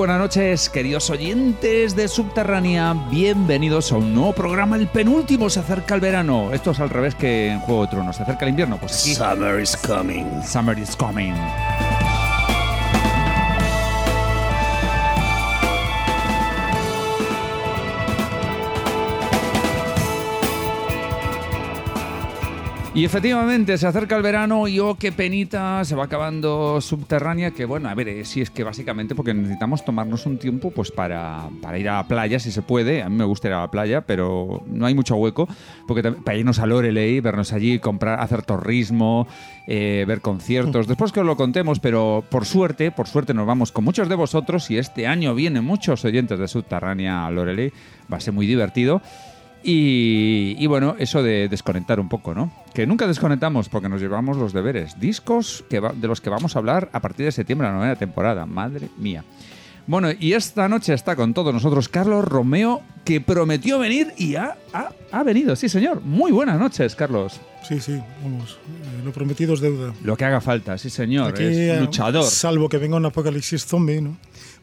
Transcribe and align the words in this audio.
Buenas 0.00 0.18
noches, 0.18 0.70
queridos 0.70 1.10
oyentes 1.10 1.94
de 1.94 2.08
Subterránea. 2.08 2.94
Bienvenidos 3.10 3.92
a 3.92 3.96
un 3.96 4.14
nuevo 4.14 4.32
programa, 4.32 4.76
el 4.76 4.88
penúltimo. 4.88 5.50
Se 5.50 5.60
acerca 5.60 5.94
el 5.94 6.00
verano. 6.00 6.54
Esto 6.54 6.70
es 6.70 6.80
al 6.80 6.88
revés 6.88 7.14
que 7.14 7.48
en 7.48 7.60
Juego 7.60 7.82
de 7.82 7.88
Tronos. 7.88 8.16
Se 8.16 8.22
acerca 8.22 8.46
el 8.46 8.50
invierno. 8.52 8.78
Pues 8.78 9.02
aquí. 9.02 9.14
Summer 9.14 9.60
is 9.60 9.76
coming. 9.76 10.24
Summer 10.42 10.78
is 10.78 10.96
coming. 10.96 11.34
Y 23.00 23.04
efectivamente 23.06 23.78
se 23.78 23.86
acerca 23.86 24.14
el 24.14 24.22
verano 24.22 24.68
y 24.68 24.78
oh, 24.78 24.94
qué 24.94 25.10
penita, 25.10 25.82
se 25.86 25.94
va 25.94 26.04
acabando 26.04 26.82
subterránea, 26.82 27.50
que 27.50 27.64
bueno, 27.64 27.88
a 27.88 27.94
ver, 27.94 28.08
eh, 28.08 28.24
si 28.26 28.42
es 28.42 28.50
que 28.50 28.62
básicamente 28.62 29.14
porque 29.14 29.32
necesitamos 29.32 29.86
tomarnos 29.86 30.26
un 30.26 30.36
tiempo 30.36 30.70
pues 30.70 30.90
para, 30.90 31.48
para 31.62 31.78
ir 31.78 31.88
a 31.88 31.94
la 31.94 32.06
playa, 32.06 32.38
si 32.38 32.52
se 32.52 32.60
puede, 32.60 33.02
a 33.02 33.08
mí 33.08 33.16
me 33.16 33.24
gusta 33.24 33.48
ir 33.48 33.54
a 33.54 33.60
la 33.60 33.70
playa, 33.70 34.02
pero 34.02 34.62
no 34.66 34.84
hay 34.84 34.94
mucho 34.94 35.16
hueco, 35.16 35.48
porque 35.88 36.12
para 36.12 36.36
irnos 36.36 36.58
a 36.58 36.66
Loreley, 36.66 37.20
vernos 37.20 37.54
allí, 37.54 37.78
comprar, 37.78 38.20
hacer 38.20 38.42
torrismo, 38.42 39.26
eh, 39.66 40.04
ver 40.06 40.20
conciertos, 40.20 40.86
después 40.86 41.10
que 41.10 41.20
os 41.20 41.26
lo 41.26 41.38
contemos, 41.38 41.80
pero 41.80 42.22
por 42.28 42.44
suerte, 42.44 42.90
por 42.90 43.08
suerte 43.08 43.32
nos 43.32 43.46
vamos 43.46 43.72
con 43.72 43.82
muchos 43.82 44.10
de 44.10 44.14
vosotros 44.14 44.70
y 44.70 44.76
este 44.76 45.06
año 45.06 45.34
vienen 45.34 45.64
muchos 45.64 46.04
oyentes 46.04 46.38
de 46.38 46.48
subterránea 46.48 47.24
a 47.24 47.30
Loreley, 47.30 47.72
va 48.12 48.18
a 48.18 48.20
ser 48.20 48.34
muy 48.34 48.46
divertido. 48.46 49.00
Y, 49.62 50.56
y 50.58 50.66
bueno, 50.66 50.96
eso 50.98 51.22
de 51.22 51.48
desconectar 51.48 52.00
un 52.00 52.08
poco, 52.08 52.34
¿no? 52.34 52.52
Que 52.74 52.86
nunca 52.86 53.06
desconectamos 53.06 53.68
porque 53.68 53.88
nos 53.88 54.00
llevamos 54.00 54.36
los 54.36 54.52
deberes. 54.52 54.98
Discos 54.98 55.64
que 55.68 55.80
va- 55.80 55.92
de 55.92 56.08
los 56.08 56.20
que 56.20 56.30
vamos 56.30 56.56
a 56.56 56.58
hablar 56.60 56.88
a 56.92 57.00
partir 57.00 57.26
de 57.26 57.32
septiembre, 57.32 57.68
la 57.68 57.74
novena 57.74 57.96
temporada. 57.96 58.46
Madre 58.46 58.88
mía. 58.98 59.24
Bueno, 59.86 60.08
y 60.18 60.34
esta 60.34 60.68
noche 60.68 60.94
está 60.94 61.16
con 61.16 61.34
todos 61.34 61.52
nosotros 61.52 61.88
Carlos 61.88 62.24
Romeo, 62.24 62.80
que 63.04 63.20
prometió 63.20 63.78
venir 63.78 64.12
y 64.16 64.36
ha, 64.36 64.56
ha- 64.72 64.92
ha 65.10 65.22
venido. 65.24 65.56
Sí, 65.56 65.68
señor. 65.68 66.00
Muy 66.02 66.30
buenas 66.32 66.58
noches, 66.60 66.94
Carlos. 66.94 67.40
Sí, 67.66 67.80
sí, 67.80 68.00
vamos. 68.22 68.52
eh, 68.68 69.02
lo 69.04 69.12
prometido 69.12 69.52
es 69.54 69.60
deuda. 69.60 69.92
Lo 70.04 70.16
que 70.16 70.24
haga 70.24 70.40
falta, 70.40 70.78
sí, 70.78 70.88
señor. 70.90 71.30
Aquí, 71.32 71.42
es 71.42 71.56
eh, 71.56 71.80
luchador. 71.80 72.24
Salvo 72.24 72.68
que 72.68 72.78
venga 72.78 72.96
un 72.96 73.06
apocalipsis 73.06 73.66
zombie, 73.66 74.00
¿no? 74.00 74.16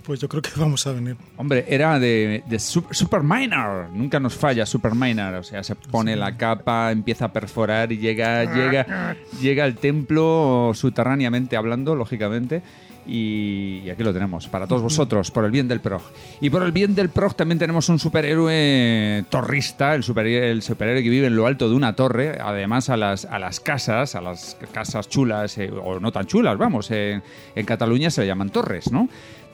Pues 0.08 0.22
yo 0.22 0.28
creo 0.30 0.42
que 0.42 0.50
vamos 0.58 0.88
a 0.88 0.94
venir. 0.94 1.18
Hombre, 1.36 1.66
era 1.68 2.00
de, 2.00 2.42
de 2.48 2.58
Sup- 2.58 2.92
Superminer. 2.92 3.90
Nunca 3.92 4.20
nos 4.20 4.34
falla 4.36 4.66
Superminer. 4.66 5.36
O 5.36 5.44
sea, 5.44 5.62
se 5.64 5.76
pone 5.76 6.16
la 6.16 6.36
capa, 6.38 6.92
empieza 6.92 7.26
a 7.26 7.34
perforar 7.34 7.92
y 7.92 7.98
llega, 7.98 8.46
llega, 8.46 9.18
llega 9.42 9.66
al 9.66 9.76
templo 9.76 10.72
subterráneamente 10.74 11.58
hablando, 11.58 11.94
lógicamente. 11.94 12.62
Y, 13.10 13.90
aquí 13.90 14.04
lo 14.04 14.12
tenemos, 14.12 14.50
para 14.50 14.68
todos 14.68 14.82
vosotros, 14.82 15.32
por 15.32 15.46
el 15.46 15.52
bien 15.52 15.70
del 15.70 15.80
PROG. 15.80 16.02
Y 16.42 16.50
por 16.50 16.62
el 16.64 16.74
bien 16.74 16.94
del 16.94 17.08
PROG 17.08 17.36
también 17.38 17.58
tenemos 17.58 17.88
un 17.88 18.00
superhéroe 18.00 19.24
torrista, 19.30 19.96
el, 19.96 20.04
super- 20.04 20.28
el 20.28 20.62
superhéroe 20.62 21.02
que 21.04 21.10
vive 21.10 21.28
en 21.28 21.36
lo 21.38 21.48
alto 21.48 21.70
de 21.70 21.76
una 21.76 21.96
torre, 21.96 22.38
además 22.42 22.90
a 22.90 22.98
las, 22.98 23.24
a 23.24 23.40
las 23.40 23.62
casas, 23.62 24.16
a 24.16 24.20
las 24.22 24.58
casas 24.74 25.08
chulas, 25.08 25.58
eh, 25.58 25.72
o 25.72 26.02
no 26.02 26.12
tan 26.12 26.26
chulas, 26.26 26.58
vamos, 26.58 26.92
en, 26.92 27.24
en 27.56 27.66
Cataluña 27.66 28.10
se 28.12 28.22
le 28.22 28.28
llaman 28.28 28.50
torres, 28.50 28.92
¿no? 28.92 29.08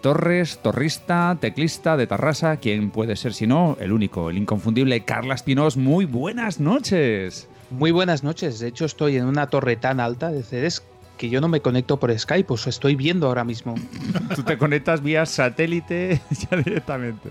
Torres, 0.04 0.60
torrista, 0.62 1.38
teclista 1.40 1.96
de 1.96 2.08
Tarrasa, 2.08 2.58
¿quién 2.58 2.92
puede 2.92 3.16
ser 3.16 3.34
si 3.34 3.48
no? 3.48 3.78
El 3.80 3.94
único, 3.94 4.30
el 4.30 4.38
inconfundible 4.38 5.06
Carla 5.06 5.34
Espinós. 5.34 5.78
Muy 5.78 6.04
buenas 6.04 6.60
noches. 6.60 7.48
Muy 7.70 7.92
buenas 7.92 8.22
noches. 8.22 8.60
De 8.60 8.68
hecho, 8.68 8.84
estoy 8.84 9.16
en 9.16 9.24
una 9.24 9.48
torre 9.48 9.78
tan 9.78 10.02
alta 10.02 10.30
de 10.30 10.44
CDs 10.44 10.84
que 11.18 11.30
yo 11.30 11.40
no 11.40 11.48
me 11.48 11.62
conecto 11.62 12.02
por 12.02 12.20
Skype, 12.20 12.52
os 12.52 12.68
estoy 12.68 12.98
viendo 12.98 13.28
ahora 13.28 13.46
mismo. 13.46 13.76
Tú 14.36 14.44
te 14.44 14.58
conectas 14.58 15.02
vía 15.02 15.26
satélite 15.26 16.22
ya 16.52 16.58
directamente. 16.58 17.30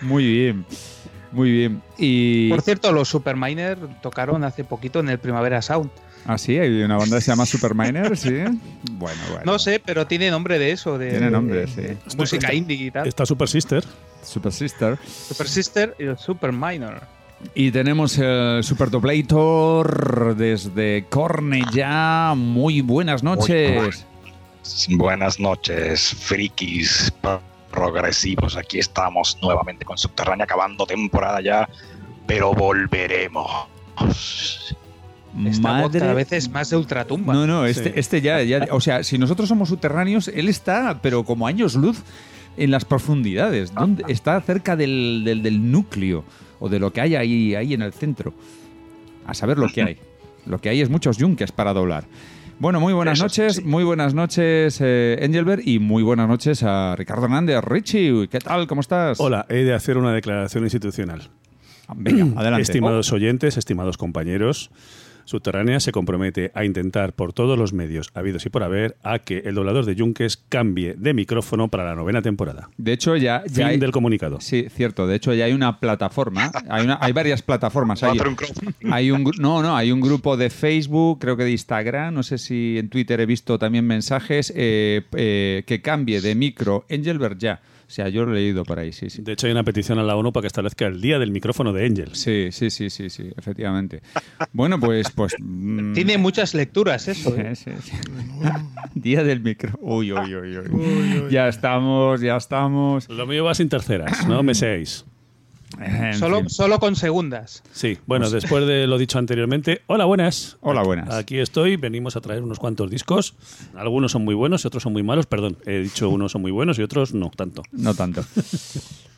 Muy 0.00 0.24
bien, 0.24 0.64
muy 1.30 1.50
bien. 1.50 1.82
Y... 1.98 2.48
Por 2.48 2.62
cierto, 2.62 2.90
los 2.92 3.10
Superminer 3.10 3.76
tocaron 4.00 4.44
hace 4.44 4.64
poquito 4.64 5.00
en 5.00 5.10
el 5.10 5.18
Primavera 5.18 5.60
Sound. 5.60 5.90
Ah, 6.26 6.38
sí, 6.38 6.56
hay 6.58 6.82
una 6.82 6.96
banda 6.96 7.16
que 7.16 7.22
se 7.22 7.30
llama 7.32 7.46
Superminer, 7.46 8.16
sí. 8.16 8.30
Bueno, 8.92 9.20
bueno. 9.30 9.42
No 9.44 9.58
sé, 9.58 9.80
pero 9.84 10.06
tiene 10.06 10.30
nombre 10.30 10.58
de 10.58 10.70
eso, 10.70 10.96
de, 10.98 11.10
Tiene 11.10 11.30
nombre, 11.30 11.62
de- 11.62 11.66
sí. 11.66 11.80
de 11.80 11.96
música 12.16 12.52
indie 12.54 12.76
y 12.76 12.90
tal. 12.90 13.06
Está 13.08 13.26
Super 13.26 13.48
Sister. 13.48 13.84
Super 14.22 14.52
Sister. 14.52 14.98
Super 15.04 15.48
Sister 15.48 15.96
y 15.98 16.04
el 16.04 16.18
Superminer. 16.18 17.00
Y 17.56 17.72
tenemos 17.72 18.16
el 18.18 18.62
Super 18.62 18.88
Doblator 18.90 20.36
desde 20.36 21.06
Cornellá. 21.10 22.34
Muy 22.36 22.82
buenas 22.82 23.24
noches. 23.24 24.06
Buenas 24.90 25.40
noches, 25.40 26.14
frikis 26.20 27.12
pro- 27.20 27.42
progresivos. 27.72 28.56
Aquí 28.56 28.78
estamos 28.78 29.36
nuevamente 29.42 29.84
con 29.84 29.98
Subterránea, 29.98 30.44
acabando 30.44 30.86
temporada 30.86 31.40
ya, 31.40 31.68
pero 32.28 32.52
volveremos. 32.54 33.50
Esta 35.46 35.72
voz 35.72 35.82
Madre 35.88 36.00
cada 36.00 36.14
vez 36.14 36.30
es 36.32 36.50
más 36.50 36.68
de 36.70 36.76
ultratumba. 36.76 37.32
No, 37.32 37.46
no, 37.46 37.64
este, 37.66 37.84
Sí. 37.84 37.92
este 37.96 38.20
ya, 38.20 38.42
ya. 38.42 38.68
O 38.70 38.80
sea, 38.80 39.02
si 39.02 39.16
nosotros 39.18 39.48
somos 39.48 39.68
subterráneos, 39.70 40.28
él 40.28 40.48
está, 40.48 41.00
pero 41.02 41.24
como 41.24 41.46
años 41.46 41.74
luz, 41.74 42.02
en 42.58 42.70
las 42.70 42.84
profundidades. 42.84 43.72
¿Dónde? 43.74 44.04
Está 44.08 44.38
cerca 44.42 44.76
del, 44.76 45.22
del- 45.24 45.42
del 45.42 45.70
núcleo 45.72 46.24
o 46.60 46.68
de 46.68 46.78
lo 46.78 46.92
que 46.92 47.00
hay 47.00 47.14
ahí, 47.16 47.54
ahí 47.54 47.72
en 47.72 47.80
el 47.82 47.92
centro. 47.94 48.34
A 49.26 49.32
saber 49.34 49.56
lo 49.58 49.68
que 49.68 49.82
hay. 49.82 49.96
Lo 50.44 50.60
que 50.60 50.68
hay 50.68 50.80
es 50.82 50.90
muchos 50.90 51.16
yunques 51.16 51.50
para 51.52 51.72
doblar. 51.72 52.04
Bueno, 52.58 52.78
muy 52.78 52.92
buenas 52.92 53.18
Eso 53.18 53.24
noches, 53.24 53.56
sí. 53.56 53.62
muy 53.64 53.82
buenas 53.84 54.12
noches, 54.14 54.78
eh, 54.80 55.16
Engelbert, 55.20 55.66
y 55.66 55.78
muy 55.78 56.02
buenas 56.02 56.28
noches 56.28 56.62
a 56.62 56.94
Ricardo 56.96 57.24
Hernández. 57.24 57.60
Richie, 57.64 58.28
¿qué 58.28 58.38
tal? 58.38 58.66
¿Cómo 58.66 58.82
estás? 58.82 59.18
Hola, 59.18 59.46
he 59.48 59.64
de 59.64 59.72
hacer 59.74 59.96
una 59.96 60.12
declaración 60.12 60.62
institucional. 60.64 61.30
Venga, 61.96 62.38
adelante. 62.40 62.62
Estimados 62.62 63.12
oyentes, 63.12 63.56
estimados 63.56 63.96
compañeros, 63.96 64.70
Subterránea 65.24 65.80
se 65.80 65.92
compromete 65.92 66.50
a 66.54 66.64
intentar 66.64 67.12
por 67.14 67.32
todos 67.32 67.58
los 67.58 67.72
medios 67.72 68.10
habidos 68.14 68.46
y 68.46 68.50
por 68.50 68.62
haber 68.62 68.96
a 69.02 69.18
que 69.18 69.38
el 69.44 69.54
doblador 69.54 69.84
de 69.86 69.94
Yunques 69.94 70.36
cambie 70.48 70.94
de 70.94 71.14
micrófono 71.14 71.68
para 71.68 71.84
la 71.84 71.94
novena 71.94 72.22
temporada. 72.22 72.68
De 72.76 72.92
hecho, 72.92 73.16
ya, 73.16 73.42
ya 73.46 73.54
Fin 73.54 73.64
hay- 73.64 73.78
del 73.78 73.92
comunicado. 73.92 74.40
Sí, 74.40 74.66
cierto. 74.74 75.06
De 75.06 75.16
hecho, 75.16 75.32
ya 75.34 75.44
hay 75.46 75.52
una 75.52 75.78
plataforma. 75.80 76.50
Hay, 76.68 76.84
una- 76.84 76.98
hay 77.00 77.12
varias 77.12 77.42
plataformas. 77.42 78.02
Hay, 78.02 78.18
hay 78.90 79.10
un, 79.10 79.30
no, 79.38 79.62
no, 79.62 79.76
hay 79.76 79.92
un 79.92 80.00
grupo 80.00 80.36
de 80.36 80.50
Facebook, 80.50 81.18
creo 81.20 81.36
que 81.36 81.44
de 81.44 81.52
Instagram. 81.52 82.14
No 82.14 82.22
sé 82.22 82.38
si 82.38 82.76
en 82.78 82.88
Twitter 82.88 83.20
he 83.20 83.26
visto 83.26 83.58
también 83.58 83.86
mensajes 83.86 84.52
eh, 84.56 85.02
eh, 85.12 85.62
que 85.66 85.80
cambie 85.80 86.20
de 86.20 86.34
micro 86.34 86.84
Engelbert 86.88 87.38
ya. 87.38 87.60
O 87.92 87.94
sea, 87.94 88.08
yo 88.08 88.24
lo 88.24 88.32
he 88.32 88.36
leído 88.36 88.64
por 88.64 88.78
ahí, 88.78 88.90
sí, 88.90 89.10
sí. 89.10 89.20
De 89.20 89.32
hecho, 89.34 89.46
hay 89.46 89.52
una 89.52 89.64
petición 89.64 89.98
a 89.98 90.02
la 90.02 90.16
ONU 90.16 90.32
para 90.32 90.40
que 90.40 90.46
establezca 90.46 90.86
el 90.86 91.02
día 91.02 91.18
del 91.18 91.30
micrófono 91.30 91.74
de 91.74 91.84
Angel. 91.84 92.08
Sí, 92.14 92.48
sí, 92.50 92.70
sí, 92.70 92.88
sí, 92.88 93.10
sí, 93.10 93.30
efectivamente. 93.36 94.00
Bueno, 94.54 94.80
pues, 94.80 95.10
pues. 95.10 95.34
mm, 95.38 95.92
Tiene 95.92 96.16
muchas 96.16 96.54
lecturas 96.54 97.06
eso. 97.08 97.36
¿eh? 97.36 97.54
Sí, 97.54 97.70
sí. 97.82 97.92
Día 98.94 99.22
del 99.24 99.40
micro. 99.40 99.78
Uy, 99.82 100.10
uy, 100.10 100.34
uy, 100.34 100.56
uy. 100.56 100.68
Uy, 100.70 101.18
uy. 101.26 101.30
Ya 101.30 101.48
estamos, 101.48 102.22
ya 102.22 102.38
estamos. 102.38 103.10
Lo 103.10 103.26
mío 103.26 103.44
va 103.44 103.54
sin 103.54 103.68
terceras, 103.68 104.26
no 104.26 104.42
me 104.42 104.54
seáis. 104.54 105.04
Solo, 106.18 106.40
fin. 106.40 106.50
solo 106.50 106.78
con 106.78 106.96
segundas. 106.96 107.62
Sí, 107.72 107.98
bueno, 108.06 108.30
después 108.30 108.66
de 108.66 108.86
lo 108.86 108.98
dicho 108.98 109.18
anteriormente, 109.18 109.82
hola, 109.86 110.04
buenas. 110.04 110.56
Hola, 110.60 110.82
buenas. 110.82 111.12
Aquí 111.14 111.38
estoy, 111.38 111.76
venimos 111.76 112.16
a 112.16 112.20
traer 112.20 112.42
unos 112.42 112.58
cuantos 112.58 112.90
discos. 112.90 113.34
Algunos 113.74 114.12
son 114.12 114.24
muy 114.24 114.34
buenos 114.34 114.64
y 114.64 114.66
otros 114.66 114.82
son 114.82 114.92
muy 114.92 115.02
malos, 115.02 115.26
perdón. 115.26 115.56
He 115.66 115.78
dicho 115.78 116.08
unos 116.08 116.32
son 116.32 116.42
muy 116.42 116.50
buenos 116.50 116.78
y 116.78 116.82
otros 116.82 117.14
no 117.14 117.30
tanto. 117.30 117.62
No 117.72 117.94
tanto. 117.94 118.24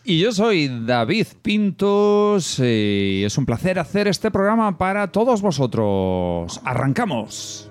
Y 0.06 0.18
yo 0.18 0.32
soy 0.32 0.68
David 0.84 1.28
Pintos 1.40 2.58
y 2.58 3.22
es 3.24 3.38
un 3.38 3.46
placer 3.46 3.78
hacer 3.78 4.06
este 4.06 4.30
programa 4.30 4.76
para 4.76 5.10
todos 5.10 5.40
vosotros. 5.40 6.60
¡Arrancamos! 6.62 7.70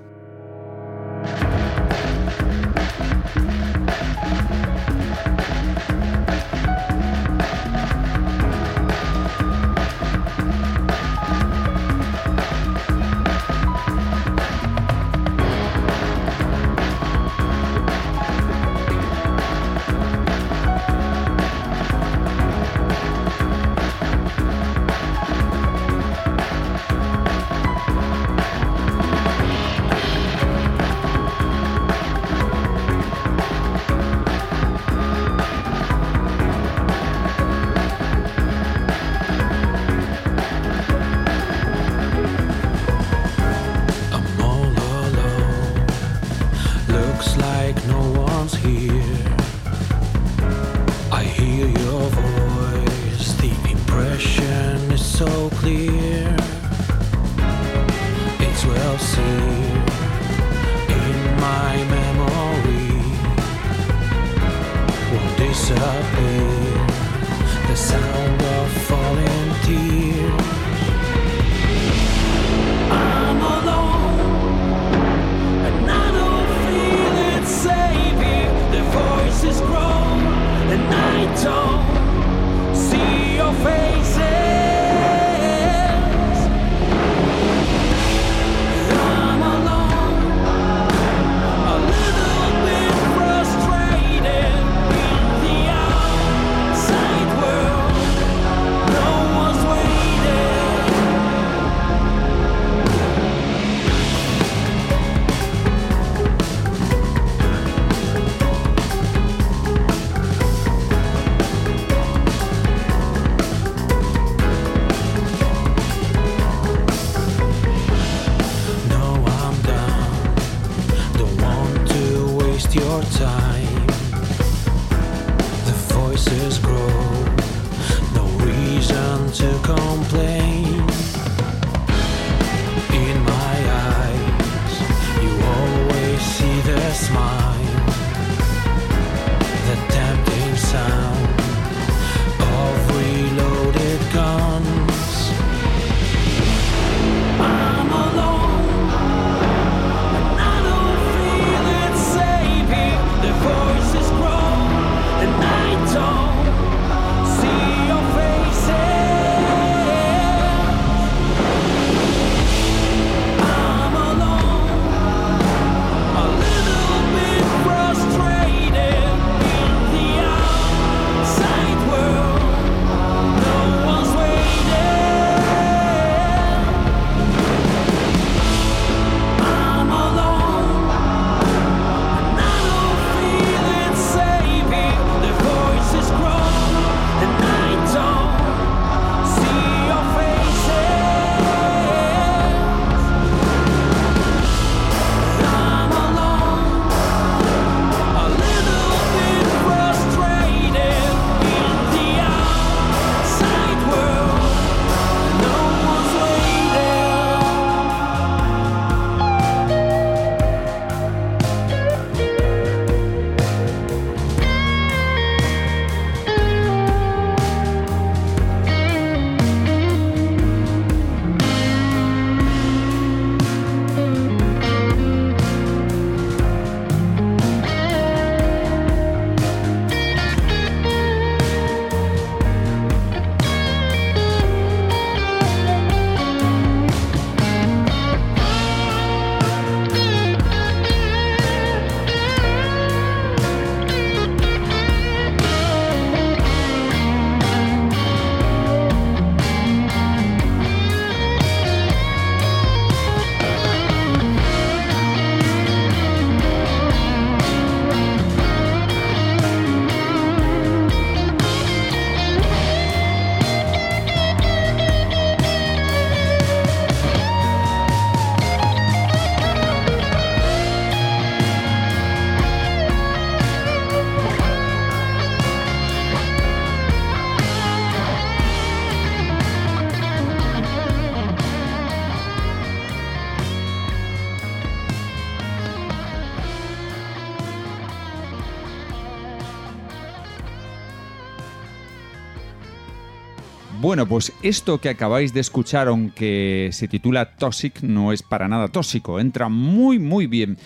Bueno, 293.93 294.07
pues 294.07 294.33
esto 294.41 294.81
que 294.81 294.89
acabáis 294.89 295.35
de 295.35 295.39
escuchar, 295.39 295.87
aunque 295.87 296.69
se 296.71 296.87
titula 296.87 297.35
Toxic, 297.35 297.83
no 297.83 298.11
es 298.11 298.23
para 298.23 298.47
nada 298.47 298.69
tóxico, 298.69 299.19
entra 299.19 299.49
muy 299.49 299.99
muy 299.99 300.25
bien. 300.25 300.57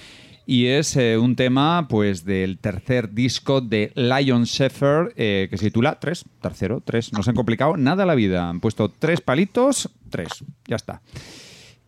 Y 0.46 0.68
es 0.68 0.96
eh, 0.96 1.18
un 1.18 1.36
tema 1.36 1.88
pues 1.90 2.24
del 2.24 2.58
tercer 2.58 3.14
disco 3.14 3.60
de 3.60 3.92
Lion 3.96 4.46
Shepherd 4.46 5.12
eh, 5.18 5.50
que 5.50 5.58
se 5.58 5.66
titula 5.66 6.00
Tres, 6.00 6.24
tercero, 6.42 6.80
tres. 6.80 7.12
No 7.12 7.22
se 7.22 7.32
han 7.32 7.36
complicado 7.36 7.76
nada 7.76 8.06
la 8.06 8.16
vida. 8.16 8.48
Han 8.48 8.62
puesto 8.62 8.88
tres 8.88 9.20
palitos, 9.20 9.90
tres. 10.10 10.30
Ya 10.66 10.78
está. 10.78 11.02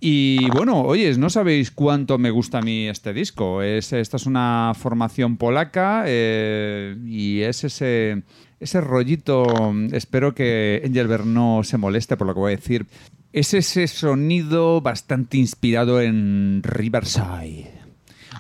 Y 0.01 0.50
bueno, 0.51 0.81
oyes, 0.81 1.17
no 1.17 1.29
sabéis 1.29 1.72
cuánto 1.72 2.17
me 2.17 2.31
gusta 2.31 2.58
a 2.58 2.62
mí 2.62 2.89
este 2.89 3.13
disco. 3.13 3.62
Es, 3.62 3.93
esta 3.93 4.17
es 4.17 4.25
una 4.25 4.74
formación 4.77 5.38
polaca 5.38 6.03
eh, 6.05 6.98
y 7.05 7.41
es 7.43 7.63
ese, 7.63 8.24
ese 8.59 8.81
rollito. 8.81 9.73
Espero 9.91 10.33
que 10.33 10.81
Engelbert 10.83 11.25
no 11.25 11.61
se 11.63 11.77
moleste 11.77 12.17
por 12.17 12.27
lo 12.27 12.33
que 12.33 12.39
voy 12.39 12.53
a 12.53 12.55
decir. 12.55 12.85
Es 13.31 13.53
ese 13.53 13.87
sonido 13.87 14.81
bastante 14.81 15.37
inspirado 15.37 16.01
en 16.01 16.61
Riverside. 16.63 17.79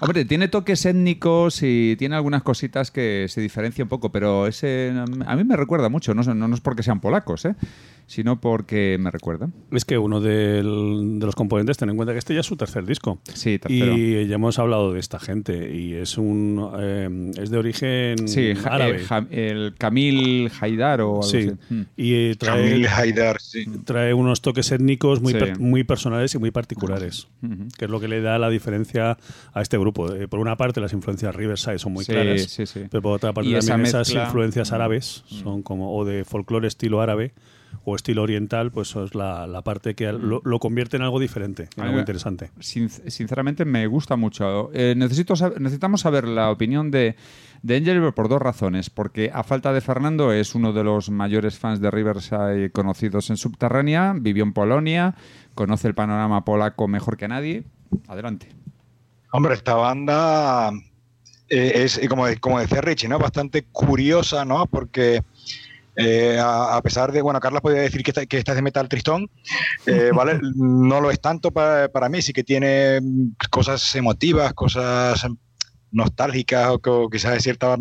Hombre, 0.01 0.23
tiene 0.23 0.47
toques 0.47 0.85
étnicos 0.85 1.61
y 1.61 1.95
tiene 1.97 2.15
algunas 2.15 2.41
cositas 2.41 2.89
que 2.89 3.25
se 3.27 3.41
diferencian 3.41 3.85
un 3.85 3.89
poco, 3.89 4.11
pero 4.11 4.47
ese 4.47 4.93
a 5.25 5.35
mí 5.35 5.43
me 5.43 5.57
recuerda 5.57 5.89
mucho. 5.89 6.13
No, 6.13 6.23
no, 6.23 6.47
no 6.47 6.55
es 6.55 6.61
porque 6.61 6.83
sean 6.83 7.01
polacos, 7.01 7.45
¿eh? 7.45 7.55
Sino 8.09 8.41
porque 8.41 8.97
me 8.99 9.11
recuerda. 9.11 9.49
Es 9.71 9.85
que 9.85 9.99
uno 9.99 10.19
del- 10.19 11.19
de 11.19 11.25
los 11.27 11.35
componentes, 11.35 11.77
ten 11.77 11.89
en 11.91 11.95
cuenta 11.95 12.11
que 12.11 12.17
este 12.17 12.33
ya 12.33 12.39
es 12.39 12.45
su 12.47 12.57
tercer 12.57 12.83
disco. 12.87 13.21
Sí, 13.35 13.59
tercero. 13.59 13.95
Y 13.95 14.27
ya 14.27 14.35
hemos 14.35 14.57
hablado 14.57 14.91
de 14.93 14.99
esta 14.99 15.19
gente. 15.19 15.75
Y 15.75 15.93
es 15.93 16.17
un 16.17 16.69
eh, 16.79 17.31
es 17.39 17.51
de 17.51 17.57
origen 17.59 18.27
Sí, 18.27 18.53
árabe. 18.65 18.97
eh, 18.97 19.05
ja- 19.05 19.27
el 19.29 19.75
Camil 19.77 20.51
Haidar 20.59 21.01
o 21.01 21.09
algo 21.17 21.23
sí. 21.23 21.37
así. 21.37 21.51
Mm. 21.73 21.81
Y 21.97 22.35
trae, 22.35 22.63
Camille 22.69 22.87
Haidar, 22.87 23.39
sí. 23.39 23.65
trae 23.85 24.13
unos 24.15 24.41
toques 24.41 24.71
étnicos 24.71 25.21
muy, 25.21 25.33
Sí. 25.33 25.39
per- 25.39 25.59
muy 25.59 25.83
personales 25.83 26.33
y 26.33 26.39
muy 26.39 26.49
particulares, 26.49 27.27
que 27.77 27.85
es 27.85 27.91
lo 27.91 27.99
que 27.99 28.07
le 28.07 28.21
da 28.21 28.39
la 28.39 28.49
diferencia 28.49 29.17
a 29.53 29.61
este 29.61 29.77
grupo. 29.77 30.11
Eh, 30.15 30.27
por 30.27 30.39
una 30.39 30.57
parte, 30.57 30.81
las 30.81 30.93
influencias 30.93 31.35
Riverside 31.35 31.77
son 31.77 31.93
muy 31.93 32.05
Sí, 32.05 32.11
claras, 32.11 32.41
sí, 32.41 32.65
sí. 32.65 32.81
pero 32.89 33.03
por 33.03 33.13
otra 33.15 33.33
parte 33.33 33.51
también 33.51 33.85
esas 33.85 34.07
mezcla- 34.09 34.23
Mm. 34.23 34.25
influencias 34.25 34.71
árabes 34.71 35.23
son 35.27 35.61
como 35.61 35.95
o 35.95 36.05
de 36.05 36.25
folclore 36.25 36.67
estilo 36.67 37.01
árabe 37.01 37.33
o 37.89 37.95
estilo 37.95 38.23
oriental, 38.23 38.71
pues 38.71 38.89
eso 38.89 39.03
es 39.03 39.15
la, 39.15 39.47
la 39.47 39.61
parte 39.61 39.95
que 39.95 40.11
lo, 40.11 40.41
lo 40.43 40.59
convierte 40.59 40.97
en 40.97 41.03
algo 41.03 41.19
diferente, 41.19 41.69
en 41.75 41.83
algo 41.83 41.99
interesante. 41.99 42.51
Sin- 42.59 42.89
sinceramente 42.89 43.65
me 43.65 43.87
gusta 43.87 44.15
mucho. 44.15 44.69
Eh, 44.73 44.93
necesito 44.95 45.33
necesitamos 45.59 46.01
saber 46.01 46.27
la 46.27 46.51
opinión 46.51 46.91
de, 46.91 47.15
de 47.61 47.77
Engelbert 47.77 48.15
por 48.15 48.29
dos 48.29 48.41
razones. 48.41 48.89
Porque 48.89 49.31
a 49.33 49.43
falta 49.43 49.73
de 49.73 49.81
Fernando 49.81 50.31
es 50.31 50.55
uno 50.55 50.73
de 50.73 50.83
los 50.83 51.09
mayores 51.09 51.57
fans 51.57 51.81
de 51.81 51.91
Riverside 51.91 52.71
conocidos 52.71 53.29
en 53.29 53.37
Subterránea, 53.37 54.13
vivió 54.15 54.43
en 54.43 54.53
Polonia, 54.53 55.15
conoce 55.55 55.87
el 55.87 55.95
panorama 55.95 56.45
polaco 56.45 56.87
mejor 56.87 57.17
que 57.17 57.27
nadie. 57.27 57.63
Adelante. 58.07 58.47
Hombre, 59.31 59.53
esta 59.53 59.75
banda 59.75 60.71
eh, 61.49 61.71
es, 61.75 61.99
como, 62.09 62.25
como 62.39 62.59
decía 62.59 62.81
Richie, 62.81 63.07
¿no? 63.09 63.19
Bastante 63.19 63.63
curiosa, 63.71 64.45
¿no? 64.45 64.65
Porque 64.65 65.21
eh, 65.99 66.39
a, 66.39 66.77
a 66.77 66.81
pesar 66.81 67.11
de, 67.11 67.21
bueno, 67.21 67.39
Carlos 67.39 67.61
podría 67.61 67.81
decir 67.81 68.03
que 68.03 68.11
esta, 68.11 68.25
que 68.25 68.37
esta 68.37 68.53
es 68.53 68.55
de 68.55 68.61
metal 68.61 68.87
tristón, 68.89 69.29
eh, 69.85 70.11
¿vale? 70.13 70.39
No 70.55 71.01
lo 71.01 71.11
es 71.11 71.19
tanto 71.19 71.51
para, 71.51 71.89
para 71.89 72.09
mí, 72.09 72.21
sí 72.21 72.33
que 72.33 72.43
tiene 72.43 72.99
cosas 73.49 73.95
emotivas, 73.95 74.53
cosas 74.53 75.25
nostálgicas 75.91 76.69
o, 76.69 76.79
co- 76.79 77.09
quizás 77.09 77.33
de 77.33 77.39
cierta 77.39 77.75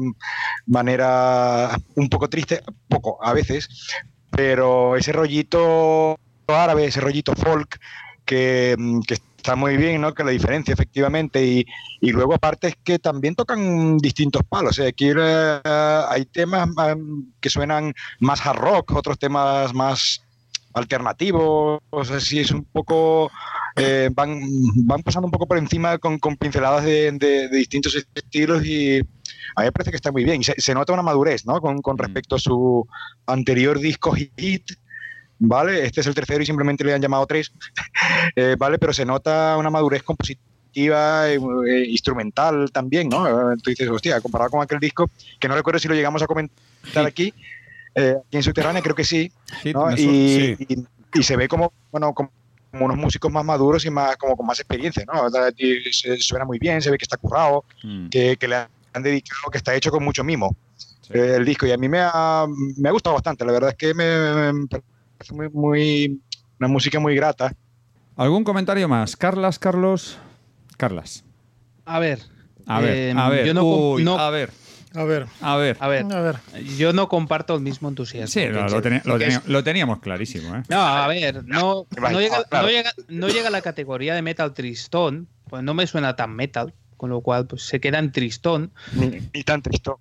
manera 0.67 1.77
un 1.95 2.09
poco 2.09 2.29
triste, 2.29 2.63
poco 2.89 3.19
a 3.25 3.33
veces, 3.33 3.69
pero 4.31 4.97
ese 4.97 5.13
rollito 5.13 6.19
árabe, 6.47 6.87
ese 6.87 7.01
rollito 7.01 7.33
folk 7.35 7.79
que, 8.25 8.77
que 9.07 9.17
está 9.49 9.57
muy 9.57 9.79
bien, 9.79 10.03
¿no? 10.03 10.13
Que 10.13 10.25
la 10.25 10.31
diferencia 10.31 10.75
efectivamente 10.75 11.43
y, 11.43 11.65
y 12.03 12.11
luego 12.13 12.35
aparte 12.35 12.69
es 12.69 12.75
que 12.85 12.99
también 12.99 13.35
tocan 13.35 13.97
distintos 13.97 14.43
palos. 14.47 14.79
¿eh? 14.79 14.89
Aquí 14.89 15.09
eh, 15.17 15.61
hay 15.65 16.27
temas 16.27 16.69
mm, 16.69 17.31
que 17.41 17.49
suenan 17.49 17.95
más 18.21 18.45
hard 18.45 18.59
rock, 18.59 18.93
otros 18.95 19.19
temas 19.19 19.73
más 19.73 20.21
alternativos, 20.75 21.81
o 21.89 22.05
sea, 22.05 22.21
sí 22.21 22.41
es 22.41 22.51
un 22.51 22.63
poco, 22.65 23.31
eh, 23.77 24.11
van, 24.13 24.39
van 24.85 25.03
pasando 25.03 25.27
un 25.27 25.33
poco 25.33 25.47
por 25.47 25.57
encima 25.57 25.97
con, 25.97 26.19
con 26.19 26.37
pinceladas 26.37 26.85
de, 26.85 27.11
de- 27.13 27.49
de 27.49 27.57
distintos 27.57 27.97
estilos 28.15 28.65
y 28.67 28.99
a 29.57 29.63
mí 29.63 29.65
me 29.67 29.73
parece 29.73 29.91
que 29.91 29.97
está 29.97 30.13
muy 30.13 30.25
bien. 30.25 30.45
Se, 30.45 30.55
se 30.61 30.75
nota 30.75 30.93
una 30.93 31.03
madurez, 31.03 31.47
¿no? 31.47 31.59
Con, 31.63 31.81
con 31.81 31.97
Mm. 31.97 32.01
respecto 32.01 32.37
a 32.37 32.39
su 32.39 32.87
anterior 33.27 33.79
disco 33.81 34.13
hit, 34.13 34.71
¿vale? 35.39 35.85
Este 35.85 36.01
es 36.01 36.07
el 36.07 36.15
tercero 36.15 36.43
y 36.43 36.47
simplemente 36.47 36.85
le 36.85 36.95
han 36.95 37.03
llamado 37.03 37.27
tres, 37.27 37.53
eh, 38.37 38.57
¿vale? 38.59 38.79
Pero 38.79 38.93
se 38.93 39.05
nota 39.05 39.57
una 39.57 39.71
madurez 39.71 40.03
compositiva, 40.03 41.29
eh, 41.31 41.39
eh, 41.69 41.85
instrumental 41.89 42.71
también, 42.73 43.09
¿no? 43.09 43.53
Eh, 43.53 43.57
Tú 43.63 43.71
dices, 43.71 43.89
hostia, 43.89 44.21
comparado 44.21 44.51
con 44.51 44.63
aquel 44.63 44.79
disco, 44.81 45.11
que 45.39 45.49
no 45.49 45.55
recuerdo 45.55 45.79
si 45.79 45.89
lo 45.89 45.95
llegamos 45.95 46.23
a 46.23 46.27
comentar 46.27 47.07
aquí, 47.07 47.33
eh, 47.95 48.17
aquí 48.27 48.37
en 48.37 48.43
Subterránea, 48.43 48.83
creo 48.83 48.95
que 48.95 49.05
sí, 49.05 49.31
¿no? 49.73 49.91
Y, 49.97 50.57
y- 50.69 50.87
y 51.15 51.23
se 51.23 51.37
ve 51.37 51.49
como, 51.49 51.73
bueno, 51.91 52.13
como 52.15 52.31
como 52.71 52.85
unos 52.85 52.99
músicos 52.99 53.33
más 53.33 53.43
maduros 53.47 53.87
y 53.87 53.91
más 53.91 54.15
como 54.19 54.37
con 54.37 54.45
más 54.47 54.61
experiencia, 54.61 55.03
¿no? 55.07 55.31
Se- 55.31 56.19
suena 56.19 56.45
muy 56.45 56.59
bien, 56.59 56.83
se 56.83 56.91
ve 56.91 56.99
que 56.99 57.05
está 57.05 57.17
currado, 57.17 57.65
Mm. 57.83 58.09
que, 58.11 58.37
que 58.37 58.47
le 58.47 58.57
han 58.57 59.03
dedicado, 59.03 59.51
que 59.51 59.57
está 59.57 59.75
hecho 59.75 59.91
con 59.91 60.05
mucho 60.05 60.23
mimo 60.23 60.55
Sí. 61.01 61.15
eh, 61.15 61.37
el 61.37 61.47
disco 61.47 61.65
y 61.67 61.73
a 61.73 61.79
mí 61.79 61.89
me 61.89 62.01
ha, 62.03 62.45
me 62.77 62.89
ha 62.91 62.93
gustado 62.93 63.15
bastante, 63.15 63.47
la 63.47 63.53
verdad 63.53 63.71
es 63.71 63.77
que 63.77 63.95
me, 63.95 64.53
me 64.53 64.69
parece 65.19 65.35
muy, 65.35 65.49
muy- 65.51 66.21
una 66.59 66.69
música 66.69 66.99
muy 67.01 67.15
grata. 67.15 67.55
¿Algún 68.17 68.45
comentario 68.45 68.89
más? 68.89 69.17
Carlas, 69.17 69.59
Carlos. 69.59 70.19
Carlas. 70.77 71.25
A 71.85 71.99
ver. 71.99 72.21
A 72.67 72.81
ver, 72.81 72.97
eh, 72.97 73.15
a 73.17 73.29
ver. 73.29 73.47
Yo 73.47 73.55
no, 73.55 73.63
com- 73.63 73.93
Uy, 73.95 74.05
no- 74.05 74.19
a 74.19 74.31
ver, 74.31 74.51
A 74.95 75.05
ver, 75.05 75.27
a 75.41 75.57
ver. 75.57 75.77
a 75.81 75.89
ver, 75.89 76.07
a 76.13 76.21
ver. 76.21 76.37
yo 76.77 76.93
no 76.93 77.09
comparto 77.09 77.55
el 77.55 77.61
mismo 77.63 77.89
entusiasmo. 77.89 78.27
Sí, 78.29 78.47
lo, 78.49 78.63
lo 78.63 78.69
Chel. 78.69 78.83
teni- 78.83 79.03
lo 79.05 79.13
Porque 79.13 79.27
es- 79.27 79.41
teni- 79.43 79.47
lo 79.47 79.65
teníamos 79.65 80.01
clarísimo, 80.01 80.55
¿eh? 80.57 80.63
No, 80.69 80.81
a 80.81 81.07
ver, 81.09 81.45
no, 81.45 81.87
no, 82.13 82.21
llega, 82.21 82.45
no, 82.51 82.69
llega, 82.69 82.93
no 83.09 83.29
llega 83.29 83.49
a 83.49 83.51
la 83.51 83.63
categoría 83.63 84.15
de 84.15 84.23
metal 84.23 84.53
tristón, 84.53 85.29
pues 85.49 85.63
no 85.63 85.73
me 85.75 85.87
suena 85.87 86.15
tan 86.17 86.35
metal, 86.35 86.75
con 86.99 87.09
lo 87.11 87.21
cual 87.23 87.47
pues 87.47 87.63
se 87.63 87.81
queda 87.81 87.99
en 88.01 88.13
tristón. 88.13 88.73
Ni, 88.93 89.21
ni 89.33 89.45
tan 89.45 89.63
tristón. 89.63 89.97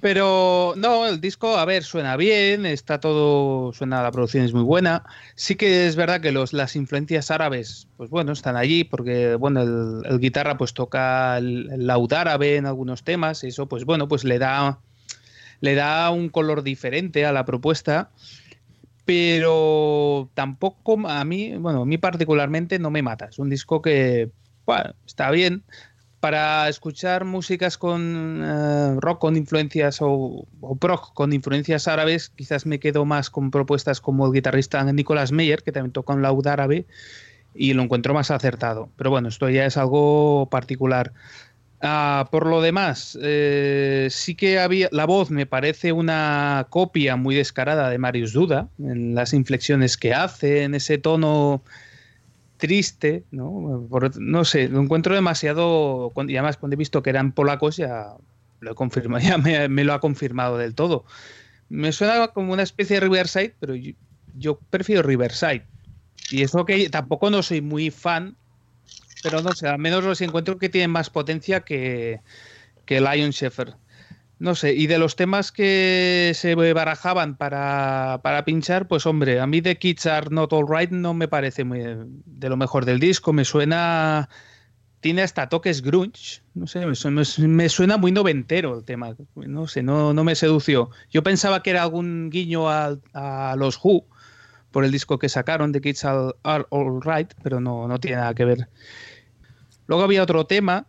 Pero 0.00 0.72
no, 0.78 1.06
el 1.06 1.20
disco, 1.20 1.58
a 1.58 1.64
ver, 1.66 1.84
suena 1.84 2.16
bien, 2.16 2.64
está 2.64 3.00
todo, 3.00 3.72
suena, 3.74 4.02
la 4.02 4.10
producción 4.10 4.44
es 4.44 4.54
muy 4.54 4.62
buena. 4.62 5.04
Sí 5.34 5.56
que 5.56 5.86
es 5.86 5.94
verdad 5.94 6.22
que 6.22 6.32
los, 6.32 6.54
las 6.54 6.74
influencias 6.74 7.30
árabes, 7.30 7.86
pues 7.98 8.08
bueno, 8.08 8.32
están 8.32 8.56
allí, 8.56 8.84
porque 8.84 9.34
bueno, 9.34 9.60
el, 9.60 10.18
guitarra 10.18 10.56
pues 10.56 10.72
toca 10.72 11.36
el, 11.36 11.70
el 11.70 11.90
árabe 11.90 12.56
en 12.56 12.64
algunos 12.64 13.04
temas, 13.04 13.44
eso 13.44 13.68
pues 13.68 13.84
bueno, 13.84 14.08
pues 14.08 14.24
le 14.24 14.38
da, 14.38 14.80
le 15.60 15.74
da 15.74 16.10
un 16.10 16.30
color 16.30 16.62
diferente 16.62 17.26
a 17.26 17.32
la 17.32 17.44
propuesta. 17.44 18.10
Pero 19.04 20.30
tampoco 20.34 20.98
a 21.08 21.24
mí, 21.24 21.56
bueno, 21.58 21.82
a 21.82 21.86
mí 21.86 21.98
particularmente 21.98 22.78
no 22.78 22.90
me 22.90 23.02
mata. 23.02 23.26
Es 23.26 23.38
un 23.38 23.50
disco 23.50 23.82
que, 23.82 24.30
está 25.06 25.30
bien, 25.30 25.64
para 26.20 26.68
escuchar 26.68 27.24
músicas 27.24 27.78
con 27.78 28.42
eh, 28.44 28.96
rock 29.00 29.20
con 29.20 29.36
influencias 29.36 30.00
o, 30.02 30.46
o 30.60 30.76
prog 30.76 31.14
con 31.14 31.32
influencias 31.32 31.88
árabes, 31.88 32.28
quizás 32.28 32.66
me 32.66 32.78
quedo 32.78 33.04
más 33.04 33.30
con 33.30 33.50
propuestas 33.50 34.00
como 34.00 34.26
el 34.26 34.32
guitarrista 34.32 34.84
Nicolas 34.92 35.32
Meyer, 35.32 35.62
que 35.62 35.72
también 35.72 35.92
toca 35.92 36.12
un 36.12 36.22
laúd 36.22 36.46
árabe, 36.46 36.86
y 37.54 37.72
lo 37.72 37.82
encuentro 37.82 38.14
más 38.14 38.30
acertado. 38.30 38.90
Pero 38.96 39.10
bueno, 39.10 39.28
esto 39.28 39.48
ya 39.48 39.66
es 39.66 39.76
algo 39.76 40.48
particular. 40.50 41.12
Ah, 41.82 42.28
por 42.30 42.46
lo 42.46 42.60
demás, 42.60 43.18
eh, 43.22 44.08
sí 44.10 44.34
que 44.34 44.58
había. 44.58 44.88
La 44.92 45.06
voz 45.06 45.30
me 45.30 45.46
parece 45.46 45.92
una 45.92 46.66
copia 46.68 47.16
muy 47.16 47.34
descarada 47.34 47.88
de 47.88 47.96
Marius 47.96 48.34
Duda, 48.34 48.68
en 48.78 49.14
las 49.14 49.32
inflexiones 49.32 49.96
que 49.96 50.12
hace, 50.12 50.64
en 50.64 50.74
ese 50.74 50.98
tono 50.98 51.62
triste, 52.60 53.24
¿no? 53.32 53.88
No 54.18 54.44
sé, 54.44 54.68
lo 54.68 54.80
encuentro 54.80 55.14
demasiado. 55.14 56.12
Y 56.28 56.36
además, 56.36 56.58
cuando 56.58 56.74
he 56.74 56.76
visto 56.76 57.02
que 57.02 57.10
eran 57.10 57.32
polacos, 57.32 57.76
ya 57.76 58.14
lo 58.60 58.72
he 58.72 58.74
confirmado, 58.74 59.24
ya 59.26 59.38
me, 59.38 59.84
lo 59.84 59.92
ha 59.92 60.00
confirmado 60.00 60.58
del 60.58 60.74
todo. 60.74 61.04
Me 61.68 61.92
suena 61.92 62.28
como 62.28 62.52
una 62.52 62.62
especie 62.62 62.96
de 62.96 63.00
Riverside, 63.00 63.54
pero 63.58 63.74
yo, 63.74 63.92
yo 64.36 64.58
prefiero 64.70 65.02
Riverside. 65.02 65.64
Y 66.30 66.42
eso 66.42 66.64
que 66.64 66.88
tampoco 66.90 67.30
no 67.30 67.42
soy 67.42 67.60
muy 67.60 67.90
fan, 67.90 68.36
pero 69.22 69.42
no 69.42 69.52
sé, 69.52 69.66
al 69.66 69.78
menos 69.78 70.04
los 70.04 70.20
encuentro 70.20 70.58
que 70.58 70.68
tienen 70.68 70.90
más 70.90 71.10
potencia 71.10 71.60
que, 71.60 72.20
que 72.84 73.00
Lion 73.00 73.30
Shepherd. 73.30 73.74
No 74.40 74.54
sé, 74.54 74.72
y 74.72 74.86
de 74.86 74.98
los 74.98 75.16
temas 75.16 75.52
que 75.52 76.32
se 76.34 76.54
barajaban 76.54 77.36
para, 77.36 78.20
para 78.22 78.46
pinchar, 78.46 78.88
pues 78.88 79.04
hombre, 79.04 79.38
a 79.38 79.46
mí 79.46 79.60
The 79.60 79.76
Kids 79.76 80.06
Are 80.06 80.28
Not 80.30 80.54
Alright 80.54 80.90
no 80.90 81.12
me 81.12 81.28
parece 81.28 81.62
muy 81.62 81.80
de 82.24 82.48
lo 82.48 82.56
mejor 82.56 82.84
del 82.86 82.98
disco, 82.98 83.32
me 83.32 83.44
suena... 83.44 84.28
Tiene 85.00 85.22
hasta 85.22 85.48
toques 85.48 85.80
grunge, 85.82 86.42
no 86.54 86.66
sé, 86.66 86.84
me 86.86 86.94
su- 86.94 87.10
me, 87.10 87.24
su- 87.24 87.48
me 87.48 87.68
suena 87.70 87.96
muy 87.98 88.12
noventero 88.12 88.76
el 88.76 88.84
tema, 88.84 89.14
no 89.34 89.66
sé, 89.66 89.82
no, 89.82 90.12
no 90.12 90.24
me 90.24 90.34
sedució. 90.34 90.90
Yo 91.10 91.22
pensaba 91.22 91.62
que 91.62 91.70
era 91.70 91.82
algún 91.82 92.28
guiño 92.30 92.68
a, 92.68 92.98
a 93.14 93.56
los 93.56 93.78
Who, 93.82 94.04
por 94.70 94.84
el 94.84 94.90
disco 94.90 95.18
que 95.18 95.28
sacaron, 95.30 95.72
The 95.72 95.80
Kids 95.80 96.04
Are, 96.04 96.32
Are 96.42 96.64
All 96.70 97.00
Right, 97.02 97.32
pero 97.42 97.60
no, 97.60 97.88
no 97.88 97.98
tiene 97.98 98.18
nada 98.18 98.34
que 98.34 98.44
ver. 98.44 98.68
Luego 99.86 100.02
había 100.04 100.22
otro 100.22 100.44
tema, 100.46 100.86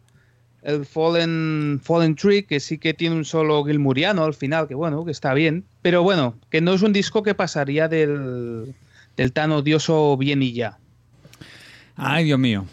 el 0.64 0.86
Fallen, 0.86 1.80
Fallen 1.84 2.16
Tree, 2.16 2.44
que 2.44 2.60
sí 2.60 2.78
que 2.78 2.94
tiene 2.94 3.16
un 3.16 3.26
solo 3.26 3.64
gilmuriano 3.66 4.24
al 4.24 4.34
final, 4.34 4.68
que 4.68 4.76
bueno, 4.76 5.04
que 5.06 5.12
está 5.12 5.34
bien, 5.34 5.64
pero 5.82 6.04
bueno, 6.04 6.36
que 6.50 6.62
no 6.62 6.74
es 6.74 6.82
un 6.82 6.94
disco 6.94 7.24
que 7.24 7.34
pasaría 7.36 7.88
del, 7.88 8.74
del 9.18 9.34
tan 9.34 9.52
odioso 9.52 10.16
bien 10.18 10.44
y 10.44 10.54
ya. 10.54 10.78
Ay, 11.96 12.26
Dios 12.26 12.40
mío. 12.40 12.66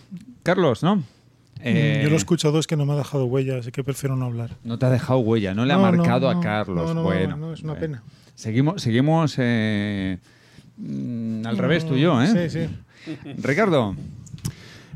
Carlos, 0.43 0.83
¿no? 0.83 1.03
Eh, 1.61 1.97
Mm, 1.99 2.03
Yo 2.05 2.09
lo 2.11 2.15
he 2.15 2.19
escuchado, 2.19 2.59
es 2.61 2.67
que 2.69 2.77
no 2.77 2.87
me 2.87 2.93
ha 2.93 2.97
dejado 2.97 3.25
huella, 3.25 3.59
así 3.59 3.73
que 3.73 3.83
prefiero 3.83 4.15
no 4.17 4.27
hablar. 4.27 4.51
No 4.63 4.79
te 4.79 4.87
ha 4.87 4.91
dejado 4.91 5.19
huella, 5.19 5.55
no 5.55 5.65
le 5.67 5.73
ha 5.73 5.77
No, 5.77 5.91
no, 5.91 5.97
marcado 5.99 6.33
no, 6.33 6.39
a 6.39 6.43
Carlos. 6.43 6.87
no, 6.89 6.95
no, 6.95 7.03
bueno, 7.03 7.37
no, 7.37 7.53
es 7.53 7.63
una 7.63 7.73
bueno. 7.73 7.81
pena. 7.81 8.03
Seguimos, 8.37 8.81
seguimos 8.81 9.35
eh, 9.39 10.19
mm, 10.77 11.45
al 11.47 11.59
revés 11.59 11.85
tú 11.87 11.97
y 11.97 12.03
yo, 12.03 12.23
¿eh? 12.23 12.49
Sí, 12.49 12.61
sí. 12.61 13.15
Ricardo, 13.43 13.97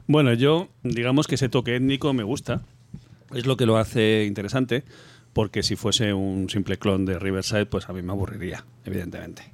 Bueno, 0.06 0.32
yo, 0.34 0.68
digamos 0.84 1.26
que 1.26 1.34
ese 1.34 1.48
toque 1.48 1.76
étnico 1.76 2.12
me 2.12 2.22
gusta. 2.22 2.60
Es 3.34 3.46
lo 3.46 3.56
que 3.56 3.66
lo 3.66 3.76
hace 3.78 4.24
interesante, 4.26 4.84
porque 5.32 5.62
si 5.62 5.76
fuese 5.76 6.12
un 6.12 6.50
simple 6.50 6.78
clon 6.78 7.04
de 7.06 7.18
Riverside, 7.18 7.66
pues 7.66 7.88
a 7.88 7.92
mí 7.92 8.02
me 8.02 8.12
aburriría, 8.12 8.64
evidentemente. 8.84 9.52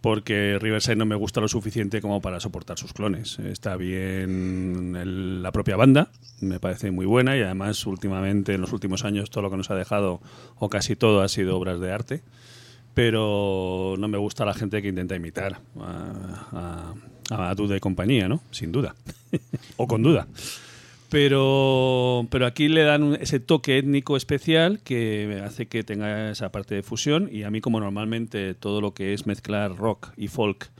Porque 0.00 0.58
Riverside 0.60 0.94
no 0.96 1.06
me 1.06 1.16
gusta 1.16 1.40
lo 1.40 1.48
suficiente 1.48 2.00
como 2.00 2.20
para 2.22 2.38
soportar 2.38 2.78
sus 2.78 2.92
clones. 2.92 3.38
Está 3.40 3.76
bien 3.76 4.94
el- 4.96 5.42
la 5.42 5.50
propia 5.50 5.76
banda, 5.76 6.10
me 6.40 6.60
parece 6.60 6.92
muy 6.92 7.04
buena 7.04 7.36
y 7.36 7.40
además 7.42 7.84
últimamente, 7.84 8.54
en 8.54 8.60
los 8.60 8.72
últimos 8.72 9.04
años, 9.04 9.28
todo 9.30 9.42
lo 9.42 9.50
que 9.50 9.56
nos 9.56 9.70
ha 9.70 9.74
dejado, 9.74 10.20
o 10.56 10.68
casi 10.70 10.94
todo, 10.94 11.20
ha 11.20 11.28
sido 11.28 11.56
obras 11.56 11.80
de 11.80 11.92
arte 11.92 12.22
pero 12.94 13.94
no 13.96 14.08
me 14.08 14.18
gusta 14.18 14.44
la 14.44 14.54
gente 14.54 14.82
que 14.82 14.88
intenta 14.88 15.14
imitar 15.14 15.60
a, 15.78 16.94
a, 17.30 17.50
a 17.50 17.54
Duda 17.54 17.76
y 17.76 17.80
compañía, 17.80 18.26
¿no? 18.28 18.40
Sin 18.50 18.72
duda. 18.72 18.96
o 19.76 19.86
con 19.86 20.02
duda. 20.02 20.26
Pero, 21.10 22.26
pero 22.30 22.46
aquí 22.46 22.68
le 22.68 22.82
dan 22.82 23.16
ese 23.20 23.40
toque 23.40 23.78
étnico 23.78 24.16
especial 24.16 24.80
que 24.82 25.40
hace 25.42 25.66
que 25.66 25.82
tenga 25.82 26.30
esa 26.30 26.52
parte 26.52 26.74
de 26.74 26.82
fusión 26.82 27.30
y 27.32 27.44
a 27.44 27.50
mí 27.50 27.62
como 27.62 27.80
normalmente 27.80 28.54
todo 28.54 28.82
lo 28.82 28.92
que 28.92 29.14
es 29.14 29.26
mezclar 29.26 29.74
rock 29.76 30.12
y 30.18 30.28
folk 30.28 30.70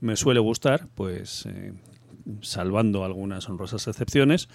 me 0.00 0.16
suele 0.16 0.40
gustar, 0.40 0.88
pues 0.94 1.46
eh, 1.46 1.72
salvando 2.42 3.04
algunas 3.04 3.48
honrosas 3.48 3.86
excepciones, 3.86 4.48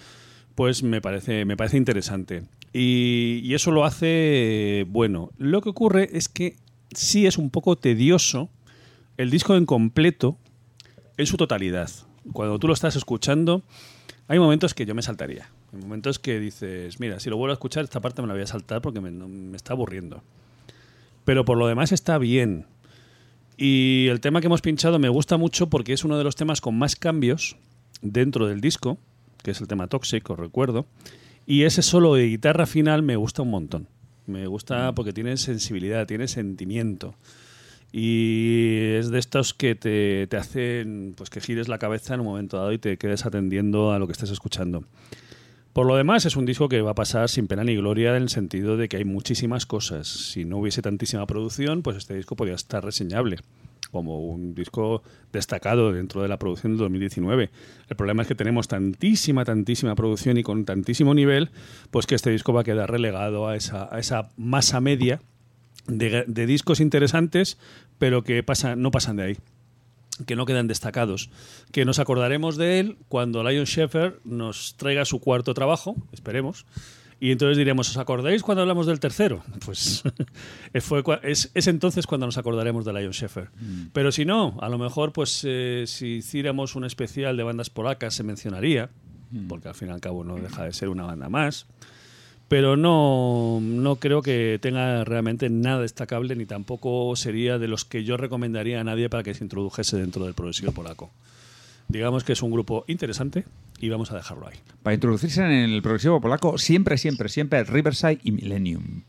pues 0.54 0.82
me 0.82 1.00
parece, 1.00 1.46
me 1.46 1.56
parece 1.56 1.78
interesante. 1.78 2.42
Y, 2.74 3.40
y 3.42 3.54
eso 3.54 3.70
lo 3.70 3.84
hace 3.84 4.80
eh, 4.80 4.84
bueno. 4.86 5.30
Lo 5.38 5.62
que 5.62 5.70
ocurre 5.70 6.10
es 6.12 6.28
que 6.28 6.56
sí 6.92 7.26
es 7.26 7.38
un 7.38 7.50
poco 7.50 7.76
tedioso 7.76 8.50
el 9.16 9.30
disco 9.30 9.56
en 9.56 9.66
completo 9.66 10.38
en 11.16 11.26
su 11.26 11.36
totalidad. 11.36 11.90
Cuando 12.32 12.58
tú 12.58 12.68
lo 12.68 12.74
estás 12.74 12.96
escuchando, 12.96 13.62
hay 14.28 14.38
momentos 14.38 14.74
que 14.74 14.86
yo 14.86 14.94
me 14.94 15.02
saltaría. 15.02 15.48
Hay 15.72 15.80
momentos 15.80 16.18
que 16.18 16.38
dices, 16.40 17.00
mira, 17.00 17.20
si 17.20 17.30
lo 17.30 17.36
vuelvo 17.36 17.52
a 17.52 17.54
escuchar, 17.54 17.84
esta 17.84 18.00
parte 18.00 18.22
me 18.22 18.28
la 18.28 18.34
voy 18.34 18.42
a 18.42 18.46
saltar 18.46 18.80
porque 18.80 19.00
me, 19.00 19.10
me 19.10 19.56
está 19.56 19.72
aburriendo. 19.72 20.22
Pero 21.24 21.44
por 21.44 21.58
lo 21.58 21.66
demás 21.66 21.92
está 21.92 22.18
bien. 22.18 22.66
Y 23.56 24.08
el 24.08 24.20
tema 24.20 24.40
que 24.40 24.46
hemos 24.46 24.62
pinchado 24.62 24.98
me 24.98 25.08
gusta 25.08 25.36
mucho 25.36 25.68
porque 25.68 25.92
es 25.92 26.04
uno 26.04 26.18
de 26.18 26.24
los 26.24 26.36
temas 26.36 26.60
con 26.60 26.76
más 26.76 26.96
cambios 26.96 27.56
dentro 28.00 28.46
del 28.46 28.60
disco, 28.60 28.98
que 29.42 29.52
es 29.52 29.60
el 29.60 29.68
tema 29.68 29.86
Toxic, 29.86 30.28
os 30.30 30.38
recuerdo. 30.38 30.86
Y 31.46 31.64
ese 31.64 31.82
solo 31.82 32.14
de 32.14 32.26
guitarra 32.26 32.66
final 32.66 33.02
me 33.02 33.16
gusta 33.16 33.42
un 33.42 33.50
montón. 33.50 33.88
Me 34.26 34.46
gusta 34.46 34.94
porque 34.94 35.12
tiene 35.12 35.36
sensibilidad, 35.36 36.06
tiene 36.06 36.28
sentimiento. 36.28 37.14
Y 37.92 38.94
es 38.94 39.10
de 39.10 39.18
estos 39.18 39.52
que 39.52 39.74
te, 39.74 40.26
te 40.26 40.36
hacen 40.36 41.14
pues 41.16 41.28
que 41.28 41.40
gires 41.40 41.68
la 41.68 41.78
cabeza 41.78 42.14
en 42.14 42.20
un 42.20 42.26
momento 42.26 42.56
dado 42.56 42.72
y 42.72 42.78
te 42.78 42.96
quedes 42.96 43.26
atendiendo 43.26 43.92
a 43.92 43.98
lo 43.98 44.06
que 44.06 44.12
estés 44.12 44.30
escuchando. 44.30 44.84
Por 45.72 45.86
lo 45.86 45.96
demás, 45.96 46.26
es 46.26 46.36
un 46.36 46.44
disco 46.44 46.68
que 46.68 46.82
va 46.82 46.90
a 46.90 46.94
pasar 46.94 47.30
sin 47.30 47.46
pena 47.46 47.64
ni 47.64 47.76
gloria 47.76 48.14
en 48.14 48.24
el 48.24 48.28
sentido 48.28 48.76
de 48.76 48.88
que 48.88 48.98
hay 48.98 49.04
muchísimas 49.04 49.64
cosas. 49.64 50.06
Si 50.06 50.44
no 50.44 50.58
hubiese 50.58 50.82
tantísima 50.82 51.26
producción, 51.26 51.82
pues 51.82 51.96
este 51.96 52.14
disco 52.14 52.36
podría 52.36 52.56
estar 52.56 52.84
reseñable 52.84 53.38
como 53.90 54.20
un 54.20 54.54
disco 54.54 55.02
destacado 55.32 55.92
dentro 55.92 56.22
de 56.22 56.28
la 56.28 56.38
producción 56.38 56.72
del 56.72 56.78
2019. 56.78 57.50
El 57.88 57.96
problema 57.96 58.22
es 58.22 58.28
que 58.28 58.34
tenemos 58.34 58.68
tantísima, 58.68 59.44
tantísima 59.44 59.94
producción 59.94 60.38
y 60.38 60.42
con 60.42 60.64
tantísimo 60.64 61.14
nivel, 61.14 61.50
pues 61.90 62.06
que 62.06 62.14
este 62.14 62.30
disco 62.30 62.52
va 62.52 62.62
a 62.62 62.64
quedar 62.64 62.90
relegado 62.90 63.48
a 63.48 63.56
esa, 63.56 63.94
a 63.94 63.98
esa 63.98 64.30
masa 64.36 64.80
media 64.80 65.20
de, 65.86 66.24
de 66.26 66.46
discos 66.46 66.80
interesantes, 66.80 67.58
pero 67.98 68.22
que 68.22 68.42
pasa, 68.42 68.76
no 68.76 68.90
pasan 68.90 69.16
de 69.16 69.22
ahí 69.22 69.36
que 70.26 70.36
no 70.36 70.44
quedan 70.44 70.68
destacados, 70.68 71.30
que 71.72 71.84
nos 71.84 71.98
acordaremos 71.98 72.56
de 72.56 72.78
él 72.78 72.98
cuando 73.08 73.42
Lion 73.42 73.64
Sheffer 73.64 74.20
nos 74.24 74.76
traiga 74.76 75.04
su 75.04 75.20
cuarto 75.20 75.54
trabajo, 75.54 75.96
esperemos, 76.12 76.66
y 77.22 77.30
entonces 77.30 77.56
diremos, 77.56 77.88
¿os 77.88 77.98
acordáis 77.98 78.42
cuando 78.42 78.62
hablamos 78.62 78.86
del 78.86 78.98
tercero? 78.98 79.44
Pues 79.64 80.02
fue, 80.80 81.04
es, 81.22 81.52
es 81.54 81.68
entonces 81.68 82.08
cuando 82.08 82.26
nos 82.26 82.36
acordaremos 82.36 82.84
de 82.84 82.92
Lion 82.92 83.12
Sheffer. 83.12 83.48
Pero 83.92 84.10
si 84.10 84.24
no, 84.24 84.58
a 84.60 84.68
lo 84.68 84.76
mejor, 84.76 85.12
pues 85.12 85.42
eh, 85.46 85.84
si 85.86 86.16
hiciéramos 86.16 86.74
un 86.74 86.84
especial 86.84 87.36
de 87.36 87.44
bandas 87.44 87.70
polacas 87.70 88.14
se 88.14 88.24
mencionaría, 88.24 88.90
porque 89.48 89.68
al 89.68 89.76
fin 89.76 89.88
y 89.88 89.90
al 89.92 90.00
cabo 90.00 90.24
no 90.24 90.34
deja 90.34 90.64
de 90.64 90.72
ser 90.72 90.88
una 90.88 91.04
banda 91.04 91.28
más. 91.28 91.68
Pero 92.52 92.76
no, 92.76 93.60
no 93.62 93.96
creo 93.96 94.20
que 94.20 94.58
tenga 94.60 95.04
realmente 95.04 95.48
nada 95.48 95.80
destacable, 95.80 96.36
ni 96.36 96.44
tampoco 96.44 97.16
sería 97.16 97.58
de 97.58 97.66
los 97.66 97.86
que 97.86 98.04
yo 98.04 98.18
recomendaría 98.18 98.78
a 98.78 98.84
nadie 98.84 99.08
para 99.08 99.22
que 99.22 99.32
se 99.32 99.42
introdujese 99.42 99.96
dentro 99.96 100.26
del 100.26 100.34
progresivo 100.34 100.70
polaco. 100.70 101.10
Digamos 101.88 102.24
que 102.24 102.34
es 102.34 102.42
un 102.42 102.50
grupo 102.50 102.84
interesante 102.88 103.46
y 103.80 103.88
vamos 103.88 104.12
a 104.12 104.16
dejarlo 104.16 104.48
ahí. 104.48 104.56
para 104.82 104.92
introducirse 104.92 105.40
en 105.42 105.50
el 105.50 105.80
progresivo 105.80 106.20
polaco, 106.20 106.58
siempre, 106.58 106.98
siempre, 106.98 107.30
siempre 107.30 107.64
Riverside 107.64 108.20
y 108.22 108.32
Millennium. 108.32 109.00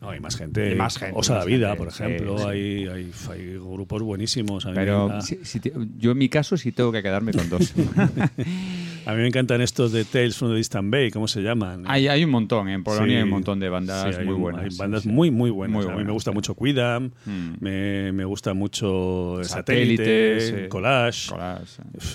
No, 0.00 0.10
hay 0.10 0.20
más 0.20 0.36
gente. 0.36 0.70
Hay 0.70 0.74
más 0.76 0.96
gente, 0.96 1.18
Osa 1.18 1.34
más 1.34 1.44
la 1.44 1.46
Vida, 1.46 1.68
gente, 1.68 1.78
por 1.78 1.88
ejemplo. 1.88 2.38
sí. 2.38 2.44
Hay, 2.46 2.86
hay, 2.88 3.12
hay 3.30 3.54
grupos 3.58 4.02
buenísimos. 4.02 4.64
A 4.64 4.72
Pero 4.72 5.06
encanta- 5.08 5.20
si- 5.20 5.44
si 5.44 5.60
te- 5.60 5.72
yo 5.98 6.12
en 6.12 6.18
mi 6.18 6.28
caso 6.30 6.56
sí 6.56 6.72
tengo 6.72 6.90
que 6.90 7.02
quedarme 7.02 7.32
con 7.32 7.48
dos. 7.50 7.74
a 9.06 9.12
mí 9.12 9.18
me 9.18 9.26
encantan 9.26 9.60
estos 9.60 9.92
de 9.92 10.04
Tales 10.06 10.36
from 10.36 10.52
the 10.52 10.56
Distant 10.56 10.90
Bay, 10.90 11.10
¿cómo 11.10 11.28
se 11.28 11.42
llaman? 11.42 11.84
hay, 11.86 12.08
hay 12.08 12.24
un 12.24 12.30
montón, 12.30 12.68
en 12.68 12.82
Polonia 12.82 13.08
Sí. 13.08 13.16
hay 13.16 13.22
un 13.24 13.28
montón 13.30 13.60
de 13.60 13.68
bandas 13.68 14.16
muy 14.24 14.34
un- 14.34 14.40
buenas. 14.40 14.62
Hay 14.64 14.70
bandas 14.78 15.02
sí. 15.02 15.08
muy, 15.10 15.30
muy 15.30 15.50
buenas. 15.50 15.84
Muy 15.84 15.92
a 15.92 15.96
mí 15.96 16.04
me 16.04 16.12
gusta 16.12 16.32
mucho 16.32 16.54
Quidam, 16.54 17.10
Mm. 17.26 17.50
me, 17.60 18.12
me 18.12 18.24
gusta 18.24 18.54
mucho 18.54 19.40
Satélite, 19.42 20.40
Satélite, 20.40 20.62
sí. 20.64 20.68
Collage. 20.68 21.30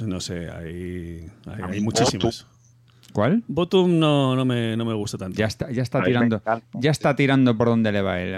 No 0.08 0.20
sé, 0.20 0.50
hay, 0.50 1.28
hay, 1.46 1.62
hay 1.74 1.82
muchísimas. 1.82 2.48
¿Cuál? 3.16 3.44
Bottom 3.48 3.98
no, 3.98 4.36
no, 4.36 4.44
me, 4.44 4.76
no 4.76 4.84
me 4.84 4.94
gusta 4.94 5.18
tanto. 5.18 5.38
Ya 5.38 5.46
está, 5.46 5.72
ya 5.72 5.82
está 5.84 6.04
tirando. 6.04 6.42
Ya 6.74 6.92
está 6.92 7.16
tirando 7.16 7.56
por 7.58 7.70
donde 7.70 7.94
le 7.94 8.02
va 8.02 8.20
él. 8.22 8.36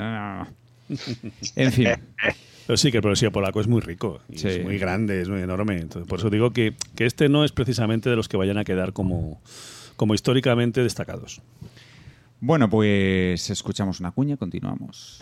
En 1.56 1.72
fin. 1.74 1.88
Pero 2.68 2.78
sí 2.78 2.92
que 2.92 2.98
el 2.98 3.02
progresivo 3.02 3.32
polaco 3.32 3.60
es 3.60 3.68
muy 3.68 3.82
rico, 3.82 4.20
y 4.30 4.38
Sí. 4.38 4.48
es 4.50 4.63
muy 4.63 4.78
grande, 4.78 5.20
es 5.20 5.30
muy 5.30 5.42
enorme. 5.42 5.78
Entonces, 5.80 6.08
por 6.08 6.20
eso 6.20 6.30
digo 6.30 6.52
que, 6.54 6.76
que 6.96 7.08
este 7.08 7.28
no 7.28 7.44
es 7.44 7.52
precisamente 7.52 8.08
de 8.12 8.16
los 8.16 8.30
que 8.30 8.38
vayan 8.38 8.60
a 8.60 8.63
quedar 8.63 8.94
como, 8.94 9.42
como 9.96 10.13
históricamente 10.13 10.84
destacados. 10.84 11.42
Bueno, 12.40 12.70
pues 12.70 13.50
escuchamos 13.50 14.00
una 14.00 14.12
cuña, 14.12 14.38
continuamos. 14.38 15.18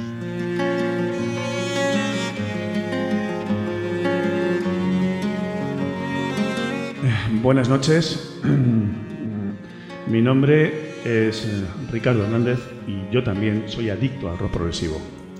Buenas 7.41 7.69
noches. 7.69 8.33
Mi 10.07 10.21
nombre 10.21 10.91
es 11.03 11.45
eh, 11.45 11.65
Ricardo 11.91 12.23
Hernández 12.23 12.59
y 12.87 13.11
yo 13.11 13.23
también 13.23 13.63
soy 13.67 13.89
adicto 13.89 14.29
al 14.29 14.37
rock 14.37 14.51
progresivo. 14.51 14.97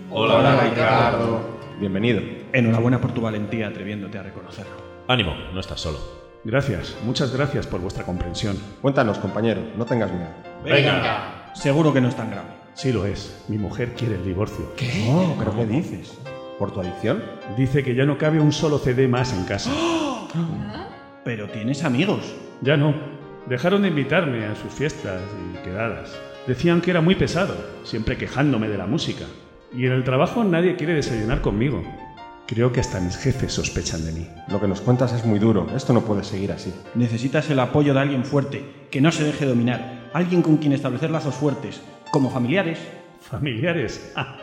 Hola, 0.10 0.60
Ricardo. 0.60 1.60
Bienvenido. 1.80 2.21
Enhorabuena 2.51 2.99
por 2.99 3.12
tu 3.12 3.21
valentía 3.21 3.67
atreviéndote 3.67 4.17
a 4.17 4.23
reconocerlo. 4.23 4.73
Ánimo, 5.08 5.36
no 5.54 5.60
estás 5.60 5.82
solo. 5.82 5.99
Gracias, 6.43 6.97
muchas 7.04 7.32
gracias 7.32 7.67
por 7.67 7.80
vuestra 7.80 8.06
comprensión. 8.06 8.58
Cuéntanos, 8.82 9.19
compañero, 9.19 9.62
no 9.78 9.86
tengas 9.86 10.12
miedo. 10.12 10.30
Venga. 10.63 11.51
Seguro 11.54 11.93
que 11.93 12.01
no 12.01 12.08
es 12.08 12.15
tan 12.15 12.32
grave. 12.32 12.49
Sí 12.73 12.91
lo 12.91 13.06
es, 13.06 13.45
mi 13.47 13.60
mujer 13.60 13.93
quiere 13.93 14.15
el 14.15 14.25
divorcio. 14.25 14.73
Oh, 15.08 15.36
¿Pero 15.38 15.56
qué 15.56 15.65
dices? 15.67 16.17
¿Por 16.58 16.71
tu 16.71 16.82
adicción? 16.82 17.23
Dice 17.56 17.84
que 17.84 17.93
ya 17.93 18.06
no 18.06 18.17
cabe 18.17 18.39
un 18.39 18.51
solo 18.51 18.80
CD 18.80 19.08
más 19.08 19.32
en 19.32 19.45
casa. 19.45 19.71
Pero 21.23 21.49
tienes 21.49 21.84
amigos. 21.84 22.34
Ya 22.62 22.78
no. 22.78 23.14
Dejaron 23.47 23.84
de 23.84 23.89
invitarme 23.89 24.45
a 24.45 24.55
sus 24.55 24.73
fiestas 24.73 25.21
y 25.53 25.63
quedadas. 25.63 26.12
Decían 26.47 26.81
que 26.81 26.91
era 26.91 27.01
muy 27.01 27.15
pesado, 27.15 27.55
siempre 27.84 28.17
quejándome 28.17 28.67
de 28.69 28.77
la 28.77 28.88
música. 28.88 29.25
Y 29.71 29.86
en 29.86 29.91
el 29.91 30.03
trabajo 30.03 30.43
nadie 30.43 30.75
quiere 30.75 30.93
desayunar 30.93 31.41
conmigo. 31.41 31.84
Creo 32.47 32.71
que 32.71 32.79
hasta 32.79 32.99
mis 32.99 33.17
jefes 33.17 33.53
sospechan 33.53 34.05
de 34.05 34.12
mí. 34.13 34.27
Lo 34.49 34.60
que 34.60 34.67
nos 34.67 34.81
cuentas 34.81 35.13
es 35.13 35.25
muy 35.25 35.39
duro. 35.39 35.67
Esto 35.75 35.93
no 35.93 36.01
puede 36.01 36.23
seguir 36.23 36.51
así. 36.51 36.73
Necesitas 36.95 37.49
el 37.49 37.60
apoyo 37.60 37.93
de 37.93 37.99
alguien 37.99 38.23
fuerte, 38.23 38.63
que 38.91 39.01
no 39.01 39.12
se 39.12 39.23
deje 39.23 39.45
dominar. 39.45 40.10
Alguien 40.13 40.41
con 40.41 40.58
quien 40.58 40.73
establecer 40.73 41.10
lazos 41.12 41.36
fuertes, 41.36 41.81
como 42.12 42.29
familiares. 42.31 42.79
¿Familiares? 43.21 44.13
Ah, 44.17 44.38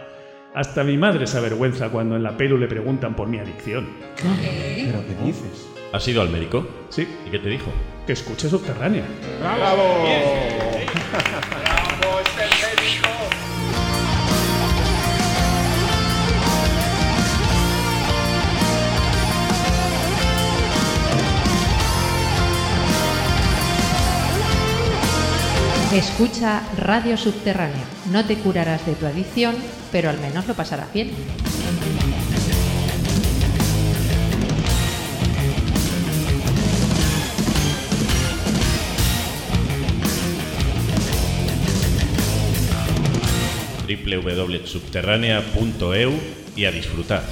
Hasta 0.54 0.84
mi 0.84 0.98
madre 0.98 1.26
se 1.26 1.38
avergüenza 1.38 1.88
cuando 1.88 2.14
en 2.14 2.22
la 2.22 2.36
pelu 2.36 2.58
le 2.58 2.66
preguntan 2.68 3.16
por 3.16 3.26
mi 3.26 3.38
adicción. 3.38 3.86
¿Pero 4.16 5.00
qué 5.06 5.24
dices? 5.24 5.66
¿Has 5.92 6.06
ido 6.06 6.20
al 6.20 6.28
médico? 6.28 6.66
Sí, 6.90 7.08
¿Y 7.26 7.30
qué 7.30 7.38
te 7.38 7.48
dijo? 7.48 7.70
Que 8.06 8.12
escuche 8.12 8.48
subterránea. 8.48 9.04
Escucha 25.92 26.62
Radio 26.78 27.18
Subterránea. 27.18 27.84
No 28.10 28.24
te 28.24 28.38
curarás 28.38 28.86
de 28.86 28.94
tu 28.94 29.04
adicción, 29.04 29.54
pero 29.92 30.08
al 30.08 30.18
menos 30.20 30.48
lo 30.48 30.54
pasarás 30.54 30.90
bien. 30.92 31.10
www.subterránea.eu 44.20 46.12
y 46.56 46.64
a 46.64 46.70
disfrutar. 46.70 47.22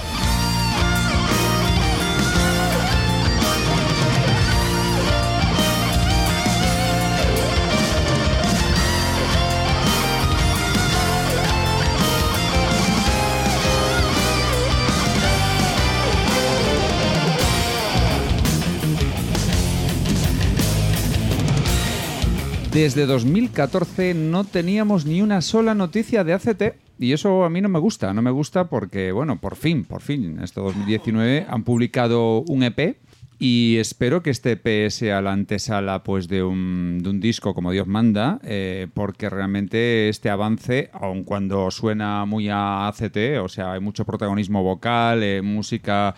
Desde 22.80 23.04
2014 23.04 24.14
no 24.14 24.44
teníamos 24.44 25.04
ni 25.04 25.20
una 25.20 25.42
sola 25.42 25.74
noticia 25.74 26.24
de 26.24 26.32
ACT 26.32 26.62
y 26.98 27.12
eso 27.12 27.44
a 27.44 27.50
mí 27.50 27.60
no 27.60 27.68
me 27.68 27.78
gusta. 27.78 28.14
No 28.14 28.22
me 28.22 28.30
gusta 28.30 28.70
porque, 28.70 29.12
bueno, 29.12 29.38
por 29.38 29.56
fin, 29.56 29.84
por 29.84 30.00
fin, 30.00 30.24
en 30.24 30.42
este 30.42 30.62
2019 30.62 31.44
han 31.46 31.62
publicado 31.62 32.40
un 32.40 32.62
EP 32.62 32.96
y 33.38 33.76
espero 33.76 34.22
que 34.22 34.30
este 34.30 34.52
EP 34.52 34.90
sea 34.90 35.20
la 35.20 35.32
antesala 35.32 36.02
pues, 36.02 36.26
de, 36.26 36.42
un, 36.42 37.02
disco 37.20 37.52
como 37.52 37.70
Dios 37.70 37.86
manda, 37.86 38.40
eh, 38.44 38.86
porque 38.94 39.28
realmente 39.28 40.08
este 40.08 40.30
avance, 40.30 40.88
aun 40.94 41.24
cuando 41.24 41.70
suena 41.70 42.24
muy 42.24 42.48
a 42.48 42.88
ACT, 42.88 43.42
o 43.42 43.48
sea, 43.50 43.74
hay 43.74 43.80
mucho 43.80 44.06
protagonismo 44.06 44.62
vocal, 44.62 45.22
eh, 45.22 45.42
música 45.42 46.14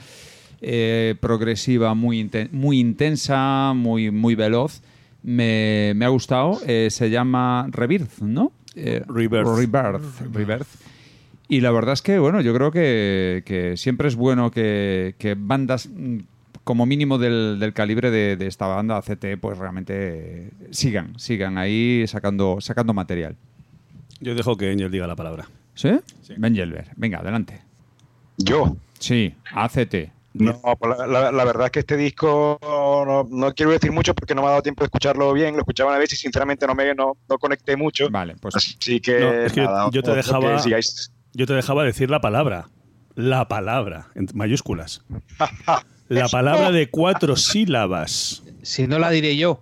eh, 0.60 1.16
progresiva 1.20 1.94
muy, 1.94 2.30
muy 2.52 2.78
intensa, 2.78 3.72
muy, 3.74 4.12
muy 4.12 4.36
veloz. 4.36 4.80
Me, 5.22 5.92
me 5.94 6.04
ha 6.04 6.08
gustado. 6.08 6.60
Eh, 6.66 6.88
se 6.90 7.10
llama 7.10 7.66
Rebirth, 7.70 8.20
¿no? 8.20 8.52
Eh, 8.74 9.02
Rebirth. 9.06 9.46
Rebirth. 9.46 10.20
Rebirth. 10.32 10.68
Y 11.48 11.60
la 11.60 11.70
verdad 11.70 11.92
es 11.92 12.02
que, 12.02 12.18
bueno, 12.18 12.40
yo 12.40 12.54
creo 12.54 12.70
que, 12.70 13.42
que 13.44 13.76
siempre 13.76 14.08
es 14.08 14.16
bueno 14.16 14.50
que, 14.50 15.14
que 15.18 15.34
bandas 15.38 15.88
mm, 15.88 16.20
como 16.64 16.86
mínimo 16.86 17.18
del, 17.18 17.58
del 17.58 17.72
calibre 17.74 18.10
de, 18.10 18.36
de 18.36 18.46
esta 18.46 18.66
banda 18.66 18.96
ACT, 18.96 19.38
pues 19.40 19.58
realmente 19.58 19.94
eh, 19.96 20.50
sigan, 20.70 21.18
sigan 21.18 21.58
ahí 21.58 22.06
sacando, 22.06 22.58
sacando 22.60 22.94
material. 22.94 23.36
Yo 24.20 24.34
dejo 24.34 24.56
que 24.56 24.70
Angel 24.70 24.90
diga 24.90 25.06
la 25.06 25.16
palabra. 25.16 25.48
¿Sí? 25.74 25.90
Ben 26.36 26.54
Gelber, 26.54 26.86
venga, 26.96 27.18
adelante. 27.18 27.60
Yo. 28.38 28.76
Sí, 28.98 29.34
ACT. 29.52 29.94
No, 30.34 30.60
pues 30.78 30.98
la, 30.98 31.06
la- 31.06 31.32
la 31.32 31.44
verdad 31.44 31.66
es 31.66 31.70
que 31.72 31.80
este 31.80 31.96
disco 31.96 32.58
no, 32.62 33.28
no 33.30 33.52
quiero 33.54 33.72
decir 33.72 33.92
mucho 33.92 34.14
porque 34.14 34.34
no 34.34 34.40
me 34.42 34.46
ha 34.48 34.50
dado 34.50 34.62
tiempo 34.62 34.82
de 34.82 34.86
escucharlo 34.86 35.32
bien. 35.32 35.54
Lo 35.54 35.60
escuchaba 35.60 35.90
una 35.90 35.98
vez 35.98 36.12
y 36.12 36.16
sinceramente 36.16 36.66
no 36.66 36.74
me 36.74 36.94
no, 36.94 37.16
no 37.28 37.38
conecté 37.38 37.76
mucho. 37.76 38.08
Vale, 38.10 38.36
pues 38.40 38.56
Así 38.56 39.00
que 39.00 39.20
No, 39.20 39.32
es 39.32 39.52
que 39.52 39.60
nada, 39.62 39.88
yo 39.92 40.02
te 40.02 40.12
dejaba- 40.14 40.56
que 40.56 40.62
sigáis. 40.62 41.12
Yo 41.34 41.46
te 41.46 41.52
dejaba 41.54 41.84
decir 41.84 42.10
la 42.10 42.20
palabra. 42.20 42.68
La 43.14 43.46
palabra, 43.48 44.08
en 44.14 44.26
mayúsculas. 44.34 45.02
La 46.08 46.28
palabra 46.28 46.70
de 46.72 46.90
cuatro 46.90 47.36
sílabas. 47.36 48.42
Si 48.62 48.86
no 48.86 48.98
la 48.98 49.10
diré 49.10 49.36
yo. 49.36 49.60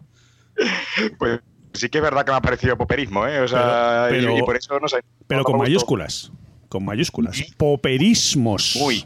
Pues 1.18 1.40
sí 1.74 1.88
que 1.88 1.98
es 1.98 2.02
verdad 2.02 2.24
que 2.24 2.32
me 2.32 2.38
ha 2.38 2.40
parecido 2.40 2.76
poperismo, 2.76 3.26
¿eh? 3.26 3.40
O 3.40 3.48
sea, 3.48 4.06
Pero- 4.08 4.22
y- 4.22 4.24
pero- 4.26 4.38
y, 4.38 4.42
por 4.42 4.56
eso 4.56 4.78
no 4.80 4.88
sé. 4.88 4.98
Pero 5.26 5.40
no 5.40 5.44
con 5.44 5.58
mayúsculas. 5.58 6.32
Con 6.70 6.84
mayúsculas. 6.86 7.42
Poperismos. 7.58 8.76
Uy. 8.80 9.04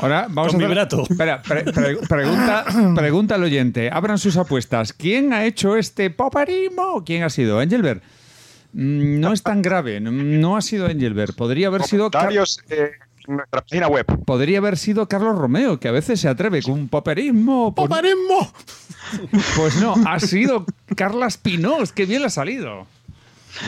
Ahora 0.00 0.26
vamos 0.30 0.52
Con 0.52 0.62
a 0.62 0.64
hacer- 0.64 0.68
vibrato. 0.68 1.02
Espera, 1.08 1.42
pre- 1.42 1.64
pre- 1.64 1.96
pregunta, 2.08 2.64
pregunta 2.94 3.34
al 3.34 3.42
oyente. 3.42 3.90
Abran 3.92 4.18
sus 4.18 4.36
apuestas. 4.36 4.92
¿Quién 4.92 5.32
ha 5.32 5.44
hecho 5.44 5.76
este 5.76 6.10
poparismo? 6.10 7.02
¿Quién 7.04 7.24
ha 7.24 7.30
sido? 7.30 7.60
¿Engelbert? 7.60 8.02
Mm, 8.72 9.20
No 9.20 9.32
es 9.32 9.42
tan 9.42 9.60
grave. 9.62 10.00
No 10.00 10.56
ha 10.56 10.62
sido 10.62 10.88
Engelbert. 10.88 11.34
Podría 11.36 11.66
haber 11.68 11.82
sido. 11.82 12.10
Car- 12.10 12.26
Comentarios 12.26 12.60
eh, 12.70 12.90
en 13.26 13.36
nuestra 13.36 13.60
página 13.62 13.88
web. 13.88 14.06
Podría 14.24 14.58
haber 14.58 14.76
sido 14.76 15.08
Carlos 15.08 15.36
Romeo, 15.36 15.80
que 15.80 15.88
a 15.88 15.92
veces 15.92 16.20
se 16.20 16.28
atreve 16.28 16.62
con 16.62 16.74
un 16.74 16.88
poperismo. 16.88 17.74
¡Poparismo! 17.74 18.52
Pues 19.56 19.76
no, 19.80 19.94
ha 20.06 20.20
sido 20.20 20.64
Carlas 20.96 21.36
Pinós. 21.38 21.92
¡Qué 21.92 22.06
bien 22.06 22.20
le 22.20 22.26
ha 22.26 22.30
salido! 22.30 22.86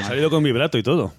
Ha 0.01 0.09
salido 0.09 0.31
con 0.31 0.43
vibrato 0.45 0.79
y 0.79 0.83
todo. 0.83 1.13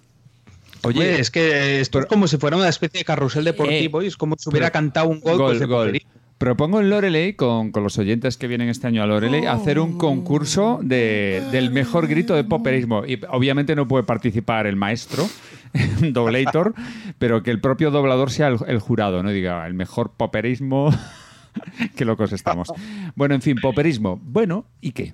Oye, 0.84 1.20
es 1.20 1.30
que 1.30 1.80
esto 1.80 2.00
es 2.00 2.06
como 2.08 2.28
si 2.28 2.38
fuera 2.38 2.58
una 2.58 2.68
especie 2.70 3.00
de 3.00 3.06
carrusel 3.06 3.44
deportivo 3.44 4.02
Eh, 4.02 4.06
y 4.06 4.08
es 4.08 4.18
como 4.18 4.36
si 4.38 4.50
hubiera 4.50 4.68
pero- 4.68 4.74
cantado 4.74 5.10
un 5.10 5.20
gol, 5.20 5.38
pues, 5.38 5.60
de 5.60 5.68
poperismo. 5.68 6.10
Propongo 6.40 6.80
en 6.80 6.90
Loreley, 6.90 7.34
con, 7.34 7.72
con 7.72 7.84
los 7.84 8.00
oyentes 8.00 8.36
que 8.36 8.48
vienen 8.48 8.68
este 8.68 8.88
año 8.88 9.04
a 9.04 9.06
Loreley, 9.06 9.46
hacer 9.46 9.78
un 9.78 10.00
concurso 10.00 10.80
de, 10.82 11.44
del 11.52 11.70
mejor 11.70 12.08
grito 12.08 12.34
de 12.34 12.44
poperismo. 12.44 13.06
Y 13.06 13.20
obviamente 13.30 13.76
no 13.76 13.88
puede 13.88 14.06
participar 14.06 14.66
el 14.66 14.76
maestro, 14.76 15.30
doblator, 16.02 16.74
pero 17.20 17.44
que 17.44 17.52
el 17.52 17.62
propio 17.62 17.92
doblador 17.92 18.32
sea 18.32 18.48
el, 18.48 18.58
el 18.66 18.80
jurado, 18.80 19.22
¿no? 19.22 19.30
Diga, 19.30 19.68
el 19.68 19.76
mejor 19.76 20.12
poperismo. 20.18 20.92
Qué 21.96 22.06
locos 22.06 22.32
estamos. 22.34 22.70
Bueno, 23.16 23.36
en 23.36 23.42
fin, 23.42 23.58
poperismo. 23.62 24.20
Bueno, 24.24 24.66
¿y 24.82 24.92
qué? 24.92 25.14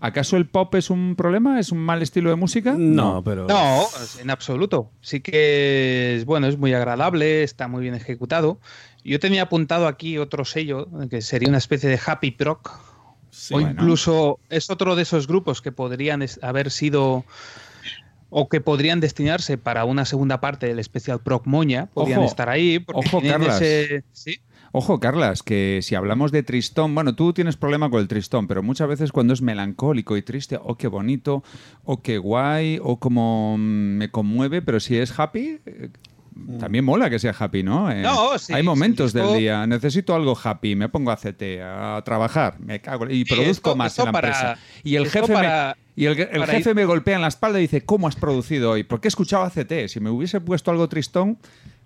¿Acaso 0.00 0.36
el 0.36 0.46
pop 0.46 0.74
es 0.74 0.90
un 0.90 1.14
problema? 1.16 1.60
¿Es 1.60 1.70
un 1.70 1.78
mal 1.78 2.02
estilo 2.02 2.28
de 2.30 2.36
música? 2.36 2.74
No, 2.76 3.22
pero. 3.24 3.46
No, 3.46 3.84
en 4.20 4.30
absoluto. 4.30 4.90
Sí 5.00 5.20
que 5.20 6.16
es 6.16 6.24
bueno, 6.24 6.46
es 6.48 6.58
muy 6.58 6.74
agradable, 6.74 7.42
está 7.44 7.68
muy 7.68 7.82
bien 7.82 7.94
ejecutado. 7.94 8.58
Yo 9.04 9.20
tenía 9.20 9.42
apuntado 9.42 9.86
aquí 9.86 10.18
otro 10.18 10.44
sello 10.44 10.88
que 11.08 11.22
sería 11.22 11.48
una 11.48 11.58
especie 11.58 11.88
de 11.88 12.00
happy 12.04 12.32
proc. 12.32 12.68
o 12.70 12.80
bueno. 13.52 13.70
incluso 13.70 14.40
es 14.50 14.70
otro 14.70 14.96
de 14.96 15.02
esos 15.02 15.26
grupos 15.28 15.62
que 15.62 15.72
podrían 15.72 16.24
haber 16.42 16.70
sido 16.70 17.24
o 18.30 18.48
que 18.48 18.60
podrían 18.60 18.98
destinarse 18.98 19.56
para 19.58 19.84
una 19.84 20.04
segunda 20.04 20.40
parte 20.40 20.66
del 20.66 20.80
especial 20.80 21.20
Proc 21.20 21.46
Moña, 21.46 21.86
podrían 21.94 22.18
Ojo, 22.18 22.28
estar 22.28 22.48
ahí. 22.48 22.80
porque 22.80 23.06
ojo, 23.06 23.22
Carlas. 23.22 23.60
ese- 23.60 24.02
¿sí? 24.12 24.40
Ojo, 24.76 24.98
Carlas, 24.98 25.44
que 25.44 25.78
si 25.82 25.94
hablamos 25.94 26.32
de 26.32 26.42
tristón, 26.42 26.96
bueno, 26.96 27.14
tú 27.14 27.32
tienes 27.32 27.56
problema 27.56 27.90
con 27.90 28.00
el 28.00 28.08
tristón, 28.08 28.48
pero 28.48 28.60
muchas 28.60 28.88
veces 28.88 29.12
cuando 29.12 29.32
es 29.32 29.40
melancólico 29.40 30.16
y 30.16 30.22
triste, 30.22 30.58
oh, 30.60 30.76
qué 30.76 30.88
bonito, 30.88 31.44
oh, 31.84 32.02
qué 32.02 32.18
guay, 32.18 32.80
o 32.82 32.98
como 32.98 33.56
mm, 33.56 33.60
me 33.60 34.10
conmueve, 34.10 34.62
pero 34.62 34.80
si 34.80 34.96
es 34.98 35.16
happy, 35.16 35.60
eh, 35.64 35.90
también 36.58 36.84
mola 36.84 37.08
que 37.08 37.20
sea 37.20 37.32
happy, 37.38 37.62
¿no? 37.62 37.88
Eh, 37.88 38.02
No, 38.02 38.36
sí, 38.36 38.52
hay 38.52 38.64
momentos 38.64 39.12
disco- 39.14 39.30
del 39.30 39.38
día, 39.38 39.64
necesito 39.68 40.12
algo 40.12 40.36
happy, 40.42 40.74
me 40.74 40.88
pongo 40.88 41.12
a 41.12 41.16
CT, 41.16 41.62
a 41.62 42.02
trabajar, 42.04 42.58
me 42.58 42.80
cago 42.80 43.08
y 43.08 43.18
Sí, 43.18 43.24
produzco 43.26 43.70
esto- 43.70 43.76
más 43.76 43.92
esto 43.92 44.02
en 44.02 44.06
la 44.06 44.12
para- 44.12 44.28
empresa. 44.28 44.58
Y 44.82 44.96
el 44.96 45.06
jefe, 45.08 45.32
para- 45.32 45.76
me, 45.96 46.02
y 46.02 46.06
el, 46.06 46.18
el 46.18 46.40
para 46.40 46.46
jefe 46.52 46.72
ir- 46.72 46.74
me 46.74 46.84
golpea 46.84 47.14
en 47.14 47.22
la 47.22 47.28
espalda 47.28 47.60
y 47.60 47.62
dice, 47.62 47.82
¿cómo 47.84 48.08
has 48.08 48.16
producido 48.16 48.72
hoy? 48.72 48.82
¿Por 48.82 49.00
qué 49.00 49.06
he 49.06 49.10
escuchado 49.10 49.44
ACT? 49.44 49.86
Si 49.86 50.00
me 50.00 50.10
hubiese 50.10 50.40
puesto 50.40 50.72
algo 50.72 50.88
tristón, 50.88 51.38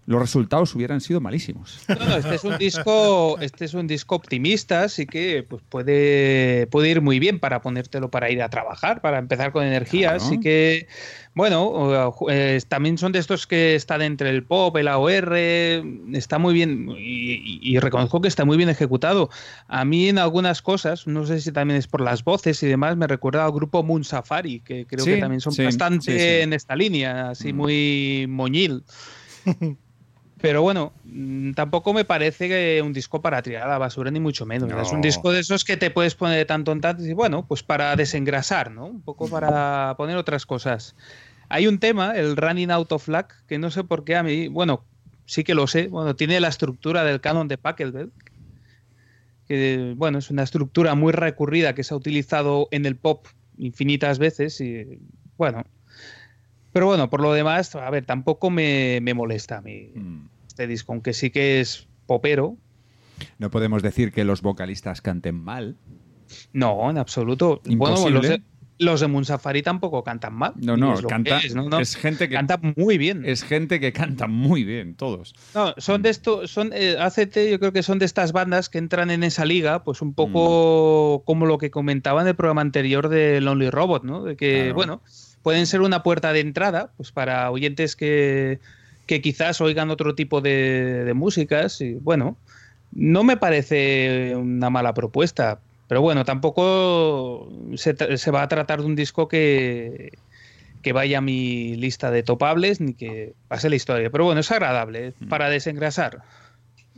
los 0.09 0.23
resultados 0.23 0.75
hubieran 0.75 1.03
sido 1.03 1.21
malísimos. 1.21 1.81
No, 1.87 1.95
no, 1.97 2.17
este 2.17 2.37
es 2.37 2.45
un 2.45 2.57
disco, 2.57 3.39
este 3.41 3.67
es 3.67 3.75
un 3.75 3.87
disco 3.87 4.15
optimista, 4.15 4.85
así 4.85 5.05
que 5.05 5.43
pues 5.43 5.63
puede, 5.69 6.67
puede 6.69 6.89
ir 6.89 7.03
muy 7.03 7.19
bien 7.19 7.39
para 7.39 7.61
ponértelo 7.61 8.11
para 8.11 8.31
ir 8.31 8.41
a 8.43 8.49
trabajar, 8.49 9.03
para 9.03 9.19
empezar 9.19 9.53
con 9.53 9.65
energía. 9.65 10.09
Claro. 10.09 10.25
Así 10.25 10.41
que, 10.41 10.89
bueno, 11.35 12.15
eh, 12.31 12.59
también 12.69 12.97
son 12.97 13.13
de 13.13 13.19
estos 13.19 13.47
que 13.47 13.75
están 13.75 14.01
entre 14.01 14.31
el 14.31 14.45
pop, 14.45 14.75
el 14.79 14.89
AOR, 14.89 15.37
está 16.15 16.39
muy 16.39 16.55
bien 16.55 16.89
y, 16.97 17.79
reconozco 17.79 18.23
que 18.23 18.29
está 18.29 18.47
muy 18.47 18.57
bien 18.57 18.71
ejecutado. 18.71 19.29
A 19.67 19.85
mí 19.85 20.09
en 20.09 20.17
algunas 20.17 20.63
cosas, 20.63 21.07
no 21.07 21.27
sé 21.27 21.39
si 21.43 21.53
también 21.53 21.77
es 21.77 21.87
por 21.87 22.01
las 22.01 22.25
voces 22.25 22.63
y 22.63 22.67
demás, 22.67 22.97
me 22.97 23.07
recuerda 23.07 23.45
al 23.45 23.53
grupo 23.53 23.83
Moon 23.83 24.05
Safari, 24.05 24.61
que 24.61 24.87
creo 24.87 25.05
Sí, 25.05 25.11
que 25.11 25.19
también 25.19 25.43
son 25.43 25.53
sí, 25.53 25.65
bastante 25.65 26.13
sí, 26.13 26.19
sí. 26.19 26.41
en 26.41 26.55
esta 26.55 26.75
línea, 26.75 27.29
así 27.29 27.53
muy 27.53 28.25
moñil. 28.27 28.85
Pero 30.41 30.63
bueno, 30.63 30.93
mm, 31.05 31.53
tampoco 31.53 31.93
me 31.93 32.05
parece 32.05 32.49
que 32.49 32.81
un 32.85 32.93
disco 32.93 33.21
para 33.21 33.43
tirar 33.43 33.65
a 33.65 33.69
la 33.69 33.79
basura, 33.79 34.11
ni 34.11 34.21
mucho 34.21 34.47
menos. 34.47 34.69
No. 34.69 34.81
Es 34.81 34.93
un 34.93 35.01
disco 35.01 35.33
de 35.33 35.41
esos 35.41 35.65
que 35.65 35.77
te 35.77 35.91
puedes 35.91 36.15
poner 36.15 36.39
de 36.39 36.45
tanto 36.45 36.73
en 36.73 36.81
tanto 36.81 37.05
y 37.05 37.13
bueno, 37.13 37.45
pues 37.47 37.63
para 37.63 37.97
desengrasar, 37.97 38.71
¿no? 38.71 38.87
Un 38.87 39.03
poco 39.03 39.29
para 39.29 39.95
poner 39.97 40.17
otras 40.17 40.47
cosas. 40.47 40.95
Hay 41.49 41.67
un 41.67 41.79
tema, 41.79 42.13
el 42.13 42.37
Running 42.37 42.71
Out 42.71 42.93
of 42.93 43.09
Luck, 43.09 43.33
que 43.47 43.59
no 43.59 43.71
sé 43.71 43.83
por 43.83 44.05
qué 44.05 44.17
a 44.17 44.23
mí, 44.23 44.49
bueno, 44.49 44.85
sí 45.25 45.45
que 45.45 45.55
lo 45.55 45.67
sé, 45.67 45.89
bueno, 45.89 46.15
tiene 46.15 46.41
la 46.41 46.49
estructura 46.49 47.05
del 47.05 47.21
canon 47.21 47.49
de 47.49 47.59
Pachelbel, 47.59 48.13
que 49.49 49.95
bueno, 49.97 50.19
es 50.19 50.31
una 50.31 50.43
estructura 50.43 50.95
muy 50.95 51.13
recurrida 51.13 51.75
que 51.75 51.83
se 51.83 51.95
ha 51.95 51.97
utilizado 51.97 52.69
en 52.71 52.87
el 52.87 52.97
pop 52.97 53.27
infinitas 53.57 54.19
veces 54.19 54.61
y 54.61 55.01
bueno. 55.37 55.65
Pero 56.73 56.87
bueno, 56.87 57.09
por 57.11 57.21
lo 57.23 57.33
demás, 57.33 57.75
a 57.75 57.89
ver, 57.91 58.05
tampoco 58.05 58.51
me, 58.51 59.01
me 59.03 59.15
molesta 59.15 59.59
a 59.59 59.61
mí 59.61 59.91
Mm. 59.95 60.27
este 60.47 60.67
disco, 60.67 60.93
aunque 60.93 61.13
sí 61.13 61.31
que 61.31 61.61
es 61.61 61.87
popero. 62.07 62.57
No 63.39 63.51
podemos 63.51 63.83
decir 63.83 64.13
que 64.13 64.25
los 64.25 64.43
vocalistas 64.43 65.01
canten 65.03 65.35
mal. 65.35 65.77
No, 66.53 66.91
en 66.91 66.99
absoluto. 66.99 67.61
Imposible. 67.67 68.03
Bueno, 68.03 68.19
los 68.21 68.29
de, 68.29 68.43
los 68.79 69.01
de 69.01 69.07
Munsafari 69.09 69.63
tampoco 69.63 70.05
cantan 70.05 70.35
mal. 70.35 70.53
No, 70.57 70.77
no, 70.77 70.95
es 70.95 71.03
canta, 71.07 71.41
que 71.41 71.47
es, 71.49 71.55
¿no? 71.55 71.69
No, 71.69 71.81
es 71.81 71.97
gente 71.97 72.29
que 72.29 72.35
canta 72.37 72.61
muy 72.77 72.97
bien. 72.99 73.25
es 73.25 73.43
gente 73.43 73.81
que 73.81 73.93
canta 73.93 74.27
muy 74.29 74.63
bien, 74.63 74.95
todos. 74.95 75.35
No, 75.55 75.75
son 75.79 76.03
de 76.03 76.11
esto, 76.11 76.47
son 76.47 76.71
eh, 76.75 76.97
ACT, 76.99 77.39
yo 77.51 77.59
creo 77.59 77.73
que 77.73 77.83
son 77.83 77.99
de 77.99 78.05
estas 78.05 78.31
bandas 78.33 78.69
que 78.69 78.79
entran 78.79 79.11
en 79.11 79.25
esa 79.25 79.45
liga, 79.45 79.83
pues 79.85 80.01
un 80.03 80.11
Mm. 80.11 80.15
poco 80.15 81.23
como 81.25 81.47
lo 81.47 81.59
que 81.59 81.71
comentaba 81.73 82.21
en 82.23 82.29
el 82.29 82.37
programa 82.37 82.61
anterior 82.61 83.09
de 83.09 83.41
Lonely 83.41 83.71
Robot, 83.71 84.05
¿no? 84.05 84.23
De 84.23 84.37
que, 84.37 84.61
Claro. 84.61 84.75
bueno, 84.75 85.03
pueden 85.43 85.67
ser 85.67 85.81
una 85.81 86.03
puerta 86.03 86.33
de 86.33 86.41
entrada, 86.41 86.91
pues 86.97 87.13
para 87.13 87.51
oyentes 87.51 87.97
que, 87.97 88.59
que 89.07 89.21
quizás 89.21 89.61
oigan 89.61 89.91
otro 89.91 90.15
tipo 90.15 90.41
de, 90.41 91.05
de 91.05 91.15
músicas, 91.15 91.81
y 91.81 91.95
bueno, 91.95 92.37
no 92.93 93.25
me 93.25 93.37
parece 93.37 94.35
una 94.37 94.71
mala 94.71 94.95
propuesta. 94.95 95.61
Pero 95.89 96.03
bueno, 96.03 96.25
tampoco 96.27 97.49
se, 97.77 97.97
tra- 97.97 98.17
se 98.17 98.31
va 98.31 98.43
a 98.43 98.49
tratar 98.49 98.81
de 98.81 98.87
un 98.87 98.95
disco 98.95 99.27
que, 99.27 100.13
que 100.83 100.93
vaya 100.93 101.19
a 101.19 101.21
mi 101.23 101.77
lista 101.77 102.11
de 102.11 102.23
topables 102.23 102.81
ni 102.81 102.93
que 102.93 103.33
pase 103.49 103.71
la 103.71 103.77
historia. 103.77 104.11
Pero 104.11 104.25
bueno, 104.25 104.41
es 104.41 104.51
agradable, 104.51 105.09
¿eh? 105.09 105.13
para 105.31 105.49
desengrasar. 105.49 106.21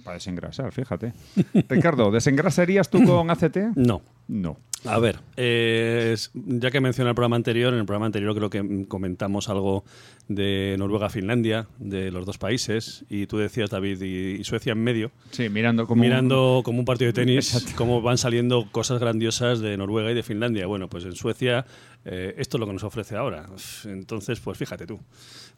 Para 0.02 0.14
desengrasar, 0.14 0.72
fíjate. 0.72 1.12
Ricardo, 1.68 2.10
¿desengrasarías 2.10 2.90
tú 2.90 3.04
con 3.04 3.30
ACT? 3.30 3.58
No. 3.76 4.02
No. 4.26 4.56
A 4.84 4.98
ver, 4.98 5.18
eh, 5.36 6.16
ya 6.34 6.70
que 6.70 6.80
mencioné 6.80 7.10
el 7.10 7.14
programa 7.14 7.36
anterior, 7.36 7.72
en 7.72 7.80
el 7.80 7.86
programa 7.86 8.06
anterior 8.06 8.34
creo 8.34 8.48
que 8.48 8.86
comentamos 8.88 9.48
algo 9.48 9.84
de 10.28 10.76
Noruega-Finlandia, 10.78 11.66
de 11.78 12.10
los 12.10 12.24
dos 12.24 12.38
países, 12.38 13.04
y 13.10 13.26
tú 13.26 13.36
decías, 13.36 13.68
David, 13.68 14.00
y, 14.00 14.40
y 14.40 14.44
Suecia 14.44 14.72
en 14.72 14.82
medio. 14.82 15.10
Sí, 15.32 15.48
mirando 15.48 15.86
como 15.86 16.02
Mirando 16.02 16.62
como 16.64 16.78
un 16.78 16.84
partido 16.84 17.08
de 17.08 17.12
tenis, 17.12 17.54
Exacto. 17.54 17.76
cómo 17.76 18.00
van 18.00 18.16
saliendo 18.16 18.68
cosas 18.70 19.00
grandiosas 19.00 19.60
de 19.60 19.76
Noruega 19.76 20.10
y 20.12 20.14
de 20.14 20.22
Finlandia. 20.22 20.66
Bueno, 20.66 20.88
pues 20.88 21.04
en 21.04 21.14
Suecia 21.14 21.66
eh, 22.04 22.34
esto 22.38 22.56
es 22.56 22.60
lo 22.60 22.66
que 22.66 22.72
nos 22.72 22.84
ofrece 22.84 23.16
ahora. 23.16 23.46
Entonces, 23.84 24.40
pues 24.40 24.56
fíjate 24.56 24.86
tú. 24.86 24.98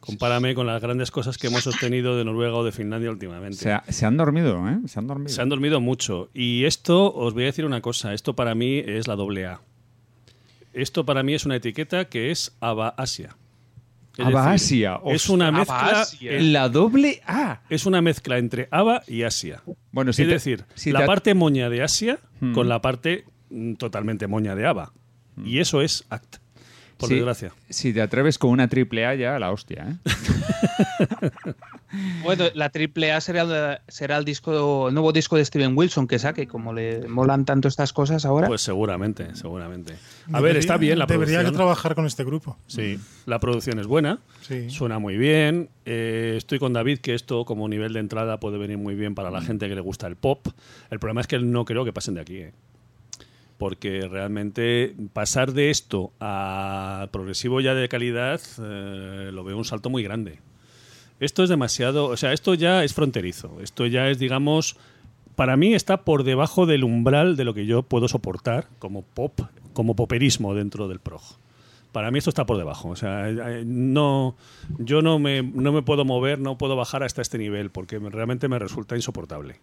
Compárame 0.05 0.53
con 0.53 0.67
las 0.67 0.81
grandes 0.81 1.11
cosas 1.11 1.37
que 1.37 1.47
hemos 1.47 1.65
obtenido 1.65 2.17
de 2.17 2.25
Noruega 2.25 2.55
o 2.55 2.63
de 2.65 2.71
Finlandia 2.73 3.09
últimamente. 3.09 3.57
Se, 3.57 3.71
ha- 3.71 3.83
se 3.87 4.05
han 4.05 4.17
dormido, 4.17 4.67
¿eh? 4.69 4.79
Se 4.87 4.99
han 4.99 5.07
dormido. 5.07 5.29
Se 5.29 5.41
han 5.41 5.47
dormido 5.49 5.79
mucho. 5.79 6.29
Y 6.33 6.65
esto, 6.65 7.13
os 7.13 7.33
voy 7.33 7.43
a 7.43 7.45
decir 7.47 7.65
una 7.65 7.79
cosa, 7.81 8.13
esto 8.13 8.35
para 8.35 8.53
mí 8.55 8.79
es 8.85 9.07
la 9.07 9.15
doble 9.15 9.45
A. 9.45 9.61
Esto 10.73 11.05
para 11.05 11.23
mí 11.23 11.33
es 11.33 11.45
una 11.45 11.55
etiqueta 11.55 12.05
que 12.05 12.31
es 12.31 12.55
ABA 12.59 12.89
Asia. 12.89 13.35
Es 14.17 14.25
ABBA 14.25 14.51
decir, 14.51 14.87
Asia, 14.87 14.99
Es 15.13 15.29
una 15.29 15.47
ABBA 15.47 15.57
mezcla. 15.59 16.01
Asia. 16.01 16.31
La 16.41 16.69
doble 16.69 17.21
A. 17.25 17.61
Es 17.69 17.85
una 17.85 18.01
mezcla 18.01 18.37
entre 18.37 18.67
ABA 18.71 19.03
y 19.07 19.23
Asia. 19.23 19.61
Bueno, 19.91 20.13
si 20.13 20.23
es 20.23 20.27
te- 20.27 20.33
decir, 20.33 20.65
si 20.75 20.91
la 20.91 20.99
te- 21.01 21.05
parte 21.07 21.33
moña 21.33 21.69
de 21.69 21.81
Asia 21.81 22.19
Hmm. 22.39 22.53
con 22.53 22.67
la 22.69 22.81
parte 22.81 23.25
mm, 23.49 23.73
totalmente 23.75 24.27
moña 24.27 24.55
de 24.55 24.65
ABA. 24.67 24.91
Y 25.45 25.59
eso 25.59 25.81
es 25.81 26.05
ACT. 26.09 26.37
Por 27.03 27.09
Sí, 27.09 27.15
desgracia. 27.15 27.51
Si 27.69 27.93
te 27.93 28.01
atreves 28.01 28.37
con 28.37 28.49
una 28.51 28.67
triple 28.67 29.05
A 29.05 29.13
ya, 29.15 29.37
la 29.39 29.51
hostia, 29.51 29.87
¿eh? 29.89 29.95
Bueno, 32.23 32.45
la 32.55 32.69
triple 32.69 33.11
A 33.11 33.21
será, 33.21 33.81
será 33.87 34.17
el 34.17 34.25
disco, 34.25 34.87
el 34.87 34.93
nuevo 34.95 35.11
disco 35.13 35.35
de 35.37 35.45
Steven 35.45 35.77
Wilson 35.77 36.07
que 36.07 36.17
saque, 36.17 36.47
como 36.47 36.73
le 36.73 37.07
molan 37.07 37.45
tanto 37.45 37.67
estas 37.67 37.93
cosas 37.93 38.25
ahora. 38.25 38.47
Pues 38.47 38.61
seguramente, 38.61 39.35
seguramente. 39.35 39.93
A 39.93 40.37
Debería- 40.37 40.41
ver, 40.41 40.57
está 40.57 40.77
bien 40.77 40.97
la 40.97 41.05
Debería 41.05 41.35
producción. 41.35 41.51
que 41.53 41.55
trabajar 41.57 41.93
con 41.95 42.05
este 42.07 42.23
grupo. 42.23 42.57
Sí, 42.65 42.99
la 43.27 43.39
producción 43.39 43.77
es 43.77 43.85
buena, 43.85 44.19
Sí. 44.41 44.69
suena 44.71 44.97
muy 44.99 45.17
bien. 45.17 45.69
eh, 45.85 46.35
estoy 46.37 46.59
con 46.59 46.71
David 46.71 46.99
que 46.99 47.13
esto 47.13 47.43
como 47.43 47.67
nivel 47.67 47.91
de 47.91 47.99
entrada 47.99 48.39
puede 48.39 48.57
venir 48.57 48.77
muy 48.77 48.95
bien 48.95 49.15
para 49.15 49.29
la 49.29 49.41
Mm. 49.41 49.45
gente 49.45 49.67
que 49.69 49.75
le 49.75 49.81
gusta 49.81 50.07
el 50.07 50.15
pop. 50.15 50.47
El 50.89 50.97
problema 50.99 51.19
es 51.19 51.27
que 51.27 51.37
no 51.39 51.65
creo 51.65 51.83
que 51.83 51.91
pasen 51.91 52.13
de 52.15 52.21
aquí. 52.21 52.37
¿eh? 52.37 52.53
Porque 53.57 54.07
realmente 54.09 54.95
pasar 55.13 55.53
de 55.53 55.69
esto 55.69 56.11
a 56.19 57.07
progresivo 57.11 57.61
ya 57.61 57.73
de 57.73 57.87
calidad 57.87 58.41
eh, 58.61 59.29
lo 59.31 59.43
veo 59.43 59.57
un 59.57 59.65
salto 59.65 59.89
muy 59.89 60.03
grande. 60.03 60.39
Esto 61.19 61.43
es 61.43 61.49
demasiado, 61.49 62.07
o 62.07 62.17
sea, 62.17 62.33
esto 62.33 62.53
ya 62.55 62.83
es 62.83 62.93
fronterizo. 62.93 63.57
Esto 63.61 63.85
ya 63.85 64.09
es, 64.09 64.19
digamos, 64.19 64.75
para 65.35 65.55
mí 65.55 65.73
está 65.73 66.01
por 66.01 66.23
debajo 66.23 66.65
del 66.65 66.83
umbral 66.83 67.35
de 67.37 67.45
lo 67.45 67.53
que 67.53 67.65
yo 67.65 67.83
puedo 67.83 68.07
soportar 68.07 68.67
como 68.79 69.03
pop, 69.03 69.39
como 69.73 69.95
poperismo 69.95 70.53
dentro 70.55 70.87
del 70.87 70.99
prog. 70.99 71.21
Para 71.93 72.09
mí 72.09 72.17
esto 72.17 72.31
está 72.31 72.45
por 72.45 72.57
debajo. 72.57 72.89
O 72.89 72.95
sea, 72.95 73.27
no, 73.63 74.35
yo 74.79 75.01
no 75.03 75.19
me, 75.19 75.43
no 75.43 75.71
me 75.71 75.83
puedo 75.83 76.03
mover, 76.03 76.39
no 76.39 76.57
puedo 76.57 76.75
bajar 76.75 77.03
hasta 77.03 77.21
este 77.21 77.37
nivel 77.37 77.69
porque 77.69 77.99
me- 77.99 78.09
realmente 78.09 78.47
me 78.47 78.57
resulta 78.59 78.95
insoportable. 78.95 79.57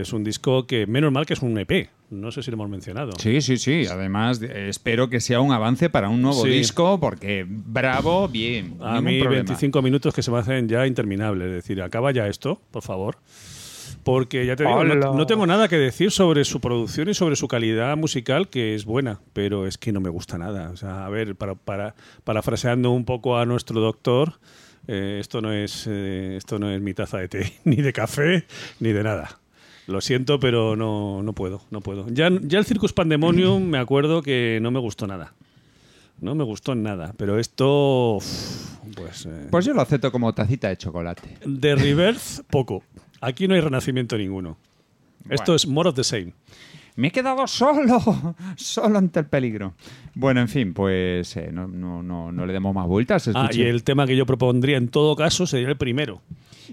Es 0.00 0.12
un 0.12 0.24
disco 0.24 0.66
que, 0.66 0.86
menos 0.86 1.12
mal 1.12 1.26
que 1.26 1.34
es 1.34 1.42
un 1.42 1.56
EP. 1.58 1.88
No 2.10 2.30
sé 2.32 2.42
si 2.42 2.50
lo 2.50 2.54
hemos 2.56 2.70
mencionado. 2.70 3.12
Sí, 3.18 3.40
sí, 3.42 3.58
sí. 3.58 3.84
Además, 3.90 4.40
eh, 4.42 4.68
espero 4.68 5.10
que 5.10 5.20
sea 5.20 5.40
un 5.40 5.52
avance 5.52 5.90
para 5.90 6.08
un 6.08 6.22
nuevo 6.22 6.42
Sí. 6.44 6.48
disco, 6.50 6.98
porque 6.98 7.44
bravo, 7.48 8.28
bien. 8.28 8.76
A 8.80 9.00
mí 9.00 9.20
problema. 9.20 9.44
25 9.44 9.82
minutos 9.82 10.14
que 10.14 10.22
se 10.22 10.30
me 10.30 10.38
hacen 10.38 10.68
ya 10.68 10.86
interminables. 10.86 11.48
Es 11.48 11.54
decir, 11.54 11.82
acaba 11.82 12.10
ya 12.12 12.26
esto, 12.28 12.60
por 12.70 12.82
favor. 12.82 13.18
Porque 14.04 14.46
ya 14.46 14.56
te 14.56 14.64
digo, 14.64 14.84
no 14.84 15.26
tengo 15.26 15.46
nada 15.46 15.68
que 15.68 15.76
decir 15.76 16.10
sobre 16.10 16.44
su 16.44 16.60
producción 16.60 17.10
y 17.10 17.14
sobre 17.14 17.36
su 17.36 17.46
calidad 17.46 17.94
musical, 17.96 18.48
que 18.48 18.74
es 18.74 18.86
buena, 18.86 19.20
pero 19.34 19.66
es 19.66 19.76
que 19.76 19.92
no 19.92 20.00
me 20.00 20.08
gusta 20.08 20.38
nada. 20.38 20.70
O 20.70 20.76
sea, 20.76 21.04
a 21.04 21.08
ver, 21.10 21.36
para, 21.36 21.56
para, 21.56 21.94
parafraseando 22.24 22.90
un 22.90 23.04
poco 23.04 23.36
a 23.36 23.44
nuestro 23.44 23.80
doctor, 23.80 24.34
eh, 24.86 25.18
esto, 25.20 25.42
no 25.42 25.52
es, 25.52 25.86
eh, 25.90 26.36
esto 26.38 26.58
no 26.58 26.70
es 26.70 26.80
mi 26.80 26.94
taza 26.94 27.18
de 27.18 27.28
té, 27.28 27.52
ni 27.64 27.76
de 27.76 27.92
café, 27.92 28.44
ni 28.80 28.92
de 28.92 29.02
nada. 29.02 29.38
Lo 29.88 30.00
siento, 30.00 30.38
pero 30.38 30.76
no, 30.76 31.22
no 31.22 31.32
puedo, 31.32 31.62
no 31.70 31.80
puedo. 31.80 32.06
Ya, 32.10 32.30
ya 32.42 32.58
el 32.58 32.64
Circus 32.66 32.92
Pandemonium 32.92 33.62
me 33.64 33.78
acuerdo 33.78 34.22
que 34.22 34.58
no 34.62 34.70
me 34.70 34.78
gustó 34.78 35.06
nada. 35.06 35.32
No 36.20 36.34
me 36.34 36.44
gustó 36.44 36.74
nada, 36.74 37.14
pero 37.16 37.38
esto, 37.38 38.18
pues... 38.96 39.26
eh, 39.26 39.48
Pues 39.50 39.64
yo 39.64 39.72
lo 39.72 39.80
acepto 39.80 40.12
como 40.12 40.32
tacita 40.34 40.68
de 40.68 40.76
chocolate. 40.76 41.38
de 41.44 41.74
Reverse, 41.74 42.42
poco. 42.50 42.82
Aquí 43.20 43.48
no 43.48 43.54
hay 43.54 43.60
renacimiento 43.60 44.18
ninguno. 44.18 44.56
Esto 45.30 45.52
Bueno. 45.52 45.56
es 45.56 45.66
more 45.66 45.88
of 45.88 45.94
the 45.94 46.04
same. 46.04 46.32
Me 46.96 47.08
he 47.08 47.10
quedado 47.12 47.46
solo, 47.46 48.34
solo 48.56 48.98
ante 48.98 49.20
el 49.20 49.26
peligro. 49.26 49.74
Bueno, 50.14 50.40
en 50.40 50.48
fin, 50.48 50.74
pues 50.74 51.36
eh, 51.36 51.50
no, 51.52 51.68
no, 51.68 52.02
no, 52.02 52.32
no 52.32 52.46
le 52.46 52.52
demos 52.52 52.74
más 52.74 52.86
vueltas. 52.88 53.28
Ah, 53.28 53.48
y 53.52 53.58
escuche- 53.60 53.68
el 53.70 53.84
tema 53.84 54.06
que 54.06 54.16
yo 54.16 54.26
propondría 54.26 54.76
en 54.76 54.88
todo 54.88 55.14
caso 55.16 55.46
sería 55.46 55.68
el 55.68 55.76
primero. 55.76 56.20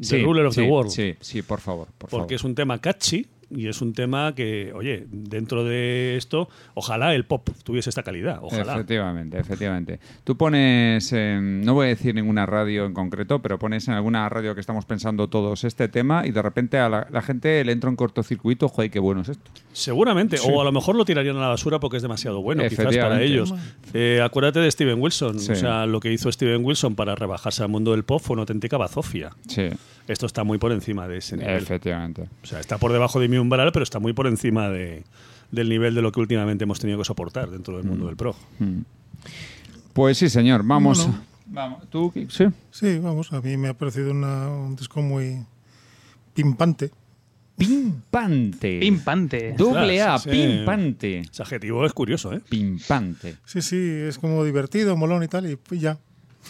The 0.02 0.24
Ruler 0.24 0.46
of 0.46 0.54
sí, 0.54 0.62
the 0.62 0.70
World. 0.70 0.92
Sí, 0.92 1.16
sí, 1.20 1.42
por 1.42 1.60
favor, 1.60 1.88
por 1.98 2.10
porque 2.10 2.12
favor. 2.12 2.34
es 2.34 2.44
un 2.44 2.56
tema 2.56 2.80
catchy 2.80 3.26
y 3.56 3.68
es 3.68 3.82
un 3.82 3.94
tema 3.94 4.34
que, 4.36 4.72
oye, 4.74 5.06
dentro 5.10 5.64
de 5.64 6.16
esto, 6.18 6.50
ojalá 6.74 7.16
el 7.16 7.26
pop 7.26 7.50
tuviese 7.64 7.90
esta 7.90 8.04
calidad. 8.04 8.40
Ojalá. 8.42 8.74
Efectivamente, 8.74 9.40
efectivamente. 9.40 10.00
Tú 10.24 10.38
pones, 10.38 11.12
en- 11.14 11.62
no 11.62 11.74
voy 11.74 11.86
a 11.86 11.90
decir 11.90 12.14
ninguna 12.16 12.46
radio 12.46 12.86
en 12.86 12.94
concreto, 12.94 13.42
pero 13.42 13.58
pones 13.60 13.88
en 13.88 13.94
alguna 13.94 14.28
radio 14.30 14.54
que 14.54 14.62
estamos 14.62 14.86
pensando 14.86 15.28
todos 15.30 15.64
este 15.64 15.88
tema 15.88 16.26
y 16.26 16.32
de 16.32 16.42
repente 16.42 16.78
a 16.78 16.90
la, 16.90 17.08
la 17.12 17.22
gente 17.22 17.64
le 17.64 17.72
entra 17.72 17.90
un 17.90 17.96
cortocircuito, 17.96 18.68
joder, 18.70 18.92
qué 18.92 19.00
bueno 19.00 19.22
es 19.22 19.30
esto. 19.30 19.52
Seguramente, 19.74 20.38
Sí. 20.38 20.50
o 20.52 20.62
a 20.62 20.64
lo 20.64 20.72
mejor 20.72 20.96
lo 20.96 21.06
tirarían 21.06 21.38
a 21.38 21.42
la 21.42 21.48
basura 21.48 21.80
porque 21.80 21.98
es 21.98 22.04
demasiado 22.04 22.42
bueno, 22.42 22.64
quizás 22.68 22.96
para 22.98 23.22
ellos. 23.22 23.54
Eh, 23.94 24.22
acuérdate 24.24 24.60
de 24.60 24.72
Steven 24.72 25.02
Wilson. 25.02 25.40
Sí. 25.40 25.52
O 25.52 25.56
sea, 25.56 25.86
lo 25.86 26.00
que 26.00 26.12
hizo 26.12 26.32
Steven 26.32 26.64
Wilson 26.64 26.96
para 26.96 27.16
rebajarse 27.16 27.64
al 27.64 27.70
mundo 27.70 27.92
del 27.92 28.04
pop 28.04 28.22
fue 28.22 28.34
una 28.34 28.42
auténtica 28.42 28.78
bazofia. 28.78 29.32
Sí, 29.48 29.70
Esto 30.08 30.26
está 30.26 30.44
muy 30.44 30.58
por 30.58 30.72
encima 30.72 31.08
de 31.08 31.18
ese 31.18 31.36
nivel. 31.38 31.56
efectivamente. 31.64 32.30
O 32.44 32.46
sea, 32.46 32.60
está 32.60 32.78
por 32.78 32.92
debajo 32.92 33.20
de 33.20 33.28
mi 33.28 33.38
umbral, 33.38 33.72
pero 33.72 33.84
está 33.84 34.00
muy 34.00 34.14
por 34.14 34.28
encima 34.28 34.70
de, 34.70 35.04
del 35.52 35.68
nivel 35.70 35.96
de 35.96 36.02
lo 36.02 36.12
que 36.12 36.20
últimamente 36.20 36.64
hemos 36.64 36.80
tenido 36.80 36.98
que 37.00 37.06
soportar 37.06 37.50
dentro 37.50 37.78
del 37.78 37.86
mundo 37.88 38.06
del 38.08 38.16
prog. 38.16 38.36
Mm. 38.60 38.82
Pues 39.94 40.18
sí, 40.18 40.30
señor, 40.30 40.62
vamos. 40.64 41.06
Bueno. 41.08 41.24
Vamos, 41.48 41.90
¿tú? 41.90 42.12
Sí. 42.30 42.46
Sí, 42.72 42.98
vamos, 43.00 43.32
a 43.32 43.40
mí 43.42 43.56
me 43.58 43.68
ha 43.70 43.74
parecido 43.76 44.12
una- 44.12 44.50
un 44.50 44.76
disco 44.76 45.02
muy 45.02 45.46
pimpante. 46.34 46.92
Pimpante. 47.58 48.80
Pimpante. 48.80 49.54
Doble 49.58 50.02
A, 50.02 50.18
sí. 50.18 50.30
pimpante. 50.30 51.20
Ese 51.20 51.42
adjetivo 51.44 51.86
es 51.86 51.94
curioso, 51.94 52.34
¿eh? 52.34 52.42
Pimpante. 52.50 53.38
Sí, 53.46 53.62
sí, 53.62 53.78
es 53.78 54.18
como 54.20 54.44
divertido, 54.44 54.96
molón 54.98 55.24
y 55.24 55.28
tal, 55.28 55.50
y 55.50 55.56
pues 55.56 55.80
ya. 55.82 55.98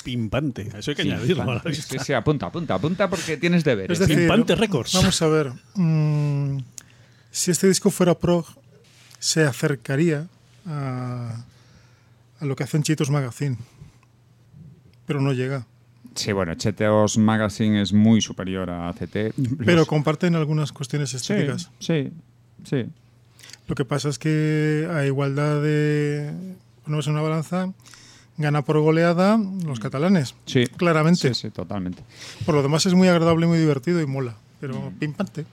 Pimpante. 0.03 0.69
Eso 0.77 0.91
hay 0.91 0.95
que 0.95 1.01
añadirlo 1.03 1.43
a 1.43 1.45
la 1.45 1.51
Pimpante. 1.53 1.69
lista. 1.69 1.97
Sí, 1.99 2.05
sí, 2.05 2.13
apunta, 2.13 2.47
apunta, 2.47 2.75
apunta 2.75 3.09
porque 3.09 3.37
tienes 3.37 3.63
deberes. 3.63 3.99
Es 3.99 4.07
decir, 4.07 4.19
Pimpante 4.23 4.55
Records. 4.55 4.93
Vamos 4.93 5.21
a 5.21 5.27
ver. 5.27 5.51
mm, 5.75 6.57
si 7.31 7.51
este 7.51 7.67
disco 7.67 7.89
fuera 7.91 8.15
prog, 8.17 8.45
se 9.19 9.43
acercaría 9.43 10.27
a, 10.67 11.43
a 12.39 12.45
lo 12.45 12.55
que 12.55 12.63
hacen 12.63 12.83
Chitos 12.83 13.09
Magazine. 13.09 13.57
Pero 15.05 15.21
no 15.21 15.33
llega. 15.33 15.65
Sí, 16.15 16.31
bueno, 16.31 16.55
Cheteos 16.55 17.17
Magazine 17.17 17.81
es 17.81 17.91
muy 17.91 18.21
superior 18.21 18.69
a 18.69 18.87
ACT. 18.89 19.33
Pero 19.65 19.79
Los- 19.79 19.87
comparten 19.87 20.35
algunas 20.35 20.71
cuestiones 20.71 21.09
sí, 21.09 21.17
estéticas. 21.17 21.69
sí, 21.79 22.11
sí. 22.63 22.85
Lo 23.67 23.75
que 23.75 23.83
pasa 23.83 24.09
es 24.09 24.17
que 24.19 24.87
a 24.91 25.05
igualdad 25.05 25.61
de 25.61 26.31
ponemos 26.83 27.05
en 27.07 27.13
una 27.13 27.21
balanza, 27.23 27.73
gana 28.37 28.61
por 28.63 28.79
goleada 28.79 29.39
los 29.65 29.79
catalanes. 29.79 30.35
Sí. 30.45 30.65
Claramente. 30.67 31.33
Sí, 31.33 31.41
sí, 31.41 31.49
totalmente. 31.49 32.03
Por 32.45 32.55
lo 32.55 32.63
demás 32.63 32.85
es 32.85 32.93
muy 32.93 33.07
agradable, 33.07 33.47
muy 33.47 33.57
divertido 33.57 34.01
y 34.01 34.05
mola. 34.05 34.35
Pero 34.59 34.91
pimpante. 34.99 35.45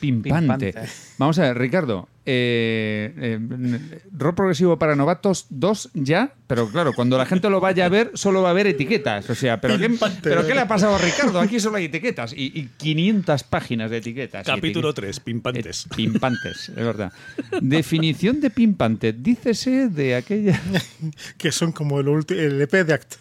Pimpante. 0.00 0.72
Pimpante. 0.72 0.74
Vamos 1.18 1.38
a 1.38 1.42
ver, 1.42 1.58
Ricardo. 1.58 2.08
eh, 2.26 3.12
eh, 3.16 4.00
rock 4.16 4.36
progresivo 4.36 4.78
para 4.78 4.94
novatos 4.94 5.46
2 5.50 5.90
ya, 5.94 6.32
pero 6.46 6.68
claro, 6.68 6.92
cuando 6.92 7.18
la 7.18 7.26
gente 7.26 7.50
lo 7.50 7.60
vaya 7.60 7.86
a 7.86 7.88
ver, 7.88 8.12
solo 8.14 8.42
va 8.42 8.50
a 8.50 8.52
ver 8.52 8.66
etiquetas. 8.68 9.28
O 9.30 9.34
sea, 9.34 9.60
¿pero, 9.60 9.78
qué. 9.78 9.90
¿pero 10.22 10.46
qué 10.46 10.54
le 10.54 10.60
ha 10.60 10.68
pasado 10.68 10.94
a 10.94 10.98
Ricardo? 10.98 11.40
Aquí 11.40 11.58
solo 11.60 11.78
hay 11.78 11.86
etiquetas 11.86 12.32
y, 12.32 12.52
y 12.54 12.68
500 12.76 13.42
páginas 13.44 13.90
de 13.90 13.96
etiquetas. 13.98 14.46
Capítulo 14.46 14.90
etiquetas. 14.90 15.16
3, 15.16 15.20
Pimpantes. 15.20 15.86
Eh, 15.86 15.94
pimpantes, 15.96 16.68
es 16.68 16.74
verdad. 16.76 17.12
Definición 17.60 18.40
de 18.40 18.50
pimpante. 18.50 19.12
Dícese 19.12 19.88
de 19.88 20.14
aquella. 20.16 20.60
Que 21.36 21.50
son 21.52 21.72
como 21.72 22.00
el, 22.00 22.08
el 22.28 22.60
EP 22.60 22.72
de 22.72 22.94
ACT. 22.94 23.14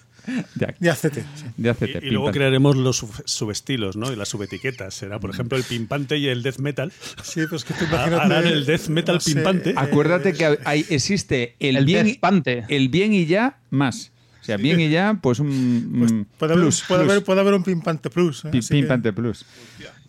De, 0.56 0.76
De 0.80 0.90
ACT. 0.90 1.14
sí. 1.16 1.46
de 1.58 1.70
ACT, 1.70 1.82
Y, 1.84 1.86
y 1.86 1.92
luego 1.92 2.02
pimpante. 2.26 2.32
crearemos 2.40 2.76
los 2.78 2.98
sub- 2.98 3.24
subestilos, 3.26 3.96
¿no? 3.96 4.12
Y 4.12 4.16
las 4.16 4.30
subetiquetas. 4.30 4.94
Será, 4.94 5.20
por 5.20 5.30
ejemplo, 5.32 5.58
el 5.58 5.64
pimpante 5.64 6.18
y 6.18 6.28
el 6.28 6.44
death 6.44 6.60
metal. 6.60 6.92
Sí, 7.24 7.42
pues 7.50 7.64
que 7.64 7.74
tú 7.74 7.86
Ha- 7.86 7.88
imagínate. 8.08 8.16
harán 8.34 8.48
el 8.48 8.66
death 8.66 8.88
metal 8.88 9.16
no 9.16 9.22
sé, 9.22 9.34
pimpante. 9.34 9.70
eh, 9.72 9.76
Acuérdate 9.76 10.34
que 10.34 10.58
hay, 10.66 10.86
existe 10.90 11.56
el, 11.60 11.78
El 11.78 11.86
bien, 11.86 12.06
despante. 12.08 12.66
el 12.70 12.90
bien 12.90 13.14
y 13.14 13.26
ya 13.26 13.60
más. 13.70 14.12
O 14.42 14.46
sea, 14.50 14.58
bien 14.58 14.80
y 14.80 14.90
ya, 14.90 15.20
pues 15.22 15.40
un 15.40 15.96
pues 16.00 16.12
un 16.12 16.26
puede, 16.26 16.54
haber, 16.54 16.64
plus, 16.66 16.84
puede, 16.88 17.02
plus. 17.04 17.12
Haber, 17.12 17.24
puede 17.24 17.42
haber 17.42 17.54
un 17.54 17.64
pimpante 17.64 18.10
plus. 18.10 18.46
eh, 18.46 18.50
Pi- 18.50 18.58
así 18.60 18.70
que- 18.70 18.80
Pimpante 18.80 19.14
plus. 19.14 19.46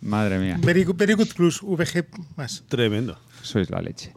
Madre 0.01 0.39
mía, 0.39 0.57
Very, 0.61 0.83
good- 0.83 0.95
very 0.95 1.13
good 1.13 1.27
plus, 1.35 1.61
VG 1.61 2.05
más. 2.35 2.63
Tremendo. 2.67 3.19
sois 3.43 3.69
la 3.69 3.81
leche. 3.81 4.13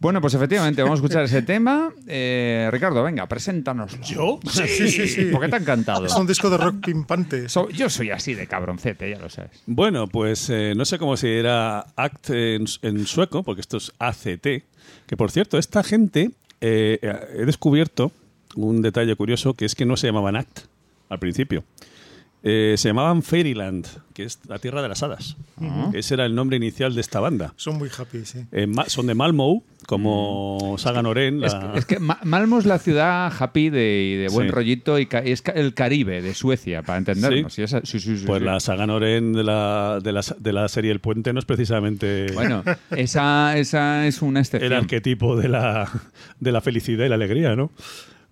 Bueno, 0.00 0.20
pues 0.20 0.34
efectivamente, 0.34 0.80
vamos 0.82 0.98
a 0.98 1.02
escuchar 1.02 1.24
ese 1.24 1.42
tema. 1.42 1.90
Eh, 2.06 2.68
Ricardo, 2.70 3.02
venga, 3.02 3.26
preséntanos. 3.26 4.00
¿Yo? 4.02 4.38
Sí, 4.48 4.66
sí, 4.68 5.08
sí. 5.08 5.24
¿Por 5.26 5.40
qué 5.40 5.48
te 5.48 5.56
ha 5.56 5.58
encantado? 5.58 6.06
Es 6.06 6.14
un 6.14 6.26
disco 6.26 6.48
de 6.50 6.56
rock 6.56 6.84
pimpante. 6.84 7.48
So- 7.48 7.68
yo 7.70 7.90
soy 7.90 8.10
así 8.10 8.34
de 8.34 8.46
cabroncete, 8.46 9.10
ya 9.10 9.18
lo 9.18 9.28
sabes. 9.28 9.50
Bueno, 9.66 10.06
pues 10.06 10.48
eh, 10.50 10.74
no 10.76 10.84
sé 10.84 10.98
cómo 10.98 11.16
se 11.16 11.38
era 11.40 11.80
ACT 11.96 12.30
en, 12.30 12.64
en 12.82 13.06
sueco, 13.06 13.42
porque 13.42 13.60
esto 13.60 13.76
es 13.78 13.92
ACT. 13.98 14.46
Que 15.06 15.16
por 15.16 15.30
cierto, 15.32 15.58
esta 15.58 15.82
gente, 15.82 16.30
eh, 16.60 16.98
he 17.36 17.44
descubierto 17.44 18.12
un 18.54 18.82
detalle 18.82 19.16
curioso, 19.16 19.54
que 19.54 19.64
es 19.64 19.74
que 19.74 19.84
no 19.84 19.96
se 19.96 20.06
llamaban 20.06 20.36
ACT 20.36 20.60
al 21.08 21.18
principio. 21.18 21.64
Eh, 22.44 22.74
se 22.78 22.88
llamaban 22.88 23.22
Fairyland, 23.22 23.86
que 24.14 24.22
es 24.22 24.38
la 24.48 24.58
tierra 24.60 24.80
de 24.80 24.88
las 24.88 25.02
hadas. 25.02 25.36
Ese 25.92 26.14
era 26.14 26.24
el 26.24 26.34
nombre 26.36 26.56
inicial 26.56 26.94
de 26.94 27.00
esta 27.00 27.18
banda. 27.18 27.52
Son 27.56 27.76
muy 27.78 27.88
happy, 27.96 28.24
sí. 28.24 28.44
Eh, 28.52 28.66
son 28.86 29.06
de 29.08 29.14
Malmö, 29.16 29.60
como 29.86 30.76
Saga 30.78 31.02
Noren. 31.02 31.42
Es, 31.42 31.52
la- 31.52 31.72
es 31.74 31.84
que 31.84 31.98
Ma- 31.98 32.20
Malmo 32.22 32.58
es 32.60 32.66
la 32.66 32.78
ciudad 32.78 33.32
happy 33.36 33.70
de, 33.70 34.02
y 34.04 34.16
de 34.16 34.28
buen 34.28 34.48
Sí. 34.48 34.52
rollito 34.54 34.98
y 35.00 35.06
ca- 35.06 35.18
es 35.18 35.42
el 35.54 35.74
Caribe 35.74 36.22
de 36.22 36.34
Suecia, 36.34 36.82
para 36.82 36.98
entendernos. 36.98 37.54
Sí. 37.54 37.62
Y 37.62 37.64
esa- 37.64 37.80
sí, 37.84 37.98
sí, 37.98 38.16
sí, 38.18 38.24
Pues 38.26 38.38
sí. 38.38 38.44
la 38.44 38.60
Saga 38.60 38.86
Noren 38.86 39.32
de 39.32 39.42
la, 39.42 39.98
de, 40.02 40.12
la, 40.12 40.20
de 40.38 40.52
la 40.52 40.68
serie 40.68 40.92
El 40.92 41.00
Puente 41.00 41.32
no 41.32 41.40
es 41.40 41.44
precisamente 41.44 42.26
Bueno, 42.34 42.62
esa, 42.90 43.58
esa 43.58 44.06
es 44.06 44.22
una 44.22 44.40
excepción. 44.42 44.72
el 44.72 44.78
arquetipo 44.78 45.36
de 45.36 45.48
la, 45.48 45.90
de 46.38 46.52
la 46.52 46.60
felicidad 46.60 47.04
y 47.04 47.08
la 47.08 47.16
alegría, 47.16 47.56
¿no? 47.56 47.72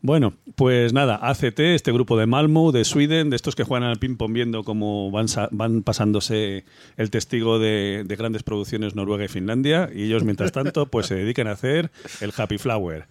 Bueno, 0.07 0.35
pues 0.55 0.93
nada, 0.93 1.19
ACT, 1.21 1.59
este 1.59 1.91
grupo 1.91 2.17
de 2.17 2.27
Malmo, 2.27 2.71
de 2.71 2.85
Sweden, 2.85 3.29
de 3.29 3.35
estos 3.35 3.57
que 3.57 3.65
juegan 3.65 3.89
al 3.89 3.99
ping-pong 3.99 4.33
viendo 4.33 4.63
cómo 4.63 5.11
van, 5.11 5.27
van 5.51 5.83
pasándose 5.83 6.65
el 6.97 7.11
testigo 7.11 7.59
de, 7.59 8.05
de 8.07 8.15
grandes 8.15 8.45
producciones 8.45 8.95
Noruega 8.95 9.25
y 9.25 9.29
Finlandia, 9.29 9.91
y 9.93 10.05
ellos, 10.05 10.23
mientras 10.23 10.53
tanto, 10.53 10.87
pues 10.87 11.07
se 11.07 11.17
dedican 11.17 11.49
a 11.49 11.53
hacer 11.55 11.91
el 12.21 12.33
Happy 12.37 12.57
Flower. 12.57 13.07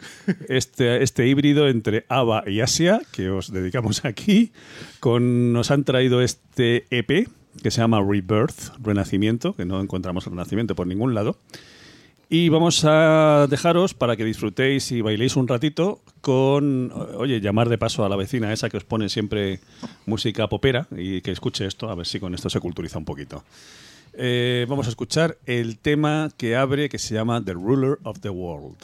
Este, 0.48 1.04
este 1.04 1.28
híbrido 1.28 1.68
entre 1.68 2.06
ABBA 2.08 2.50
y 2.50 2.62
Asia, 2.62 3.02
que 3.12 3.30
os 3.30 3.52
dedicamos 3.52 4.06
aquí, 4.06 4.54
con, 5.02 5.52
nos 5.52 5.72
han 5.72 5.84
traído 5.84 6.22
este 6.22 6.86
EP 6.92 7.28
que 7.62 7.72
se 7.72 7.82
llama 7.82 8.02
Rebirth, 8.02 8.72
Renacimiento, 8.82 9.54
que 9.54 9.66
no 9.66 9.82
encontramos 9.82 10.28
Renacimiento 10.28 10.76
por 10.76 10.88
ningún 10.88 11.14
lado. 11.14 11.40
Y 12.30 12.50
vamos 12.50 12.84
a 12.86 13.46
dejaros 13.50 13.94
para 13.94 14.16
que 14.16 14.26
disfrutéis 14.26 14.92
y 14.92 15.02
bailéis 15.02 15.36
un 15.36 15.48
ratito 15.48 16.02
con, 16.22 16.92
oye, 17.18 17.40
llamar 17.40 17.70
de 17.70 17.78
paso 17.78 18.04
a 18.04 18.10
la 18.10 18.16
vecina 18.16 18.52
esa 18.52 18.70
que 18.70 18.78
os 18.78 18.84
pone 18.84 19.10
siempre 19.10 19.60
música 20.08 20.48
popera 20.48 20.88
y 20.96 21.22
que 21.22 21.32
escuche 21.32 21.68
esto, 21.68 21.90
a 21.90 21.96
ver 21.96 22.08
si 22.08 22.20
con 22.20 22.34
esto 22.34 22.50
se 22.50 22.60
culturiza 22.60 22.98
un 22.98 23.06
poquito. 23.06 23.44
Eh, 24.14 24.66
vamos 24.68 24.88
a 24.88 24.90
escuchar 24.90 25.38
el 25.46 25.78
tema 25.78 26.32
que 26.36 26.56
abre 26.56 26.90
que 26.90 26.98
se 26.98 27.14
llama 27.14 27.44
The 27.44 27.54
Ruler 27.54 28.00
of 28.04 28.20
the 28.22 28.30
World. 28.30 28.78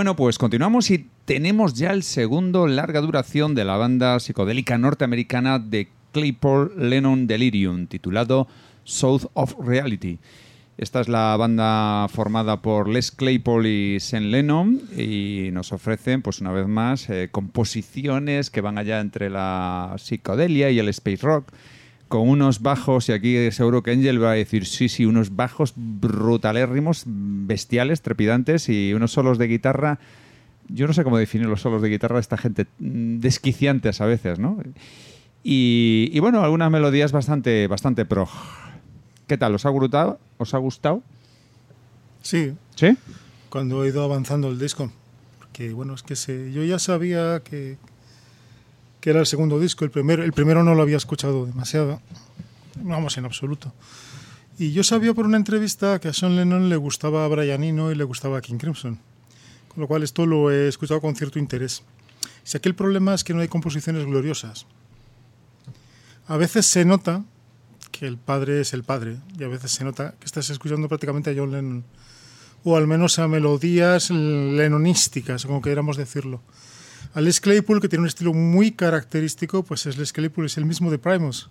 Bueno, 0.00 0.16
pues 0.16 0.38
continuamos 0.38 0.90
y 0.90 1.10
tenemos 1.26 1.74
ya 1.74 1.90
el 1.90 2.02
segundo 2.02 2.66
larga 2.66 3.02
duración 3.02 3.54
de 3.54 3.66
la 3.66 3.76
banda 3.76 4.18
psicodélica 4.18 4.78
norteamericana 4.78 5.58
de 5.58 5.88
Claypool 6.12 6.72
Lennon 6.74 7.26
Delirium, 7.26 7.86
titulado 7.86 8.48
South 8.84 9.26
of 9.34 9.56
Reality. 9.60 10.18
Esta 10.78 11.02
es 11.02 11.10
la 11.10 11.36
banda 11.36 12.08
formada 12.08 12.62
por 12.62 12.88
Les 12.88 13.10
Claypool 13.10 13.66
y 13.66 14.00
Sean 14.00 14.30
Lennon 14.30 14.80
y 14.96 15.50
nos 15.52 15.70
ofrecen, 15.70 16.22
pues 16.22 16.40
una 16.40 16.52
vez 16.52 16.66
más, 16.66 17.10
eh, 17.10 17.28
composiciones 17.30 18.48
que 18.48 18.62
van 18.62 18.78
allá 18.78 19.00
entre 19.00 19.28
la 19.28 19.96
psicodelia 19.98 20.70
y 20.70 20.78
el 20.78 20.88
space 20.88 21.18
rock, 21.20 21.52
con 22.10 22.28
unos 22.28 22.60
bajos, 22.60 23.08
y 23.08 23.12
aquí 23.12 23.52
seguro 23.52 23.84
que 23.84 23.92
Angel 23.92 24.20
va 24.20 24.32
a 24.32 24.34
decir, 24.34 24.66
sí, 24.66 24.88
sí, 24.88 25.06
unos 25.06 25.36
bajos 25.36 25.74
brutalérrimos, 25.76 27.04
bestiales, 27.06 28.02
trepidantes 28.02 28.68
y 28.68 28.92
unos 28.92 29.12
solos 29.12 29.38
de 29.38 29.46
guitarra. 29.46 30.00
Yo 30.66 30.88
no 30.88 30.92
sé 30.92 31.04
cómo 31.04 31.18
definir 31.18 31.46
los 31.46 31.60
solos 31.60 31.82
de 31.82 31.88
guitarra 31.88 32.16
de 32.16 32.22
esta 32.22 32.36
gente, 32.36 32.66
mm, 32.80 33.20
desquiciantes 33.20 34.00
a 34.00 34.06
veces, 34.06 34.40
¿no? 34.40 34.58
Y, 35.44 36.10
y 36.12 36.18
bueno, 36.18 36.42
algunas 36.42 36.68
melodías 36.72 37.12
bastante, 37.12 37.68
bastante 37.68 38.04
pro. 38.04 38.28
¿Qué 39.28 39.38
tal? 39.38 39.54
¿Os 39.54 39.64
ha 39.64 39.68
gustado? 39.68 40.18
¿Os 40.36 40.52
ha 40.52 40.58
gustado? 40.58 41.04
Sí, 42.22 42.54
¿Sí? 42.74 42.96
cuando 43.50 43.84
he 43.84 43.88
ido 43.88 44.02
avanzando 44.02 44.48
el 44.48 44.58
disco. 44.58 44.90
Porque, 45.38 45.72
bueno, 45.72 45.94
es 45.94 46.02
que 46.02 46.16
se, 46.16 46.50
yo 46.50 46.64
ya 46.64 46.80
sabía 46.80 47.40
que, 47.44 47.78
que 49.00 49.10
era 49.10 49.20
el 49.20 49.26
segundo 49.26 49.58
disco. 49.58 49.84
El 49.84 49.90
primero, 49.90 50.22
el 50.22 50.32
primero 50.32 50.62
no 50.62 50.74
lo 50.74 50.82
había 50.82 50.96
escuchado 50.96 51.46
demasiado. 51.46 52.00
Vamos, 52.76 53.16
en 53.18 53.24
absoluto. 53.24 53.72
Y 54.58 54.72
yo 54.72 54.84
sabía 54.84 55.14
por 55.14 55.26
una 55.26 55.36
entrevista 55.36 55.98
que 56.00 56.08
a 56.08 56.12
Sean 56.12 56.36
Lennon 56.36 56.68
le 56.68 56.76
gustaba 56.76 57.24
a 57.24 57.28
Brian 57.28 57.64
Eno 57.64 57.90
y 57.90 57.94
le 57.94 58.04
gustaba 58.04 58.40
King 58.40 58.58
Crimson. 58.58 58.98
Con 59.68 59.80
lo 59.80 59.86
cual 59.86 60.02
esto 60.02 60.26
lo 60.26 60.50
he 60.50 60.68
escuchado 60.68 61.00
con 61.00 61.16
cierto 61.16 61.38
interés. 61.38 61.82
Si 62.42 62.56
aquí 62.56 62.68
el 62.68 62.74
problema 62.74 63.14
es 63.14 63.24
que 63.24 63.32
no 63.32 63.40
hay 63.40 63.48
composiciones 63.48 64.04
gloriosas. 64.04 64.66
A 66.26 66.36
veces 66.36 66.66
se 66.66 66.84
nota 66.84 67.24
que 67.90 68.06
el 68.06 68.18
padre 68.18 68.60
es 68.60 68.72
el 68.72 68.84
padre 68.84 69.18
y 69.38 69.44
a 69.44 69.48
veces 69.48 69.72
se 69.72 69.84
nota 69.84 70.14
que 70.18 70.26
estás 70.26 70.50
escuchando 70.50 70.88
prácticamente 70.88 71.30
a 71.30 71.34
John 71.36 71.52
Lennon 71.52 71.84
o 72.64 72.76
al 72.76 72.86
menos 72.86 73.18
a 73.18 73.28
melodías 73.28 74.10
lennonísticas, 74.10 75.46
como 75.46 75.62
queramos 75.62 75.96
decirlo. 75.96 76.42
A 77.14 77.20
Les 77.20 77.40
Claypool, 77.40 77.80
que 77.80 77.88
tiene 77.88 78.02
un 78.02 78.08
estilo 78.08 78.32
muy 78.32 78.70
característico, 78.70 79.64
pues 79.64 79.86
es 79.86 79.98
Les 79.98 80.12
Claypool, 80.12 80.46
es 80.46 80.56
el 80.56 80.64
mismo 80.64 80.90
de 80.90 80.98
Primus. 80.98 81.50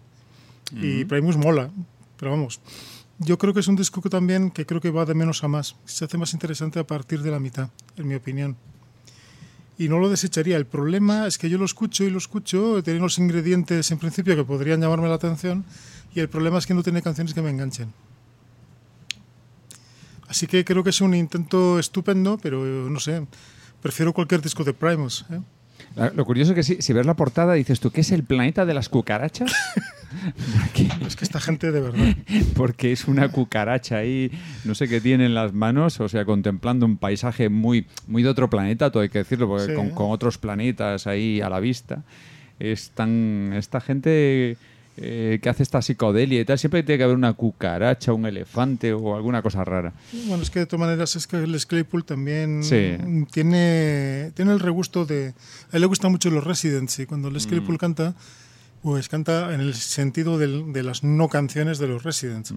Y 0.71 1.03
Primus 1.05 1.35
mola, 1.35 1.69
pero 2.17 2.31
vamos. 2.31 2.61
Yo 3.17 3.37
creo 3.37 3.53
que 3.53 3.59
es 3.59 3.67
un 3.67 3.75
disco 3.75 4.01
que 4.01 4.09
también 4.09 4.51
que 4.51 4.65
creo 4.65 4.79
que 4.79 4.91
va 4.91 5.03
de 5.03 5.13
menos 5.13 5.43
a 5.43 5.49
más. 5.49 5.75
Se 5.85 6.05
hace 6.05 6.17
más 6.17 6.33
interesante 6.33 6.79
a 6.79 6.87
partir 6.87 7.21
de 7.21 7.31
la 7.31 7.39
mitad, 7.39 7.69
en 7.97 8.07
mi 8.07 8.15
opinión. 8.15 8.55
Y 9.77 9.89
no 9.89 9.99
lo 9.99 10.09
desecharía. 10.09 10.55
El 10.55 10.65
problema 10.65 11.27
es 11.27 11.37
que 11.37 11.49
yo 11.49 11.57
lo 11.57 11.65
escucho 11.65 12.05
y 12.05 12.09
lo 12.09 12.17
escucho, 12.17 12.81
tiene 12.83 12.99
los 12.99 13.17
ingredientes 13.17 13.91
en 13.91 13.99
principio 13.99 14.35
que 14.35 14.43
podrían 14.45 14.79
llamarme 14.79 15.09
la 15.09 15.15
atención, 15.15 15.65
y 16.15 16.21
el 16.21 16.29
problema 16.29 16.59
es 16.59 16.67
que 16.67 16.73
no 16.73 16.83
tiene 16.83 17.01
canciones 17.01 17.33
que 17.33 17.41
me 17.41 17.49
enganchen. 17.49 17.93
Así 20.27 20.47
que 20.47 20.63
creo 20.63 20.83
que 20.83 20.91
es 20.91 21.01
un 21.01 21.13
intento 21.15 21.79
estupendo, 21.79 22.37
pero 22.37 22.63
no 22.63 22.99
sé, 22.99 23.25
prefiero 23.81 24.13
cualquier 24.13 24.41
disco 24.41 24.63
de 24.63 24.73
Primus. 24.73 25.25
¿eh? 25.31 25.39
La- 25.95 26.11
Lo 26.11 26.25
curioso 26.25 26.51
es 26.51 26.55
que 26.55 26.63
si, 26.63 26.81
si 26.81 26.93
ves 26.93 27.05
la 27.05 27.15
portada 27.15 27.53
dices 27.53 27.79
tú, 27.79 27.91
¿qué 27.91 28.01
es 28.01 28.11
el 28.11 28.23
planeta 28.23 28.65
de 28.65 28.73
las 28.73 28.89
cucarachas? 28.89 29.51
Es 31.05 31.15
que 31.15 31.23
esta 31.23 31.39
gente 31.39 31.71
de 31.71 31.81
verdad. 31.81 32.15
Porque 32.55 32.91
es 32.91 33.07
una 33.07 33.29
cucaracha 33.29 33.97
ahí, 33.97 34.31
no 34.65 34.73
sé 34.73 34.87
qué 34.87 34.99
tiene 35.01 35.25
en 35.27 35.35
las 35.35 35.53
manos, 35.53 35.99
o 35.99 36.09
sea, 36.09 36.25
contemplando 36.25 36.85
un 36.87 36.97
paisaje 36.97 37.49
muy, 37.49 37.85
muy 38.07 38.23
de 38.23 38.29
otro 38.29 38.49
planeta, 38.49 38.89
todo 38.91 39.03
hay 39.03 39.09
que 39.09 39.19
decirlo, 39.19 39.47
porque 39.47 39.67
Sí. 39.67 39.73
con, 39.75 39.91
con 39.91 40.09
otros 40.09 40.39
planetas 40.39 41.05
ahí 41.05 41.41
a 41.41 41.49
la 41.49 41.59
vista. 41.59 42.01
Es 42.59 42.89
tan, 42.89 43.53
esta 43.55 43.81
gente 43.81 44.57
eh, 45.01 45.39
que 45.41 45.49
hace 45.49 45.63
esta 45.63 45.81
psicodelia 45.81 46.41
y 46.41 46.45
tal, 46.45 46.59
siempre 46.59 46.83
tiene 46.83 46.97
que 46.97 47.03
haber 47.05 47.15
una 47.15 47.33
cucaracha, 47.33 48.11
un 48.13 48.25
elefante 48.25 48.91
o 48.93 49.15
alguna 49.15 49.41
cosa 49.41 49.63
rara. 49.63 49.93
Bueno, 50.27 50.43
es 50.43 50.49
que 50.49 50.59
de 50.59 50.65
todas 50.65 50.81
maneras 50.81 51.15
es 51.15 51.25
que 51.25 51.37
Les 51.47 51.65
Claypool 51.65 52.03
también 52.03 52.63
Sí. 52.63 52.97
tiene, 53.31 54.31
tiene 54.35 54.51
el 54.53 54.59
regusto 54.59 55.05
de... 55.05 55.33
A 55.71 55.75
él 55.77 55.81
le 55.81 55.87
gustan 55.87 56.11
mucho 56.11 56.29
los 56.29 56.43
Residents 56.43 56.99
y 56.99 57.05
cuando 57.05 57.29
Les 57.31 57.47
Claypool 57.47 57.77
canta, 57.77 58.13
pues 58.83 59.07
canta 59.09 59.53
en 59.53 59.61
el 59.61 59.73
sentido 59.73 60.37
del- 60.37 60.73
de 60.73 60.83
las 60.83 61.03
no 61.03 61.29
canciones 61.29 61.79
de 61.79 61.87
los 61.87 62.03
Residents. 62.03 62.53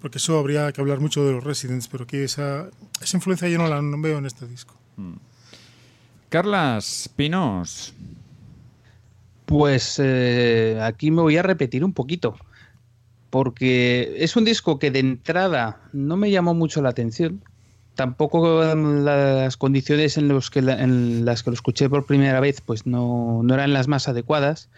Porque 0.00 0.18
eso 0.18 0.38
habría 0.38 0.70
que 0.72 0.80
hablar 0.80 1.00
mucho 1.00 1.24
de 1.24 1.32
los 1.32 1.42
Residents, 1.42 1.88
pero 1.88 2.04
aquí 2.04 2.18
esa, 2.18 2.68
esa 3.02 3.16
influencia 3.16 3.48
yo 3.48 3.58
no 3.58 3.66
la 3.68 3.80
veo 3.98 4.18
en 4.18 4.26
este 4.26 4.46
disco. 4.46 4.74
Carlas 6.28 7.08
Pinos. 7.16 7.94
Pues 9.46 10.00
eh, 10.02 10.78
aquí 10.82 11.10
me 11.10 11.22
voy 11.22 11.36
a 11.36 11.42
repetir 11.42 11.84
un 11.84 11.92
poquito, 11.92 12.34
porque 13.30 14.16
es 14.18 14.36
un 14.36 14.44
disco 14.44 14.78
que 14.78 14.90
de 14.90 15.00
entrada 15.00 15.80
no 15.92 16.16
me 16.16 16.30
llamó 16.30 16.54
mucho 16.54 16.80
la 16.82 16.90
atención. 16.90 17.42
Tampoco 17.94 18.64
en 18.64 19.04
las 19.04 19.56
condiciones 19.56 20.16
en, 20.18 20.28
que 20.50 20.62
la- 20.62 20.84
las 20.86 21.42
que 21.42 21.50
lo 21.50 21.54
escuché 21.54 21.88
por 21.88 22.06
primera 22.06 22.40
vez 22.40 22.60
pues 22.60 22.86
no, 22.86 23.42
no 23.44 23.54
eran 23.54 23.72
las 23.72 23.86
más 23.86 24.08
adecuadas. 24.08 24.68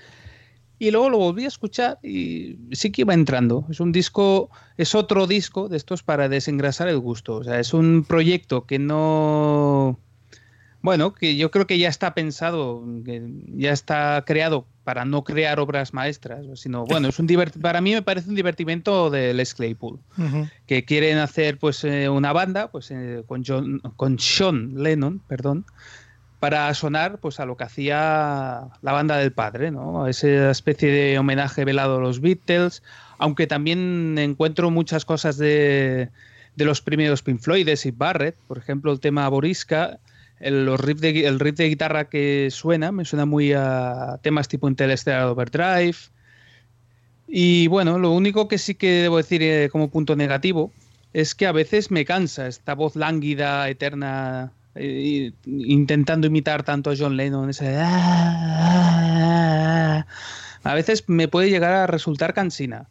Y 0.79 0.91
luego 0.91 1.09
lo 1.09 1.17
volví 1.19 1.45
a 1.45 1.49
escuchar 1.49 1.99
y 2.03 2.59
sí 2.73 2.93
que 2.93 3.03
iba 3.03 3.15
entrando. 3.15 3.67
Es 3.71 3.81
un 3.81 3.93
disco, 3.93 4.51
es 4.77 4.95
otro 4.95 5.27
disco 5.27 5.69
de 5.71 5.79
estos 5.79 6.03
para 6.03 6.29
desengrasar 6.29 6.89
el 6.89 6.99
gusto. 6.99 7.37
O 7.37 7.45
sea, 7.45 7.59
es 7.59 7.73
un 7.73 8.05
proyecto 8.07 8.67
que 8.67 8.79
no, 8.79 9.99
bueno, 10.87 11.13
que 11.13 11.37
yo 11.37 11.51
creo 11.51 11.67
que 11.67 11.79
ya 11.79 11.89
está 11.89 12.15
pensado, 12.15 12.83
que 13.05 13.21
ya 13.57 13.73
está 13.73 14.23
creado 14.25 14.67
para 14.85 15.05
no 15.05 15.25
crear 15.25 15.59
obras 15.59 15.93
maestras, 15.93 16.47
sino 16.55 16.85
bueno, 16.87 17.09
es 17.09 17.19
un 17.19 17.27
divert- 17.27 17.61
para 17.61 17.81
mí 17.81 17.93
me 17.93 18.03
parece 18.03 18.29
un 18.29 18.37
divertimento 18.37 19.11
de 19.11 19.35
Les 19.35 19.53
Claypool, 19.55 19.99
que 20.67 20.85
quieren 20.85 21.19
hacer 21.19 21.59
pues 21.59 21.83
eh, 21.83 22.09
una 22.09 22.33
banda 22.33 22.71
pues 22.71 22.91
eh, 22.93 23.25
con 23.27 23.43
John, 23.45 23.81
con 23.97 24.19
Sean 24.21 24.75
Lennon, 24.77 25.19
perdón, 25.27 25.65
para 26.39 26.73
sonar 26.75 27.19
pues 27.19 27.41
a 27.41 27.47
lo 27.47 27.57
que 27.57 27.65
hacía 27.65 28.69
la 28.81 28.93
banda 28.93 29.17
del 29.17 29.33
padre, 29.33 29.73
¿no? 29.73 30.05
A 30.05 30.11
Esa 30.11 30.51
especie 30.53 30.91
de 30.91 31.19
homenaje 31.19 31.65
velado 31.65 31.97
a 31.97 32.01
los 32.01 32.21
Beatles, 32.21 32.83
aunque 33.19 33.49
también 33.49 34.17
encuentro 34.19 34.71
muchas 34.71 35.05
cosas 35.05 35.37
de, 35.37 36.11
de 36.55 36.65
los 36.65 36.81
primeros 36.81 37.23
Pink 37.23 37.41
Floyd, 37.41 37.69
Sid 37.75 37.95
Barrett, 37.97 38.37
por 38.47 38.59
ejemplo, 38.59 38.93
el 38.93 39.01
tema 39.01 39.29
Borisca, 39.29 39.99
el, 40.41 40.65
los 40.67 40.81
riff 40.81 41.01
de, 41.01 41.69
guitarra 41.69 42.09
que 42.09 42.49
suena, 42.51 42.93
me 42.93 43.05
suena 43.05 43.27
muy 43.27 43.53
a 43.53 44.19
temas 44.23 44.49
tipo 44.49 44.69
Interstellar 44.69 45.25
Overdrive. 45.25 45.97
Y 47.29 47.67
bueno, 47.69 47.99
lo 47.99 48.13
único 48.13 48.47
que 48.49 48.59
sí 48.59 48.75
que 48.75 49.03
debo 49.03 49.17
decir 49.17 49.43
eh, 49.43 49.69
como 49.71 49.91
punto 49.91 50.15
negativo 50.17 50.73
es 51.13 51.35
que 51.35 51.47
a 51.47 51.53
veces 51.53 51.91
me 51.91 52.05
cansa 52.05 52.47
esta 52.47 52.75
voz 52.75 52.95
lánguida, 52.95 53.69
eterna, 53.69 54.53
eh, 54.75 55.33
intentando 55.47 56.27
imitar 56.27 56.63
tanto 56.63 56.91
a 56.91 56.95
John 56.97 57.17
Lennon. 57.17 57.51
ese, 57.51 57.77
"Ah". 57.79 59.07
a 60.63 60.75
veces 60.75 61.05
me 61.09 61.29
puede 61.29 61.49
llegar 61.51 61.73
a 61.73 61.87
resultar 61.87 62.35
cansina. 62.35 62.89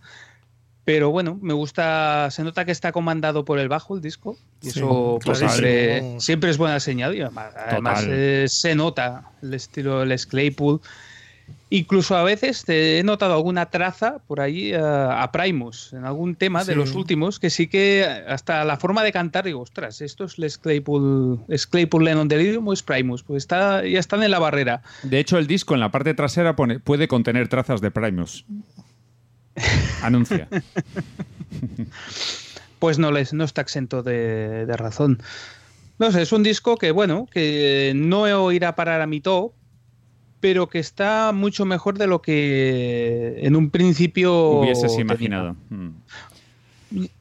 Pero 0.86 1.10
bueno, 1.10 1.40
me 1.42 1.54
gusta, 1.54 2.30
se 2.30 2.44
nota 2.44 2.64
que 2.64 2.72
está 2.72 2.92
comandado 2.92 3.44
por 3.44 3.58
el 3.58 3.68
bajo 3.68 3.96
el 3.96 4.02
disco. 4.02 4.38
Y 4.62 4.70
Sí, 4.70 4.80
eso 4.80 5.20
pues, 5.24 5.40
siempre, 5.40 6.20
siempre 6.20 6.52
es 6.52 6.60
buena 6.60 6.80
señal. 6.80 7.16
Y 7.16 7.22
además, 7.22 8.06
eh, 8.08 8.46
se 8.48 8.76
nota 8.76 9.32
el 9.42 9.56
estilo 9.56 10.06
Les 10.06 10.28
Claypool. 10.28 10.80
Incluso 11.72 12.16
a 12.16 12.24
veces 12.24 12.64
te 12.64 13.00
he 13.00 13.04
notado 13.04 13.34
alguna 13.34 13.72
traza 13.72 14.20
por 14.28 14.40
ahí 14.40 14.74
a 14.74 15.28
Primus, 15.32 15.94
en 15.94 16.06
algún 16.06 16.36
tema 16.36 16.64
de 16.64 16.76
los 16.76 16.94
últimos, 16.94 17.40
que 17.40 17.50
sí 17.50 17.68
que 17.68 18.06
hasta 18.28 18.64
la 18.66 18.78
forma 18.78 19.04
de 19.04 19.12
cantar, 19.12 19.46
digo, 19.46 19.62
ostras, 19.62 20.02
esto 20.02 20.24
es 20.26 20.38
Les 20.38 20.58
Claypool, 20.58 21.40
es 21.48 21.68
Claypool 21.68 22.06
Lennon 22.06 22.28
Delirium 22.28 22.68
o 22.68 22.74
es 22.74 22.84
Primus, 22.84 23.24
pues 23.24 23.44
está, 23.44 23.86
ya 23.86 24.00
están 24.00 24.24
en 24.24 24.32
la 24.32 24.40
barrera. 24.40 24.82
De 25.04 25.20
hecho, 25.20 25.38
el 25.38 25.48
disco 25.48 25.74
en 25.74 25.80
la 25.80 25.90
parte 25.90 26.14
trasera 26.14 26.56
pone, 26.56 26.80
puede 26.80 27.08
contener 27.08 27.48
trazas 27.48 27.82
de 27.82 27.92
Primus. 27.92 28.46
Anuncia. 30.02 30.48
pues 32.80 33.00
no, 33.00 33.12
les, 33.12 33.34
no 33.34 33.44
está 33.44 33.62
exento 33.62 34.04
de, 34.04 34.66
de 34.66 34.78
razón. 34.78 35.22
No 35.98 36.12
sé, 36.12 36.22
es 36.22 36.32
un 36.32 36.44
disco 36.44 36.78
que, 36.78 36.92
bueno, 36.92 37.28
que 37.32 37.94
no 37.96 38.52
irá 38.52 38.70
a 38.70 38.76
parar 38.76 39.02
a 39.02 39.08
mi 39.08 39.22
top, 39.22 39.54
pero 40.46 40.68
que 40.68 40.80
está 40.80 41.32
mucho 41.34 41.66
mejor 41.66 41.98
de 41.98 42.08
lo 42.08 42.22
que 42.22 43.40
en 43.42 43.56
un 43.56 43.70
principio 43.70 44.60
Hubieses 44.60 44.98
imaginado. 45.00 45.56
Mm. 45.70 45.90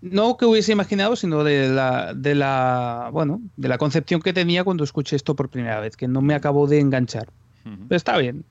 No 0.03 0.37
que 0.37 0.45
hubiese 0.45 0.72
imaginado, 0.72 1.16
sino 1.16 1.43
de 1.43 1.68
la, 1.68 2.12
de 2.14 2.35
la, 2.35 3.09
bueno, 3.12 3.41
de 3.57 3.68
la 3.68 3.78
concepción 3.78 4.20
que 4.20 4.32
tenía 4.32 4.62
cuando 4.62 4.85
escuché 4.85 5.16
esto 5.16 5.35
por 5.35 5.49
primera 5.49 5.80
vez, 5.80 5.97
que 5.97 6.07
no 6.07 6.20
me 6.20 6.35
acabó 6.35 6.66
de 6.66 6.80
enganchar. 6.80 7.28
Pero 7.64 7.97
está 7.97 8.18
bien. 8.18 8.45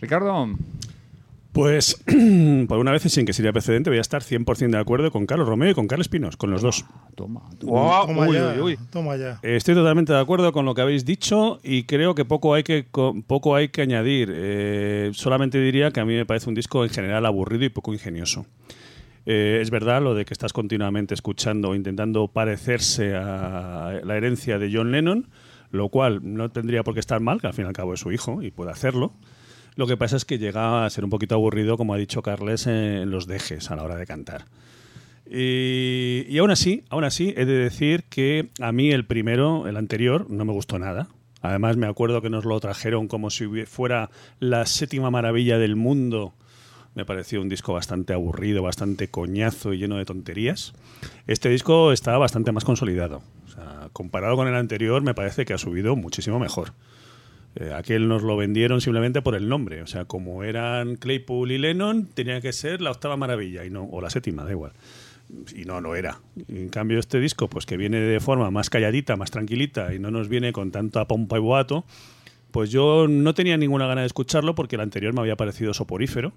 Ricardo, 0.00 0.48
Pues, 1.56 1.94
por 2.68 2.76
una 2.78 2.92
vez 2.92 3.02
sin 3.04 3.24
que 3.24 3.32
sería 3.32 3.50
precedente, 3.50 3.88
voy 3.88 3.96
a 3.96 4.02
estar 4.02 4.22
100% 4.22 4.70
de 4.72 4.76
acuerdo 4.78 5.10
con 5.10 5.24
Carlos 5.24 5.48
Romeo 5.48 5.70
y 5.70 5.74
con 5.74 5.86
Carlos 5.88 6.06
Pinos, 6.08 6.36
con 6.36 6.50
los 6.50 6.60
dos. 6.60 6.84
Toma, 7.14 7.40
Toma 7.58 8.28
uy, 8.28 8.34
ya, 8.36 8.52
uy, 8.56 8.60
uy. 8.60 8.78
toma 8.90 9.16
ya. 9.16 9.38
Estoy 9.42 9.74
totalmente 9.74 10.12
de 10.12 10.20
acuerdo 10.20 10.52
con 10.52 10.66
lo 10.66 10.74
que 10.74 10.82
habéis 10.82 11.06
dicho 11.06 11.58
y 11.64 11.84
creo 11.84 12.14
que 12.14 12.26
poco 12.26 12.52
hay 12.52 12.62
que, 12.62 12.84
co- 12.90 13.14
poco 13.26 13.56
hay 13.56 13.68
que 13.70 13.80
añadir. 13.80 14.30
Eh, 14.34 15.10
solamente 15.14 15.58
diría 15.58 15.90
que 15.92 16.00
a 16.00 16.04
mí 16.04 16.14
me 16.14 16.26
parece 16.26 16.50
un 16.50 16.54
disco 16.54 16.84
en 16.84 16.90
general 16.90 17.24
aburrido 17.24 17.64
y 17.64 17.70
poco 17.70 17.94
ingenioso. 17.94 18.44
Eh, 19.24 19.58
es 19.62 19.70
verdad 19.70 20.02
lo 20.02 20.14
de 20.14 20.26
que 20.26 20.34
estás 20.34 20.52
continuamente 20.52 21.14
escuchando 21.14 21.70
o 21.70 21.74
intentando 21.74 22.28
parecerse 22.28 23.14
a 23.16 23.98
la 24.04 24.14
herencia 24.18 24.58
de 24.58 24.70
John 24.70 24.92
Lennon, 24.92 25.26
lo 25.70 25.88
cual 25.88 26.20
no 26.22 26.50
tendría 26.50 26.82
por 26.84 26.92
qué 26.92 27.00
estar 27.00 27.20
mal, 27.20 27.40
que 27.40 27.46
al 27.46 27.54
fin 27.54 27.64
y 27.64 27.68
al 27.68 27.72
cabo 27.72 27.94
es 27.94 28.00
su 28.00 28.12
hijo 28.12 28.42
y 28.42 28.50
puede 28.50 28.72
hacerlo. 28.72 29.14
Lo 29.76 29.86
que 29.86 29.96
pasa 29.96 30.16
es 30.16 30.24
que 30.24 30.38
llega 30.38 30.84
a 30.84 30.90
ser 30.90 31.04
un 31.04 31.10
poquito 31.10 31.34
aburrido, 31.34 31.76
como 31.76 31.94
ha 31.94 31.98
dicho 31.98 32.22
Carles, 32.22 32.66
en 32.66 33.10
los 33.10 33.26
dejes 33.26 33.70
a 33.70 33.76
la 33.76 33.82
hora 33.82 33.96
de 33.96 34.06
cantar. 34.06 34.46
Y, 35.30 36.24
y 36.28 36.38
aún 36.38 36.50
así, 36.50 36.84
aún 36.88 37.04
así, 37.04 37.34
he 37.36 37.44
de 37.44 37.58
decir 37.58 38.04
que 38.04 38.48
a 38.60 38.72
mí 38.72 38.90
el 38.90 39.04
primero, 39.04 39.68
el 39.68 39.76
anterior, 39.76 40.30
no 40.30 40.44
me 40.46 40.52
gustó 40.52 40.78
nada. 40.78 41.08
Además, 41.42 41.76
me 41.76 41.86
acuerdo 41.86 42.22
que 42.22 42.30
nos 42.30 42.44
lo 42.44 42.58
trajeron 42.58 43.06
como 43.06 43.28
si 43.28 43.46
fuera 43.66 44.10
la 44.40 44.64
séptima 44.64 45.10
maravilla 45.10 45.58
del 45.58 45.76
mundo. 45.76 46.32
Me 46.94 47.04
pareció 47.04 47.42
un 47.42 47.50
disco 47.50 47.74
bastante 47.74 48.14
aburrido, 48.14 48.62
bastante 48.62 49.08
coñazo 49.08 49.74
y 49.74 49.78
lleno 49.78 49.98
de 49.98 50.06
tonterías. 50.06 50.72
Este 51.26 51.50
disco 51.50 51.92
está 51.92 52.16
bastante 52.16 52.52
más 52.52 52.64
consolidado. 52.64 53.22
Comparado 53.92 54.36
con 54.36 54.48
el 54.48 54.54
anterior, 54.54 55.02
me 55.02 55.12
parece 55.12 55.44
que 55.44 55.52
ha 55.52 55.58
subido 55.58 55.94
muchísimo 55.96 56.38
mejor. 56.38 56.72
Eh, 57.58 57.72
aquel 57.74 58.06
nos 58.06 58.22
lo 58.22 58.36
vendieron 58.36 58.80
simplemente 58.80 59.22
por 59.22 59.34
el 59.34 59.48
nombre. 59.48 59.82
O 59.82 59.86
sea, 59.86 60.04
como 60.04 60.44
eran 60.44 60.96
Claypool 60.96 61.50
y 61.50 61.58
Lennon, 61.58 62.06
tenía 62.06 62.40
que 62.40 62.52
ser 62.52 62.82
la 62.82 62.90
octava 62.90 63.16
maravilla, 63.16 63.64
y 63.64 63.70
no, 63.70 63.84
o 63.84 64.00
la 64.00 64.10
séptima, 64.10 64.44
da 64.44 64.50
igual. 64.50 64.72
Y 65.54 65.64
no, 65.64 65.80
no 65.80 65.94
era. 65.96 66.20
Y 66.48 66.58
en 66.58 66.68
cambio, 66.68 66.98
este 66.98 67.18
disco, 67.18 67.48
pues 67.48 67.66
que 67.66 67.76
viene 67.76 67.98
de 67.98 68.20
forma 68.20 68.50
más 68.50 68.68
calladita, 68.70 69.16
más 69.16 69.30
tranquilita, 69.30 69.94
y 69.94 69.98
no 69.98 70.10
nos 70.10 70.28
viene 70.28 70.52
con 70.52 70.70
tanta 70.70 71.06
pompa 71.08 71.38
y 71.38 71.40
boato, 71.40 71.84
pues 72.50 72.70
yo 72.70 73.06
no 73.08 73.34
tenía 73.34 73.56
ninguna 73.56 73.86
gana 73.86 74.02
de 74.02 74.06
escucharlo 74.06 74.54
porque 74.54 74.76
el 74.76 74.82
anterior 74.82 75.14
me 75.14 75.20
había 75.20 75.36
parecido 75.36 75.72
soporífero. 75.74 76.34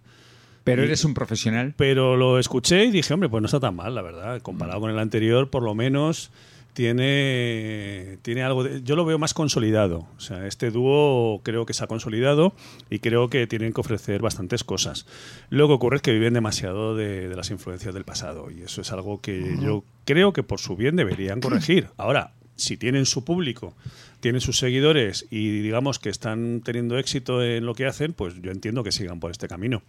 Pero 0.64 0.84
eres 0.84 1.06
un 1.06 1.14
profesional. 1.14 1.74
Pero 1.78 2.16
lo 2.18 2.38
escuché 2.38 2.86
y 2.86 2.92
dije, 2.92 3.14
hombre, 3.14 3.30
pues 3.30 3.42
no 3.42 3.46
está 3.46 3.60
tan 3.60 3.76
mal, 3.76 3.96
la 3.96 4.02
verdad. 4.02 4.42
Comparado 4.42 4.82
con 4.82 4.92
el 4.92 5.00
anterior, 5.00 5.50
por 5.50 5.64
lo 5.64 5.74
menos 5.74 6.32
tiene, 6.74 8.18
tiene 8.22 8.44
algo 8.44 8.64
de... 8.64 8.82
Yo 8.84 8.96
lo 8.96 9.06
veo 9.06 9.18
más 9.18 9.34
consolidado. 9.34 10.08
O 10.18 10.20
sea, 10.20 10.48
este 10.48 10.72
dúo 10.72 11.42
creo 11.44 11.66
que 11.66 11.74
se 11.74 11.84
ha 11.84 11.88
consolidado 11.88 12.54
y 12.90 13.00
creo 13.00 13.30
que 13.30 13.48
tienen 13.48 13.74
que 13.74 13.82
ofrecer 13.82 14.22
bastantes 14.22 14.64
cosas. 14.64 15.06
Lo 15.50 15.68
que 15.68 15.74
ocurre 15.74 15.98
es 15.98 16.02
que 16.02 16.14
viven 16.14 16.34
demasiado 16.34 16.96
de, 16.96 17.28
de 17.28 17.36
las 17.36 17.52
influencias 17.52 17.94
del 17.94 18.06
pasado 18.06 18.50
y 18.52 18.62
eso 18.62 18.82
es 18.82 18.92
algo 18.92 19.22
que 19.22 19.58
yo 19.62 19.84
creo 20.06 20.34
que 20.34 20.44
por 20.44 20.60
su 20.60 20.76
bien 20.76 20.96
deberían 20.96 21.42
corregir. 21.42 21.88
Ahora, 21.98 22.34
si 22.56 22.78
tienen 22.78 23.06
su 23.06 23.24
público, 23.24 23.74
tienen 24.20 24.42
sus 24.42 24.58
seguidores 24.58 25.26
y 25.30 25.60
digamos 25.60 26.00
que 26.00 26.10
están 26.10 26.62
teniendo 26.62 26.98
éxito 26.98 27.44
en 27.44 27.66
lo 27.66 27.74
que 27.74 27.86
hacen, 27.86 28.14
pues 28.14 28.42
yo 28.42 28.52
entiendo 28.52 28.84
que 28.84 28.92
sigan 28.92 29.20
por 29.20 29.32
este 29.32 29.48
camino 29.48 29.82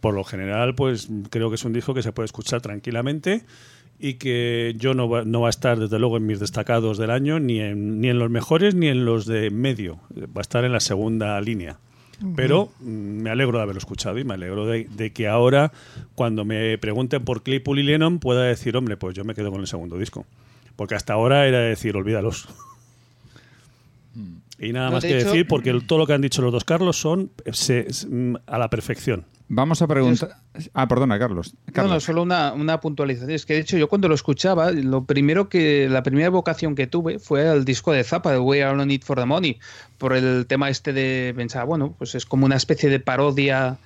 por 0.00 0.14
lo 0.14 0.24
general, 0.24 0.74
pues 0.74 1.08
creo 1.30 1.48
que 1.48 1.56
es 1.56 1.64
un 1.64 1.72
disco 1.72 1.94
que 1.94 2.02
se 2.02 2.12
puede 2.12 2.26
escuchar 2.26 2.60
tranquilamente 2.60 3.42
y 3.98 4.14
que 4.14 4.74
yo 4.78 4.94
no 4.94 5.08
va, 5.08 5.24
no 5.24 5.40
va 5.42 5.46
a 5.48 5.50
estar, 5.50 5.78
desde 5.78 5.98
luego, 5.98 6.16
en 6.18 6.26
mis 6.26 6.38
destacados 6.40 6.98
del 6.98 7.10
año, 7.10 7.40
ni 7.40 7.60
en, 7.60 8.00
ni 8.00 8.08
en 8.08 8.18
los 8.18 8.30
mejores 8.30 8.74
ni 8.74 8.88
en 8.88 9.04
los 9.04 9.26
de 9.26 9.50
medio. 9.50 9.98
Va 10.16 10.38
a 10.38 10.40
estar 10.42 10.64
en 10.64 10.72
la 10.72 10.80
segunda 10.80 11.40
línea. 11.40 11.78
Pero 12.34 12.70
mm, 12.80 12.86
me 12.88 13.30
alegro 13.30 13.58
de 13.58 13.62
haberlo 13.64 13.78
escuchado 13.78 14.18
y 14.18 14.24
me 14.24 14.34
alegro 14.34 14.66
de, 14.66 14.84
de 14.90 15.12
que 15.12 15.28
ahora, 15.28 15.70
cuando 16.14 16.44
me 16.46 16.78
pregunten 16.78 17.24
por 17.24 17.42
Claypool 17.42 17.78
y 17.78 17.82
Lennon, 17.82 18.18
pueda 18.20 18.42
decir, 18.44 18.74
hombre, 18.76 18.96
pues 18.96 19.14
yo 19.14 19.24
me 19.24 19.34
quedo 19.34 19.50
con 19.50 19.60
el 19.60 19.66
segundo 19.66 19.98
disco. 19.98 20.24
Porque 20.76 20.94
hasta 20.94 21.12
ahora 21.12 21.46
era 21.46 21.58
decir, 21.60 21.94
olvídalos. 21.96 22.48
Y 24.58 24.72
nada 24.72 24.86
No, 24.86 24.92
más 24.92 25.02
de 25.02 25.08
que 25.10 25.18
hecho- 25.18 25.26
decir, 25.28 25.46
porque 25.46 25.68
el- 25.70 25.86
todo 25.86 25.98
lo 25.98 26.06
que 26.06 26.14
han 26.14 26.22
dicho 26.22 26.40
los 26.40 26.52
dos 26.52 26.64
Carlos 26.64 26.96
son 26.98 27.30
se- 27.52 27.92
se- 27.92 28.06
mm, 28.08 28.36
a 28.46 28.58
la 28.58 28.70
perfección. 28.70 29.24
Vamos 29.48 29.80
a 29.80 29.86
preguntar. 29.86 30.30
Ah, 30.74 30.88
perdona, 30.88 31.18
Carlos. 31.20 31.54
No, 31.66 31.72
Carlos. 31.72 31.92
no, 31.94 32.00
solo 32.00 32.22
una, 32.22 32.52
una 32.52 32.80
puntualización. 32.80 33.30
Es 33.30 33.46
que 33.46 33.54
de 33.54 33.60
hecho 33.60 33.78
yo 33.78 33.88
cuando 33.88 34.08
lo 34.08 34.14
escuchaba, 34.16 34.72
lo 34.72 35.04
primero 35.04 35.48
que, 35.48 35.88
la 35.88 36.02
primera 36.02 36.26
evocación 36.26 36.74
que 36.74 36.86
tuve 36.88 37.18
fue 37.20 37.46
el 37.52 37.64
disco 37.64 37.92
de 37.92 38.02
Zappa, 38.02 38.32
de 38.32 38.38
We 38.40 38.64
Are 38.64 38.76
On 38.80 38.90
It 38.90 39.04
for 39.04 39.18
the 39.18 39.24
Money, 39.24 39.58
por 39.98 40.14
el 40.14 40.46
tema 40.46 40.68
este 40.68 40.92
de 40.92 41.32
pensar, 41.36 41.64
bueno, 41.66 41.94
pues 41.96 42.14
es 42.16 42.26
como 42.26 42.44
una 42.44 42.56
especie 42.56 42.90
de 42.90 42.98
parodia 42.98 43.78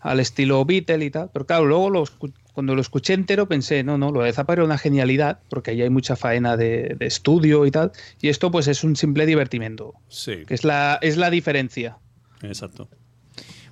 al 0.00 0.20
estilo 0.20 0.64
Beatle 0.66 1.04
y 1.04 1.10
tal. 1.10 1.30
Pero 1.32 1.46
claro, 1.46 1.64
luego 1.64 1.88
lo 1.88 2.02
escu- 2.04 2.32
cuando 2.52 2.74
lo 2.74 2.80
escuché 2.82 3.14
entero 3.14 3.48
pensé, 3.48 3.82
no, 3.84 3.96
no, 3.96 4.12
lo 4.12 4.20
de 4.22 4.32
Zappa 4.32 4.52
era 4.52 4.64
una 4.64 4.76
genialidad, 4.76 5.40
porque 5.48 5.70
ahí 5.70 5.80
hay 5.80 5.90
mucha 5.90 6.16
faena 6.16 6.56
de, 6.58 6.96
de 6.98 7.06
estudio 7.06 7.64
y 7.64 7.70
tal. 7.70 7.92
Y 8.20 8.28
esto 8.28 8.50
pues 8.50 8.66
es 8.68 8.84
un 8.84 8.94
simple 8.94 9.24
divertimento, 9.24 9.94
Sí, 10.08 10.44
que 10.46 10.52
es 10.54 10.64
la, 10.64 10.98
es 11.00 11.16
la 11.16 11.30
diferencia. 11.30 11.96
exacto. 12.42 12.88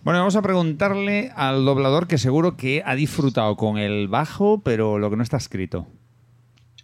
Bueno, 0.06 0.20
vamos 0.20 0.36
a 0.36 0.42
preguntarle 0.42 1.32
al 1.34 1.64
doblador 1.64 2.06
que 2.06 2.16
seguro 2.16 2.56
que 2.56 2.80
ha 2.86 2.94
disfrutado 2.94 3.56
con 3.56 3.76
el 3.76 4.06
bajo, 4.06 4.60
pero 4.60 5.00
lo 5.00 5.10
que 5.10 5.16
no 5.16 5.24
está 5.24 5.36
escrito. 5.36 5.88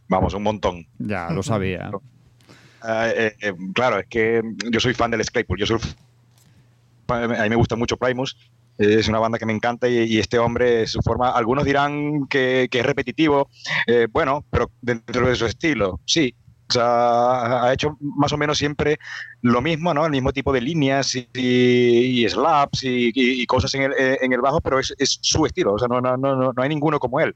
Vamos, 0.09 0.35
un 0.35 0.43
montón. 0.43 0.89
Ya, 0.99 1.31
lo 1.31 1.41
sabía. 1.45 1.93
Ah, 2.81 3.11
eh, 3.15 3.37
eh, 3.41 3.55
claro, 3.75 4.01
es 4.01 4.09
que 4.09 4.43
yo 4.73 4.81
soy 4.81 4.95
fan 4.95 5.13
del 5.13 5.25
Claypool. 5.25 5.57
Yo 5.57 5.67
soy, 5.67 5.79
a 7.07 7.29
mí 7.45 7.49
me 7.51 7.55
gusta 7.55 7.77
mucho 7.77 7.97
Primus. 7.97 8.37
Es 8.77 9.07
una 9.07 9.21
banda 9.21 9.39
que 9.39 9.47
me 9.47 9.53
encanta 9.53 9.89
y, 9.89 9.99
y 9.99 10.19
este 10.19 10.41
hombre, 10.41 10.89
su 10.89 11.01
forma, 11.01 11.31
algunos 11.31 11.65
dirán 11.65 12.27
que, 12.27 12.67
que 12.73 12.81
es 12.81 12.85
repetitivo, 12.85 13.49
eh, 13.87 14.09
bueno, 14.11 14.45
pero 14.51 14.73
dentro 14.81 15.29
de 15.29 15.37
su 15.37 15.47
estilo, 15.47 16.01
sí. 16.07 16.35
O 16.73 16.81
sea, 16.81 17.65
ha 17.65 17.73
hecho 17.73 17.97
más 18.01 18.33
o 18.33 18.39
menos 18.39 18.57
siempre 18.59 18.99
lo 19.43 19.61
mismo, 19.61 19.93
¿no? 19.95 20.05
El 20.07 20.13
mismo 20.13 20.33
tipo 20.33 20.53
de 20.53 20.61
líneas 20.63 21.15
y, 21.15 21.29
y- 21.35 22.25
y 22.25 22.29
slaps 22.29 22.85
y, 22.85 23.11
y- 23.15 23.47
cosas 23.47 23.75
en 23.75 23.83
el, 23.83 23.93
eh, 23.99 24.19
en 24.23 24.33
el 24.33 24.41
bajo, 24.41 24.61
pero 24.61 24.79
es, 24.79 24.95
es 24.99 25.19
su 25.21 25.45
estilo. 25.47 25.75
O 25.75 25.79
sea, 25.79 25.89
no, 25.89 26.01
no, 26.01 26.17
no, 26.17 26.35
no 26.53 26.63
hay 26.63 26.69
ninguno 26.69 26.99
como 26.99 27.21
él. 27.21 27.35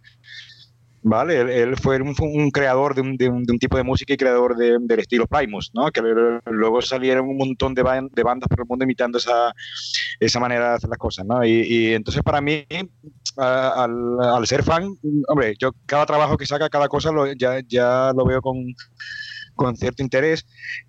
¿vale? 1.02 1.40
Él, 1.40 1.48
él 1.50 1.76
fue 1.76 2.00
un, 2.02 2.14
un 2.18 2.50
creador 2.50 2.94
de 2.94 3.00
un, 3.00 3.16
de, 3.16 3.28
un, 3.28 3.44
de 3.44 3.52
un 3.52 3.58
tipo 3.58 3.76
de 3.76 3.84
música 3.84 4.12
y 4.12 4.16
creador 4.16 4.56
de- 4.56 4.78
del 4.80 4.98
estilo 5.00 5.26
Primus, 5.26 5.70
¿no? 5.72 5.90
Que 5.92 6.02
luego 6.46 6.82
salieron 6.82 7.28
un 7.28 7.36
montón 7.36 7.74
de, 7.74 7.84
ban- 7.84 8.10
de 8.12 8.22
bandas 8.24 8.48
por 8.48 8.60
el 8.60 8.66
mundo 8.66 8.84
imitando 8.84 9.18
esa, 9.18 9.52
esa 10.18 10.40
manera 10.40 10.70
de 10.70 10.74
hacer 10.76 10.90
las 10.90 10.98
cosas, 10.98 11.24
¿no? 11.26 11.44
Y, 11.44 11.50
y 11.62 11.92
entonces 11.94 12.22
para 12.24 12.40
mí, 12.40 12.66
a- 13.36 13.84
al, 13.84 13.92
al 14.20 14.46
ser 14.46 14.64
fan, 14.64 14.96
hombre, 15.28 15.54
yo 15.60 15.70
cada 15.86 16.06
trabajo 16.06 16.36
que 16.36 16.46
saca, 16.46 16.68
cada 16.68 16.88
cosa, 16.88 17.12
lo- 17.12 17.32
ya, 17.34 17.60
ya 17.68 18.12
lo 18.16 18.24
veo 18.24 18.40
con, 18.42 18.56
con 19.56 19.76
cierto 19.76 20.02
interés. 20.02 20.46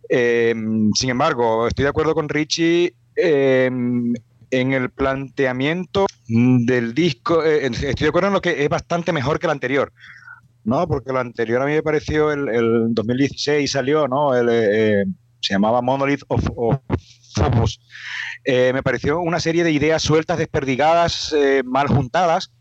Eh, 0.10 0.54
sin 0.94 1.10
embargo, 1.10 1.68
estoy 1.68 1.84
de 1.84 1.90
acuerdo 1.90 2.14
con 2.14 2.30
Richie 2.30 2.94
eh, 3.16 3.66
en 4.52 4.74
el 4.74 4.90
planteamiento 4.92 6.06
del 6.28 6.94
disco. 6.94 7.44
eh, 7.44 7.66
estoy 7.66 7.94
de 8.06 8.10
acuerdo 8.10 8.28
en 8.28 8.34
lo 8.34 8.42
que 8.42 8.64
es 8.64 8.70
bastante 8.70 9.12
mejor 9.12 9.40
que 9.40 9.48
el 9.48 9.52
anterior. 9.52 9.92
¿no? 10.64 10.86
Porque 10.86 11.12
el 11.12 11.18
anterior 11.18 11.62
a 11.62 11.66
mí 11.66 11.72
me 11.72 11.82
pareció 11.82 12.32
el, 12.32 12.50
el 12.50 12.94
2016 12.94 13.72
salió, 13.72 14.06
¿no? 14.10 14.36
El, 14.36 14.50
eh, 14.52 15.06
se 15.40 15.54
llamaba 15.54 15.82
Monolith 15.82 16.24
of, 16.28 16.44
of. 16.56 16.80
Eh, 18.44 18.72
me 18.74 18.84
pareció 18.84 19.20
una 19.20 19.40
serie 19.40 19.64
de 19.64 19.72
ideas 19.72 20.02
sueltas, 20.02 20.38
desperdigadas, 20.38 21.34
eh, 21.34 21.62
mal 21.64 21.88
juntadas, 21.88 22.52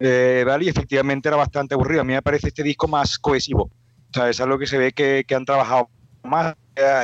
eh. 0.00 0.44
Y 0.60 0.68
efectivamente 0.68 1.28
era 1.28 1.36
bastante 1.36 1.74
aburrido. 1.74 2.02
A 2.02 2.04
mí 2.04 2.12
me 2.12 2.22
parece 2.22 2.48
este 2.48 2.62
disco 2.62 2.86
más 2.86 3.18
cohesivo. 3.18 3.70
O 4.10 4.14
sea, 4.14 4.28
es 4.28 4.40
algo 4.40 4.58
que 4.58 4.66
se 4.66 4.78
ve 4.78 4.92
que, 4.92 5.24
han 5.34 5.44
trabajado 5.44 5.90
más 6.22 6.54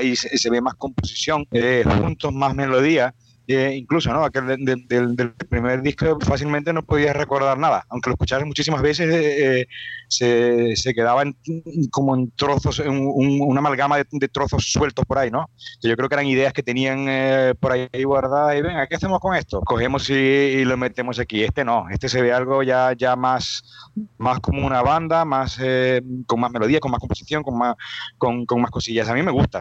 y 0.03 0.17
se, 0.17 0.37
se 0.39 0.51
ve 0.51 0.61
más 0.61 0.75
composición, 0.75 1.47
eh, 1.53 1.85
juntos, 2.01 2.33
más 2.33 2.55
melodía. 2.55 3.15
Eh, 3.47 3.75
incluso, 3.77 4.11
¿no? 4.11 4.25
Aquel 4.25 4.47
de- 4.47 4.57
de- 4.59 5.07
del, 5.15 5.35
primer 5.35 5.83
disco 5.83 6.19
fácilmente 6.21 6.73
no 6.73 6.83
podías 6.83 7.15
recordar 7.15 7.59
nada, 7.59 7.85
aunque 7.91 8.09
lo 8.09 8.15
escucharas 8.15 8.47
muchísimas 8.47 8.81
veces, 8.81 9.07
eh, 9.15 9.61
eh, 9.61 9.67
se, 10.09 10.75
se 10.77 10.95
quedaba 10.95 11.23
en- 11.23 11.37
como 11.91 12.15
en 12.17 12.31
trozos, 12.33 12.79
en 12.81 12.91
un- 13.07 13.41
una 13.43 13.59
amalgama 13.61 13.99
de, 13.99 14.07
de 14.11 14.29
trozos 14.29 14.65
sueltos 14.73 15.05
por 15.05 15.19
ahí, 15.19 15.31
¿no? 15.31 15.51
Que 15.83 15.89
yo 15.89 15.97
creo 15.97 16.09
que 16.09 16.15
eran 16.15 16.27
ideas 16.27 16.55
que 16.55 16.63
tenían 16.63 17.05
eh, 17.09 17.55
por 17.61 17.73
ahí 17.73 17.89
guardadas 18.05 18.57
y 18.57 18.63
venga, 18.63 18.87
¿qué 18.87 18.97
hacemos 18.97 19.21
con 19.21 19.37
esto? 19.37 19.61
Cogemos 19.61 20.09
y, 20.09 20.15
y 20.15 20.65
lo 20.65 20.77
metemos 20.79 21.19
aquí. 21.19 21.45
Este 21.45 21.65
no, 21.65 21.87
este 21.91 22.09
se 22.09 22.23
ve 22.23 22.33
algo 22.33 22.63
ya, 22.63 22.95
ya 22.97 23.15
más, 23.15 23.63
más 24.17 24.41
como 24.41 24.67
una 24.67 24.81
banda, 24.83 25.25
más 25.27 25.59
eh, 25.63 26.01
con 26.27 26.41
más 26.41 26.51
melodía, 26.51 26.81
con 26.81 26.91
más 26.91 27.01
composición, 27.01 27.43
con 27.43 27.59
más, 27.59 27.75
con, 28.17 28.47
con 28.47 28.63
más 28.63 28.71
cosillas. 28.71 29.09
A 29.11 29.15
mí 29.15 29.23
me 29.23 29.33
gusta. 29.33 29.61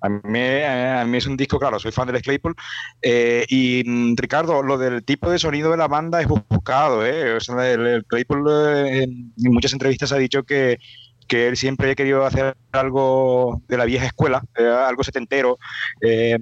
A 0.00 0.08
mí, 0.08 0.38
eh, 0.38 0.98
a 1.00 1.04
mí 1.06 1.16
es 1.16 1.26
un 1.26 1.36
disco, 1.36 1.58
claro, 1.58 1.78
soy 1.78 1.90
fan 1.92 2.06
del 2.08 2.20
Claypool. 2.22 2.54
eh, 3.02 3.44
y 3.48 3.82
mm, 3.86 4.16
Ricardo, 4.16 4.62
lo 4.62 4.76
del 4.78 5.02
tipo 5.04 5.30
de 5.30 5.38
sonido 5.38 5.70
de 5.70 5.78
la 5.78 5.88
banda 5.88 6.20
es 6.20 6.28
buscado. 6.28 7.04
¿eh? 7.06 7.34
O 7.34 7.40
sea, 7.40 7.70
el, 7.72 7.86
el 7.86 8.04
Claypool 8.04 8.44
eh, 8.50 9.02
en 9.04 9.32
muchas 9.36 9.72
entrevistas 9.72 10.12
ha 10.12 10.18
dicho 10.18 10.42
que, 10.44 10.78
que 11.26 11.48
él 11.48 11.56
siempre 11.56 11.90
ha 11.90 11.94
querido 11.94 12.24
hacer 12.26 12.54
algo 12.72 13.62
de 13.68 13.78
la 13.78 13.86
vieja 13.86 14.06
escuela, 14.06 14.44
eh, 14.56 14.64
algo 14.66 15.02
setentero, 15.04 15.58
eh, 16.02 16.38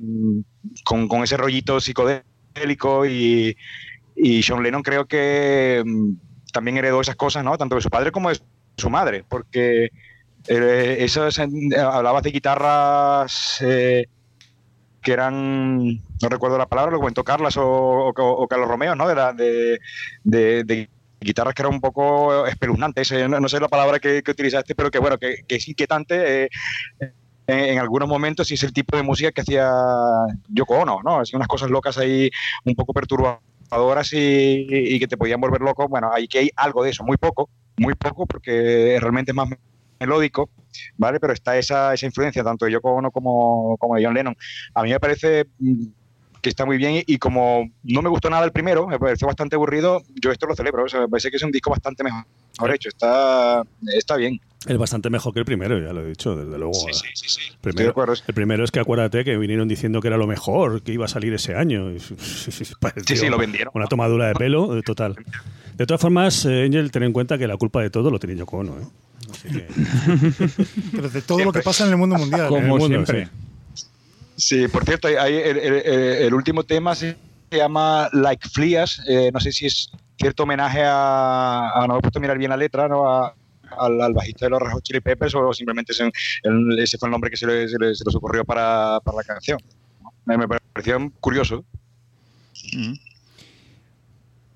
con, 0.85 1.09
con 1.09 1.23
ese 1.23 1.37
rollito 1.37 1.81
psicodélico 1.81 3.07
y, 3.07 3.57
Y 4.15 4.43
John 4.43 4.63
Lennon 4.63 4.83
creo 4.83 5.07
que 5.07 5.83
mm, 5.85 6.13
también 6.53 6.77
heredó 6.79 7.01
esas 7.01 7.17
cosas, 7.17 7.45
¿no? 7.45 7.57
Tanto 7.59 7.77
de 7.77 7.81
su 7.83 7.91
padre 7.91 8.13
como 8.13 8.31
de 8.31 8.39
su 8.77 8.91
madre, 8.91 9.25
porque 9.29 9.91
eh, 10.49 10.97
esas, 11.01 11.39
eh, 11.39 11.49
hablabas 11.79 12.23
de 12.23 12.31
guitarras 12.31 13.59
eh, 13.61 14.07
que 15.01 15.13
eran, 15.13 15.85
no 15.85 16.29
recuerdo 16.29 16.59
la 16.59 16.67
palabra, 16.67 16.93
lo 16.93 16.99
comentó 16.99 17.25
Carlas 17.25 17.57
o, 17.59 18.13
Carlos 18.49 18.69
Romeo, 18.69 18.95
¿no? 18.95 19.09
De, 19.09 19.15
la- 19.15 19.33
de, 19.33 20.89
guitarras 21.21 21.55
que 21.55 21.63
eran 21.63 21.75
un 21.75 21.81
poco 21.81 22.47
espeluznantes, 22.47 23.11
eh, 23.13 23.29
no, 23.29 23.49
sé 23.49 23.61
la 23.61 23.69
palabra 23.69 23.99
que, 24.01 24.23
utilizaste, 24.29 24.75
pero 24.75 24.91
que 24.91 24.99
bueno, 24.99 25.19
que, 25.19 25.45
es 25.49 25.69
inquietante. 25.69 26.45
eh, 26.45 26.49
en, 27.49 27.79
algunos 27.79 28.09
momentos 28.09 28.51
y 28.51 28.55
es 28.55 28.63
el 28.63 28.73
tipo 28.73 28.97
de 28.97 29.03
música 29.03 29.33
que 29.33 29.41
hacía 29.41 29.69
Yoko 30.49 30.75
Ono, 30.79 31.01
¿no? 31.03 31.21
Hacía 31.21 31.37
unas 31.37 31.49
cosas 31.49 31.71
locas 31.71 31.99
ahí 31.99 32.31
un 32.65 32.75
poco 32.75 32.93
perturbadoras 32.93 34.13
y, 34.13 34.67
y 34.69 34.99
que 34.99 35.09
te 35.09 35.17
podían 35.17 35.41
volver 35.41 35.61
loco. 35.61 35.89
Bueno, 35.89 36.11
ahí 36.13 36.29
que 36.29 36.39
hay 36.39 36.51
algo 36.57 36.85
de 36.85 36.91
eso, 36.91 37.03
muy 37.05 37.17
poco, 37.17 37.51
muy 37.77 37.95
poco, 37.95 38.27
porque 38.27 38.97
realmente 39.01 39.33
es 39.33 39.35
más 39.35 39.49
melódico, 40.03 40.51
¿vale? 40.97 41.21
Pero 41.21 41.33
está 41.33 41.57
esa, 41.57 41.95
esa 41.95 42.07
influencia 42.07 42.45
tanto 42.45 42.67
de 42.67 42.73
Yoko 42.73 42.93
Ono 42.93 43.11
como, 43.11 43.77
como 43.79 43.97
de 43.97 44.05
John 44.05 44.15
Lennon. 44.15 44.37
A 44.75 44.83
mí 44.83 44.91
me 44.91 45.01
parece 45.01 45.47
mm, 45.59 45.87
que 46.41 46.49
está 46.49 46.67
muy 46.67 46.77
bien 46.77 46.97
y, 46.97 47.05
y 47.07 47.19
como 47.19 47.71
no 47.85 48.03
me 48.03 48.09
gustó 48.09 48.29
nada 48.29 48.45
el 48.45 48.53
primero, 48.53 48.87
me 48.87 48.99
pareció 48.99 49.27
bastante 49.27 49.57
aburrido, 49.57 50.03
yo 50.21 50.33
esto 50.33 50.47
lo 50.47 50.57
celebro, 50.57 50.85
o 50.85 50.89
sea, 50.89 51.01
me 51.01 51.09
parece 51.09 51.31
que 51.31 51.37
es 51.37 51.43
un 51.43 51.53
disco 51.53 51.71
bastante 51.71 52.03
mejor 52.03 52.75
hecho, 52.75 52.89
está, 52.89 53.63
está 53.95 54.17
bien. 54.17 54.41
Es 54.67 54.79
bastante 54.79 55.11
mejor 55.11 55.33
que 55.35 55.41
el 55.41 55.45
primero, 55.45 55.79
ya 55.79 55.93
lo 55.93 56.03
he 56.03 56.09
dicho, 56.09 56.37
desde 56.37 56.57
luego. 56.59 56.75
Sí, 56.75 56.87
sí, 56.93 57.07
sí, 57.15 57.29
sí. 57.29 57.41
El 57.41 57.47
Estoy 57.47 57.55
de 57.55 57.73
primero, 57.73 57.91
acuerdo. 57.91 58.15
el 58.27 58.35
primero 58.35 58.65
es 58.65 58.71
que 58.71 58.81
acuérdate 58.81 59.25
que 59.25 59.37
vinieron 59.37 59.67
diciendo 59.69 60.01
que 60.01 60.09
era 60.09 60.17
lo 60.17 60.27
mejor, 60.27 60.83
que 60.83 60.93
iba 60.93 61.05
a 61.07 61.09
salir 61.09 61.35
ese 61.35 61.55
año. 61.55 61.91
Y 61.91 61.99
Sí, 63.07 63.17
sí, 63.17 63.29
lo 63.29 63.39
vendieron. 63.39 63.73
Una 63.75 63.87
tomadura 63.87 64.29
de 64.29 64.35
pelo, 64.35 64.77
eh, 64.79 64.83
total. 64.83 65.17
De 65.77 65.87
todas 65.87 66.01
formas, 66.01 66.45
eh, 66.45 66.65
Angel, 66.65 66.91
ten 66.91 67.03
en 67.03 67.13
cuenta 67.13 67.39
que 67.39 67.47
la 67.49 67.57
culpa 67.57 67.83
de 67.83 67.91
todo 67.91 68.11
lo 68.11 68.19
tenía 68.19 68.37
Yoko 68.37 68.59
Ono, 68.59 68.79
¿eh? 68.79 68.85
Así 69.31 69.49
que- 69.49 69.67
Pero 70.93 71.09
de 71.09 71.23
todo 71.23 71.39
lo 71.45 71.53
que 71.53 71.61
pasa 71.63 71.85
en 71.85 71.91
el 71.91 71.97
mundo 71.97 72.17
mundial. 72.17 72.41
En 72.41 72.47
el 72.47 72.49
Como 72.63 72.67
mundo, 72.79 72.87
siempre. 73.05 73.29
sí. 73.75 73.87
Sí, 74.37 74.69
por 74.69 74.85
cierto, 74.85 75.09
hay- 75.09 75.17
hay 75.17 75.35
el, 75.37 75.59
el- 75.59 75.73
el- 75.75 76.23
el 76.27 76.35
último 76.35 76.65
tema 76.65 76.95
se 76.95 77.17
llama 77.51 78.09
Like 78.13 78.49
Flias. 78.49 79.03
eh, 79.09 79.31
no 79.33 79.41
sé 79.41 79.53
si 79.53 79.67
es 79.67 79.91
cierto 80.19 80.45
homenaje 80.45 80.83
a, 80.85 81.71
a- 81.75 81.87
no 81.87 81.95
me 81.95 81.99
he 81.99 82.03
puesto 82.03 82.19
a 82.19 82.23
mirar 82.23 82.39
bien 82.39 82.51
la 82.51 82.57
letra, 82.57 82.89
¿no? 82.89 83.09
A- 83.09 83.35
al, 83.79 84.01
al 84.01 84.13
bajista 84.13 84.47
de 84.47 84.51
los 84.51 84.61
Red 84.61 84.73
Hot 84.73 84.83
Chili 84.83 85.01
Peppers 85.01 85.35
o 85.35 85.53
simplemente 85.53 85.93
ese, 85.93 86.11
el- 86.43 86.79
ese 86.79 86.99
fue 86.99 87.09
el 87.09 87.13
nombre 87.13 87.31
que 87.31 87.37
se, 87.37 87.47
le- 87.47 87.69
se 87.69 87.79
le- 87.79 87.95
se 87.95 88.05
les 88.05 88.15
ocurrió 88.15 88.45
para, 88.45 88.99
para 89.05 89.17
la 89.19 89.25
canción. 89.25 89.59
Me, 90.25 90.37
me 90.39 90.47
pareció 90.47 91.11
curioso. 91.21 91.65
Mm. 92.75 92.95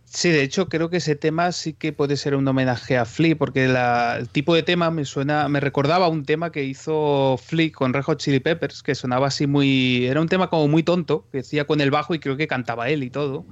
Sí, 0.09 0.31
de 0.31 0.43
hecho 0.43 0.69
creo 0.71 0.89
que 0.89 0.97
ese 0.97 1.15
tema 1.15 1.53
sí 1.53 1.75
que 1.75 1.93
puede 1.93 2.17
ser 2.17 2.37
un 2.37 2.49
homenaje 2.49 2.97
a 2.97 3.05
Flea, 3.05 3.37
porque 3.37 3.67
la- 3.69 4.17
el 4.19 4.29
tipo 4.31 4.55
de 4.55 4.63
tema 4.63 4.91
me 4.91 5.05
suena, 5.05 5.47
me 5.49 5.61
recordaba 5.61 6.09
un 6.09 6.25
tema 6.25 6.51
que 6.53 6.65
hizo 6.65 7.37
Flea 7.43 7.71
con 7.73 7.93
Red 7.93 8.05
Hot 8.05 8.19
Chili 8.19 8.41
Peppers, 8.41 8.83
que 8.83 8.95
sonaba 8.95 9.27
así 9.27 9.47
muy, 9.47 10.07
era 10.07 10.23
un 10.23 10.29
tema 10.29 10.49
como 10.49 10.69
muy 10.69 10.83
tonto, 10.83 11.27
que 11.31 11.39
decía 11.39 11.67
con 11.67 11.83
el 11.83 11.91
bajo 11.91 12.15
y 12.15 12.19
creo 12.19 12.37
que 12.39 12.47
cantaba 12.49 12.89
él 12.89 13.03
y 13.03 13.11
todo, 13.11 13.45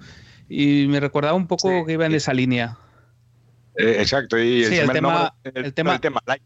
y 0.48 0.86
me 0.86 1.00
recordaba 1.00 1.34
un 1.34 1.46
poco 1.48 1.68
Sí, 1.68 1.84
que 1.86 1.92
iba 1.92 2.06
en 2.06 2.12
sí. 2.12 2.16
esa 2.16 2.32
línea. 2.32 2.78
Eh, 3.76 3.96
exacto. 4.00 4.38
Y 4.38 4.64
Sí, 4.64 4.76
el 4.76 4.90
tema- 4.90 5.32
nombre- 5.44 5.62
el 5.66 5.74
tema- 5.74 5.94
el 5.94 6.00
tema 6.00 6.20
Like 6.26 6.44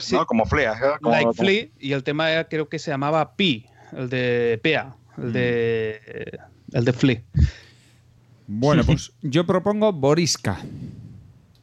Sí. 0.00 0.14
¿no? 0.14 0.24
Como 0.26 0.44
Fleas. 0.46 0.78
Como- 1.00 1.10
like 1.10 1.22
como- 1.24 1.32
Flea 1.34 1.66
y 1.80 1.92
el 1.92 2.04
tema 2.04 2.30
era- 2.30 2.48
creo 2.48 2.68
que 2.68 2.78
se 2.78 2.90
llamaba 2.92 3.34
Pi, 3.34 3.66
el 3.96 4.08
de 4.08 4.60
Pea, 4.62 4.94
el 5.18 5.32
de 5.32 6.38
el 6.72 6.84
de 6.84 6.92
Flea. 6.92 7.20
Bueno, 8.46 8.84
pues 8.84 9.12
yo 9.22 9.44
propongo 9.44 9.92
Boriska. 9.92 10.58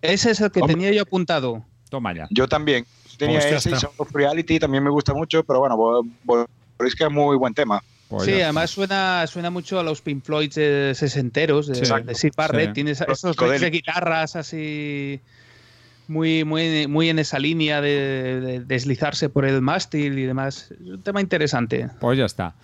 Ese 0.01 0.31
es 0.31 0.41
el 0.41 0.51
que 0.51 0.59
Hombre. 0.61 0.75
tenía 0.75 0.91
yo 0.91 1.01
apuntado. 1.03 1.63
Toma 1.89 2.13
ya. 2.13 2.27
Yo 2.31 2.47
también. 2.47 2.85
Tenía 3.17 3.39
ese, 3.39 3.55
está. 3.55 3.79
Sound 3.79 3.95
of 3.97 4.11
Reality 4.13 4.59
también 4.59 4.83
me 4.83 4.89
gusta 4.89 5.13
mucho, 5.13 5.43
pero 5.43 5.59
bueno, 5.59 5.75
Bo- 5.75 6.03
Bo- 6.23 6.47
Borisca 6.77 7.05
es 7.07 7.11
muy 7.11 7.35
buen 7.37 7.53
tema. 7.53 7.81
Pues 8.09 8.25
sí, 8.25 8.41
además 8.41 8.71
suena, 8.71 9.25
suena 9.27 9.49
mucho 9.51 9.79
a 9.79 9.83
los 9.83 10.01
Pink 10.01 10.23
Floyd 10.23 10.51
eh, 10.55 10.93
sesenteros 10.95 11.67
de, 11.67 11.75
Sí. 11.75 11.93
de 12.03 12.15
Sid 12.15 12.31
Barrett. 12.35 12.69
Sí. 12.69 12.73
Tiene 12.73 12.91
esos 12.91 13.37
riffs 13.37 13.61
de 13.61 13.69
guitarras 13.69 14.35
así 14.35 15.21
muy, 16.07 16.43
muy, 16.43 16.87
muy 16.87 17.09
en 17.09 17.19
esa 17.19 17.37
línea 17.37 17.81
de, 17.81 18.41
de 18.41 18.59
deslizarse 18.61 19.29
por 19.29 19.45
el 19.45 19.61
mástil 19.61 20.17
y 20.17 20.23
demás. 20.23 20.71
Es 20.71 20.87
un 20.87 21.03
tema 21.03 21.21
interesante. 21.21 21.87
Pues 21.99 22.17
ya 22.17 22.25
está. 22.25 22.55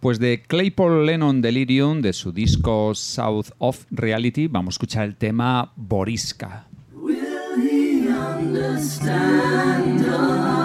Pues 0.00 0.18
de 0.18 0.42
Claypool 0.42 1.04
Lennon 1.06 1.42
Delirium, 1.42 2.00
de 2.00 2.12
su 2.14 2.32
disco 2.32 2.94
South 2.94 3.48
of 3.58 3.84
Reality, 3.90 4.48
vamos 4.48 4.72
a 4.72 4.76
escuchar 4.76 5.04
el 5.04 5.16
tema 5.16 5.72
Boriska. 5.76 6.66
Thank 9.04 10.63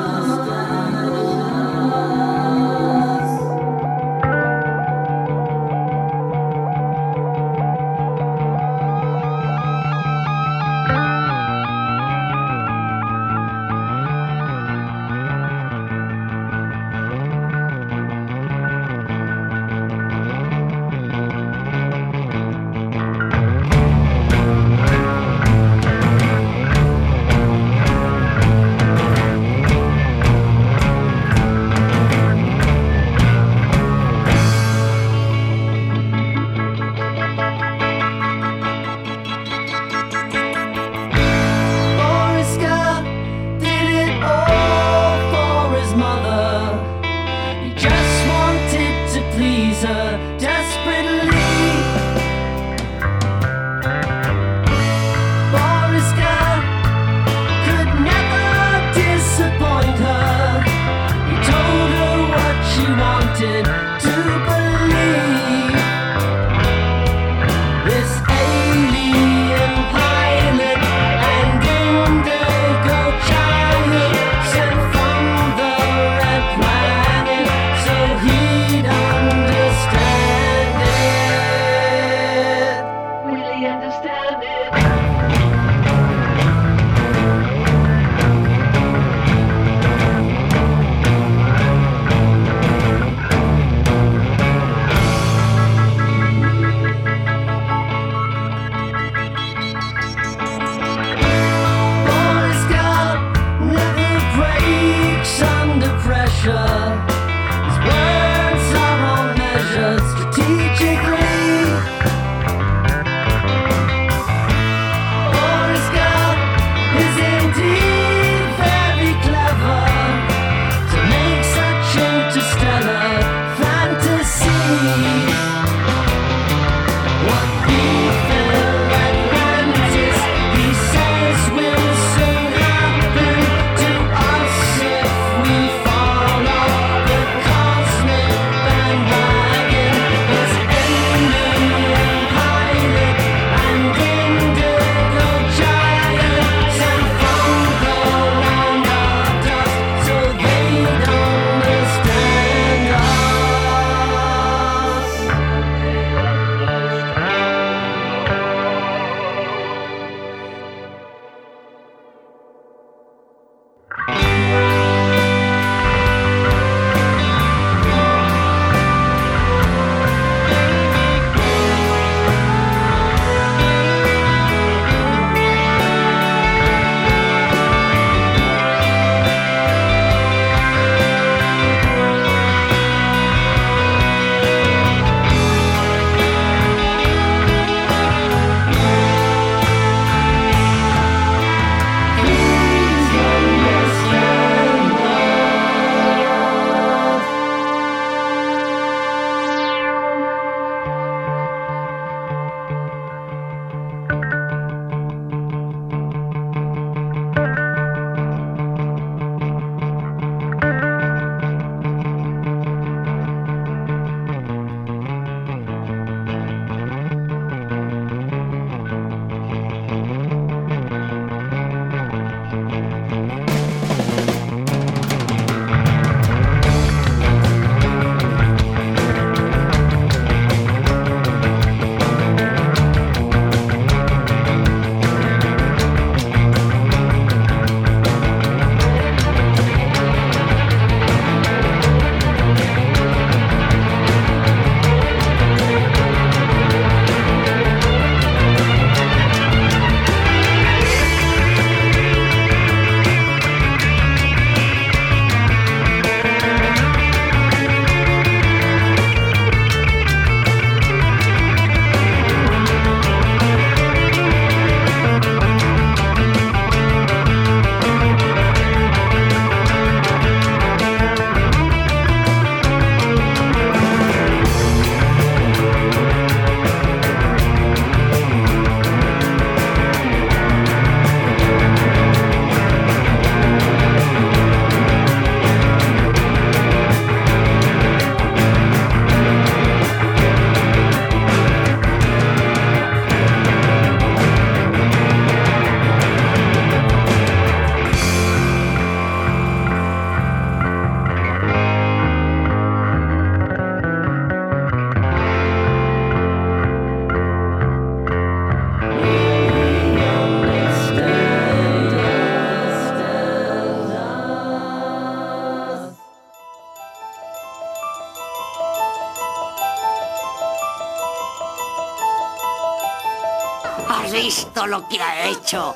lo 324.70 324.88
que 324.88 325.01
ha 325.01 325.28
hecho 325.28 325.76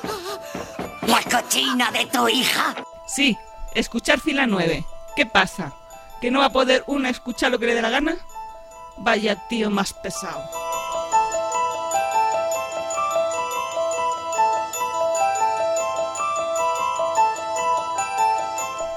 la 1.07 1.21
cochina 1.23 1.91
de 1.91 2.05
tu 2.05 2.29
hija? 2.29 2.75
Sí, 3.07 3.37
escuchar 3.73 4.19
fila 4.19 4.45
9. 4.45 4.85
¿Qué 5.15 5.25
pasa? 5.25 5.73
¿Que 6.21 6.29
no 6.29 6.39
va 6.39 6.45
a 6.45 6.51
poder 6.51 6.83
una 6.85 7.09
escuchar 7.09 7.51
lo 7.51 7.59
que 7.59 7.65
le 7.65 7.75
dé 7.75 7.81
la 7.81 7.89
gana? 7.89 8.15
Vaya 8.97 9.47
tío 9.47 9.71
más 9.71 9.93
pesado. 9.93 10.43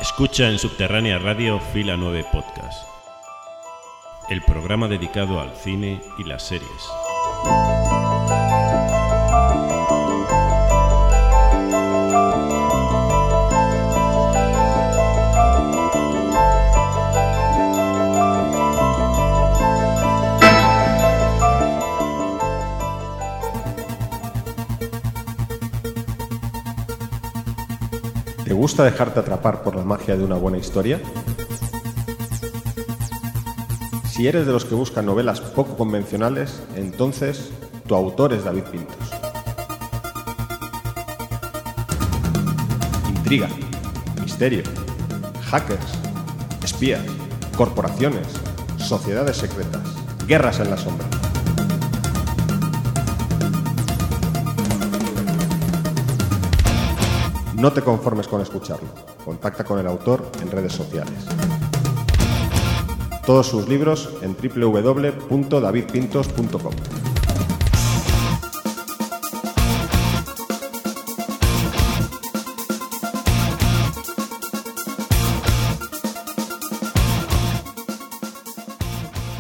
Escucha 0.01 0.49
en 0.49 0.59
Subterránea 0.59 1.19
Radio 1.19 1.59
Fila 1.73 1.97
9 1.97 2.27
Podcast. 2.31 2.87
El 4.29 4.43
programa 4.43 4.89
dedicado 4.89 5.41
al 5.41 5.57
cine 5.57 6.03
y 6.19 6.25
las 6.25 6.43
series. 6.43 6.96
Gusta 28.77 28.93
dejarte 28.93 29.21
atrapar 29.21 29.63
por 29.63 29.75
la 29.75 29.85
magia 29.85 30.19
de 30.19 30.23
una 30.23 30.35
buena 30.35 30.59
historia? 30.59 31.01
Si 34.07 34.29
eres 34.29 34.45
de 34.45 34.53
los 34.53 34.67
que 34.67 34.75
buscan 34.75 35.07
novelas 35.07 35.41
poco 35.41 35.79
convencionales, 35.79 36.61
entonces 36.75 37.53
tu 37.89 37.95
autor 37.95 38.35
es 38.35 38.45
David 38.45 38.65
Pintos. 38.65 38.99
Intriga, 43.09 43.49
misterio, 44.23 44.63
hackers, 45.47 45.93
espías, 46.63 47.01
corporaciones, 47.57 48.27
sociedades 48.77 49.39
secretas, 49.39 49.89
guerras 50.27 50.61
en 50.61 50.69
la 50.69 50.77
sombra. 50.77 51.16
No 57.57 57.73
te 57.73 57.81
conformes 57.81 58.29
con 58.29 58.43
escucharlo. 58.43 58.91
Contacta 59.25 59.65
con 59.65 59.79
el 59.79 59.87
autor 59.87 60.31
en 60.43 60.51
redes 60.51 60.75
sociales. 60.75 61.15
Todos 63.25 63.47
sus 63.47 63.67
libros 63.67 64.11
en 64.21 64.37
www.davidpintos.com. 64.37 66.75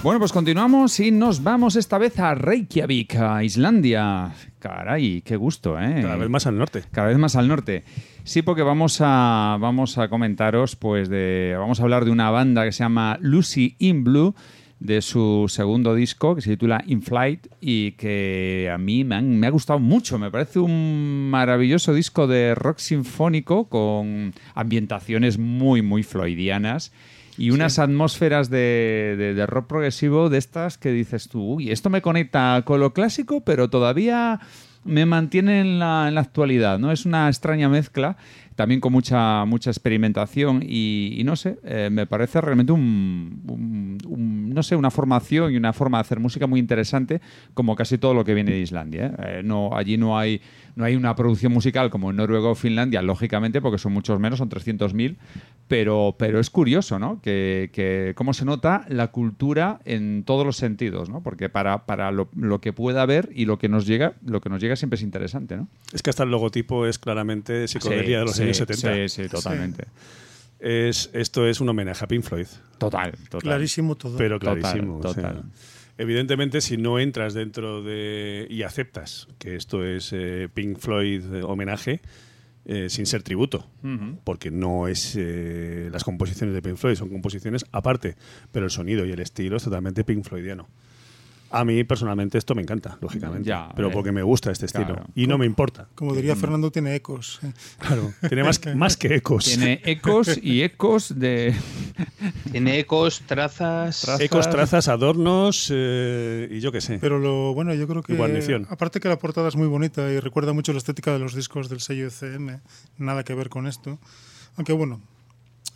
Bueno, 0.03 0.19
pues 0.21 0.33
continuamos 0.33 1.01
y 1.01 1.11
nos 1.11 1.43
vamos 1.43 1.75
esta 1.75 1.99
vez 1.99 2.21
a 2.21 2.37
Reykjavik, 2.37 3.17
a 3.17 3.43
Islandia. 3.43 4.33
Caray, 4.61 5.23
qué 5.23 5.35
gusto, 5.35 5.81
¿eh? 5.81 5.99
Cada 6.01 6.15
vez 6.15 6.31
más 6.31 6.47
al 6.47 6.57
norte. 6.57 6.85
Cada 6.93 7.09
vez 7.09 7.19
más 7.19 7.35
al 7.35 7.49
norte. 7.49 7.83
Sí, 8.27 8.43
porque 8.43 8.63
vamos 8.63 8.99
a, 9.01 9.57
vamos 9.61 9.99
a 9.99 10.09
comentaros, 10.09 10.75
pues, 10.75 11.09
de. 11.09 11.55
Vamos 11.57 11.79
a 11.79 11.85
hablar 11.85 12.05
de 12.05 12.11
una 12.11 12.29
banda 12.31 12.65
que 12.65 12.73
se 12.73 12.81
llama 12.83 13.19
Lucy 13.21 13.77
in 13.79 14.03
Blue, 14.03 14.35
de 14.81 15.01
su 15.01 15.47
segundo 15.49 15.95
disco, 15.95 16.35
que 16.35 16.41
se 16.43 16.51
titula 16.51 16.83
In 16.89 17.03
Flight, 17.03 17.47
y 17.61 17.93
que 17.93 18.69
a 18.73 18.79
mí 18.79 19.05
me, 19.05 19.15
han- 19.15 19.39
me 19.39 19.47
ha 19.47 19.51
gustado 19.51 19.79
mucho. 19.79 20.19
Me 20.19 20.33
parece 20.33 20.59
un 20.59 21.31
maravilloso 21.31 21.95
disco 21.95 22.27
de 22.27 22.57
rock 22.57 22.79
sinfónico 22.79 23.69
con 23.69 24.35
ambientaciones 24.57 25.39
muy, 25.39 25.83
muy 25.83 26.03
floidianas. 26.03 26.93
Y 27.39 27.51
unas 27.51 27.79
atmósferas 27.79 28.51
de, 28.51 29.15
de- 29.17 29.35
de 29.35 29.47
rock 29.47 29.69
progresivo 29.69 30.31
de 30.31 30.39
estas 30.39 30.79
que 30.79 30.91
dices 30.91 31.29
tú, 31.29 31.43
uy, 31.57 31.71
esto 31.71 31.91
me 31.91 32.03
conecta 32.03 32.61
con 32.65 32.81
lo 32.81 32.93
clásico, 32.93 33.43
pero 33.43 33.71
todavía 33.71 34.41
me 34.87 35.05
mantiene 35.07 35.61
en 35.61 35.79
la, 35.79 36.09
en 36.09 36.15
la 36.15 36.21
actualidad, 36.21 36.79
¿no? 36.79 36.93
Es 36.93 37.05
una 37.05 37.29
extraña 37.29 37.69
mezcla, 37.69 38.17
también 38.57 38.81
con 38.81 38.91
mucha, 38.93 39.45
mucha 39.45 39.71
experimentación 39.71 40.63
y, 40.67 41.15
y 41.17 41.25
no 41.25 41.37
sé, 41.37 41.59
eh, 41.63 41.89
me 41.93 42.07
parece 42.07 42.41
realmente 42.41 42.73
un, 42.73 43.43
un- 43.47 43.99
un- 44.07 44.51
no 44.55 44.63
sé, 44.63 44.75
una 44.77 44.91
formación 44.91 45.53
y 45.53 45.57
una 45.57 45.73
forma 45.73 45.99
de 45.99 46.01
hacer 46.01 46.19
música 46.21 46.47
muy 46.47 46.59
interesante, 46.59 47.21
como 47.55 47.77
casi 47.77 47.99
todo 47.99 48.15
lo 48.15 48.25
que 48.25 48.35
viene 48.35 48.53
de 48.53 48.59
Islandia. 48.61 49.07
¿eh? 49.07 49.13
Eh, 49.19 49.43
no, 49.45 49.71
allí 49.77 49.97
no 49.99 50.19
hay, 50.19 50.41
no 50.75 50.85
hay 50.85 50.97
una 50.97 51.15
producción 51.15 51.53
musical 51.53 51.91
como 51.91 52.11
en 52.11 52.17
Noruega 52.17 52.49
o 52.49 52.55
Finlandia, 52.55 53.03
lógicamente, 53.03 53.61
porque 53.61 53.79
son 53.79 53.93
muchos 53.93 54.19
menos, 54.19 54.39
son 54.39 54.49
300.000, 54.49 55.17
pero, 55.69 56.15
pero 56.19 56.39
es 56.41 56.49
curioso, 56.51 56.99
¿no? 56.99 57.21
Que, 57.21 57.71
que 57.73 58.13
cómo 58.17 58.33
se 58.33 58.45
nota 58.45 58.85
la 58.89 59.09
cultura 59.09 59.81
en 59.85 60.23
todos 60.25 60.47
los 60.47 60.57
sentidos, 60.57 61.09
¿no? 61.11 61.23
Porque 61.23 61.49
para, 61.49 61.87
para 61.87 62.11
lo, 62.13 62.29
lo 62.37 62.61
que 62.61 62.73
pueda 62.73 63.03
haber 63.03 63.29
y 63.35 63.45
lo 63.47 63.59
que 63.59 63.69
nos 63.69 63.87
llega, 63.87 64.15
lo 64.25 64.41
que 64.41 64.49
nos 64.49 64.61
llega 64.63 64.77
siempre 64.77 64.95
es 64.97 65.03
interesante, 65.03 65.57
¿no? 65.57 65.69
Es 65.93 66.03
que 66.03 66.11
hasta 66.11 66.23
el 66.23 66.31
logotipo 66.31 66.87
es 66.87 66.99
claramente 66.99 67.67
psicodelia 67.69 68.07
Sí, 68.07 68.13
de 68.13 68.25
los 68.25 68.37
sí, 68.37 68.43
años 68.47 68.57
70. 68.59 69.09
sí, 69.09 69.23
sí, 69.23 69.29
totalmente. 69.29 69.85
Es, 70.59 71.11
esto 71.13 71.47
es 71.47 71.61
un 71.61 71.69
homenaje 71.69 72.05
a 72.05 72.09
Pink 72.09 72.23
Floyd. 72.25 72.47
Total, 72.79 73.13
total. 73.29 73.41
Clarísimo 73.43 73.95
todo. 73.95 74.17
Pero 74.17 74.39
Total, 74.39 74.59
clarísimo. 74.61 74.99
o 74.99 75.03
sea, 75.03 75.15
total. 75.15 75.45
evidentemente, 75.99 76.61
si 76.61 76.77
no 76.77 76.99
entras 76.99 77.35
dentro 77.35 77.83
de. 77.83 78.47
y 78.49 78.63
aceptas 78.63 79.29
que 79.39 79.57
esto 79.57 79.85
es 79.85 80.11
eh, 80.13 80.49
Pink 80.53 80.79
Floyd 80.79 81.23
eh, 81.35 81.43
homenaje, 81.43 82.01
eh, 82.65 82.89
sin 82.89 83.05
ser 83.07 83.23
tributo, 83.23 83.69
porque 84.25 84.51
no 84.51 84.89
es. 84.89 85.15
eh, 85.17 85.89
las 85.93 86.05
composiciones 86.05 86.55
de 86.55 86.63
Pink 86.63 86.77
Floyd 86.77 86.97
son 86.97 87.11
composiciones 87.11 87.67
aparte, 87.73 88.17
pero 88.51 88.65
el 88.65 88.71
sonido 88.71 89.05
y 89.05 89.13
el 89.13 89.21
estilo 89.21 89.59
es 89.59 89.63
totalmente 89.65 90.05
Pink 90.05 90.25
Floydiano. 90.25 90.69
A 91.59 91.65
mí 91.65 91.85
personalmente 91.85 92.39
esto 92.39 92.55
me 92.55 92.63
encanta, 92.63 92.99
lógicamente, 93.01 93.49
Ya, 93.49 93.71
pero 93.75 93.89
eh, 93.89 93.91
porque 93.93 94.13
me 94.13 94.23
gusta 94.23 94.51
este 94.51 94.67
estilo 94.67 94.87
claro. 94.87 95.07
y 95.15 95.27
no 95.27 95.39
me 95.39 95.47
importa. 95.47 95.89
Como 95.95 96.15
diría 96.15 96.37
Fernando, 96.37 96.71
tiene 96.71 96.95
ecos. 96.95 97.41
Claro, 97.79 98.13
tiene 98.29 98.45
más, 98.45 98.61
más 98.77 98.97
que 98.97 99.15
ecos. 99.15 99.45
Tiene 99.45 99.81
ecos 99.85 100.39
y 100.43 100.63
ecos 100.63 101.19
de. 101.19 101.55
Tiene 102.53 102.79
ecos, 102.79 103.23
trazas. 103.27 104.21
Ecos, 104.21 104.51
trazas, 104.51 104.89
adornos 104.89 105.71
eh, 105.73 106.49
y 106.51 106.61
yo 106.61 106.73
qué 106.73 106.81
sé. 106.81 106.99
Pero 107.01 107.19
lo 107.19 107.55
bueno, 107.55 107.73
yo 107.75 107.87
creo 107.87 108.03
que. 108.03 108.13
Y 108.13 108.17
guarnición. 108.17 108.67
Aparte 108.71 109.01
que 109.01 109.09
la 109.09 109.19
portada 109.19 109.49
es 109.49 109.57
muy 109.57 109.67
bonita 109.67 110.11
y 110.11 110.21
recuerda 110.21 110.53
mucho 110.53 110.73
la 110.73 110.79
estética 110.79 111.13
de 111.13 111.19
los 111.19 111.35
discos 111.35 111.69
del 111.69 111.81
sello 111.81 112.09
ECM. 112.09 112.61
Nada 112.99 113.25
que 113.25 113.35
ver 113.35 113.49
con 113.49 113.67
esto. 113.67 113.99
Aunque 114.57 114.73
bueno, 114.73 115.01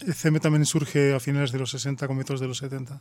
ECM 0.06 0.40
también 0.40 0.64
surge 0.64 1.14
a 1.14 1.20
finales 1.20 1.52
de 1.52 1.58
los 1.58 1.70
60, 1.70 2.06
comienzos 2.06 2.40
de 2.40 2.48
los 2.48 2.58
70. 2.58 3.00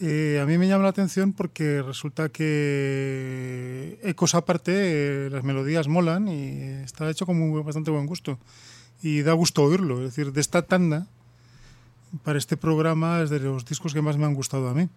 Eh, 0.00 0.40
a 0.42 0.46
mí 0.46 0.58
me 0.58 0.66
llama 0.66 0.82
la 0.84 0.88
atención 0.90 1.32
porque 1.32 1.80
resulta 1.82 2.28
que 2.28 3.98
ecos 4.02 4.34
aparte, 4.34 4.72
eh, 5.26 5.30
las 5.30 5.44
melodías 5.44 5.86
molan 5.86 6.26
y 6.28 6.58
está 6.84 7.08
hecho 7.08 7.26
con 7.26 7.38
muy- 7.38 7.62
bastante 7.62 7.90
buen 7.90 8.06
gusto. 8.06 8.38
Y 9.02 9.22
da 9.22 9.32
gusto 9.34 9.62
oírlo. 9.62 9.98
Es 9.98 10.10
decir, 10.14 10.32
de 10.32 10.40
esta 10.40 10.62
tanda, 10.62 11.06
para 12.24 12.38
este 12.38 12.56
programa 12.56 13.20
es 13.22 13.30
de 13.30 13.38
los 13.40 13.64
discos 13.64 13.92
que 13.94 14.02
más 14.02 14.16
me 14.16 14.24
han 14.24 14.34
gustado 14.34 14.68
a 14.68 14.74
mí. 14.74 14.88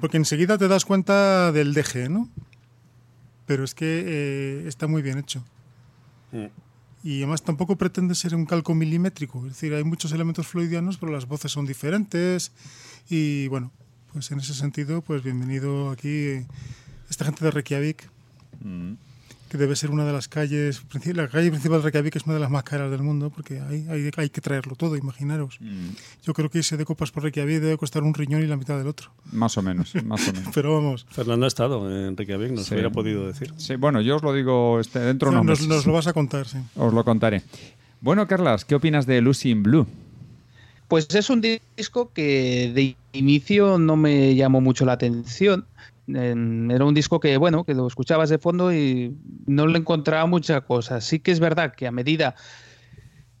Porque 0.00 0.16
enseguida 0.16 0.58
te 0.58 0.68
das 0.68 0.84
cuenta 0.84 1.52
del 1.52 1.74
deje, 1.74 2.08
¿no? 2.08 2.28
Pero 3.46 3.64
es 3.64 3.74
que 3.74 4.04
eh, 4.06 4.64
está 4.68 4.86
muy 4.86 5.02
bien 5.02 5.18
hecho. 5.18 5.44
Mm. 6.30 6.46
Y 7.04 7.16
además 7.18 7.42
tampoco 7.42 7.74
pretende 7.76 8.14
ser 8.14 8.34
un 8.36 8.46
calco 8.46 8.74
milimétrico. 8.74 9.38
Es 9.46 9.54
decir, 9.54 9.74
hay 9.74 9.82
muchos 9.82 10.12
elementos 10.12 10.46
floidianos, 10.46 10.98
pero 10.98 11.10
las 11.10 11.26
voces 11.26 11.50
son 11.50 11.66
diferentes. 11.66 12.52
Y 13.08 13.48
bueno, 13.48 13.70
pues 14.12 14.30
en 14.30 14.38
ese 14.38 14.54
sentido, 14.54 15.02
pues 15.02 15.22
bienvenido 15.22 15.90
aquí 15.90 16.08
eh, 16.08 16.46
esta 17.10 17.24
gente 17.24 17.44
de 17.44 17.50
Reykjavik, 17.50 18.10
Mm. 18.64 18.92
que 19.48 19.58
debe 19.58 19.74
ser 19.74 19.90
una 19.90 20.04
de 20.04 20.12
las 20.12 20.28
calles, 20.28 20.82
la 21.14 21.26
calle 21.28 21.50
principal 21.50 21.78
de 21.78 21.82
Reykjavik 21.90 22.14
es 22.16 22.24
una 22.26 22.34
de 22.34 22.40
las 22.40 22.50
más 22.50 22.62
caras 22.62 22.90
del 22.92 23.02
mundo, 23.02 23.28
porque 23.30 23.60
hay, 23.60 23.86
hay, 23.88 24.10
hay 24.16 24.30
que 24.30 24.40
traerlo 24.40 24.76
todo, 24.76 24.96
imaginaros. 24.96 25.58
Mm. 25.60 25.88
Yo 26.24 26.32
creo 26.32 26.48
que 26.48 26.58
irse 26.58 26.76
de 26.76 26.84
copas 26.84 27.10
por 27.10 27.24
Reykjavik 27.24 27.60
debe 27.60 27.76
costar 27.76 28.02
un 28.04 28.14
riñón 28.14 28.42
y 28.42 28.46
la 28.46 28.56
mitad 28.56 28.78
del 28.78 28.86
otro. 28.86 29.10
Más 29.32 29.58
o 29.58 29.62
menos, 29.62 29.92
más 30.04 30.28
o 30.28 30.32
menos. 30.32 30.50
Pero 30.54 30.74
vamos. 30.76 31.06
Fernando 31.10 31.44
ha 31.44 31.48
estado 31.48 31.90
en 32.08 32.16
Reykjavik, 32.16 32.52
nos 32.52 32.66
Sí. 32.66 32.74
hubiera 32.74 32.90
podido 32.90 33.26
decir. 33.26 33.52
Sí, 33.56 33.74
bueno, 33.74 34.00
yo 34.00 34.16
os 34.16 34.22
lo 34.22 34.32
digo 34.32 34.78
este, 34.78 35.00
dentro 35.00 35.30
de 35.30 35.36
Sí, 35.38 35.44
nos, 35.44 35.46
meses. 35.58 35.68
nos 35.68 35.86
lo 35.86 35.92
vas 35.94 36.06
a 36.06 36.12
contar, 36.12 36.46
sí. 36.46 36.58
Os 36.76 36.94
lo 36.94 37.04
contaré. 37.04 37.42
Bueno, 38.00 38.26
Carlas, 38.28 38.64
¿qué 38.64 38.74
opinas 38.76 39.06
de 39.06 39.20
Lucy 39.20 39.50
in 39.50 39.62
Blue? 39.64 39.86
Pues 40.92 41.06
es 41.14 41.30
un 41.30 41.40
disco 41.40 42.12
que 42.12 42.70
de 42.74 42.94
inicio 43.14 43.78
no 43.78 43.96
me 43.96 44.34
llamó 44.34 44.60
mucho 44.60 44.84
la 44.84 44.92
atención. 44.92 45.66
Era 46.06 46.84
un 46.84 46.92
disco 46.92 47.18
que, 47.18 47.38
bueno, 47.38 47.64
que 47.64 47.72
lo 47.72 47.86
escuchabas 47.86 48.28
de 48.28 48.36
fondo 48.36 48.74
y 48.74 49.16
no 49.46 49.66
le 49.66 49.78
encontraba 49.78 50.26
mucha 50.26 50.60
cosa. 50.60 51.00
Sí 51.00 51.18
que 51.20 51.30
es 51.30 51.40
verdad 51.40 51.74
que 51.74 51.86
a 51.86 51.92
medida 51.92 52.34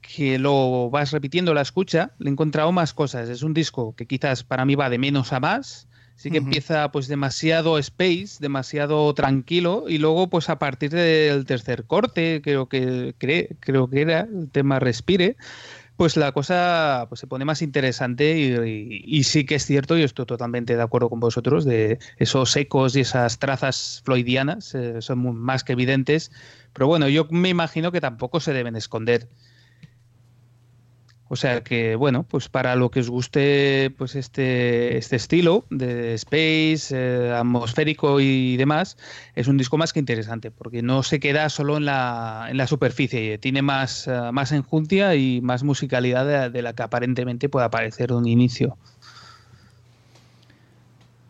que 0.00 0.38
lo 0.38 0.88
vas 0.88 1.12
repitiendo 1.12 1.52
la 1.52 1.60
escucha, 1.60 2.12
le 2.16 2.30
he 2.30 2.32
encontrado 2.32 2.72
más 2.72 2.94
cosas. 2.94 3.28
Es 3.28 3.42
un 3.42 3.52
disco 3.52 3.94
que 3.94 4.06
quizás 4.06 4.44
para 4.44 4.64
mí 4.64 4.74
va 4.74 4.88
de 4.88 4.96
menos 4.96 5.34
a 5.34 5.38
más. 5.40 5.88
Sí 6.16 6.30
que 6.30 6.38
empieza 6.38 6.90
pues 6.90 7.06
demasiado 7.06 7.78
space, 7.78 8.36
demasiado 8.38 9.12
tranquilo 9.12 9.84
y 9.88 9.98
luego 9.98 10.30
pues 10.30 10.48
a 10.48 10.58
partir 10.58 10.90
del 10.90 11.44
tercer 11.44 11.84
corte, 11.84 12.40
creo 12.42 12.68
que 12.68 13.14
cre- 13.18 13.56
creo 13.60 13.90
que 13.90 14.00
era 14.00 14.20
el 14.20 14.48
tema 14.50 14.78
Respire, 14.78 15.36
pues 15.96 16.16
la 16.16 16.32
cosa 16.32 17.06
pues 17.08 17.20
se 17.20 17.26
pone 17.26 17.44
más 17.44 17.62
interesante 17.62 18.38
y, 18.38 19.24
sí 19.24 19.44
que 19.44 19.56
es 19.56 19.66
cierto, 19.66 19.96
y 19.96 20.02
estoy 20.02 20.26
totalmente 20.26 20.76
de 20.76 20.82
acuerdo 20.82 21.08
con 21.08 21.20
vosotros, 21.20 21.64
de 21.64 21.98
esos 22.16 22.56
ecos 22.56 22.96
y 22.96 23.00
esas 23.00 23.38
trazas 23.38 24.02
floydianas 24.04 24.74
eh, 24.74 25.02
son 25.02 25.36
más 25.36 25.64
que 25.64 25.72
evidentes, 25.72 26.32
pero 26.72 26.86
bueno, 26.86 27.08
yo 27.08 27.26
me 27.30 27.48
imagino 27.48 27.92
que 27.92 28.00
tampoco 28.00 28.40
se 28.40 28.52
deben 28.52 28.76
esconder. 28.76 29.28
O 31.32 31.36
sea 31.36 31.62
que, 31.62 31.96
bueno, 31.96 32.24
pues 32.24 32.50
para 32.50 32.76
lo 32.76 32.90
que 32.90 33.00
os 33.00 33.08
guste 33.08 33.90
pues 33.96 34.16
este, 34.16 34.98
este 34.98 35.16
estilo 35.16 35.64
de 35.70 36.12
space, 36.12 36.88
eh, 36.94 37.32
atmosférico 37.34 38.20
y 38.20 38.58
demás, 38.58 38.98
es 39.34 39.48
un 39.48 39.56
disco 39.56 39.78
más 39.78 39.94
que 39.94 39.98
interesante, 39.98 40.50
porque 40.50 40.82
no 40.82 41.02
se 41.02 41.20
queda 41.20 41.48
solo 41.48 41.78
en 41.78 41.86
la, 41.86 42.48
en 42.50 42.58
la 42.58 42.66
superficie, 42.66 43.38
tiene 43.38 43.62
más, 43.62 44.08
eh, 44.08 44.30
más 44.30 44.52
enjundia 44.52 45.14
y 45.14 45.40
más 45.40 45.62
musicalidad 45.62 46.26
de, 46.26 46.50
de 46.50 46.60
la 46.60 46.74
que 46.74 46.82
aparentemente 46.82 47.48
pueda 47.48 47.70
parecer 47.70 48.12
un 48.12 48.28
inicio. 48.28 48.76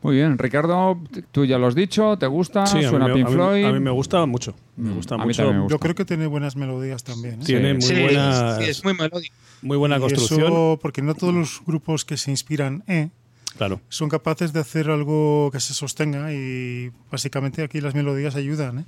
Muy 0.03 0.16
bien, 0.16 0.36
Ricardo, 0.36 0.98
tú 1.30 1.44
ya 1.44 1.59
lo 1.59 1.68
has 1.68 1.74
dicho, 1.76 2.16
¿te 2.18 2.26
gusta? 2.26 2.66
Sí, 2.66 2.78
a 2.78 2.80
mí, 2.82 2.86
¿Suena 2.88 3.12
Pink 3.12 3.26
a 3.26 3.30
mí- 3.30 3.34
Floyd? 3.36 3.64
a 3.66 3.72
mí 3.72 3.78
me 3.80 3.90
gusta 3.90 4.26
mucho. 4.26 4.55
Me 4.76 4.90
Mm, 4.90 4.94
gusta 4.96 5.14
a 5.14 5.18
mí 5.18 5.24
mucho. 5.26 5.36
también 5.36 5.57
me 5.59 5.62
gusta. 5.62 5.74
Yo 5.74 5.78
creo 5.78 5.94
que 5.94 6.05
tiene 6.05 6.26
buenas 6.26 6.57
melodías 6.57 7.05
también. 7.05 7.34
¿eh? 7.42 7.44
Tiene 7.44 7.74
muy 7.74 7.82
Sí, 7.82 8.00
buena, 8.03 8.59
sí, 8.59 8.64
es 8.68 8.82
muy 8.84 8.94
melódico. 8.94 9.34
muy 9.62 9.76
buena 9.76 9.98
Y 9.98 10.00
construcción. 10.00 10.40
eso 10.53 10.78
porque 10.82 11.03
no 11.03 11.14
todos 11.14 11.32
los 11.32 11.61
grupos 11.64 12.05
que 12.05 12.16
se 12.16 12.30
inspiran 12.32 12.82
en 12.88 13.12
Claro. 13.57 13.80
son 13.90 14.09
capaces 14.09 14.53
de 14.53 14.59
hacer 14.61 14.90
algo 14.90 15.50
que 15.53 15.61
se 15.61 15.72
sostenga 15.72 16.32
y 16.32 16.90
básicamente 17.11 17.62
aquí 17.62 17.80
las 17.80 17.94
melodías 17.94 18.34
ayudan. 18.34 18.80
¿eh? 18.80 18.84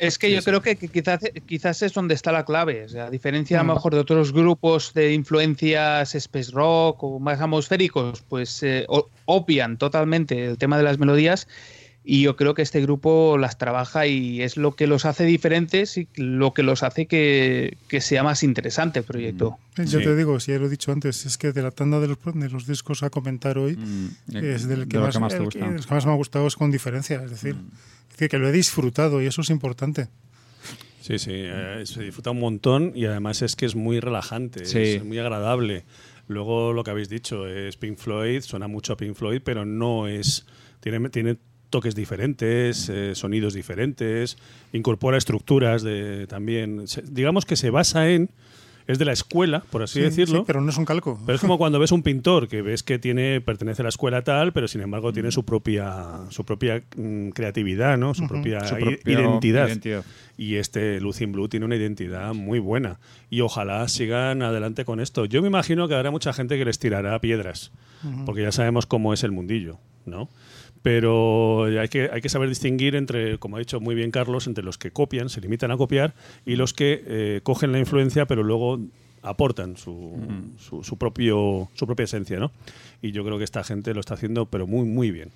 Es 0.00 0.18
que 0.18 0.32
yo 0.32 0.42
creo 0.42 0.62
que, 0.62 0.76
que 0.76 0.88
quizás, 0.88 1.20
quizás 1.46 1.82
es 1.82 1.92
donde 1.92 2.14
está 2.14 2.32
la 2.32 2.44
clave. 2.44 2.84
O 2.84 2.88
sea, 2.88 3.04
a 3.06 3.10
diferencia 3.10 3.60
a 3.60 3.62
Mm. 3.62 3.66
lo 3.68 3.74
mejor 3.74 3.94
de 3.94 4.00
otros 4.00 4.32
grupos 4.32 4.94
de 4.94 5.12
influencias 5.12 6.14
space 6.14 6.50
rock 6.52 7.04
o 7.04 7.18
más 7.20 7.40
atmosféricos, 7.40 8.22
pues 8.28 8.62
eh, 8.62 8.86
obvian 9.26 9.76
totalmente 9.76 10.46
el 10.46 10.56
tema 10.58 10.76
de 10.78 10.84
las 10.84 10.98
melodías. 10.98 11.46
Y 12.02 12.22
yo 12.22 12.34
creo 12.34 12.54
que 12.54 12.62
este 12.62 12.80
grupo 12.80 13.36
las 13.36 13.58
trabaja 13.58 14.06
y 14.06 14.40
es 14.40 14.56
lo 14.56 14.74
que 14.74 14.86
los 14.86 15.04
hace 15.04 15.24
diferentes 15.26 15.98
y 15.98 16.08
lo 16.16 16.54
que 16.54 16.62
los 16.62 16.82
hace 16.82 17.04
que, 17.06 17.76
que 17.88 18.00
sea 18.00 18.22
más 18.22 18.42
interesante 18.42 19.00
el 19.00 19.04
proyecto. 19.04 19.58
Ya 19.76 19.86
Sí. 19.86 19.98
te 19.98 20.16
digo, 20.16 20.40
si 20.40 20.52
ya 20.52 20.58
lo 20.58 20.66
he 20.66 20.70
dicho 20.70 20.92
antes, 20.92 21.26
es 21.26 21.36
que 21.36 21.52
de 21.52 21.62
la 21.62 21.70
tanda 21.70 22.00
de 22.00 22.08
los, 22.08 22.18
de 22.34 22.48
los 22.48 22.66
discos 22.66 23.02
a 23.02 23.10
comentar 23.10 23.58
hoy, 23.58 23.76
Mm, 23.76 24.36
es 24.36 24.66
del 24.66 24.88
que, 24.88 24.96
de 24.96 24.98
lo 24.98 25.04
más, 25.06 25.14
que 25.14 25.20
más 25.20 25.32
te 25.32 25.38
el 25.38 25.44
gusta. 25.44 25.60
que- 25.68 25.74
el 25.74 25.84
que 25.86 25.94
más 25.94 26.06
me 26.06 26.12
ha 26.12 26.16
gustado 26.16 26.46
es 26.46 26.56
con 26.56 26.70
diferencia. 26.70 27.22
Es 27.22 27.30
decir, 27.30 27.54
es 28.08 28.10
decir, 28.16 28.28
que 28.30 28.38
lo 28.38 28.48
he 28.48 28.52
disfrutado 28.52 29.20
y 29.20 29.26
eso 29.26 29.42
es 29.42 29.50
importante. 29.50 30.08
Sí, 31.02 31.18
sí, 31.18 31.32
eh, 31.34 31.82
se 31.84 32.02
disfruta 32.02 32.30
un 32.30 32.40
montón 32.40 32.92
y 32.94 33.04
además 33.06 33.42
es 33.42 33.56
que 33.56 33.66
es 33.66 33.74
muy 33.74 34.00
relajante, 34.00 34.64
Sí. 34.64 34.78
es 34.78 35.04
muy 35.04 35.18
agradable. 35.18 35.84
Luego 36.28 36.72
lo 36.72 36.82
que 36.82 36.90
habéis 36.92 37.08
dicho 37.10 37.46
es 37.46 37.76
Pink 37.76 37.98
Floyd, 37.98 38.40
suena 38.42 38.68
mucho 38.68 38.92
a 38.94 38.96
Pink 38.96 39.14
Floyd, 39.16 39.40
pero 39.44 39.64
no 39.66 40.08
es. 40.08 40.46
Tiene, 40.80 41.10
tiene 41.10 41.36
toques 41.70 41.94
diferentes, 41.94 42.88
eh, 42.88 43.14
sonidos 43.14 43.54
diferentes, 43.54 44.36
incorpora 44.72 45.16
estructuras 45.16 45.82
de 45.82 46.26
también. 46.26 46.86
se- 46.88 47.02
digamos 47.02 47.46
que 47.46 47.56
se 47.56 47.70
basa 47.70 48.08
en. 48.10 48.28
Es 48.86 48.98
de 48.98 49.04
la 49.04 49.12
escuela, 49.12 49.62
por 49.70 49.82
así 49.84 50.00
Sí, 50.00 50.00
decirlo. 50.00 50.38
sí, 50.40 50.44
pero 50.48 50.60
no 50.60 50.70
es 50.70 50.76
un 50.76 50.84
calco. 50.84 51.20
Pero 51.24 51.36
es 51.36 51.40
como 51.40 51.58
cuando 51.58 51.78
ves 51.78 51.92
un 51.92 52.02
pintor 52.02 52.48
que 52.48 52.60
ves 52.60 52.82
que 52.82 52.98
tiene 52.98 53.40
pertenece 53.40 53.82
a 53.82 53.84
la 53.84 53.88
escuela 53.90 54.22
tal, 54.24 54.52
pero 54.52 54.66
sin 54.66 54.80
embargo 54.80 55.12
tiene 55.12 55.30
su 55.30 55.44
propia 55.44 56.16
su 56.30 56.44
propia 56.44 56.82
mm, 56.96 57.28
creatividad, 57.28 57.96
¿no? 57.98 58.14
Su 58.14 58.26
propia 58.26 58.66
Su 58.66 58.76
identidad. 58.78 59.68
identidad. 59.68 60.04
Y 60.36 60.56
este 60.56 60.98
Lucin 61.00 61.30
Blue 61.30 61.48
tiene 61.48 61.66
una 61.66 61.76
identidad 61.76 62.34
muy 62.34 62.58
buena 62.58 62.98
y 63.28 63.42
ojalá 63.42 63.86
sigan 63.86 64.42
adelante 64.42 64.84
con 64.84 64.98
esto. 64.98 65.24
Yo 65.24 65.40
me 65.40 65.46
imagino 65.48 65.86
que 65.86 65.94
habrá 65.94 66.10
mucha 66.10 66.32
gente 66.32 66.58
que 66.58 66.64
les 66.64 66.80
tirará 66.80 67.16
piedras, 67.20 67.70
porque 68.26 68.42
ya 68.42 68.50
sabemos 68.50 68.86
cómo 68.86 69.12
es 69.12 69.22
el 69.22 69.30
mundillo, 69.30 69.78
¿no? 70.04 70.28
Pero 70.82 71.64
hay 71.64 71.88
que, 71.88 72.08
hay 72.10 72.20
que 72.22 72.28
saber 72.28 72.48
distinguir 72.48 72.96
entre, 72.96 73.38
como 73.38 73.56
ha 73.56 73.58
dicho 73.58 73.80
muy 73.80 73.94
bien 73.94 74.10
Carlos, 74.10 74.46
entre 74.46 74.64
los 74.64 74.78
que 74.78 74.90
copian, 74.90 75.28
se 75.28 75.40
limitan 75.40 75.70
a 75.70 75.76
copiar, 75.76 76.14
y 76.46 76.56
los 76.56 76.72
que 76.72 77.02
eh, 77.06 77.40
cogen 77.42 77.72
la 77.72 77.78
influencia, 77.78 78.26
pero 78.26 78.42
luego 78.42 78.80
aportan 79.22 79.76
su, 79.76 80.16
su, 80.58 80.82
su 80.82 80.96
propio, 80.96 81.68
su 81.74 81.86
propia 81.86 82.04
esencia, 82.04 82.38
¿no? 82.38 82.50
Y 83.02 83.12
yo 83.12 83.24
creo 83.24 83.36
que 83.36 83.44
esta 83.44 83.62
gente 83.64 83.92
lo 83.92 84.00
está 84.00 84.14
haciendo, 84.14 84.46
pero 84.46 84.66
muy, 84.66 84.86
muy 84.86 85.10
bien. 85.10 85.30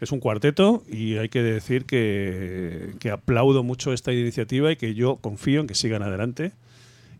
Es 0.00 0.12
un 0.12 0.20
cuarteto 0.20 0.84
y 0.88 1.16
hay 1.16 1.28
que 1.28 1.42
decir 1.42 1.84
que, 1.84 2.94
que 3.00 3.10
aplaudo 3.10 3.62
mucho 3.62 3.92
esta 3.92 4.12
iniciativa 4.12 4.70
y 4.70 4.76
que 4.76 4.94
yo 4.94 5.16
confío 5.16 5.60
en 5.60 5.66
que 5.66 5.74
sigan 5.74 6.02
adelante 6.02 6.52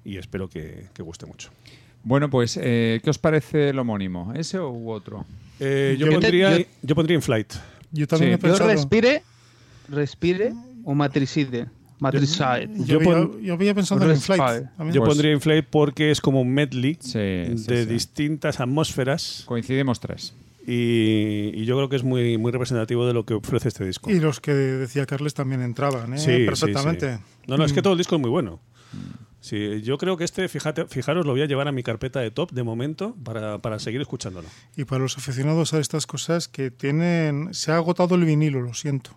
y 0.05 0.17
espero 0.17 0.49
que, 0.49 0.87
que 0.95 1.03
guste 1.03 1.27
mucho. 1.27 1.51
Bueno, 2.05 2.31
pues, 2.31 2.59
eh, 2.61 3.01
¿qué 3.03 3.11
os 3.11 3.19
parece 3.19 3.71
el 3.71 3.79
homónimo? 3.79 4.33
¿Ese 4.35 4.61
u 4.61 4.91
otro? 4.91 5.27
Eh, 5.61 5.97
yo, 5.99 6.07
Yo- 6.07 6.13
pondría, 6.13 6.59
yo- 6.59 6.65
yo 6.83 6.95
pondría 6.95 7.15
in 7.17 7.23
flight. 7.23 7.53
Yo 7.93 8.07
también 8.07 8.39
Sí. 8.41 8.47
he 8.47 8.49
Yo 8.51 8.59
respire, 8.67 9.23
respire 9.89 10.53
o 10.85 10.95
matricide. 10.95 11.67
Matricide. 12.01 12.69
Yo, 12.87 13.01
Yo 13.41 13.55
había, 13.55 13.75
pensado 13.75 14.09
en. 14.09 14.21
Flight. 14.21 14.41
también. 14.77 14.95
Yo 14.95 15.01
Pues- 15.01 15.09
pondría 15.09 15.33
in 15.33 15.41
flight 15.41 15.67
porque 15.69 16.11
es 16.13 16.21
como 16.21 16.41
un 16.43 16.51
medley 16.55 16.97
Sí, 17.01 17.11
sí, 17.11 17.19
de 17.67 17.85
sí. 17.85 17.87
distintas 17.91 18.61
atmósferas 18.61 19.43
Coincidimos 19.47 19.99
tres. 19.99 20.33
y, 20.65 21.51
y 21.55 21.65
yo 21.65 21.77
creo 21.77 21.89
que 21.89 21.97
es 21.97 22.05
muy, 22.05 22.39
muy 22.39 22.53
representativo 22.53 23.05
de 23.07 23.15
lo 23.15 23.25
que 23.25 23.35
ofrece 23.35 23.67
este 23.69 23.85
disco. 23.85 24.11
Y 24.11 24.21
los 24.21 24.39
que 24.41 24.53
decía 24.53 25.07
Carles 25.07 25.35
también 25.35 25.61
entraban, 25.63 26.15
¿eh? 26.15 26.45
Perfectamente. 26.47 27.17
sí. 27.17 27.23
No, 27.49 27.57
no, 27.57 27.65
es 27.65 27.73
que 27.73 27.81
Mm. 27.81 27.83
todo 27.83 27.93
el 27.95 27.99
disco 27.99 28.15
es 28.15 28.21
muy 28.21 28.31
bueno. 28.31 28.61
Sí, 29.49 29.81
yo 29.83 29.97
creo 29.97 30.17
que 30.19 30.25
este, 30.25 30.47
fíjate, 30.49 30.87
fijaros, 30.87 31.25
lo 31.25 31.33
voy 31.33 31.41
a 31.41 31.47
llevar 31.47 31.69
a 31.69 31.73
mi 31.73 31.83
carpeta 31.83 32.21
de 32.21 32.31
top 32.31 32.53
de 32.53 32.63
momento 32.65 33.17
para, 33.25 33.59
para 33.59 33.79
seguir 33.79 34.01
escuchándolo. 34.03 34.47
Y 34.77 34.85
para 34.85 35.01
los 35.01 35.17
aficionados 35.17 35.73
a 35.73 35.79
estas 35.79 36.07
cosas 36.07 36.49
que 36.49 36.71
tienen. 36.71 37.55
Se 37.55 37.73
ha 37.73 37.77
agotado 37.77 38.15
el 38.17 38.25
vinilo, 38.25 38.61
lo 38.61 38.75
siento. 38.75 39.11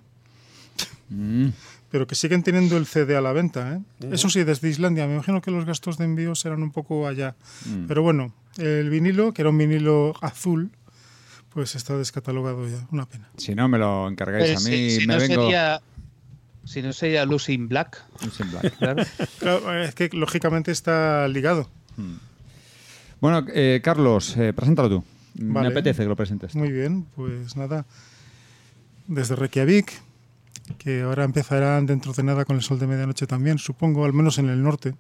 Mm. 1.10 1.50
Pero 1.90 2.08
que 2.08 2.16
siguen 2.16 2.42
teniendo 2.44 2.78
el 2.78 2.86
CD 2.86 3.18
a 3.18 3.22
la 3.22 3.34
venta, 3.34 3.74
¿eh? 3.74 4.08
Eso 4.14 4.30
sí, 4.30 4.44
desde 4.46 4.70
Islandia. 4.70 5.08
Me 5.08 5.16
imagino 5.16 5.42
que 5.42 5.52
los 5.52 5.66
gastos 5.66 5.98
de 5.98 6.06
envío 6.06 6.34
serán 6.36 6.64
un 6.64 6.72
poco 6.72 7.06
allá. 7.06 7.36
Mm. 7.66 7.88
Pero 7.88 8.02
bueno, 8.02 8.34
el 8.58 8.90
vinilo, 8.90 9.34
que 9.34 9.42
era 9.42 9.50
un 9.50 9.58
vinilo 9.58 10.14
azul, 10.22 10.72
pues 11.50 11.76
está 11.76 11.98
descatalogado 11.98 12.66
ya. 12.70 12.88
Una 12.92 13.06
pena. 13.06 13.30
Si 13.36 13.54
no, 13.56 13.68
me 13.68 13.78
lo 13.78 14.08
encargáis 14.08 14.52
Eh, 14.52 14.54
a 14.54 14.58
si- 14.60 14.70
mí. 14.72 14.90
si 14.92 15.00
me 15.06 15.14
no 15.16 15.20
vengo. 15.20 15.42
sería, 15.44 15.82
si 16.72 16.82
no 16.82 16.94
sería 16.94 17.26
Lucy 17.26 17.54
in 17.54 17.68
Black. 17.68 18.02
Sin 18.32 18.50
Black. 18.50 18.78
Claro. 18.78 19.04
Claro, 19.40 19.84
es 19.84 19.94
que 19.94 20.10
lógicamente 20.14 20.72
está 20.72 21.28
ligado. 21.28 21.70
Bueno, 23.20 23.46
eh, 23.54 23.82
Carlos, 23.84 24.36
eh, 24.38 24.54
preséntalo 24.54 24.90
tú. 24.90 25.04
Me 25.36 25.54
Vale. 25.54 25.68
apetece 25.70 26.04
que 26.04 26.10
lo 26.10 26.16
presentes. 26.16 26.56
Muy 26.56 26.72
bien, 26.72 27.06
pues 27.16 27.56
nada. 27.58 27.86
Desde 29.08 29.36
Reykjavik, 29.36 29.92
que 30.78 31.02
ahora 31.02 31.26
empezarán 31.26 31.86
dentro 31.86 32.14
de 32.14 32.24
nada 32.24 32.46
con 32.46 32.56
el 32.56 32.62
sol 32.62 32.80
de 32.80 32.88
medianoche 32.88 33.28
también, 33.28 33.58
supongo, 33.58 34.06
al 34.06 34.14
menos 34.14 34.38
en 34.38 34.50
el 34.50 34.64
norte 34.64 34.96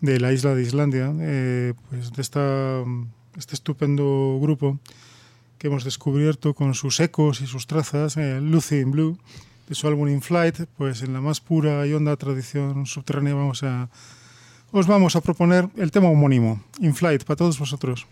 de 0.00 0.18
la 0.20 0.32
isla 0.32 0.54
de 0.54 0.62
Islandia, 0.62 1.12
eh, 1.20 1.74
pues 1.88 2.12
de 2.12 2.22
esta, 2.22 2.82
este 3.36 3.54
estupendo 3.54 4.38
grupo 4.40 4.78
que 5.58 5.68
hemos 5.68 5.84
descubierto 5.84 6.54
con 6.54 6.74
sus 6.74 6.98
ecos 7.00 7.40
y 7.40 7.46
sus 7.46 7.66
trazas, 7.66 8.16
eh, 8.16 8.40
Lucy 8.40 8.76
in 8.80 8.90
Blue, 8.90 9.18
de 9.68 9.74
su 9.74 9.86
álbum 9.86 10.08
In 10.08 10.22
Flight, 10.22 10.66
pues 10.76 11.02
en 11.02 11.12
la 11.12 11.20
más 11.20 11.40
pura 11.40 11.86
y 11.86 11.92
honda 11.92 12.16
tradición 12.16 12.86
subterránea 12.86 13.34
vamos 13.34 13.62
a, 13.62 13.88
os 14.72 14.86
vamos 14.86 15.16
a 15.16 15.20
proponer 15.20 15.68
el 15.76 15.90
tema 15.90 16.08
homónimo, 16.08 16.62
In 16.80 16.94
Flight, 16.94 17.24
para 17.24 17.36
todos 17.36 17.58
vosotros. 17.58 18.06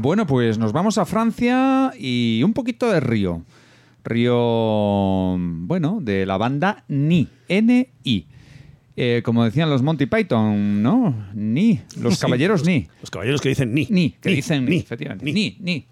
Bueno, 0.00 0.26
pues 0.26 0.56
nos 0.58 0.72
vamos 0.72 0.96
a 0.98 1.04
Francia 1.04 1.92
y 1.98 2.42
un 2.42 2.54
poquito 2.54 2.90
de 2.90 3.00
Río. 3.00 3.42
Río, 4.02 5.36
bueno, 5.38 5.98
de 6.00 6.24
la 6.24 6.38
banda 6.38 6.84
Ni, 6.88 7.28
N-I. 7.48 8.26
Eh, 8.96 9.22
como 9.24 9.44
decían 9.44 9.68
los 9.70 9.82
Monty 9.82 10.06
Python, 10.06 10.82
¿no? 10.82 11.14
Ni, 11.34 11.80
los 12.00 12.14
Sí, 12.14 12.20
caballeros 12.20 12.60
los- 12.60 12.66
Ni. 12.68 12.88
Los 13.00 13.10
caballeros 13.10 13.40
que 13.40 13.50
dicen 13.50 13.74
ni. 13.74 13.86
Ni, 13.90 14.10
que 14.12 14.30
Ni, 14.30 14.36
dicen 14.36 14.64
ni, 14.64 14.70
ni, 14.70 14.76
efectivamente. 14.78 15.24
Ni. 15.32 15.56
ni, 15.60 15.86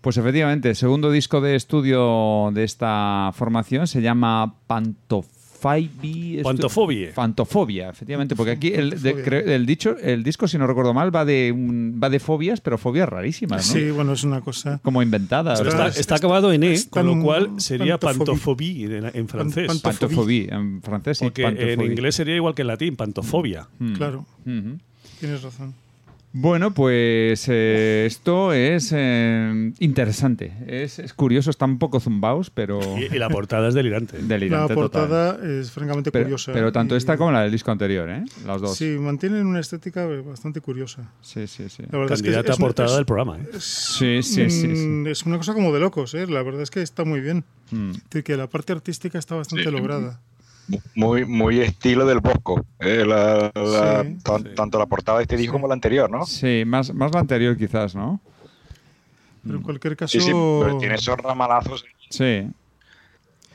Pues 0.00 0.16
efectivamente, 0.16 0.74
segundo 0.74 1.10
disco 1.12 1.40
de 1.40 1.54
estudio 1.54 2.50
de 2.52 2.64
esta 2.64 3.30
formación 3.34 3.86
se 3.86 4.02
llama 4.02 4.56
Pantofaibi. 4.66 5.41
Pantofobie. 6.42 7.12
Fantofobia, 7.12 7.90
efectivamente, 7.90 8.34
porque 8.36 8.50
aquí 8.52 8.68
el, 8.74 8.90
de- 9.00 9.14
Fantofobia. 9.14 9.54
el 9.54 9.66
dicho, 9.66 9.96
el 9.98 10.22
disco, 10.22 10.48
si 10.48 10.58
no 10.58 10.66
recuerdo 10.66 10.92
mal, 10.92 11.14
va 11.14 11.24
de 11.24 11.52
un- 11.52 12.00
va 12.02 12.10
de 12.10 12.18
fobias, 12.20 12.60
pero 12.60 12.78
fobias 12.78 13.08
rarísimas, 13.08 13.66
¿no? 13.68 13.72
Sí, 13.72 13.90
bueno, 13.90 14.12
es 14.12 14.24
una 14.24 14.40
cosa. 14.40 14.80
Como 14.82 15.02
inventadas. 15.02 15.60
Está, 15.96 16.16
acabado 16.16 16.52
en 16.52 16.62
E, 16.64 16.72
es 16.72 16.86
con 16.86 17.06
lo 17.06 17.22
cual 17.22 17.50
sería 17.58 17.98
pantofobie. 17.98 18.88
pantofobie 18.88 19.08
en, 19.10 19.16
en 19.20 19.28
francés. 19.28 19.66
Pan- 19.68 19.80
Pantofobie, 19.80 20.48
en 20.52 20.82
francés 20.82 21.18
sí. 21.18 21.24
Porque 21.24 21.42
en 21.42 21.56
pantofobie. 21.56 21.86
inglés 21.92 22.14
sería 22.14 22.36
igual 22.36 22.54
que 22.54 22.62
en 22.62 22.68
latín, 22.68 22.96
pantofobia. 22.96 23.68
Mm. 23.78 23.92
Claro, 23.94 24.26
Ujú. 24.44 24.78
tienes 25.20 25.42
razón. 25.42 25.74
Bueno, 26.34 26.72
pues 26.72 27.46
eh, 27.48 28.04
esto 28.06 28.54
es 28.54 28.90
eh, 28.96 29.72
interesante. 29.80 30.52
Es, 30.66 30.98
es 30.98 31.12
curioso, 31.12 31.50
están 31.50 31.72
un 31.72 31.78
poco 31.78 32.00
zumbaos, 32.00 32.48
pero 32.48 32.80
Y, 32.98 33.14
y 33.14 33.18
la 33.18 33.28
portada 33.28 33.68
es 33.68 33.74
delirante. 33.74 34.16
La 34.22 34.26
delirante 34.28 34.74
total. 34.74 34.74
portada 34.74 35.38
es 35.60 35.70
francamente 35.70 36.10
Pero, 36.10 36.24
curiosa. 36.24 36.52
pero 36.54 36.72
tanto 36.72 36.94
y- 36.94 36.98
esta 36.98 37.18
como 37.18 37.32
la 37.32 37.42
del 37.42 37.52
disco 37.52 37.70
anterior, 37.70 38.08
¿eh? 38.08 38.24
Las 38.46 38.62
dos. 38.62 38.76
Sí, 38.76 38.96
mantienen 38.98 39.46
una 39.46 39.60
estética 39.60 40.06
bastante 40.06 40.60
curiosa. 40.62 41.12
sí, 41.20 41.46
sí. 41.46 41.68
sí. 41.68 41.82
La 41.90 41.98
verdad 41.98 42.14
es 42.14 42.22
que 42.22 42.28
Candidata 42.30 42.52
es- 42.52 42.58
a 42.58 42.60
portada 42.60 42.88
es- 42.88 42.96
del 42.96 43.04
programa. 43.06 43.38
¿eh? 43.38 43.46
Sí, 43.58 44.22
sí, 44.22 44.48
sí, 44.48 44.74
sí. 44.74 44.86
Mm, 44.86 45.06
Es 45.08 45.24
una 45.26 45.36
cosa 45.36 45.52
como 45.52 45.72
de 45.72 45.80
locos, 45.80 46.14
¿eh? 46.14 46.26
La 46.26 46.42
verdad 46.42 46.62
es 46.62 46.70
que 46.70 46.80
está 46.80 47.04
muy 47.04 47.20
bien. 47.20 47.44
Mm. 47.70 47.90
Es 47.90 48.04
decir, 48.04 48.24
que 48.24 48.36
la 48.38 48.48
parte 48.48 48.72
artística 48.72 49.18
está 49.18 49.34
bastante 49.34 49.70
lograda. 49.70 50.20
Muy, 50.94 51.24
muy 51.26 51.60
estilo 51.60 52.06
del 52.06 52.20
Bosco. 52.20 52.64
eh, 52.78 53.04
la- 53.06 53.50
la- 53.54 54.02
Sí. 54.04 54.18
tan- 54.22 54.54
Tanto 54.54 54.78
la 54.78 54.86
portada 54.86 55.18
de 55.18 55.24
este 55.24 55.36
disco 55.36 55.52
como 55.54 55.68
la 55.68 55.74
anterior, 55.74 56.10
¿no? 56.10 56.24
Sí, 56.26 56.62
más, 56.66 56.92
más 56.94 57.12
la 57.12 57.20
anterior 57.20 57.56
quizás, 57.56 57.94
¿no? 57.94 58.20
Pero 59.44 59.56
en 59.56 59.62
cualquier 59.62 59.96
caso. 59.96 60.12
Sí, 60.12 60.20
sí, 60.20 60.30
pero 60.30 60.78
tiene 60.78 60.94
esos 60.94 61.16
ramalazos. 61.18 61.84
Sí. 62.10 62.48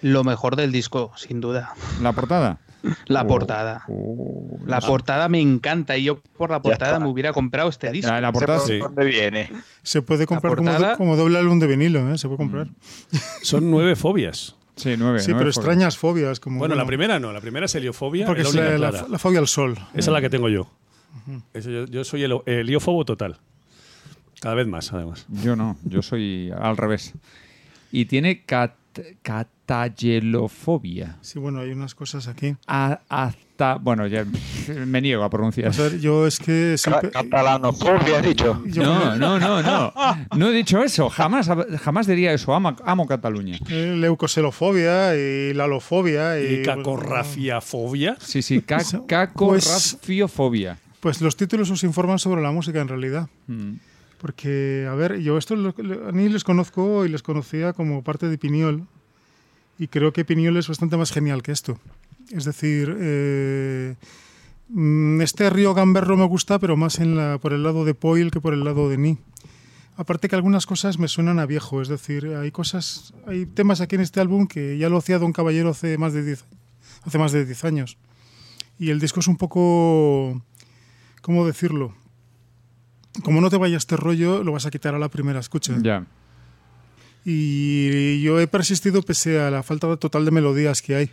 Lo 0.02 0.24
mejor 0.24 0.56
del 0.58 0.72
disco, 0.72 1.12
sin 1.16 1.40
duda. 1.42 1.74
¿La 2.02 2.12
portada? 2.14 2.60
La 3.08 3.24
Oh, 3.24 3.28
portada. 3.28 3.84
oh, 3.90 4.60
La 4.66 4.80
no. 4.80 4.86
portada 4.88 5.28
me 5.30 5.42
encanta 5.42 5.98
y 5.98 6.04
yo 6.04 6.20
por 6.38 6.52
la 6.52 6.62
portada 6.62 7.00
me 7.00 7.08
hubiera 7.08 7.34
comprado 7.34 7.70
este 7.70 7.90
disco. 7.92 8.12
La, 8.12 8.22
la 8.22 8.32
portada 8.32 8.60
¿De 8.60 8.66
sí. 8.66 8.78
dónde 8.80 9.06
viene? 9.06 9.50
Se 9.82 10.02
puede 10.02 10.28
comprar 10.28 10.56
como, 10.56 10.70
portada- 10.72 10.98
como 10.98 11.16
doble 11.16 11.40
álbum 11.40 11.58
de 11.60 11.68
vinilo, 11.68 12.12
¿eh? 12.14 12.18
Se 12.18 12.28
puede 12.28 12.38
comprar. 12.38 12.68
Son 13.42 13.72
nueve 13.72 13.96
fobias. 13.96 14.56
Sí, 14.78 14.96
nueve. 14.98 15.20
Sí, 15.20 15.32
nueve 15.32 15.40
pero 15.46 15.52
fobias. 15.52 15.58
extrañas 15.58 15.98
fobias. 15.98 16.40
Como, 16.40 16.60
Bueno, 16.60 16.76
la 16.76 16.86
primera 16.86 17.20
no, 17.20 17.34
la 17.34 17.42
primera 17.42 17.66
es 17.66 17.76
heliofobia. 17.76 18.26
Porque 18.26 18.44
es 18.44 18.54
la 18.56 18.62
la, 18.62 18.70
única 18.70 18.80
la- 18.86 18.90
clara. 18.92 19.08
la 19.10 19.20
fobia 19.20 19.40
al 19.40 19.48
sol. 19.48 19.74
Esa 19.94 20.00
es 20.00 20.08
la 20.08 20.22
que 20.22 20.30
tengo 20.30 20.48
yo. 20.50 20.72
Eso 21.54 21.70
yo, 21.70 21.86
yo 21.86 22.04
soy 22.06 22.24
el 22.24 22.34
heliófobo 22.46 23.04
total. 23.04 23.38
Cada 24.40 24.56
vez 24.56 24.68
más, 24.68 24.94
además. 24.94 25.26
Yo 25.44 25.56
no, 25.56 25.78
yo 25.84 26.02
soy 26.02 26.52
al 26.58 26.78
revés. 26.78 27.14
Y 27.92 28.06
tiene 28.06 28.44
cat, 28.46 28.76
catallelofobia. 29.22 31.18
Sí, 31.22 31.40
bueno, 31.40 31.60
hay 31.60 31.72
unas 31.72 31.96
cosas 31.96 32.28
aquí. 32.28 32.56
A- 32.68 33.00
hasta, 33.10 33.76
bueno, 33.76 34.08
ya 34.08 34.26
me 34.86 35.02
niego 35.02 35.24
a 35.24 35.30
pronunciar. 35.30 35.70
O 35.70 35.74
sea, 35.74 35.90
yo 35.98 36.26
es 36.28 36.40
que 36.40 36.76
siempre. 36.78 37.12
Catalanofobia, 37.12 38.18
has 38.20 38.24
dicho. 38.26 38.62
yo- 38.68 38.84
No, 38.84 39.16
no, 39.16 39.40
no, 39.40 39.62
no. 39.62 39.94
No 40.38 40.50
he 40.50 40.54
dicho 40.54 40.84
eso. 40.84 41.10
Jamás, 41.10 41.50
jamás 41.82 42.08
diría 42.08 42.34
eso. 42.34 42.54
Amo, 42.54 42.76
amo 42.86 43.08
Cataluña. 43.08 43.58
eh, 43.70 43.96
leucoselofobia 43.98 45.16
y 45.16 45.54
la 45.54 45.66
alofobia. 45.66 46.40
Y, 46.40 46.56
Y 46.62 46.64
cacorrafiafobia. 46.64 48.18
Sí, 48.20 48.42
sí. 48.42 48.62
ca- 48.62 48.78
Pues- 48.78 48.96
Cacorrafiofobia. 49.08 50.78
Pues 51.00 51.22
los 51.22 51.38
títulos 51.38 51.70
os 51.70 51.84
informan 51.84 52.20
sobre 52.20 52.42
la 52.42 52.52
música 52.52 52.82
en 52.82 52.88
realidad. 52.88 53.28
Mm. 53.48 53.74
Porque, 54.18 54.88
a 54.90 54.96
ver, 54.96 55.20
yo 55.20 55.38
esto 55.38 55.56
lo- 55.56 55.74
lo- 55.78 56.12
mí 56.12 56.28
les 56.30 56.44
conozco 56.44 57.06
y 57.06 57.10
les 57.10 57.22
conocía 57.22 57.74
como 57.74 58.04
parte 58.04 58.28
de 58.30 58.38
Piñol. 58.38 58.88
Y 59.80 59.88
creo 59.88 60.12
que 60.12 60.26
Piñol 60.26 60.58
es 60.58 60.68
bastante 60.68 60.98
más 60.98 61.12
genial 61.12 61.44
que 61.44 61.52
esto. 61.52 61.80
Es 62.32 62.46
decir, 62.46 62.96
eh, 63.00 63.96
mm, 64.70 65.22
este 65.22 65.50
río 65.50 65.74
Gamberro 65.76 66.18
me 66.18 66.26
gusta, 66.26 66.58
pero 66.60 66.76
más 66.76 67.00
en 67.00 67.16
la, 67.16 67.38
por 67.38 67.54
el 67.54 67.62
lado 67.64 67.86
de 67.86 67.94
Poil 67.94 68.32
que 68.32 68.42
por 68.42 68.54
el 68.54 68.64
lado 68.64 68.90
de 68.90 68.98
Ni. 68.98 69.18
Aparte 69.98 70.28
que 70.30 70.36
algunas 70.36 70.66
cosas 70.66 71.00
me 71.00 71.08
suenan 71.08 71.40
a 71.40 71.46
viejo, 71.46 71.82
es 71.82 71.88
decir, 71.88 72.28
hay 72.36 72.52
cosas, 72.52 73.14
hay 73.26 73.46
temas 73.48 73.82
aquí 73.82 73.96
en 73.96 74.02
este 74.02 74.20
álbum 74.20 74.46
que 74.48 74.78
ya 74.78 74.90
lo 74.90 74.98
hacía 74.98 75.18
Don 75.20 75.34
Caballero 75.34 75.70
hace 75.70 75.98
más 75.98 76.14
de 76.14 76.24
10 76.24 76.44
hace 77.04 77.18
más 77.18 77.32
de 77.32 77.46
10 77.46 77.64
años. 77.66 77.98
Y 78.78 78.90
el 78.92 79.00
disco 79.00 79.22
es 79.22 79.28
un 79.28 79.38
poco 79.38 80.42
¿cómo 81.22 81.46
decirlo? 81.48 81.94
Como 83.24 83.42
no 83.42 83.50
te 83.50 83.58
vaya 83.58 83.78
este 83.78 83.98
rollo, 83.98 84.44
lo 84.44 84.52
vas 84.52 84.66
a 84.66 84.72
quitar 84.72 84.96
a 84.96 85.00
la 85.00 85.10
primera 85.10 85.40
escucha. 85.40 85.74
Ya. 85.82 86.06
Y 87.26 88.22
yo 88.22 88.40
he 88.40 88.48
persistido 88.48 89.02
pese 89.02 89.40
a 89.40 89.52
la 89.52 89.64
falta 89.64 89.98
total 89.98 90.24
de 90.24 90.32
melodías 90.32 90.82
que 90.82 90.96
hay. 90.96 91.12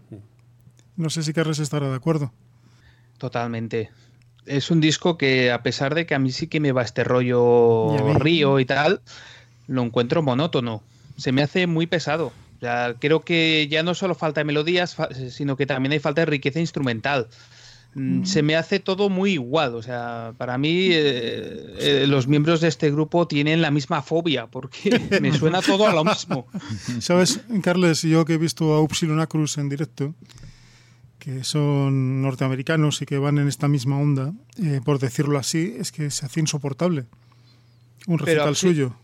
No 0.96 1.10
sé 1.10 1.22
si 1.22 1.32
Carles 1.32 1.58
estará 1.58 1.88
de 1.88 1.96
acuerdo. 1.96 2.32
Totalmente. 3.18 3.90
Es 4.46 4.70
un 4.70 4.80
disco 4.80 5.18
que, 5.18 5.50
a 5.50 5.62
pesar 5.62 5.94
de 5.94 6.06
que 6.06 6.14
a 6.14 6.18
mí 6.18 6.30
sí 6.30 6.46
que 6.46 6.60
me 6.60 6.72
va 6.72 6.82
este 6.82 7.02
rollo 7.02 7.96
Y 7.96 8.18
río 8.18 8.60
y 8.60 8.64
tal, 8.64 9.00
lo 9.66 9.82
encuentro 9.82 10.22
monótono. 10.22 10.82
Se 11.16 11.32
me 11.32 11.42
hace 11.42 11.66
muy 11.66 11.86
pesado. 11.86 12.26
O 12.58 12.60
sea, 12.60 12.94
creo 12.98 13.24
que 13.24 13.66
ya 13.68 13.82
no 13.82 13.94
solo 13.94 14.14
falta 14.14 14.40
de 14.40 14.44
melodías, 14.44 14.96
sino 15.30 15.56
que 15.56 15.66
también 15.66 15.92
hay 15.92 15.98
falta 15.98 16.20
de 16.22 16.26
riqueza 16.26 16.60
instrumental. 16.60 17.28
Mm, 17.94 18.24
Se 18.24 18.42
me 18.42 18.56
hace 18.56 18.80
todo 18.80 19.08
muy 19.08 19.32
igual. 19.32 19.74
O 19.74 19.82
sea, 19.82 20.34
para 20.36 20.58
mí 20.58 20.88
eh, 20.90 21.74
eh, 21.78 22.06
los 22.08 22.26
miembros 22.26 22.60
de 22.60 22.68
este 22.68 22.90
grupo 22.90 23.26
tienen 23.28 23.62
la 23.62 23.70
misma 23.70 24.02
fobia, 24.02 24.46
porque 24.46 24.98
me 25.20 25.32
suena 25.32 25.62
todo 25.62 25.86
a 25.86 25.92
lo 25.92 26.04
mismo. 26.04 26.46
¿Sabes, 27.00 27.40
Carles? 27.62 28.02
Yo 28.02 28.24
que 28.24 28.34
he 28.34 28.38
visto 28.38 28.74
a 28.74 28.80
Upsilon 28.80 29.20
Acrus 29.20 29.58
en 29.58 29.68
directo, 29.68 30.14
que 31.18 31.44
son 31.44 32.20
norteamericanos 32.22 33.00
y 33.02 33.06
que 33.06 33.18
van 33.18 33.38
en 33.38 33.48
esta 33.48 33.68
misma 33.68 33.98
onda, 33.98 34.32
eh, 34.62 34.80
por 34.84 34.98
decirlo 34.98 35.38
así, 35.38 35.74
es 35.78 35.92
que 35.92 36.10
se 36.10 36.26
hace 36.26 36.40
insoportable. 36.40 37.06
Un 38.06 38.18
recital 38.18 38.56
suyo. 38.56 38.94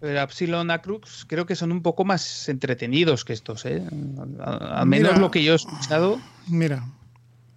Pero 0.00 0.20
Epsilon 0.20 0.70
Acrux 0.70 1.24
creo 1.26 1.44
que 1.44 1.56
son 1.56 1.72
un 1.72 1.82
poco 1.82 2.04
más 2.04 2.48
entretenidos 2.48 3.24
que 3.24 3.32
estos, 3.32 3.66
¿eh? 3.66 3.82
Al 4.40 4.86
menos 4.86 5.10
Mira. 5.12 5.20
lo 5.20 5.30
que 5.32 5.42
yo 5.42 5.54
he 5.54 5.56
escuchado. 5.56 6.20
Mira, 6.46 6.86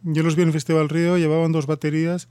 yo 0.03 0.23
los 0.23 0.35
vi 0.35 0.41
en 0.43 0.49
el 0.49 0.53
Festival 0.53 0.89
Río, 0.89 1.17
llevaban 1.17 1.51
dos 1.51 1.65
baterías 1.67 2.27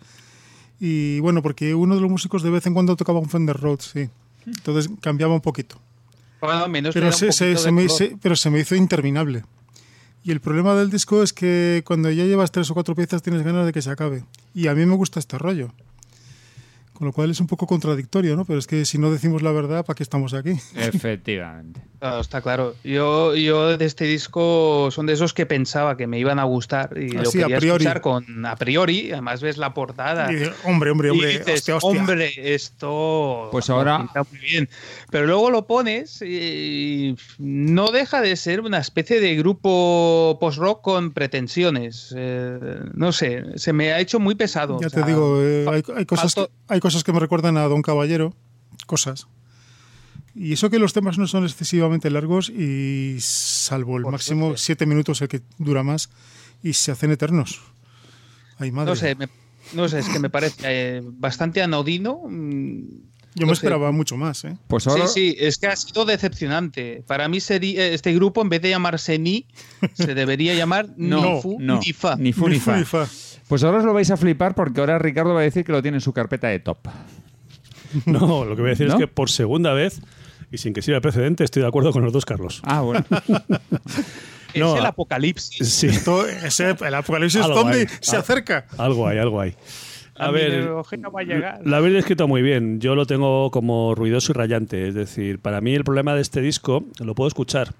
y 0.79 1.21
bueno, 1.21 1.43
porque 1.43 1.75
uno 1.75 1.95
de 1.95 2.01
los 2.01 2.11
músicos 2.11 2.43
de 2.43 2.51
vez 2.51 2.67
en 2.67 2.75
cuando 2.75 2.97
tocaba 2.97 3.19
un 3.19 3.29
Fender 3.29 3.57
Rhodes, 3.57 3.85
sí. 3.93 4.09
Entonces 4.47 4.91
cambiaba 5.01 5.35
un 5.35 5.41
poquito. 5.43 5.79
Bueno, 6.41 6.67
menos 6.69 6.95
Pero 6.95 7.07
un 7.07 7.13
me, 7.73 7.89
se- 7.89 8.17
pero 8.23 8.35
se 8.37 8.49
me 8.51 8.61
hizo 8.61 8.75
interminable. 8.75 9.45
Y 10.25 10.33
el 10.33 10.41
problema 10.41 10.75
del 10.75 10.91
disco 10.91 11.23
es 11.23 11.33
que 11.33 11.83
cuando 11.87 12.11
ya 12.11 12.25
llevas 12.25 12.51
tres 12.53 12.71
o 12.71 12.75
cuatro 12.75 12.95
piezas 12.95 13.23
tienes 13.23 13.43
ganas 13.43 13.67
de 13.67 13.73
que 13.73 13.83
se 13.83 13.91
acabe. 13.91 14.25
Y 14.55 14.67
a 14.69 14.75
mí 14.75 14.85
me 14.87 14.95
gusta 14.97 15.19
este 15.21 15.39
rollo. 15.39 15.73
Con 17.01 17.07
lo 17.07 17.13
cual 17.15 17.31
es 17.31 17.41
un 17.41 17.47
poco 17.47 17.67
contradictorio, 17.67 18.37
¿no? 18.37 18.45
Pero 18.45 18.59
es 18.59 18.67
que 18.67 18.85
si 18.85 18.99
no 18.99 19.11
decimos 19.11 19.41
la 19.41 19.53
verdad, 19.53 19.87
¿para 19.87 19.95
qué 19.97 20.03
estamos 20.03 20.35
aquí? 20.35 20.51
Efectivamente. 20.77 21.81
Claro, 21.99 22.21
está 22.21 22.41
claro. 22.43 22.75
Yo, 22.85 23.35
yo 23.35 23.77
de 23.77 23.85
este 23.87 24.05
disco 24.05 24.89
son 24.91 25.07
de 25.07 25.15
esos 25.15 25.33
que 25.35 25.45
pensaba 25.47 25.97
que 25.97 26.07
me 26.07 26.19
iban 26.19 26.39
a 26.39 26.45
gustar 26.45 26.97
y 26.97 27.09
lo 27.11 27.23
Así, 27.23 27.39
a 27.41 27.45
quería 27.47 27.59
priori. 27.59 27.85
escuchar 27.85 28.01
con 28.03 28.45
a 28.47 28.57
priori. 28.57 29.13
Además 29.13 29.41
ves 29.43 29.57
la 29.57 29.73
portada. 29.75 30.31
Y 30.33 30.43
hombre, 30.65 30.91
hombre, 30.91 31.09
y 31.09 31.11
hombre, 31.13 31.29
dices, 31.39 31.55
hostia, 31.55 31.77
hostia. 31.77 32.01
hombre, 32.01 32.55
esto 32.55 33.49
Pues 33.51 33.69
lo 33.69 33.77
ahora- 33.77 33.99
pinta 33.99 34.23
muy 34.31 34.39
bien. 34.41 34.69
Pero 35.11 35.27
luego 35.27 35.51
lo 35.51 35.67
pones 35.67 36.23
y 36.23 37.17
no 37.39 37.91
deja 37.93 38.21
de 38.21 38.35
ser 38.37 38.61
una 38.61 38.79
especie 38.79 39.21
de 39.21 39.37
grupo 39.37 40.37
post-rock 40.41 40.83
con 40.83 41.13
pretensiones. 41.13 42.15
Eh, 42.17 42.79
no 42.95 43.13
sé, 43.13 43.45
se 43.57 43.73
me 43.73 43.93
ha 43.93 44.01
hecho 44.01 44.21
muy 44.21 44.35
pesado. 44.35 44.79
Ya 44.81 44.87
O 44.87 44.91
te 44.91 45.03
digo, 45.03 45.43
eh, 45.43 45.67
hay, 45.69 45.83
hay 45.97 46.07
cosas 46.07 46.35
falto- 46.35 46.47
que, 46.49 46.75
hay 46.75 46.81
cosas 46.81 46.90
que 47.05 47.13
me 47.13 47.21
recuerdan 47.21 47.57
a 47.57 47.65
Don 47.65 47.83
Caballero, 47.83 48.35
cosas. 48.87 49.27
Y 50.35 50.53
eso 50.53 50.71
que 50.71 50.79
los 50.79 50.93
temas 50.93 51.19
no 51.19 51.27
son 51.27 51.45
excesivamente 51.45 52.09
largos 52.11 52.51
y 52.51 53.17
salvo 53.21 53.97
el 53.97 54.05
Por 54.05 54.13
máximo 54.13 54.47
suerte. 54.47 54.63
siete 54.63 54.87
minutos 54.87 55.21
el 55.23 55.29
que 55.29 55.41
dura 55.59 55.83
más 55.83 56.09
y 56.63 56.73
se 56.75 56.93
hacen 56.93 57.11
eternos. 57.11 57.61
Ay, 58.59 58.71
madre. 58.71 58.91
No 58.91 58.97
sé, 58.97 59.15
me- 59.17 59.29
no 59.75 59.89
sé, 59.89 59.99
es 60.01 60.09
que 60.09 60.19
me 60.21 60.31
parece 60.31 60.57
eh, 60.65 61.03
bastante 61.05 61.63
anodino. 61.63 62.21
mm, 62.29 62.81
Yo 63.35 63.47
no 63.47 63.47
me 63.47 63.55
sé. 63.55 63.61
esperaba 63.61 63.91
mucho 63.93 64.17
más, 64.17 64.45
¿eh? 64.45 64.57
Pues 64.69 64.87
ahora, 64.87 65.07
Sí, 65.09 65.31
sí, 65.33 65.37
es 65.39 65.59
que 65.59 65.67
ha 65.67 65.77
sido 65.77 66.05
decepcionante. 66.05 67.03
Para 67.07 67.29
mí 67.29 67.41
sería, 67.41 67.87
este 67.89 68.13
grupo, 68.15 68.43
en 68.43 68.49
vez 68.51 68.63
de 68.63 68.71
llamarse 68.71 69.19
Ni, 69.19 69.47
se 69.95 70.15
debería 70.15 70.55
llamar 70.55 70.91
No, 70.97 71.35
Ni 71.37 71.43
Fu 71.43 71.57
no, 71.61 71.81
Ni 71.81 71.93
Fa. 71.93 72.17
ni 72.17 72.33
fu 72.33 72.49
ni 72.49 72.59
fa. 72.61 72.77
Ni 72.77 72.85
fa. 72.85 73.09
Pues 73.51 73.63
ahora 73.65 73.79
os 73.79 73.85
lo 73.85 73.93
vais 73.93 74.11
a 74.11 74.17
flipar 74.17 74.55
porque 74.55 74.81
ahora 74.81 74.99
Ricardo 74.99 75.35
va 75.35 75.41
a 75.41 75.43
decir 75.43 75.65
que 75.65 75.73
lo 75.73 75.83
tiene 75.83 75.99
en 75.99 76.01
su 76.01 76.15
carpeta 76.15 76.49
de 76.49 76.59
top. 76.61 76.79
No, 78.07 78.45
lo 78.45 78.55
que 78.55 78.63
voy 78.63 78.69
a 78.69 78.75
decir 78.75 78.87
¿No? 78.87 78.95
es 78.95 78.99
que 79.01 79.09
por 79.09 79.29
segunda 79.31 79.73
vez, 79.75 80.01
y 80.53 80.59
sin 80.59 80.73
que 80.73 80.81
sirva 80.81 80.99
de 80.99 81.01
precedente, 81.01 81.43
estoy 81.43 81.63
de 81.63 81.69
acuerdo 81.69 81.93
con 81.93 82.05
los 82.05 82.13
dos 82.13 82.25
Carlos. 82.25 82.63
Ah, 82.65 82.81
bueno. 82.83 83.05
Es 84.53 84.61
No, 84.61 84.77
el 84.77 84.85
a- 84.85 84.89
apocalipsis. 84.89 85.69
Sí, 85.69 85.87
Esto- 85.89 86.27
ese- 86.27 86.71
el 86.85 86.95
apocalipsis 86.95 87.41
zombie 87.45 87.81
hay. 87.81 87.87
se 88.01 88.17
Ah. 88.17 88.21
acerca. 88.21 88.67
algo 88.79 89.07
hay, 89.07 89.19
algo 89.19 89.41
hay. 89.41 89.55
A, 90.17 90.27
A, 90.27 90.31
ver, 90.33 90.53
el 90.53 90.69
va 90.69 91.21
a 91.21 91.23
llegar. 91.23 91.61
Lo 91.65 91.77
habéis 91.77 91.95
descrito 91.95 92.27
muy 92.29 92.43
bien. 92.43 92.81
Yo 92.81 92.95
lo 92.97 93.07
tengo 93.07 93.51
como 93.53 93.95
ruidoso 93.95 94.33
y 94.33 94.35
rayante. 94.35 94.89
Es 94.89 94.95
decir, 94.95 95.39
para 95.41 95.61
mí 95.61 95.75
el 95.75 95.83
problema 95.85 96.15
de 96.15 96.21
este 96.23 96.41
disco 96.41 96.85
lo 96.99 97.15
puedo 97.15 97.29
escuchar. 97.29 97.75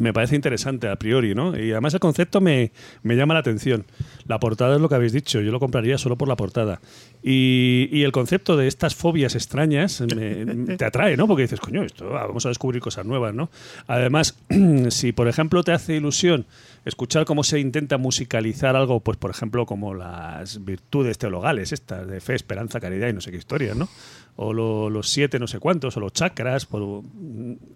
Me 0.00 0.12
parece 0.12 0.34
interesante 0.34 0.88
a 0.88 0.96
priori, 0.96 1.34
¿no? 1.34 1.56
Y 1.56 1.70
además 1.72 1.94
el 1.94 2.00
concepto 2.00 2.40
me, 2.40 2.72
me 3.02 3.16
llama 3.16 3.34
la 3.34 3.40
atención. 3.40 3.84
La 4.26 4.40
portada 4.40 4.74
es 4.76 4.80
lo 4.80 4.88
que 4.88 4.94
habéis 4.94 5.12
dicho. 5.12 5.40
Yo 5.40 5.52
lo 5.52 5.60
compraría 5.60 5.98
solo 5.98 6.16
por 6.16 6.26
la 6.28 6.36
portada. 6.36 6.80
Y, 7.22 7.88
y 7.92 8.02
el 8.04 8.12
concepto 8.12 8.56
de 8.56 8.66
estas 8.66 8.94
fobias 8.94 9.34
extrañas 9.34 10.00
me- 10.00 10.76
te 10.76 10.84
atrae, 10.84 11.16
¿no? 11.16 11.26
Porque 11.26 11.42
dices, 11.42 11.60
coño, 11.60 11.82
esto 11.84 12.16
ah, 12.16 12.26
vamos 12.26 12.46
a 12.46 12.48
descubrir 12.48 12.80
cosas 12.80 13.04
nuevas, 13.06 13.34
¿no? 13.34 13.50
Además, 13.86 14.38
si 14.88 15.12
por 15.12 15.28
ejemplo 15.28 15.62
te 15.62 15.72
hace 15.72 15.96
ilusión 15.96 16.46
escuchar 16.84 17.24
cómo 17.24 17.44
se 17.44 17.60
intenta 17.60 17.98
musicalizar 17.98 18.74
algo, 18.76 19.00
pues 19.00 19.18
por 19.18 19.30
ejemplo 19.30 19.66
como 19.66 19.94
las 19.94 20.64
virtudes 20.64 21.18
teologales, 21.18 21.72
estas 21.72 22.06
de 22.06 22.20
fe, 22.20 22.34
esperanza, 22.34 22.80
caridad 22.80 23.08
y 23.08 23.12
no 23.12 23.20
sé 23.20 23.30
qué 23.30 23.36
historias, 23.36 23.76
¿no? 23.76 23.88
O 24.36 24.52
lo- 24.52 24.88
los 24.90 25.08
siete 25.10 25.38
no 25.38 25.46
sé 25.46 25.58
cuántos, 25.58 25.96
o 25.96 26.00
los 26.00 26.12
chakras, 26.12 26.64
por, 26.66 27.02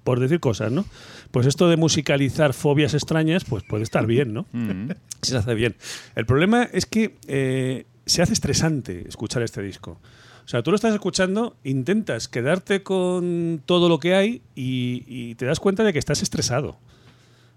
por 0.05 0.21
decir 0.21 0.41
cosas, 0.41 0.73
¿no? 0.73 0.85
Pues 1.31 1.47
esto 1.47 1.69
de 1.69 1.77
musicalizar 1.77 2.55
fobias 2.55 2.95
extrañas, 2.95 3.45
pues 3.45 3.63
puede 3.65 3.83
estar 3.83 4.07
bien, 4.07 4.33
¿no? 4.33 4.47
Mm. 4.53 4.91
Se 5.23 5.37
hace 5.37 5.55
bien. 5.55 5.77
El 6.15 6.27
problema 6.27 6.65
es 6.73 6.87
que 6.87 7.17
eh, 7.29 7.87
se 8.07 8.23
hace 8.23 8.33
estresante 8.35 9.07
escuchar 9.09 9.43
este 9.43 9.63
disco. 9.63 9.99
O 10.45 10.49
sea, 10.49 10.63
tú 10.63 10.71
lo 10.71 10.75
estás 10.77 10.93
escuchando, 10.93 11.57
intentas 11.65 12.29
quedarte 12.29 12.83
con 12.83 13.63
todo 13.65 13.89
lo 13.89 13.99
que 13.99 14.15
hay 14.15 14.43
y, 14.55 15.05
y 15.07 15.35
te 15.37 15.47
das 15.47 15.59
cuenta 15.61 15.85
de 15.85 15.93
que 15.95 15.99
estás 15.99 16.21
estresado. 16.23 16.77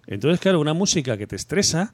Entonces, 0.07 0.39
claro, 0.39 0.59
una 0.59 0.73
música 0.73 1.17
que 1.17 1.27
te 1.27 1.35
estresa 1.35 1.93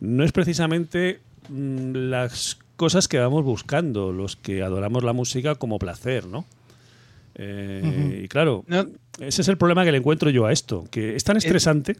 no 0.00 0.22
es 0.24 0.32
precisamente 0.32 1.20
mm, 1.48 1.92
las 2.10 2.58
cosas 2.76 3.08
que 3.08 3.18
vamos 3.18 3.44
buscando, 3.44 4.12
los 4.12 4.36
que 4.36 4.62
adoramos 4.62 5.02
la 5.04 5.12
música 5.12 5.54
como 5.54 5.78
placer, 5.78 6.26
¿no? 6.26 6.44
Eh. 7.36 8.22
Y 8.24 8.28
claro, 8.28 8.64
No. 8.66 8.86
ese 9.18 9.42
es 9.42 9.48
el 9.48 9.56
problema 9.56 9.84
que 9.84 9.92
le 9.92 9.98
encuentro 9.98 10.30
yo 10.30 10.46
a 10.46 10.52
esto, 10.52 10.84
que 10.90 11.16
es 11.16 11.24
tan 11.24 11.36
estresante 11.36 11.96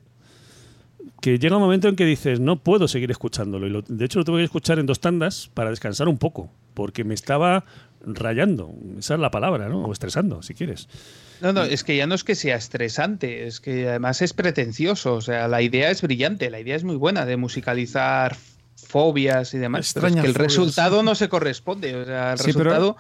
que 1.21 1.39
llega 1.39 1.57
un 1.57 1.63
momento 1.63 1.89
en 1.89 1.97
que 1.97 2.05
dices, 2.05 2.39
no 2.41 2.59
puedo 2.59 2.87
seguir 2.87 3.11
escuchándolo. 3.11 3.67
Y 3.67 3.71
lo- 3.71 3.83
de 3.83 4.05
hecho, 4.05 4.19
lo 4.19 4.25
tuve 4.25 4.39
que 4.41 4.45
escuchar 4.45 4.79
en 4.79 4.87
dos 4.87 5.01
tandas 5.01 5.51
para 5.55 5.71
descansar 5.71 6.09
un 6.09 6.19
poco, 6.19 6.51
porque 6.75 7.03
me 7.05 7.15
estaba 7.15 7.65
rayando, 8.07 8.75
esa 8.99 9.15
es 9.15 9.21
la 9.21 9.31
palabra, 9.31 9.69
¿no? 9.69 9.85
O 9.85 9.93
estresando, 9.93 10.43
si 10.43 10.55
quieres. 10.55 10.89
No, 11.41 11.53
no, 11.53 11.63
es 11.65 11.85
que 11.85 11.97
ya 11.97 12.07
no 12.07 12.15
es 12.15 12.25
que 12.25 12.35
sea 12.35 12.57
estresante, 12.57 13.47
es 13.47 13.61
que 13.61 13.89
además 13.89 14.23
es 14.23 14.33
pretencioso. 14.33 15.15
O 15.15 15.21
sea, 15.21 15.49
la 15.49 15.63
idea 15.63 15.91
es 15.91 16.01
brillante, 16.03 16.51
la 16.51 16.61
idea 16.61 16.77
es 16.77 16.85
muy 16.85 16.97
buena 16.97 17.27
de 17.27 17.37
musicalizar 17.37 18.37
fobias 18.77 19.55
y 19.55 19.59
demás. 19.59 19.93
pero 19.95 20.07
es 20.09 20.15
que 20.15 20.21
el 20.21 20.33
fobias. 20.35 20.37
resultado 20.53 21.03
no 21.03 21.15
se 21.15 21.29
corresponde. 21.29 21.95
O 21.97 22.05
sea, 22.05 22.33
el 22.33 22.39
Sí, 22.39 22.47
resultado. 22.47 22.97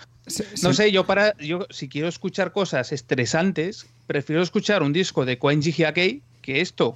No 0.62 0.72
sé, 0.72 0.90
yo 0.92 1.04
para. 1.06 1.36
Yo, 1.38 1.66
si 1.70 1.88
quiero 1.88 2.08
escuchar 2.08 2.52
cosas 2.52 2.92
estresantes, 2.92 3.86
prefiero 4.06 4.42
escuchar 4.42 4.82
un 4.82 4.92
disco 4.92 5.24
de 5.24 5.38
Koenji 5.38 5.72
Hyakei 5.72 6.22
que 6.42 6.60
esto. 6.60 6.94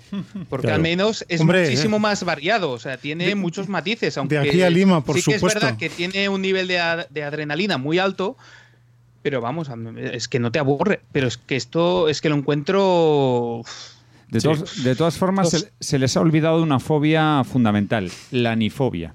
Porque 0.48 0.64
Claro. 0.66 0.76
al 0.76 0.82
menos 0.82 1.24
es 1.28 1.40
Hombre, 1.40 1.64
muchísimo 1.64 1.96
eh. 1.96 2.00
más 2.00 2.22
variado. 2.24 2.70
O 2.70 2.78
sea, 2.78 2.96
tiene 2.98 3.26
De- 3.26 3.34
muchos 3.34 3.68
matices. 3.68 4.16
Aunque 4.18 4.38
aquí 4.38 4.62
a 4.62 4.70
Lima, 4.70 5.02
por 5.04 5.16
sí 5.16 5.22
que 5.22 5.34
supuesto. 5.36 5.58
es 5.58 5.64
verdad 5.64 5.78
que 5.78 5.88
tiene 5.90 6.28
un 6.28 6.42
nivel 6.42 6.68
de, 6.68 6.78
ad- 6.80 7.06
de 7.08 7.22
adrenalina 7.22 7.78
muy 7.78 7.98
alto. 7.98 8.36
Pero 9.22 9.40
vamos, 9.40 9.68
es 9.96 10.28
que 10.28 10.38
no 10.38 10.50
te 10.52 10.58
aburre. 10.58 11.00
Pero 11.12 11.26
es 11.26 11.36
que 11.38 11.56
esto 11.56 12.08
es 12.08 12.20
que 12.20 12.28
lo 12.28 12.36
encuentro. 12.36 13.62
De, 14.30 14.40
Sí. 14.40 14.48
todas- 14.48 14.84
de 14.84 14.94
todas 14.94 15.16
formas, 15.18 15.50
se, 15.50 15.72
se 15.80 15.98
les 15.98 16.16
ha 16.16 16.20
olvidado 16.20 16.62
una 16.62 16.78
fobia 16.80 17.42
fundamental, 17.44 18.10
la 18.30 18.52
anifobia. 18.52 19.14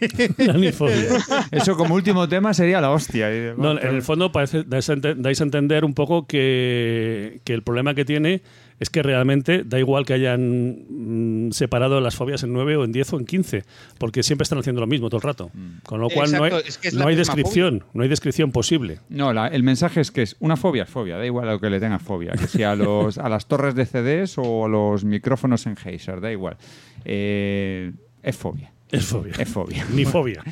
La 0.38 0.54
nifobia. 0.54 0.96
Eso 1.52 1.76
como 1.76 1.94
último 1.94 2.28
tema 2.28 2.52
sería 2.54 2.80
la 2.80 2.90
hostia. 2.90 3.28
No, 3.56 3.78
en 3.78 3.86
el 3.94 4.02
fondo 4.02 4.32
parece, 4.32 4.64
dais, 4.64 4.90
a 4.90 4.94
ente- 4.94 5.14
dais 5.14 5.40
a 5.40 5.44
entender 5.44 5.84
un 5.84 5.94
poco 5.94 6.26
que, 6.26 7.40
que 7.44 7.54
el 7.54 7.62
problema 7.62 7.94
que 7.94 8.04
tiene 8.04 8.42
es 8.82 8.90
que 8.90 9.02
realmente 9.02 9.62
da 9.64 9.78
igual 9.78 10.04
que 10.04 10.12
hayan 10.14 11.46
mm, 11.48 11.52
separado 11.52 12.00
las 12.00 12.16
fobias 12.16 12.42
en 12.42 12.52
9 12.52 12.76
o 12.76 12.84
en 12.84 12.92
10 12.92 13.12
o 13.14 13.18
en 13.18 13.24
15, 13.26 13.62
porque 13.98 14.22
siempre 14.22 14.42
están 14.42 14.58
haciendo 14.58 14.80
lo 14.80 14.86
mismo 14.86 15.08
todo 15.08 15.18
el 15.18 15.22
rato. 15.22 15.50
Con 15.84 16.00
lo 16.00 16.08
cual 16.10 16.30
no 16.32 16.44
hay, 16.44 16.52
es 16.66 16.78
que 16.78 16.88
es 16.88 16.94
no 16.94 17.00
la 17.04 17.10
hay 17.10 17.16
descripción, 17.16 17.84
no 17.94 18.02
hay 18.02 18.08
descripción 18.08 18.52
posible. 18.52 18.98
No, 19.08 19.32
la- 19.32 19.46
el 19.48 19.62
mensaje 19.62 20.00
es 20.00 20.10
que 20.10 20.22
es 20.22 20.36
una 20.40 20.56
fobia, 20.56 20.82
es 20.82 20.90
fobia, 20.90 21.16
da 21.16 21.24
igual 21.24 21.48
a 21.48 21.52
lo 21.52 21.60
que 21.60 21.70
le 21.70 21.80
tengas 21.80 22.02
fobia, 22.02 22.32
que 22.32 22.46
sea 22.48 22.72
a, 22.72 22.76
los, 22.76 23.18
a 23.18 23.28
las 23.28 23.46
torres 23.46 23.74
de 23.74 23.86
CDs 23.86 24.36
o 24.38 24.66
a 24.66 24.68
los 24.68 25.04
micrófonos 25.04 25.66
en 25.66 25.76
Heiser, 25.84 26.20
da 26.20 26.30
igual. 26.32 26.56
Eh, 27.04 27.92
es 28.22 28.36
fobia. 28.36 28.71
Es 28.92 29.06
fobia. 29.06 29.32
Es 29.38 29.48
fobia. 29.48 29.84
Ni 29.92 30.04
fobia. 30.04 30.44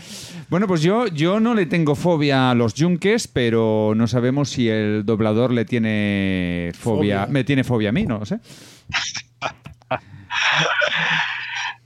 Bueno, 0.48 0.66
pues 0.66 0.80
yo, 0.82 1.06
yo 1.06 1.38
no 1.40 1.54
le 1.54 1.66
tengo 1.66 1.94
fobia 1.94 2.50
a 2.50 2.54
los 2.54 2.74
yunques, 2.74 3.28
pero 3.28 3.92
no 3.94 4.08
sabemos 4.08 4.48
si 4.50 4.68
el 4.68 5.04
doblador 5.04 5.52
le 5.52 5.64
tiene 5.64 6.72
fobia. 6.74 7.20
Fobia. 7.20 7.26
Me 7.32 7.44
tiene 7.44 7.62
fobia 7.64 7.90
a 7.90 7.92
mí, 7.92 8.04
no 8.06 8.18
lo 8.18 8.26
sé. 8.26 8.40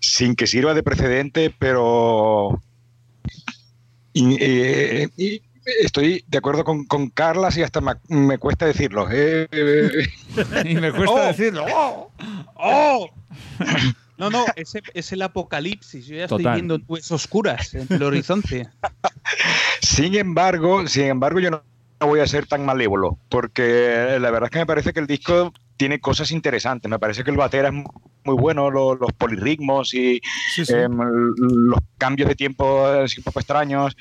sin 0.00 0.36
que 0.36 0.46
sirva 0.46 0.74
de 0.74 0.82
precedente, 0.82 1.52
pero 1.58 2.62
y, 4.12 4.36
eh, 4.40 5.08
y 5.16 5.42
estoy 5.82 6.24
de 6.28 6.38
acuerdo 6.38 6.62
con, 6.62 6.84
con 6.84 7.10
Carlas 7.10 7.56
y 7.56 7.62
hasta 7.62 7.80
me, 7.80 7.94
me 8.08 8.38
cuesta 8.38 8.66
decirlo. 8.66 9.08
Eh, 9.10 9.48
eh, 9.50 9.90
Y 10.70 10.74
me 10.76 10.92
cuesta 10.92 11.14
Oh. 11.16 11.26
decirlo. 11.26 11.64
¡Oh! 11.74 12.10
¡Oh! 12.54 13.10
No, 14.16 14.30
no, 14.30 14.44
es, 14.56 14.72
es 14.94 15.12
el 15.12 15.22
apocalipsis. 15.22 16.06
Yo 16.06 16.16
ya 16.16 16.24
estoy 16.24 16.44
viendo 16.44 16.78
nubes 16.78 17.10
oscuras 17.10 17.74
en 17.74 17.86
el 17.90 18.02
horizonte. 18.02 18.68
sin 19.82 20.14
embargo, 20.14 20.86
sin 20.86 21.04
embargo, 21.04 21.40
yo 21.40 21.50
no 21.50 21.62
voy 22.00 22.20
a 22.20 22.26
ser 22.26 22.46
tan 22.46 22.64
malévolo, 22.64 23.18
porque 23.28 24.18
la 24.20 24.30
verdad 24.30 24.44
es 24.44 24.50
que 24.50 24.58
me 24.58 24.66
parece 24.66 24.92
que 24.92 25.00
el 25.00 25.06
disco 25.06 25.52
tiene 25.76 26.00
cosas 26.00 26.30
interesantes. 26.30 26.88
Me 26.88 26.98
parece 26.98 27.24
que 27.24 27.30
el 27.30 27.36
batera 27.36 27.68
es 27.68 27.74
muy 27.74 28.36
bueno, 28.36 28.70
lo- 28.70 28.94
los, 28.94 29.12
polirritmos 29.12 29.92
y 29.94 30.20
Sí, 30.54 30.64
sí. 30.64 30.72
em, 30.74 30.96
los 30.96 31.80
cambios 31.98 32.28
de 32.28 32.34
tiempo 32.36 32.86
así 32.86 33.18
un 33.18 33.24
poco 33.24 33.40
extraños. 33.40 33.96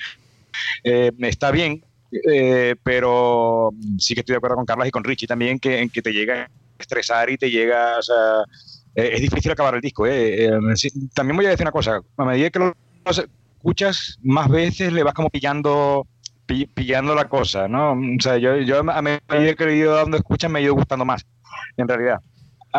Eh, 0.84 1.12
está 1.20 1.50
bien, 1.50 1.84
eh, 2.12 2.76
pero 2.84 3.72
sí 3.98 4.14
que 4.14 4.20
estoy 4.20 4.34
de 4.34 4.38
acuerdo 4.38 4.58
con 4.58 4.66
Carlos 4.66 4.88
y 4.88 4.92
con 4.92 5.04
Richie 5.04 5.28
también, 5.28 5.60
que, 5.60 5.80
en 5.80 5.90
que 5.90 6.02
te 6.02 6.12
llega 6.14 6.44
a 6.44 6.50
estresar 6.78 7.30
y 7.32 7.38
te 7.38 7.50
llega, 7.50 7.98
o 7.98 8.02
sea, 8.02 8.44
eh, 8.96 9.12
es 9.14 9.22
difícil 9.22 9.52
acabar 9.52 9.76
el 9.76 9.82
disco. 9.82 10.06
eh. 10.08 10.46
Eh, 10.46 10.52
sí, 10.76 10.90
también 11.14 11.38
voy 11.38 11.46
a 11.46 11.50
decir 11.50 11.64
una 11.66 11.72
cosa, 11.72 12.00
a 12.18 12.26
medida 12.26 12.50
que 12.50 12.60
lo 12.60 12.74
escuchas 13.58 14.18
más 14.24 14.50
veces 14.50 14.92
le 14.94 15.04
vas 15.04 15.14
como 15.14 15.30
pillando 15.30 16.08
pi- 16.46 16.66
pillando 16.68 17.16
la 17.16 17.28
cosa, 17.30 17.68
¿no? 17.68 17.94
O 17.94 18.22
sea, 18.22 18.38
yo, 18.38 18.58
yo 18.58 18.80
a 18.80 19.02
medida 19.02 19.56
que 19.56 19.64
he 19.64 19.76
ido 19.78 19.96
dando 19.96 20.18
escuchas 20.18 20.52
me 20.52 20.60
ha 20.60 20.62
ido 20.62 20.74
gustando 20.74 21.06
más, 21.06 21.26
en 21.78 21.88
realidad. 21.88 22.20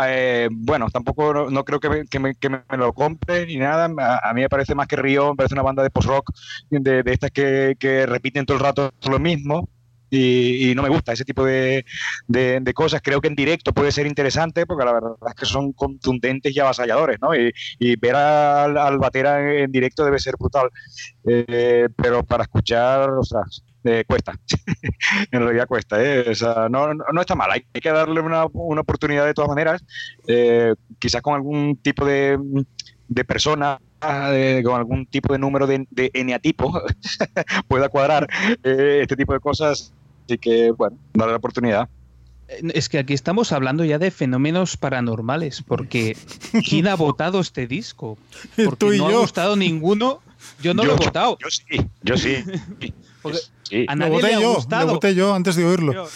Eh, 0.07 0.49
bueno, 0.51 0.89
tampoco 0.91 1.49
no, 1.51 1.65
creo 1.65 1.79
que, 1.79 1.89
me, 1.89 2.05
que, 2.07 2.19
me, 2.19 2.35
que 2.35 2.49
me 2.49 2.63
lo 2.77 2.93
compre 2.93 3.47
ni 3.47 3.57
nada. 3.57 3.89
A, 3.99 4.31
a 4.31 4.35
mí 4.35 4.41
me 4.41 4.49
parece 4.49 4.75
más 4.75 4.89
que 4.89 4.97
Río, 4.97 5.31
me 5.31 5.37
parece 5.37 5.55
una 5.55 5.63
banda 5.63 5.83
de 5.85 5.91
post-rock 5.91 6.31
de, 6.69 7.03
de 7.05 7.13
estas 7.13 7.31
que, 7.31 7.77
que 7.79 8.05
repiten 8.05 8.45
todo 8.45 8.57
el 8.57 8.63
rato 8.65 8.91
lo 9.09 9.19
mismo. 9.21 9.69
Y, 10.11 10.71
y 10.71 10.75
no 10.75 10.83
me 10.83 10.89
gusta 10.91 11.13
ese 11.13 11.25
tipo 11.25 11.45
de, 11.45 11.85
de- 12.29 12.75
cosas. 12.75 13.01
Creo 13.03 13.21
que 13.21 13.29
en 13.29 13.35
directo 13.35 13.73
puede 13.73 13.93
ser 13.93 14.07
interesante 14.07 14.67
porque 14.67 14.85
la 14.85 14.93
verdad 14.93 15.13
es 15.29 15.35
que 15.35 15.47
son 15.47 15.73
contundentes 15.73 16.55
y 16.55 16.61
avasalladores, 16.61 17.19
¿no? 17.21 17.35
Y, 17.35 17.53
y 17.79 17.97
ver 17.97 18.15
al, 18.17 18.77
al 18.79 18.99
batera 18.99 19.41
en, 19.41 19.65
en 19.65 19.73
directo 19.73 20.05
debe 20.05 20.19
ser 20.19 20.35
brutal. 20.39 20.69
Eh, 21.29 21.89
pero 21.97 22.25
para 22.25 22.45
escuchar, 22.45 23.11
ostras, 23.11 23.65
eh, 23.85 24.05
cuesta. 24.07 24.35
en 25.31 25.41
realidad 25.43 25.67
cuesta, 25.69 26.03
¿eh? 26.03 26.31
O 26.31 26.35
sea, 26.35 26.69
no, 26.71 26.93
no, 26.95 27.05
no 27.13 27.21
está 27.21 27.35
mal, 27.35 27.51
hay 27.53 27.63
que 27.81 27.91
darle 27.91 28.21
una, 28.21 28.47
una 28.53 28.81
oportunidad 28.83 29.27
de 29.27 29.35
todas 29.35 29.49
maneras, 29.49 29.85
eh, 30.29 30.75
quizás 30.99 31.23
con 31.23 31.35
algún 31.35 31.77
tipo 31.83 32.05
de, 32.05 32.39
de 33.09 33.25
persona, 33.25 33.79
eh, 34.33 34.63
con 34.65 34.75
algún 34.77 35.07
tipo 35.07 35.33
de 35.33 35.39
número 35.39 35.67
de, 35.67 35.87
de 35.91 36.11
eneatipo 36.15 36.73
pueda 37.69 37.89
cuadrar 37.89 38.29
eh, 38.63 39.01
este 39.03 39.17
tipo 39.17 39.33
de 39.33 39.41
cosas, 39.41 39.93
así 40.27 40.39
que, 40.39 40.71
bueno, 40.73 40.97
darle 41.13 41.33
la 41.33 41.39
oportunidad. 41.39 41.89
Es 42.49 42.89
que 42.91 42.99
aquí 42.99 43.15
estamos 43.15 43.53
hablando 43.53 43.85
ya 43.85 43.99
de 43.99 44.11
fenómenos 44.11 44.77
paranormales, 44.77 45.63
porque 45.63 46.17
¿quién 46.69 46.87
ha 46.89 46.95
votado 46.95 47.41
este 47.41 47.67
disco? 47.67 48.19
Porque 48.57 48.77
Tú 48.77 48.93
y 48.93 48.99
no 48.99 49.11
yo. 49.11 49.17
ha 49.19 49.21
gustado 49.23 49.57
ninguno. 49.57 50.21
Yo 50.61 50.75
no 50.75 50.83
Yo- 50.83 50.91
lo 50.91 50.95
he 51.03 51.07
votado. 51.07 51.39
Yo 51.41 51.49
sí, 51.51 51.87
yo 52.03 52.17
sí. 52.19 52.37
Porque 53.23 53.39
Sí. 53.69 53.87
a 53.89 53.95
Lo 53.97 54.09
voté 54.11 54.27
le 54.29 54.35
ha 54.35 54.41
yo, 54.41 54.49
lo 54.51 54.55
gustado. 54.57 54.93
voté 54.95 55.15
yo 55.15 55.35
antes 55.35 55.57
de 55.57 55.65
oírlo. 55.65 55.93
Pero- 55.93 56.09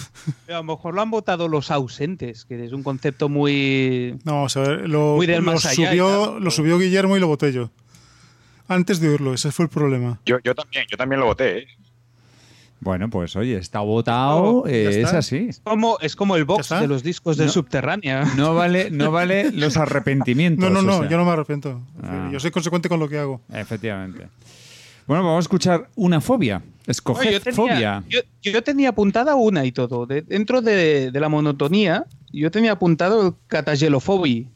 pero 0.46 0.58
a 0.58 0.60
lo 0.60 0.64
mejor 0.64 0.94
lo 0.94 1.00
han 1.02 1.10
votado 1.10 1.48
los 1.48 1.70
ausentes, 1.70 2.44
que 2.44 2.62
es 2.64 2.72
un 2.72 2.82
concepto 2.82 3.28
muy. 3.28 4.18
No, 4.24 4.34
vamos 4.34 4.56
a 4.56 4.60
ver, 4.60 4.88
lo, 4.88 5.16
Muy 5.16 5.26
del 5.26 5.44
lo 5.44 5.52
más 5.52 5.64
allá 5.66 5.72
y 5.94 5.98
subió, 5.98 6.26
tal. 6.34 6.44
lo 6.44 6.50
subió 6.50 6.78
Guillermo 6.78 7.16
y 7.16 7.20
lo 7.20 7.26
voté 7.26 7.52
yo. 7.52 7.70
Antes 8.68 9.00
de 9.00 9.08
oírlo, 9.08 9.32
ese 9.32 9.50
fue 9.50 9.64
el 9.64 9.70
problema. 9.70 10.20
Yo, 10.26 10.36
yo 10.44 10.54
también, 10.54 10.84
yo 10.90 10.96
también 10.98 11.20
lo 11.20 11.26
voté. 11.26 11.58
¿eh? 11.60 11.66
Bueno, 12.80 13.08
pues 13.10 13.34
oye, 13.34 13.56
está 13.56 13.80
votado, 13.80 14.42
Oh, 14.60 14.66
eh, 14.68 15.00
es 15.00 15.12
así. 15.12 15.46
Es 15.48 15.60
como, 15.64 15.98
es 16.00 16.14
como 16.14 16.36
el 16.36 16.44
box 16.44 16.68
de 16.68 16.86
los 16.86 17.02
discos 17.02 17.36
de 17.36 17.46
No. 17.46 17.50
Subterránea. 17.50 18.24
No 18.36 18.54
vale, 18.54 18.90
no 18.90 19.10
vale 19.10 19.50
los 19.52 19.76
arrepentimientos. 19.78 20.62
No, 20.62 20.70
no, 20.70 20.82
no, 20.82 20.98
o 20.98 21.00
sea. 21.00 21.08
yo 21.08 21.16
no 21.16 21.24
me 21.24 21.30
arrepiento. 21.32 21.80
Ah. 22.02 22.28
Yo 22.30 22.38
soy 22.38 22.50
consecuente 22.52 22.88
con 22.88 23.00
lo 23.00 23.08
que 23.08 23.18
hago. 23.18 23.40
Efectivamente. 23.52 24.28
Bueno, 25.08 25.24
vamos 25.24 25.38
a 25.38 25.40
escuchar 25.40 25.88
una 25.96 26.20
fobia. 26.20 26.62
Escoged 26.88 27.20
Oye, 27.20 27.32
yo, 27.34 27.40
tenía, 27.40 27.54
fobia. 27.54 28.04
yo, 28.08 28.20
yo 28.42 28.62
tenía 28.64 28.88
apuntada 28.88 29.34
una 29.36 29.64
y 29.64 29.70
todo. 29.72 30.06
De- 30.06 30.22
dentro 30.22 30.60
de, 30.62 31.10
de 31.12 31.20
la 31.20 31.28
monotonía, 31.28 32.04
yo 32.32 32.50
tenía 32.50 32.72
apuntado 32.72 33.24
el 33.28 33.34
catagelofobia. 33.46 34.46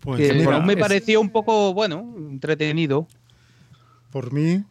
Pues 0.00 0.20
que 0.28 0.34
mira, 0.34 0.60
me 0.60 0.74
es- 0.74 0.78
pareció 0.78 1.20
un 1.20 1.30
poco, 1.30 1.74
bueno, 1.74 2.14
entretenido. 2.16 3.08
Por 4.12 4.32
mí, 4.32 4.62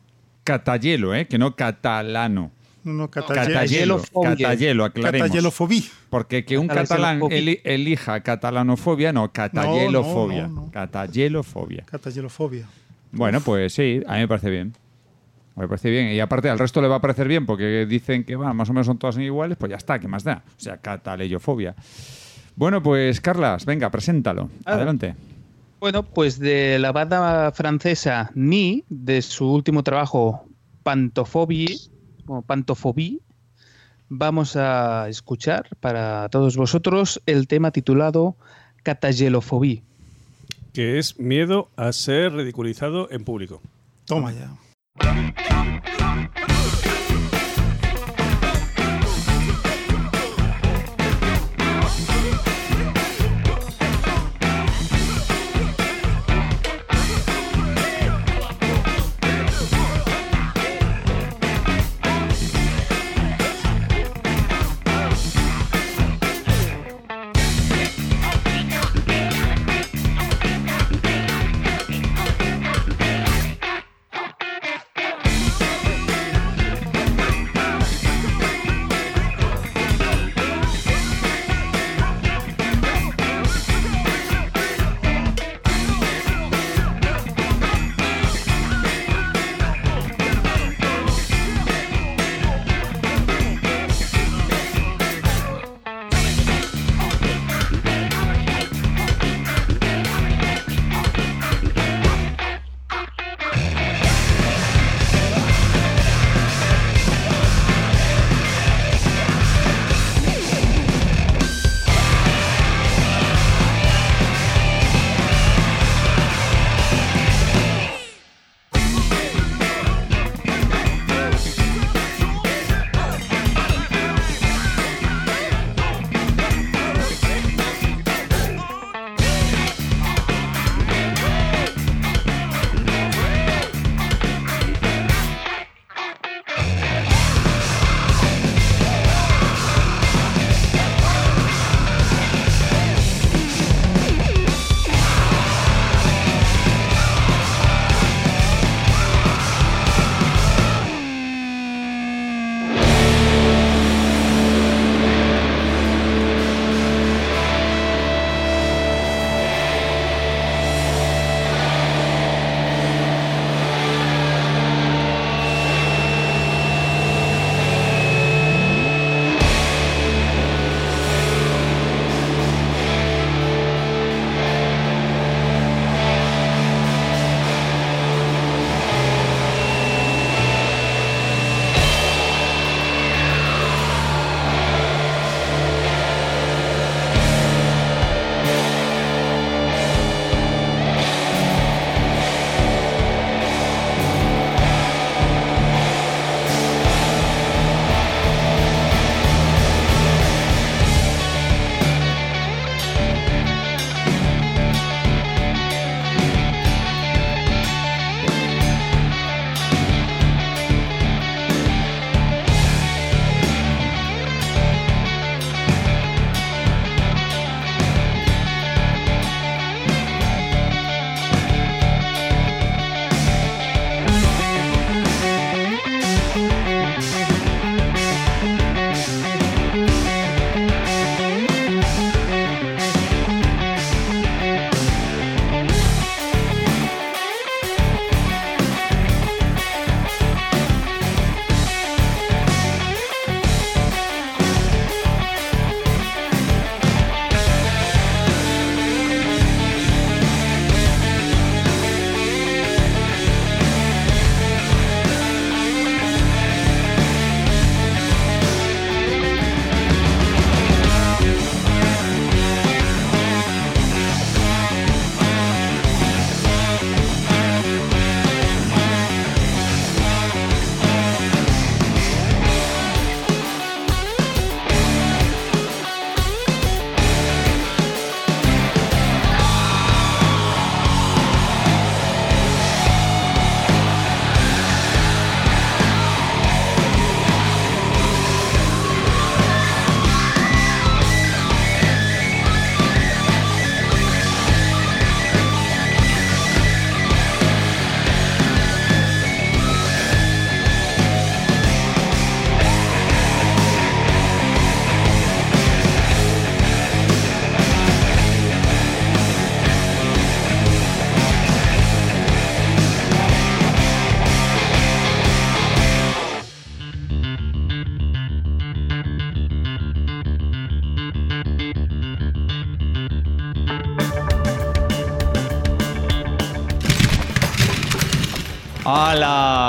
Catallelo, 0.43 1.13
¿eh? 1.13 1.27
Que 1.27 1.37
no 1.37 1.55
catalano. 1.55 2.51
no, 2.83 2.93
no. 2.93 3.09
Catagelofobia. 3.11 4.29
Catallelo, 4.35 4.85
aclaremos. 4.85 5.27
Catallelofobia. 5.27 5.81
Porque 6.09 6.45
que 6.45 6.57
un 6.57 6.67
catalán 6.67 7.21
elija 7.31 8.21
catalanofobia, 8.21 9.11
no, 9.13 9.31
catallelofobia. 9.31 10.47
no, 10.47 10.65
no. 10.65 10.71
Catallelofobia. 10.71 11.83
Catallelofobia. 11.85 12.65
Bueno, 13.11 13.41
pues 13.41 13.73
sí, 13.73 14.01
a 14.07 14.13
mí 14.15 14.19
me 14.21 14.27
parece 14.27 14.49
bien. 14.49 14.73
Me 15.59 15.67
parece 15.67 15.89
bien. 15.89 16.07
Y 16.13 16.21
aparte, 16.21 16.49
al 16.49 16.57
resto 16.57 16.81
le 16.81 16.87
va 16.87 16.95
a 16.95 17.01
parecer 17.01 17.27
bien 17.27 17.45
porque 17.45 17.85
dicen 17.85 18.23
que 18.23 18.37
va, 18.37 18.53
más 18.53 18.69
o 18.69 18.73
menos 18.73 18.87
son 18.87 18.97
todas 18.97 19.17
iguales, 19.17 19.57
pues 19.57 19.69
ya 19.69 19.75
está, 19.75 19.99
¿qué 19.99 20.07
más 20.07 20.23
da? 20.23 20.41
O 20.57 20.59
sea, 20.59 20.77
cataleyofobia. 20.77 21.75
Bueno, 22.55 22.81
pues 22.81 23.19
Carlas, 23.19 23.65
venga, 23.65 23.89
preséntalo. 23.89 24.49
Ah. 24.63 24.75
Adelante. 24.75 25.15
Bueno, 25.81 26.03
pues 26.03 26.39
de 26.39 26.79
la 26.79 26.91
banda 26.93 27.51
francesa 27.51 28.31
Ni, 28.35 28.85
de 28.89 29.21
su 29.21 29.51
último 29.51 29.83
trabajo 29.83 30.45
Pantophobie, 30.83 31.77
o 32.25 32.41
Pantophobie, 32.41 33.19
vamos 34.07 34.55
a 34.55 35.09
escuchar 35.09 35.67
para 35.81 36.29
todos 36.29 36.55
vosotros 36.55 37.21
el 37.25 37.47
tema 37.47 37.71
titulado 37.71 38.37
Catagelofobie. 38.83 39.83
Que 40.71 40.99
es 40.99 41.19
miedo 41.19 41.69
a 41.75 41.91
ser 41.91 42.31
ridiculizado 42.31 43.11
en 43.11 43.25
público. 43.25 43.61
Toma 44.05 44.31
ya. 44.31 44.51
Thank 44.97 45.39
you. 45.39 46.78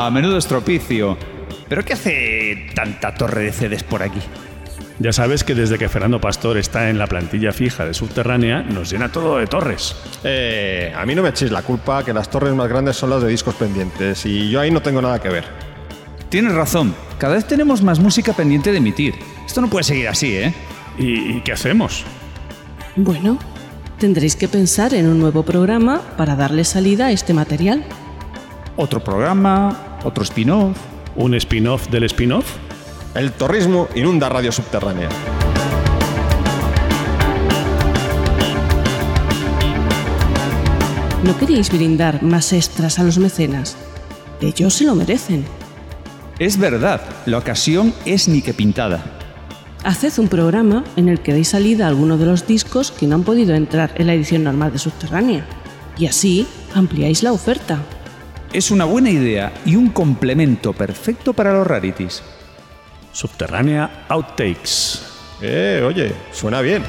¡Hala! 0.00 0.10
Menudo 0.10 0.38
estropicio. 0.38 1.18
¿Pero 1.68 1.84
qué 1.84 1.92
hace 1.92 2.70
tanta 2.74 3.12
torre 3.12 3.42
de 3.42 3.52
CDs 3.52 3.82
por 3.82 4.02
aquí? 4.02 4.20
Ya 4.98 5.12
sabes 5.12 5.44
que 5.44 5.54
desde 5.54 5.76
que 5.76 5.90
Fernando 5.90 6.18
Pastor 6.18 6.56
está 6.56 6.88
en 6.88 6.98
la 6.98 7.06
plantilla 7.06 7.52
fija 7.52 7.84
de 7.84 7.92
Subterránea, 7.92 8.62
nos 8.62 8.90
llena 8.90 9.12
todo 9.12 9.36
de 9.36 9.46
torres. 9.46 9.94
Eh, 10.24 10.90
a 10.96 11.04
mí 11.04 11.14
no 11.14 11.22
me 11.22 11.28
echéis 11.28 11.50
la 11.50 11.60
culpa 11.60 12.02
que 12.02 12.14
las 12.14 12.30
torres 12.30 12.54
más 12.54 12.66
grandes 12.68 12.96
son 12.96 13.10
las 13.10 13.22
de 13.22 13.28
discos 13.28 13.54
pendientes 13.56 14.24
y 14.24 14.48
yo 14.48 14.60
ahí 14.60 14.70
no 14.70 14.80
tengo 14.80 15.02
nada 15.02 15.20
que 15.20 15.28
ver. 15.28 15.44
Tienes 16.30 16.54
razón. 16.54 16.94
Cada 17.18 17.34
vez 17.34 17.46
tenemos 17.46 17.82
más 17.82 17.98
música 18.00 18.32
pendiente 18.32 18.72
de 18.72 18.78
emitir. 18.78 19.14
Esto 19.46 19.60
no 19.60 19.68
puede 19.68 19.84
seguir 19.84 20.08
así, 20.08 20.34
¿eh? 20.34 20.54
¿Y, 20.98 21.36
y 21.36 21.40
qué 21.42 21.52
hacemos? 21.52 22.04
Bueno, 22.96 23.38
tendréis 23.98 24.34
que 24.34 24.48
pensar 24.48 24.94
en 24.94 25.08
un 25.08 25.18
nuevo 25.18 25.42
programa 25.42 26.00
para 26.16 26.36
darle 26.36 26.64
salida 26.64 27.06
a 27.06 27.10
este 27.12 27.34
material. 27.34 27.84
Otro 28.76 29.04
programa, 29.04 29.89
otro 30.04 30.24
spin-off. 30.24 30.76
¿Un 31.16 31.34
spin-off 31.34 31.88
del 31.88 32.04
spin-off? 32.04 32.56
El 33.14 33.32
torrismo 33.32 33.88
inunda 33.94 34.28
Radio 34.28 34.52
Subterránea. 34.52 35.08
¿No 41.24 41.36
queréis 41.36 41.70
brindar 41.70 42.22
más 42.22 42.52
extras 42.52 42.98
a 42.98 43.02
los 43.02 43.18
mecenas? 43.18 43.76
Ellos 44.40 44.74
se 44.74 44.84
lo 44.84 44.94
merecen. 44.94 45.44
Es 46.38 46.56
verdad, 46.56 47.02
la 47.26 47.36
ocasión 47.38 47.92
es 48.06 48.26
ni 48.26 48.40
que 48.40 48.54
pintada. 48.54 49.04
Haced 49.84 50.18
un 50.18 50.28
programa 50.28 50.84
en 50.96 51.08
el 51.08 51.20
que 51.20 51.34
deis 51.34 51.48
salida 51.48 51.84
a 51.84 51.88
alguno 51.88 52.16
de 52.16 52.26
los 52.26 52.46
discos 52.46 52.90
que 52.90 53.06
no 53.06 53.16
han 53.16 53.24
podido 53.24 53.54
entrar 53.54 53.92
en 53.96 54.06
la 54.06 54.14
edición 54.14 54.44
normal 54.44 54.72
de 54.72 54.78
Subterránea. 54.78 55.44
Y 55.98 56.06
así 56.06 56.46
ampliáis 56.74 57.22
la 57.22 57.32
oferta. 57.32 57.82
Es 58.52 58.72
una 58.72 58.84
buena 58.84 59.10
idea 59.10 59.52
y 59.64 59.76
un 59.76 59.90
complemento 59.90 60.72
perfecto 60.72 61.32
para 61.32 61.52
los 61.52 61.64
rarities. 61.64 62.20
Subterránea 63.12 64.06
Outtakes. 64.08 65.02
Eh, 65.40 65.84
oye, 65.86 66.12
suena 66.32 66.60
bien. 66.60 66.82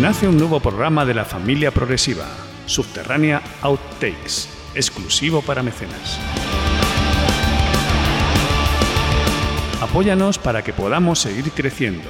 Nace 0.00 0.28
un 0.28 0.38
nuevo 0.38 0.60
programa 0.60 1.04
de 1.04 1.14
la 1.14 1.24
familia 1.24 1.72
progresiva, 1.72 2.26
Subterránea 2.66 3.42
Outtakes, 3.62 4.48
exclusivo 4.76 5.42
para 5.42 5.64
mecenas. 5.64 6.20
Apóyanos 9.90 10.38
para 10.38 10.62
que 10.62 10.74
podamos 10.74 11.18
seguir 11.18 11.50
creciendo. 11.52 12.08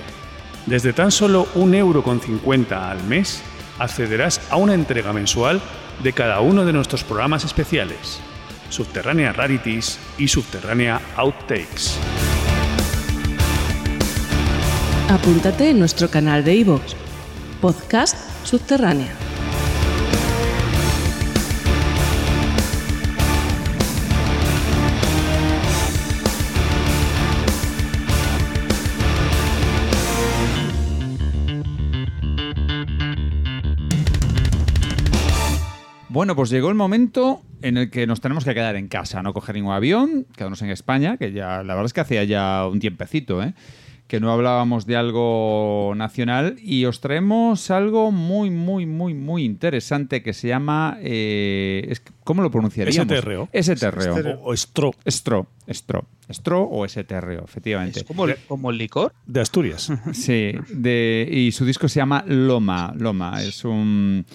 Desde 0.67 0.93
tan 0.93 1.13
solo 1.13 1.47
un 1.55 1.75
euro 1.75 2.03
con 2.03 2.21
50 2.21 2.91
al 2.91 3.03
mes, 3.05 3.41
accederás 3.79 4.41
a 4.51 4.57
una 4.57 4.75
entrega 4.75 5.13
mensual 5.13 5.61
de 6.03 6.13
cada 6.13 6.41
uno 6.41 6.65
de 6.65 6.73
nuestros 6.73 7.05
programas 7.05 7.45
especiales, 7.45 8.19
Subterránea 8.69 9.33
Rarities 9.33 9.99
y 10.19 10.27
Subterránea 10.27 11.01
Outtakes. 11.17 11.99
Apúntate 15.09 15.71
en 15.71 15.79
nuestro 15.79 16.11
canal 16.11 16.45
de 16.45 16.57
iVoox, 16.57 16.95
Podcast 17.61 18.17
Subterránea. 18.45 19.28
Bueno, 36.19 36.35
pues 36.35 36.51
llegó 36.51 36.69
el 36.69 36.75
momento 36.75 37.43
en 37.63 37.77
el 37.77 37.91
que 37.91 38.05
nos 38.09 38.21
tenemos 38.21 38.45
que 38.45 38.53
quedar 38.53 38.75
en 38.75 38.89
casa, 38.89 39.23
no 39.23 39.33
coger 39.33 39.55
ningún 39.55 39.73
avión, 39.73 40.27
quedarnos 40.37 40.61
en 40.63 40.71
España, 40.71 41.17
que 41.17 41.31
ya 41.31 41.63
la 41.63 41.75
verdad 41.75 41.85
es 41.85 41.93
que 41.93 42.01
hacía 42.01 42.25
ya 42.25 42.67
un 42.67 42.81
tiempecito, 42.81 43.41
¿eh? 43.41 43.55
que 44.09 44.19
no 44.19 44.33
hablábamos 44.33 44.85
de 44.85 44.97
algo 44.97 45.93
nacional 45.95 46.57
y 46.61 46.87
os 46.87 47.01
traemos 47.01 47.71
algo 47.71 48.11
muy, 48.11 48.51
muy, 48.51 48.85
muy, 48.85 49.15
muy 49.15 49.45
interesante 49.45 50.25
que 50.25 50.33
se 50.33 50.49
llama... 50.49 50.99
eh, 51.03 51.87
es- 51.89 52.03
¿Cómo 52.25 52.43
lo 52.43 52.51
pronunciaríamos? 52.51 53.17
STRO. 53.17 53.49
STRO. 53.55 54.41
O, 54.43 54.51
o 54.51 54.57
Stro. 54.57 54.91
Stro. 55.07 55.47
Stro. 55.71 56.05
Stro 56.31 56.63
o 56.69 56.89
STRO, 56.89 57.45
efectivamente. 57.45 58.01
Es 58.01 58.05
como, 58.05 58.27
como 58.49 58.71
el 58.71 58.79
licor. 58.79 59.13
De 59.25 59.41
Asturias. 59.41 59.93
Sí, 60.15 60.51
de, 60.69 61.29
y 61.31 61.53
su 61.53 61.65
disco 61.65 61.89
se 61.89 62.01
llama 62.01 62.25
Loma. 62.27 62.93
Loma 62.99 63.41
es 63.41 63.65
un. 63.65 64.27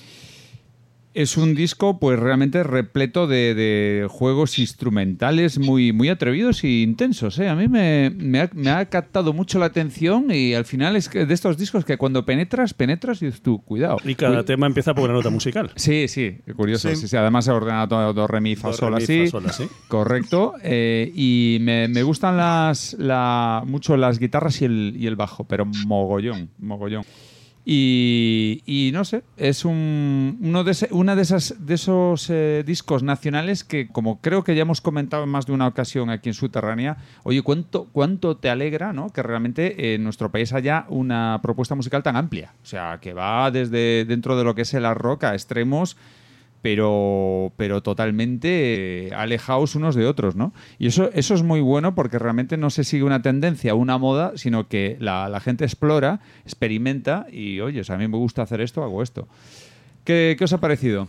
Es 1.15 1.38
un 1.38 1.53
disco, 1.53 1.99
pues 1.99 2.19
realmente 2.19 2.64
repleto 2.64 3.27
de, 3.27 3.53
de 3.53 4.07
juegos 4.10 4.57
instrumentales 4.57 5.60
muy, 5.60 5.94
muy 5.94 6.10
atrevidos 6.10 6.64
e 6.64 6.69
intensos. 6.81 7.38
¿eh? 7.38 7.49
A 7.49 7.56
mí 7.56 7.68
me, 7.68 8.10
me 8.18 8.40
ha, 8.41 8.49
me 8.53 8.72
ha 8.72 8.84
captado 8.90 9.31
mucho 9.31 9.60
la 9.60 9.68
atención 9.68 10.31
y 10.31 10.56
al 10.56 10.65
final 10.65 10.95
es 10.95 11.10
que 11.10 11.27
de 11.27 11.34
estos 11.35 11.56
discos 11.57 11.85
que 11.85 11.98
cuando 11.98 12.26
penetras, 12.26 12.73
penetras 12.73 13.22
y 13.22 13.27
dices 13.27 13.41
tú, 13.44 13.61
cuidado. 13.64 13.98
Y 14.03 14.15
cada 14.15 14.40
Uy. 14.40 14.45
tema 14.45 14.65
empieza 14.65 14.95
por 14.95 15.03
una 15.03 15.14
nota 15.14 15.30
musical. 15.30 15.69
Sí, 15.76 16.07
sí, 16.07 16.38
curioso. 16.56 16.90
Sí. 16.90 16.95
Sí. 16.95 17.07
sí, 17.07 17.15
Además 17.15 17.45
se 17.45 17.52
ordena 17.52 17.88
todo 17.88 18.11
do, 18.11 18.26
re, 18.26 18.41
mi, 18.41 18.56
fa, 18.56 18.69
Do, 18.69 18.73
sol, 18.73 18.94
re, 18.94 18.98
mi, 18.98 19.03
así. 19.03 19.26
fa, 19.26 19.31
sol, 19.31 19.44
así. 19.45 19.68
Correcto. 19.88 20.56
Eh, 20.64 21.11
y 21.14 21.60
me, 21.61 21.88
me 21.90 22.02
gustan 22.02 22.38
las, 22.38 22.94
la, 22.98 23.61
mucho 23.68 23.98
las 23.98 24.18
guitarras 24.18 24.60
y 24.64 24.65
el, 24.65 24.95
y 24.98 25.06
el 25.06 25.15
bajo, 25.15 25.44
pero 25.44 25.65
mogollón, 25.85 26.49
mogollón. 26.57 27.03
Y, 27.65 28.91
no 28.94 29.06
sé, 29.06 29.23
es 29.38 29.64
un, 29.65 30.38
uno 30.41 30.64
de, 30.64 30.72
ese- 30.72 30.90
una 30.91 31.15
de, 31.15 31.22
esas, 31.22 31.56
de 31.65 31.76
esos 31.76 32.30
eh, 32.30 32.64
discos 32.65 33.03
nacionales 33.03 33.64
que, 33.64 33.88
como 33.88 34.19
creo 34.22 34.44
que 34.44 34.56
ya 34.56 34.64
hemos 34.64 34.81
comentado 34.81 35.23
en 35.23 35.30
más 35.30 35.45
de 35.45 35.53
una 35.53 35.68
ocasión 35.68 36.10
aquí 36.10 36.30
en 36.30 36.34
Subterránea, 36.35 36.98
oye, 37.23 37.41
¿cuánto, 37.41 37.88
cuánto 37.91 38.35
te 38.38 38.49
alegra 38.49 38.91
¿no? 38.94 39.11
que 39.11 39.23
realmente 39.23 39.95
en 39.95 40.03
nuestro 40.03 40.30
país 40.31 40.52
haya 40.53 40.85
una 40.90 41.40
propuesta 41.41 41.76
musical 41.76 42.03
tan 42.03 42.15
amplia? 42.18 42.53
O 42.64 42.65
sea, 42.65 42.99
que 43.02 43.14
va 43.14 43.49
desde 43.49 44.06
dentro 44.06 44.38
de 44.38 44.44
lo 44.44 44.56
que 44.56 44.64
es 44.64 44.73
el 44.73 44.84
rock 44.95 45.23
a 45.23 45.34
extremos 45.34 45.95
pero, 46.64 47.52
pero 47.57 47.84
totalmente 47.84 49.07
eh, 49.07 49.14
alejados 49.14 49.76
unos 49.76 49.95
de 49.95 50.07
otros, 50.07 50.35
¿no? 50.38 50.53
Y 50.80 50.88
eso, 50.88 51.11
eso 51.14 51.35
es 51.35 51.44
muy 51.44 51.60
bueno 51.60 51.94
porque 51.94 52.18
realmente 52.18 52.56
no 52.56 52.69
se 52.69 52.85
sigue 52.85 53.03
una 53.03 53.22
tendencia, 53.22 53.76
una 53.76 53.98
moda, 53.98 54.31
sino 54.35 54.69
que 54.69 54.95
la, 55.02 55.27
la 55.27 55.41
gente 55.41 55.65
explora, 55.65 56.22
experimenta 56.45 57.27
y, 57.30 57.60
oye, 57.60 57.81
o 57.81 57.84
sea, 57.84 57.95
a 57.95 57.99
mí 57.99 58.07
me 58.07 58.18
gusta 58.18 58.41
hacer 58.44 58.61
esto, 58.61 58.81
hago 58.81 59.03
esto. 59.03 59.27
¿Qué, 60.06 60.35
qué 60.40 60.45
os 60.45 60.53
ha 60.53 60.60
parecido? 60.61 61.07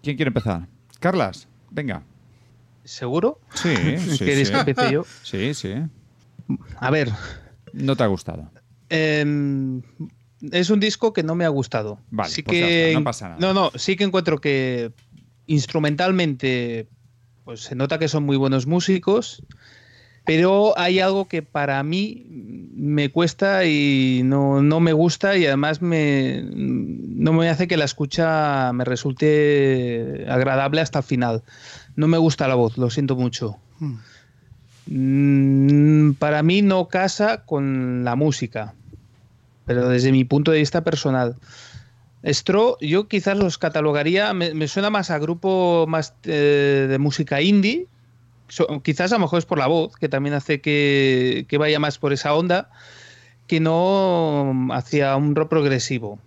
¿Quién 0.00 0.14
quiere 0.14 0.28
empezar? 0.28 0.68
Carlas, 1.00 1.48
venga. 1.72 2.04
¿Seguro? 2.84 3.40
Sí, 3.52 3.74
sí. 3.98 4.18
¿Queréis 4.24 4.46
sí. 4.46 4.54
que 4.54 4.60
empiece 4.60 4.92
yo? 4.92 5.04
Sí, 5.24 5.54
sí. 5.54 5.74
A 6.78 6.90
ver. 6.92 7.10
No 7.72 7.96
te 7.96 8.04
ha 8.04 8.06
gustado. 8.06 8.48
em, 8.90 9.82
es 10.52 10.70
un 10.70 10.80
disco 10.80 11.12
que 11.12 11.22
no 11.22 11.34
me 11.34 11.44
ha 11.44 11.48
gustado. 11.48 11.98
Vale, 12.10 12.30
sí 12.30 12.42
pues 12.42 12.56
que 12.56 12.92
no 12.94 13.04
pasa 13.04 13.28
nada. 13.28 13.40
No, 13.40 13.52
no, 13.54 13.70
sí 13.74 13.96
que 13.96 14.04
encuentro 14.04 14.40
que 14.40 14.92
instrumentalmente 15.46 16.88
pues 17.44 17.60
se 17.60 17.76
nota 17.76 17.98
que 17.98 18.08
son 18.08 18.24
muy 18.24 18.36
buenos 18.36 18.66
músicos, 18.66 19.42
pero 20.24 20.76
hay 20.76 20.98
algo 20.98 21.28
que 21.28 21.42
para 21.42 21.80
mí 21.84 22.26
me 22.74 23.10
cuesta 23.10 23.64
y 23.64 24.22
no, 24.24 24.60
no 24.62 24.80
me 24.80 24.92
gusta 24.92 25.36
y 25.36 25.46
además 25.46 25.80
me, 25.80 26.44
no 26.50 27.32
me 27.32 27.48
hace 27.48 27.68
que 27.68 27.76
la 27.76 27.84
escucha 27.84 28.72
me 28.72 28.84
resulte 28.84 30.26
agradable 30.28 30.80
hasta 30.80 30.98
el 30.98 31.04
final. 31.04 31.42
No 31.94 32.08
me 32.08 32.18
gusta 32.18 32.48
la 32.48 32.56
voz, 32.56 32.76
lo 32.76 32.90
siento 32.90 33.14
mucho. 33.14 33.58
Mm, 34.86 36.12
para 36.12 36.42
mí 36.42 36.62
no 36.62 36.88
casa 36.88 37.44
con 37.44 38.04
la 38.04 38.16
música, 38.16 38.74
pero 39.66 39.88
desde 39.88 40.12
mi 40.12 40.24
punto 40.24 40.52
de 40.52 40.58
vista 40.58 40.82
personal. 40.82 41.36
Stro, 42.24 42.78
yo 42.80 43.08
quizás 43.08 43.36
los 43.36 43.58
catalogaría, 43.58 44.32
me, 44.32 44.68
suena 44.68 44.90
más 44.90 45.10
a 45.10 45.18
grupo 45.18 45.86
más 45.86 46.14
eh, 46.24 46.86
de 46.88 46.98
música 46.98 47.42
indie, 47.42 47.86
quizás 48.82 49.12
a 49.12 49.16
lo 49.16 49.20
mejor 49.20 49.40
es 49.40 49.44
por 49.44 49.58
la 49.58 49.66
voz, 49.66 49.94
que 49.96 50.08
también 50.08 50.34
hace 50.34 50.60
que, 50.60 51.46
que 51.48 51.58
vaya 51.58 51.78
más 51.78 51.98
por 51.98 52.12
esa 52.12 52.34
onda, 52.34 52.70
que 53.46 53.60
no 53.60 54.68
hacia 54.72 55.14
un 55.16 55.34
rock 55.34 55.50
progresivo. 55.50 56.18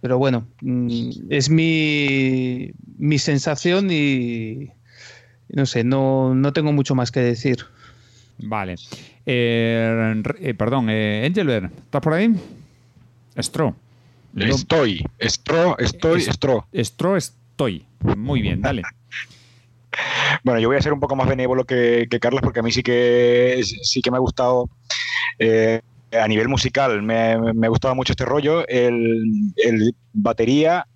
Pero 0.00 0.18
bueno, 0.18 0.46
mm, 0.60 1.10
es 1.30 1.48
mi, 1.48 2.72
mi 2.98 3.18
sensación 3.18 3.88
y 3.90 4.70
no 5.48 5.64
sé, 5.66 5.84
no, 5.84 6.34
no 6.34 6.52
tengo 6.52 6.72
mucho 6.72 6.94
más 6.94 7.12
que 7.12 7.20
decir. 7.20 7.66
Vale. 8.42 8.76
Eh, 9.24 10.22
eh, 10.40 10.54
perdón, 10.54 10.88
eh, 10.90 11.26
Engelbert, 11.26 11.72
¿estás 11.78 12.02
por 12.02 12.14
ahí? 12.14 12.34
Stro. 13.36 13.74
Estoy. 14.36 15.04
Estro, 15.18 15.78
estoy, 15.78 16.20
Es-. 16.20 16.28
Estro, 16.72 17.16
estoy. 17.16 17.84
Muy 18.16 18.42
bien, 18.42 18.60
dale. 18.60 18.82
Bueno, 20.42 20.58
yo 20.58 20.68
voy 20.68 20.78
a 20.78 20.80
ser 20.80 20.94
un 20.94 21.00
poco 21.00 21.14
más 21.16 21.28
benévolo 21.28 21.64
que, 21.64 22.06
que 22.10 22.18
Carlos 22.18 22.40
porque 22.40 22.60
a 22.60 22.62
mí 22.62 22.72
sí 22.72 22.82
que 22.82 23.60
sí 23.62 24.00
que 24.00 24.10
me 24.10 24.16
ha 24.16 24.20
gustado 24.20 24.70
eh, 25.38 25.82
a 26.18 26.26
nivel 26.28 26.48
musical, 26.48 27.02
me, 27.02 27.36
me 27.52 27.66
ha 27.66 27.70
gustado 27.70 27.94
mucho 27.94 28.14
este 28.14 28.24
rollo. 28.24 28.66
El, 28.68 29.52
el 29.56 29.94
batería 30.14 30.86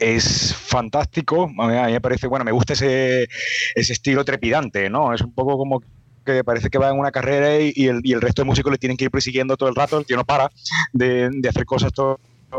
es 0.00 0.54
fantástico. 0.54 1.44
A 1.58 1.68
mí, 1.68 1.76
a 1.76 1.86
mí 1.86 1.92
me 1.92 2.00
parece, 2.00 2.26
bueno, 2.26 2.44
me 2.44 2.52
gusta 2.52 2.72
ese, 2.72 3.28
ese 3.74 3.92
estilo 3.92 4.24
trepidante, 4.24 4.90
¿no? 4.90 5.14
Es 5.14 5.20
un 5.20 5.32
poco 5.32 5.56
como 5.56 5.80
que 6.24 6.44
parece 6.44 6.70
que 6.70 6.78
va 6.78 6.90
en 6.90 6.98
una 6.98 7.12
carrera 7.12 7.58
y, 7.60 7.86
el, 7.86 8.20
resto 8.20 8.42
de 8.42 8.46
músicos 8.46 8.72
le 8.72 8.78
tienen 8.78 8.96
que 8.96 9.04
ir 9.04 9.10
persiguiendo 9.10 9.56
todo 9.56 9.68
el 9.68 9.74
rato, 9.74 9.98
el 9.98 10.06
tío 10.06 10.16
no 10.16 10.24
para 10.24 10.50
de, 10.92 11.28
de 11.30 11.48
hacer 11.48 11.64
cosas 11.64 11.92
todo, 11.92 12.18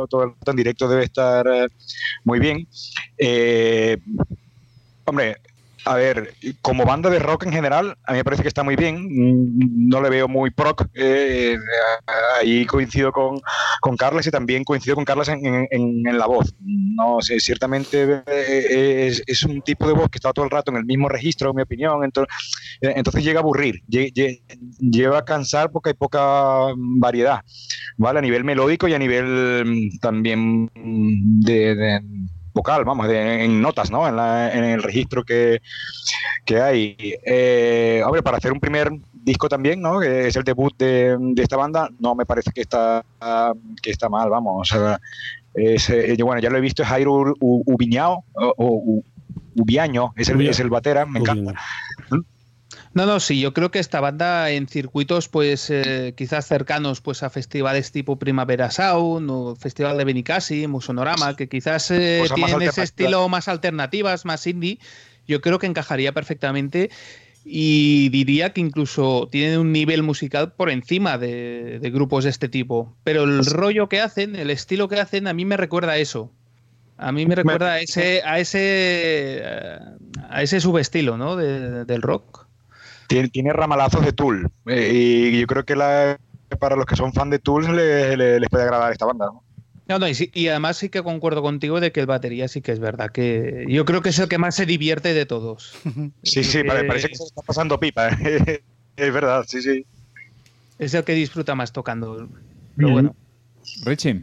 todo 0.09 0.23
el 0.23 0.29
rato 0.31 0.51
en 0.51 0.57
directo, 0.57 0.87
debe 0.87 1.03
estar 1.03 1.47
eh, 1.47 1.67
muy 2.23 2.39
bien. 2.39 2.67
Eh, 3.17 3.97
hombre, 5.05 5.37
a 5.85 5.95
ver, 5.95 6.33
como 6.61 6.83
banda 6.85 7.09
de 7.09 7.19
rock 7.19 7.45
en 7.45 7.51
general, 7.53 7.95
a 8.05 8.11
mí 8.11 8.17
me 8.17 8.23
parece 8.23 8.41
que 8.41 8.47
está 8.47 8.63
muy 8.63 8.75
bien. 8.75 9.03
Mm, 9.05 9.87
No 9.89 10.01
le 10.01 10.09
veo 10.09 10.27
muy 10.27 10.49
proc. 10.51 10.87
eh, 10.95 11.57
ahí 12.39 12.65
coincido 12.65 13.11
con, 13.11 13.39
con 13.81 13.95
Carles 13.95 14.27
y 14.27 14.31
también 14.31 14.63
coincido 14.63 14.95
con 14.95 15.05
Carles 15.05 15.27
en, 15.29 15.67
en- 15.69 16.17
la 16.17 16.25
voz. 16.27 16.53
No 16.59 17.21
sé, 17.21 17.39
ciertamente 17.39 18.23
eh, 18.27 19.07
es, 19.07 19.23
es 19.27 19.43
un 19.43 19.61
tipo 19.61 19.87
de 19.87 19.93
voz 19.93 20.09
que 20.09 20.17
está 20.17 20.31
todo 20.33 20.45
el 20.45 20.51
rato 20.51 20.71
en 20.71 20.77
el 20.77 20.85
mismo 20.85 21.07
registro, 21.09 21.49
en 21.51 21.55
mi 21.57 21.61
opinión. 21.61 22.03
Entonces, 22.03 22.33
entonces 22.81 23.23
llega 23.23 23.39
a 23.39 23.43
aburrir, 23.43 23.81
lle- 23.87 24.11
lle- 24.13 24.41
lleva 24.79 25.19
a 25.19 25.25
cansar 25.25 25.71
porque 25.71 25.89
hay 25.91 25.93
poca 25.95 26.67
variedad, 26.77 27.41
¿vale? 27.97 28.19
A 28.19 28.21
nivel 28.21 28.43
melódico 28.43 28.87
y 28.87 28.93
a 28.93 28.99
nivel 28.99 29.65
mm, 29.65 29.99
también 29.99 30.63
mm, 30.73 31.41
de 31.41 32.01
vocal, 32.55 32.83
vamos, 32.85 33.07
de- 33.07 33.43
en 33.43 33.61
notas, 33.61 33.91
¿no? 33.91 34.07
En, 34.07 34.15
la- 34.15 34.51
en 34.51 34.63
el 34.63 34.81
registro 34.81 35.23
que, 35.23 35.61
que 36.45 36.59
hay. 36.61 36.95
Eh, 37.25 38.01
hombre, 38.05 38.23
para 38.23 38.37
hacer 38.37 38.51
un 38.53 38.59
primer 38.59 38.89
disco 39.13 39.47
también, 39.49 39.81
¿no? 39.81 39.99
Que 39.99 40.27
es 40.29 40.35
el 40.37 40.43
debut 40.43 40.73
de, 40.77 41.17
de 41.19 41.43
esta 41.43 41.57
banda, 41.57 41.89
no 41.99 42.15
me 42.15 42.25
parece 42.25 42.51
que 42.51 42.61
está, 42.61 43.03
que 43.81 43.91
está 43.91 44.07
mal, 44.09 44.29
vamos. 44.29 44.71
O 44.71 44.73
sea, 44.73 44.99
es, 45.53 45.89
eh, 45.89 46.15
bueno, 46.23 46.41
ya 46.41 46.49
lo 46.49 46.57
he 46.57 46.61
visto, 46.61 46.81
es 46.81 46.87
Jairo 46.89 47.33
Ubiñao, 47.39 48.23
o, 48.33 48.53
o 48.57 49.03
Ubiaño, 49.57 50.13
es 50.17 50.29
el, 50.29 50.35
es 50.51 50.59
el 50.59 50.69
batera, 50.69 51.05
me 51.05 51.19
encanta. 51.19 51.53
No, 52.95 53.05
no, 53.05 53.19
sí, 53.19 53.41
yo 53.41 53.53
creo 53.53 53.71
que 53.71 53.79
esta 53.79 53.99
banda 53.99 54.49
en 54.51 54.67
circuitos, 54.67 55.27
pues 55.27 55.69
eh, 55.69 56.13
quizás 56.15 56.47
cercanos 56.47 57.01
pues 57.01 57.23
a 57.23 57.29
festivales 57.29 57.91
tipo 57.91 58.17
Primavera 58.17 58.71
Sound 58.71 59.29
o 59.29 59.55
Festival 59.57 59.97
de 59.97 60.05
Benicassim 60.05 60.73
o 60.73 60.79
Sonorama, 60.79 61.35
que 61.35 61.49
quizás 61.49 61.91
eh, 61.91 62.19
más 62.21 62.33
tienen 62.33 62.61
ese 62.61 62.83
estilo 62.83 63.27
más 63.27 63.49
alternativas, 63.49 64.23
más 64.23 64.47
indie, 64.47 64.79
yo 65.27 65.41
creo 65.41 65.59
que 65.59 65.67
encajaría 65.67 66.13
perfectamente 66.13 66.89
y 67.43 68.07
diría 68.09 68.53
que 68.53 68.61
incluso 68.61 69.27
tienen 69.29 69.59
un 69.59 69.73
nivel 69.73 70.01
musical 70.01 70.53
por 70.53 70.69
encima 70.69 71.17
de, 71.17 71.79
de 71.79 71.91
grupos 71.91 72.23
de 72.23 72.29
este 72.29 72.47
tipo. 72.47 72.95
Pero 73.03 73.25
el 73.25 73.45
rollo 73.45 73.89
que 73.89 73.99
hacen, 73.99 74.37
el 74.37 74.49
estilo 74.49 74.87
que 74.87 75.01
hacen, 75.01 75.27
a 75.27 75.33
mí 75.33 75.43
me 75.43 75.57
recuerda 75.57 75.91
a 75.91 75.97
eso. 75.97 76.31
A 76.97 77.11
mí 77.11 77.25
me 77.25 77.35
recuerda 77.35 77.73
a 77.73 77.79
ese, 77.81 78.21
a 78.23 78.39
ese, 78.39 78.59
eh, 78.61 79.79
a 80.29 80.41
ese 80.43 80.61
subestilo, 80.61 81.17
¿no? 81.17 81.35
de- 81.35 81.83
del 81.83 82.01
rock. 82.01 82.44
Tiene, 83.07 83.29
tiene 83.29 83.53
ramalazos 83.53 84.03
de 84.05 84.11
Tool. 84.13 84.49
eh, 84.67 85.31
y 85.33 85.39
yo 85.39 85.47
creo 85.47 85.63
que 85.65 85.75
la- 85.75 86.17
para 86.59 86.75
los 86.75 86.85
que 86.85 86.95
son 86.95 87.13
fan 87.13 87.29
de 87.29 87.39
Tool 87.39 87.75
le- 87.75 88.15
le- 88.17 88.39
les 88.39 88.49
puede 88.49 88.63
agradar 88.63 88.91
esta 88.91 89.05
banda. 89.05 89.25
¿no? 89.27 89.43
No, 89.87 89.99
no, 89.99 90.07
y, 90.07 90.15
sí- 90.15 90.31
y 90.33 90.47
además 90.47 90.77
sí 90.77 90.89
que 90.89 91.03
concuerdo 91.03 91.41
contigo 91.43 91.79
de 91.79 91.91
que 91.91 91.99
el 91.99 92.07
batería 92.07 92.47
sí 92.47 92.61
que 92.61 92.71
es 92.71 92.79
verdad 92.79 93.11
que 93.11 93.65
yo 93.69 93.85
creo 93.85 94.01
que 94.01 94.09
es 94.09 94.17
el 94.19 94.27
que 94.27 94.39
más 94.39 94.55
se 94.55 94.65
divierte 94.65 95.13
de 95.13 95.25
todos. 95.25 95.73
Sí, 96.23 96.43
sí, 96.43 96.63
que- 96.63 96.83
parece 96.87 97.09
que 97.09 97.15
se 97.15 97.23
está 97.25 97.41
pasando 97.43 97.79
pipa. 97.79 98.07
es 98.97 99.13
verdad, 99.13 99.45
sí, 99.47 99.61
sí. 99.61 99.85
Es 100.79 100.93
el 100.93 101.03
que 101.03 101.13
disfruta 101.13 101.53
más 101.55 101.71
tocando. 101.71 102.27
Pero 102.75 102.89
bueno. 102.89 103.15
Richie. 103.83 104.21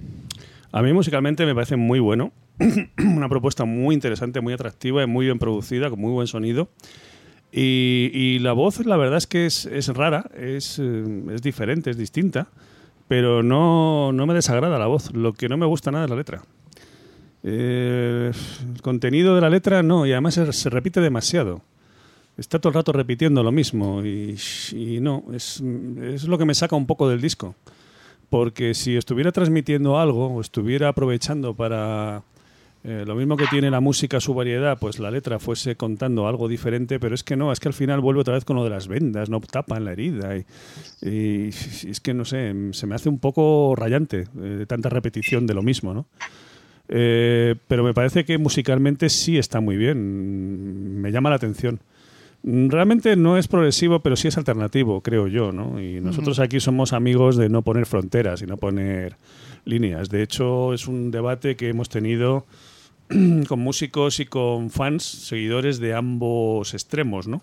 A 0.72 0.82
mí 0.82 0.92
musicalmente 0.92 1.46
me 1.46 1.54
parece 1.54 1.76
muy 1.76 2.00
bueno. 2.00 2.32
Una 2.98 3.28
propuesta 3.28 3.64
muy 3.64 3.94
interesante, 3.94 4.40
muy 4.40 4.52
atractiva 4.52 5.02
y 5.02 5.06
muy 5.06 5.26
bien 5.26 5.38
producida, 5.38 5.90
con 5.90 6.00
muy 6.00 6.12
buen 6.12 6.26
sonido. 6.26 6.70
Y, 7.52 8.10
y 8.14 8.38
la 8.38 8.54
voz, 8.54 8.84
la 8.86 8.96
verdad 8.96 9.18
es 9.18 9.26
que 9.26 9.44
es, 9.44 9.66
es 9.66 9.88
rara, 9.88 10.30
es, 10.34 10.78
eh, 10.78 11.04
es 11.32 11.42
diferente, 11.42 11.90
es 11.90 11.98
distinta, 11.98 12.48
pero 13.08 13.42
no, 13.42 14.10
no 14.10 14.26
me 14.26 14.32
desagrada 14.32 14.78
la 14.78 14.86
voz. 14.86 15.12
Lo 15.14 15.34
que 15.34 15.50
no 15.50 15.58
me 15.58 15.66
gusta 15.66 15.90
nada 15.90 16.04
es 16.04 16.10
la 16.10 16.16
letra. 16.16 16.42
Eh, 17.44 18.32
el 18.74 18.82
contenido 18.82 19.34
de 19.34 19.42
la 19.42 19.50
letra 19.50 19.82
no, 19.82 20.06
y 20.06 20.12
además 20.12 20.34
se, 20.34 20.50
se 20.52 20.70
repite 20.70 21.00
demasiado. 21.00 21.60
Está 22.38 22.58
todo 22.58 22.70
el 22.70 22.74
rato 22.74 22.92
repitiendo 22.92 23.42
lo 23.42 23.52
mismo 23.52 24.02
y, 24.02 24.36
y 24.72 25.00
no, 25.00 25.24
es, 25.34 25.62
es 26.00 26.24
lo 26.24 26.38
que 26.38 26.46
me 26.46 26.54
saca 26.54 26.74
un 26.74 26.86
poco 26.86 27.06
del 27.08 27.20
disco. 27.20 27.54
Porque 28.30 28.72
si 28.72 28.96
estuviera 28.96 29.30
transmitiendo 29.30 29.98
algo 29.98 30.28
o 30.28 30.40
estuviera 30.40 30.88
aprovechando 30.88 31.52
para 31.52 32.22
eh, 32.84 33.04
lo 33.06 33.14
mismo 33.14 33.36
que 33.36 33.46
tiene 33.46 33.70
la 33.70 33.80
música, 33.80 34.20
su 34.20 34.34
variedad, 34.34 34.76
pues 34.78 34.98
la 34.98 35.10
letra 35.10 35.38
fuese 35.38 35.76
contando 35.76 36.26
algo 36.26 36.48
diferente, 36.48 36.98
pero 36.98 37.14
es 37.14 37.22
que 37.22 37.36
no, 37.36 37.52
es 37.52 37.60
que 37.60 37.68
al 37.68 37.74
final 37.74 38.00
vuelve 38.00 38.22
otra 38.22 38.34
vez 38.34 38.44
con 38.44 38.56
lo 38.56 38.64
de 38.64 38.70
las 38.70 38.88
vendas, 38.88 39.30
no 39.30 39.40
tapan 39.40 39.84
la 39.84 39.92
herida. 39.92 40.36
Y, 40.36 40.44
y 41.00 41.48
es 41.48 42.00
que 42.00 42.12
no 42.12 42.24
sé, 42.24 42.52
se 42.72 42.86
me 42.86 42.94
hace 42.94 43.08
un 43.08 43.20
poco 43.20 43.74
rayante 43.76 44.26
eh, 44.36 44.40
de 44.40 44.66
tanta 44.66 44.88
repetición 44.88 45.46
de 45.46 45.54
lo 45.54 45.62
mismo, 45.62 45.94
¿no? 45.94 46.06
Eh, 46.88 47.54
pero 47.68 47.84
me 47.84 47.94
parece 47.94 48.24
que 48.24 48.36
musicalmente 48.36 49.08
sí 49.08 49.38
está 49.38 49.60
muy 49.60 49.76
bien, 49.76 51.00
me 51.00 51.12
llama 51.12 51.30
la 51.30 51.36
atención. 51.36 51.80
Realmente 52.42 53.14
no 53.14 53.38
es 53.38 53.46
progresivo, 53.46 54.00
pero 54.00 54.16
sí 54.16 54.26
es 54.26 54.36
alternativo, 54.36 55.00
creo 55.00 55.28
yo, 55.28 55.52
¿no? 55.52 55.80
Y 55.80 56.00
nosotros 56.00 56.40
aquí 56.40 56.58
somos 56.58 56.92
amigos 56.92 57.36
de 57.36 57.48
no 57.48 57.62
poner 57.62 57.86
fronteras 57.86 58.42
y 58.42 58.46
no 58.46 58.56
poner 58.56 59.16
líneas. 59.64 60.10
De 60.10 60.22
hecho, 60.22 60.74
es 60.74 60.88
un 60.88 61.12
debate 61.12 61.54
que 61.54 61.68
hemos 61.68 61.88
tenido 61.88 62.44
con 63.48 63.60
músicos 63.60 64.20
y 64.20 64.26
con 64.26 64.70
fans, 64.70 65.04
seguidores 65.04 65.78
de 65.78 65.94
ambos 65.94 66.74
extremos, 66.74 67.26
¿no? 67.26 67.42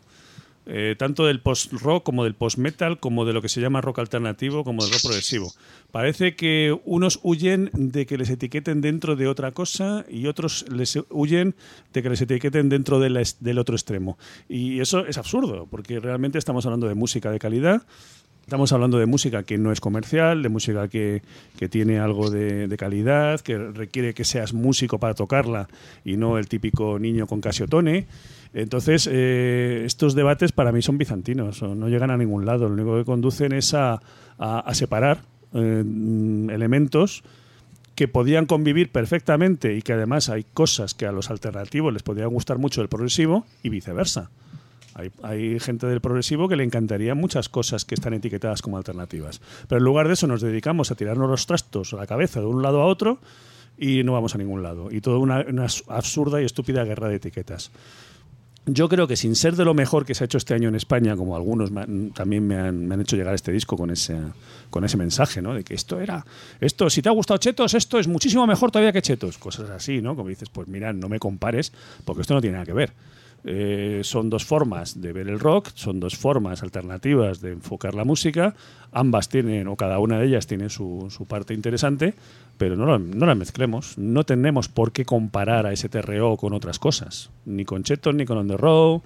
Eh, 0.71 0.95
tanto 0.99 1.25
del 1.25 1.41
post-rock 1.41 2.03
como 2.03 2.23
del 2.23 2.35
post-metal, 2.35 2.99
como 2.99 3.25
de 3.25 3.33
lo 3.33 3.41
que 3.41 3.49
se 3.49 3.59
llama 3.59 3.81
rock 3.81 3.99
alternativo, 3.99 4.63
como 4.63 4.83
del 4.83 4.91
rock 4.91 5.01
progresivo. 5.01 5.51
Parece 5.91 6.35
que 6.35 6.79
unos 6.85 7.19
huyen 7.23 7.71
de 7.73 8.05
que 8.05 8.19
les 8.19 8.29
etiqueten 8.29 8.79
dentro 8.79 9.15
de 9.15 9.27
otra 9.27 9.51
cosa 9.51 10.05
y 10.07 10.27
otros 10.27 10.65
les 10.69 10.99
huyen 11.09 11.55
de 11.91 12.03
que 12.03 12.09
les 12.11 12.21
etiqueten 12.21 12.69
dentro 12.69 12.99
del, 12.99 13.17
otro 13.57 13.75
extremo. 13.75 14.19
Y 14.47 14.79
eso 14.79 15.07
es 15.07 15.17
absurdo, 15.17 15.67
porque 15.71 15.99
realmente 15.99 16.37
estamos 16.37 16.67
hablando 16.67 16.87
de 16.87 16.93
música 16.93 17.31
de 17.31 17.39
calidad, 17.39 17.81
Estamos 18.49 18.73
hablando 18.73 18.97
de 18.97 19.05
música 19.05 19.43
que 19.43 19.59
no 19.59 19.71
es 19.71 19.79
comercial, 19.79 20.41
de 20.41 20.49
música 20.49 20.87
que, 20.87 21.21
que 21.59 21.69
tiene 21.69 21.99
algo 21.99 22.31
de, 22.31 22.75
calidad, 22.79 23.39
que 23.41 23.55
requiere 23.59 24.15
que 24.15 24.23
seas 24.23 24.53
músico 24.55 24.97
para 24.97 25.13
tocarla 25.13 25.67
y 26.03 26.17
no 26.17 26.39
el 26.39 26.47
típico 26.47 26.97
niño 26.97 27.27
con 27.27 27.41
casiotone. 27.41 28.07
Entonces, 28.55 29.07
eh, 29.11 29.83
estos 29.85 30.15
debates 30.15 30.51
para 30.51 30.71
mí 30.71 30.81
son 30.81 30.97
bizantinos, 30.97 31.61
no 31.61 31.89
llegan 31.89 32.09
a 32.09 32.17
ningún 32.17 32.47
lado. 32.47 32.67
Lo 32.69 32.73
único 32.73 32.97
que 32.97 33.05
conducen 33.05 33.51
es 33.53 33.75
a, 33.75 34.01
a- 34.39 34.59
a 34.61 34.73
separar 34.73 35.19
eh, 35.53 35.83
mm, 35.85 36.49
elementos 36.49 37.23
que 37.93 38.07
podían 38.07 38.47
convivir 38.47 38.91
perfectamente 38.91 39.75
y 39.75 39.83
que 39.83 39.93
además 39.93 40.27
hay 40.29 40.43
cosas 40.55 40.95
que 40.95 41.05
a 41.05 41.11
los 41.11 41.29
alternativos 41.29 41.93
les 41.93 42.01
podrían 42.01 42.29
gustar 42.31 42.57
mucho 42.57 42.81
del 42.81 42.89
progresivo 42.89 43.45
y 43.61 43.69
viceversa. 43.69 44.31
Hay, 45.23 45.59
gente 45.59 45.87
del 45.87 46.01
progresivo 46.01 46.47
que 46.47 46.55
le 46.55 46.63
encantaría 46.63 47.15
muchas 47.15 47.49
cosas 47.49 47.85
que 47.85 47.95
están 47.95 48.13
etiquetadas 48.13 48.61
como 48.61 48.77
alternativas. 48.77 49.41
Pero 49.67 49.79
en 49.79 49.85
lugar 49.85 50.07
de 50.07 50.13
eso 50.13 50.27
nos 50.27 50.41
dedicamos 50.41 50.91
a 50.91 50.95
tirarnos 50.95 51.29
los 51.29 51.45
trastos 51.45 51.93
a 51.93 51.97
la 51.97 52.07
cabeza 52.07 52.39
de 52.39 52.47
un 52.47 52.61
lado 52.61 52.81
a 52.81 52.85
otro 52.85 53.19
y 53.77 54.03
no 54.03 54.13
vamos 54.13 54.35
a 54.35 54.37
ningún 54.37 54.63
lado. 54.63 54.89
Y 54.91 55.01
toda 55.01 55.17
una, 55.17 55.45
absurda 55.87 56.41
y 56.41 56.45
estúpida 56.45 56.83
guerra 56.83 57.07
de 57.07 57.15
etiquetas. 57.15 57.71
Yo 58.65 58.87
creo 58.87 59.07
que 59.07 59.15
sin 59.15 59.35
ser 59.35 59.55
de 59.55 59.65
lo 59.65 59.73
mejor 59.73 60.05
que 60.05 60.13
se 60.13 60.23
ha 60.23 60.25
hecho 60.25 60.37
este 60.37 60.53
año 60.53 60.69
en 60.69 60.75
España, 60.75 61.15
como 61.15 61.35
algunos 61.35 61.71
también 62.13 62.45
me 62.45 62.55
han, 62.55 62.87
me 62.87 62.93
han 62.93 63.01
hecho 63.01 63.15
llegar 63.15 63.33
este 63.33 63.51
disco 63.51 63.77
con 63.77 63.89
ese, 63.89 64.19
con 64.69 64.83
ese 64.83 64.95
mensaje, 64.97 65.41
¿no? 65.41 65.55
De 65.55 65.63
que 65.63 65.73
esto 65.73 65.99
era, 65.99 66.23
esto, 66.59 66.89
si 66.89 67.01
te 67.01 67.09
ha 67.09 67.13
gustado 67.13 67.39
Chetos, 67.39 67.73
esto 67.73 67.97
es 67.97 68.07
muchísimo 68.07 68.45
mejor 68.45 68.69
todavía 68.69 68.91
que 68.91 69.01
Chetos. 69.01 69.39
Cosas 69.39 69.69
así, 69.71 70.01
¿no? 70.01 70.15
Como 70.15 70.29
dices, 70.29 70.49
pues 70.49 70.67
mira, 70.67 70.93
no 70.93 71.09
me 71.09 71.17
compares, 71.17 71.71
porque 72.05 72.21
esto 72.21 72.35
no 72.35 72.41
tiene 72.41 72.55
nada 72.55 72.65
que 72.65 72.73
ver. 72.73 72.93
Eh, 73.45 74.01
son 74.03 74.29
dos 74.29 74.43
formas 74.45 74.99
de 75.01 75.13
ver 75.13 75.27
el 75.29 75.39
rock, 75.39 75.69
son 75.73 75.99
dos 75.99 76.17
formas 76.17 76.61
alternativas 76.63 77.39
de 77.41 77.51
enfocar 77.53 77.95
la 77.95 78.03
música. 78.03 78.55
Ambas 78.91 79.29
tienen, 79.29 79.67
o 79.67 79.75
cada 79.75 79.99
una 79.99 80.19
de 80.19 80.27
ellas 80.27 80.47
tiene 80.47 80.69
su, 80.69 81.07
su 81.09 81.25
parte 81.25 81.53
interesante, 81.53 82.15
pero 82.57 82.75
no, 82.75 82.85
la- 82.85 82.97
no 82.99 83.25
las 83.25 83.37
mezclemos. 83.37 83.97
No 83.97 84.23
tenemos 84.25 84.67
por 84.67 84.91
qué 84.91 85.05
comparar 85.05 85.65
a 85.65 85.71
ese 85.71 85.87
TRO 85.89 86.35
con 86.37 86.53
otras 86.53 86.79
cosas, 86.79 87.29
ni 87.45 87.65
con 87.65 87.83
Chetos, 87.83 88.13
ni 88.15 88.25
con 88.25 88.37
On 88.39 88.47
the 88.47 88.57
Road, 88.57 89.01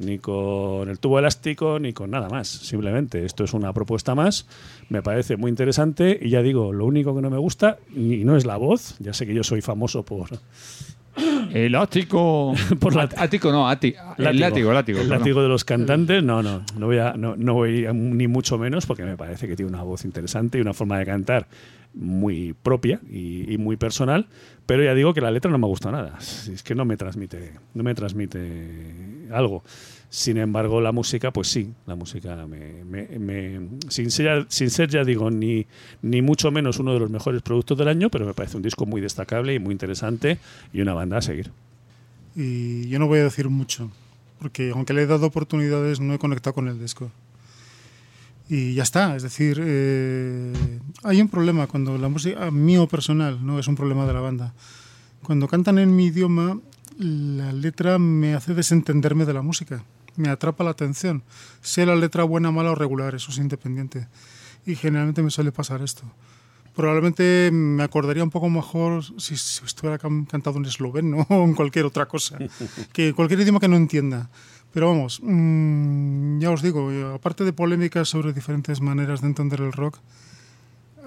ni 0.00 0.18
con 0.18 0.88
el 0.88 0.98
tubo 0.98 1.18
elástico, 1.18 1.78
ni 1.78 1.92
con 1.92 2.10
nada 2.10 2.28
más. 2.28 2.46
Simplemente 2.48 3.24
esto 3.24 3.44
es 3.44 3.52
una 3.54 3.72
propuesta 3.72 4.14
más, 4.14 4.46
me 4.90 5.02
parece 5.02 5.36
muy 5.36 5.48
interesante 5.50 6.18
y 6.20 6.30
ya 6.30 6.42
digo, 6.42 6.72
lo 6.72 6.84
único 6.84 7.14
que 7.14 7.22
no 7.22 7.30
me 7.30 7.38
gusta, 7.38 7.78
y 7.96 8.24
no 8.24 8.36
es 8.36 8.44
la 8.44 8.56
voz, 8.56 8.96
ya 8.98 9.12
sé 9.12 9.26
que 9.26 9.34
yo 9.34 9.42
soy 9.44 9.60
famoso 9.62 10.04
por 10.04 10.28
El 11.52 11.74
ático. 11.74 12.54
Por 12.80 12.94
la- 12.94 13.08
ático, 13.16 13.50
no, 13.52 13.68
ati- 13.70 13.94
el 14.18 14.38
látigo, 14.40 14.72
látigo. 14.72 15.00
El 15.00 15.08
látigo 15.08 15.42
de 15.42 15.48
los 15.48 15.64
cantantes, 15.64 16.22
no, 16.22 16.42
no, 16.42 16.62
no 16.78 16.86
voy, 16.86 16.98
a, 16.98 17.14
no, 17.14 17.36
no 17.36 17.54
voy 17.54 17.86
a- 17.86 17.92
ni 17.92 18.26
mucho 18.28 18.58
menos 18.58 18.86
porque 18.86 19.04
me 19.04 19.16
parece 19.16 19.48
que 19.48 19.56
tiene 19.56 19.70
una 19.70 19.82
voz 19.82 20.04
interesante 20.04 20.58
y 20.58 20.60
una 20.60 20.74
forma 20.74 20.98
de 20.98 21.06
cantar 21.06 21.46
muy 21.94 22.54
propia 22.62 23.00
y, 23.10 23.52
y 23.52 23.58
muy 23.58 23.76
personal, 23.76 24.26
pero 24.66 24.84
ya 24.84 24.94
digo 24.94 25.14
que 25.14 25.20
la 25.20 25.30
letra 25.30 25.50
no 25.50 25.58
me 25.58 25.66
gusta 25.66 25.90
nada, 25.90 26.18
es 26.18 26.62
que 26.62 26.74
no 26.74 26.84
me 26.84 26.96
transmite, 26.96 27.54
no 27.74 27.82
me 27.82 27.94
transmite 27.94 29.28
algo. 29.32 29.64
Sin 30.10 30.38
embargo, 30.38 30.80
la 30.80 30.90
música, 30.90 31.30
pues 31.32 31.48
sí, 31.48 31.70
la 31.86 31.94
música 31.94 32.34
me, 32.46 33.68
sin, 33.88 34.10
ser, 34.10 34.46
sin 34.48 34.70
ser, 34.70 34.88
ya 34.88 35.04
digo, 35.04 35.30
ni, 35.30 35.66
ni 36.00 36.22
mucho 36.22 36.50
menos 36.50 36.78
uno 36.78 36.94
de 36.94 37.00
los 37.00 37.10
mejores 37.10 37.42
productos 37.42 37.76
del 37.76 37.88
año, 37.88 38.08
pero 38.08 38.24
me 38.24 38.32
parece 38.32 38.56
un 38.56 38.62
disco 38.62 38.86
muy 38.86 39.02
destacable 39.02 39.52
y 39.52 39.58
muy 39.58 39.72
interesante 39.72 40.38
y 40.72 40.80
una 40.80 40.94
banda 40.94 41.18
a 41.18 41.22
seguir. 41.22 41.50
Y 42.34 42.88
yo 42.88 42.98
no 42.98 43.06
voy 43.06 43.18
a 43.18 43.24
decir 43.24 43.50
mucho, 43.50 43.90
porque 44.38 44.70
aunque 44.70 44.94
le 44.94 45.02
he 45.02 45.06
dado 45.06 45.26
oportunidades, 45.26 46.00
no 46.00 46.14
he 46.14 46.18
conectado 46.18 46.54
con 46.54 46.68
el 46.68 46.78
disco. 46.78 47.10
Y 48.48 48.72
ya 48.72 48.84
está, 48.84 49.14
es 49.14 49.22
decir, 49.22 49.60
eh, 49.62 50.54
hay 51.02 51.20
un 51.20 51.28
problema 51.28 51.66
cuando 51.66 51.98
la 51.98 52.08
música, 52.08 52.50
mío 52.50 52.86
personal, 52.86 53.44
no 53.44 53.58
es 53.58 53.68
un 53.68 53.76
problema 53.76 54.06
de 54.06 54.14
la 54.14 54.20
banda. 54.20 54.54
Cuando 55.22 55.48
cantan 55.48 55.78
en 55.78 55.94
mi 55.94 56.06
idioma, 56.06 56.58
la 56.98 57.52
letra 57.52 57.98
me 57.98 58.34
hace 58.34 58.54
desentenderme 58.54 59.26
de 59.26 59.34
la 59.34 59.42
música, 59.42 59.84
me 60.18 60.28
atrapa 60.28 60.64
la 60.64 60.70
atención. 60.70 61.22
Sea 61.62 61.86
la 61.86 61.96
letra 61.96 62.24
buena, 62.24 62.50
mala 62.50 62.72
o 62.72 62.74
regular, 62.74 63.14
eso 63.14 63.30
es 63.30 63.38
independiente. 63.38 64.08
Y 64.66 64.74
generalmente 64.76 65.22
me 65.22 65.30
suele 65.30 65.52
pasar 65.52 65.80
esto. 65.82 66.02
Probablemente 66.74 67.50
me 67.52 67.82
acordaría 67.82 68.22
un 68.22 68.30
poco 68.30 68.48
mejor 68.48 69.02
si, 69.18 69.36
si 69.36 69.64
estuviera 69.64 69.98
can- 69.98 70.26
cantado 70.26 70.58
en 70.58 70.66
esloveno 70.66 71.26
o 71.28 71.44
en 71.44 71.54
cualquier 71.54 71.86
otra 71.86 72.06
cosa, 72.06 72.38
que 72.92 73.14
cualquier 73.14 73.40
idioma 73.40 73.60
que 73.60 73.68
no 73.68 73.76
entienda. 73.76 74.30
Pero 74.72 74.88
vamos, 74.88 75.20
mm, 75.22 76.38
ya 76.40 76.50
os 76.50 76.62
digo, 76.62 76.90
aparte 77.14 77.42
de 77.44 77.52
polémicas 77.52 78.08
sobre 78.08 78.32
diferentes 78.32 78.80
maneras 78.80 79.22
de 79.22 79.28
entender 79.28 79.60
el 79.62 79.72
rock, 79.72 79.98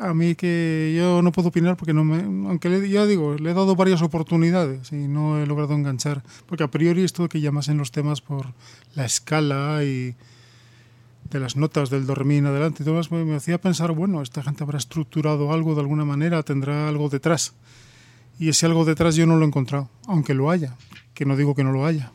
a 0.02 0.14
mí 0.14 0.36
que 0.36 0.94
yo 0.98 1.22
no 1.22 1.32
puedo 1.32 1.50
opinar 1.50 1.78
porque 1.78 1.94
no 1.94 2.04
me, 2.04 2.22
aunque 2.50 2.70
le, 2.70 2.90
ya 2.90 3.06
digo, 3.06 3.36
le 3.36 3.52
he 3.52 3.54
dado 3.54 3.76
varias 3.76 4.02
oportunidades 4.02 4.92
y 4.92 5.08
no 5.08 5.40
he 5.40 5.46
logrado 5.46 5.74
enganchar, 5.74 6.24
porque 6.48 6.64
a 6.64 6.68
priori 6.70 7.04
esto 7.04 7.30
que 7.30 7.40
llamasen 7.40 7.78
los 7.78 7.92
temas 7.92 8.20
por 8.22 8.48
la 8.96 9.06
escala 9.06 9.84
y 9.84 10.16
de 11.30 11.40
las 11.40 11.56
notas 11.56 11.90
del 11.90 12.06
dormir 12.06 12.46
adelante 12.46 12.84
y 12.84 12.86
todo 12.86 13.00
me, 13.12 13.26
me 13.26 13.36
hacía 13.36 13.62
pensar, 13.62 13.92
bueno, 13.92 14.22
esta 14.22 14.42
gente 14.42 14.64
habrá 14.64 14.80
estructurado 14.80 15.54
algo 15.54 15.76
de 15.76 15.82
alguna 15.82 16.04
manera, 16.04 16.44
tendrá 16.44 16.88
algo 16.88 17.08
detrás. 17.08 17.54
Y 18.40 18.50
ese 18.50 18.66
algo 18.66 18.86
detrás 18.86 19.16
yo 19.16 19.28
no 19.28 19.38
lo 19.38 19.46
he 19.46 19.48
encontrado, 19.48 19.90
aunque 20.08 20.34
lo 20.34 20.50
haya, 20.50 20.76
que 21.14 21.26
no 21.26 21.38
digo 21.38 21.54
que 21.54 21.64
no 21.64 21.72
lo 21.72 21.86
haya. 21.86 22.12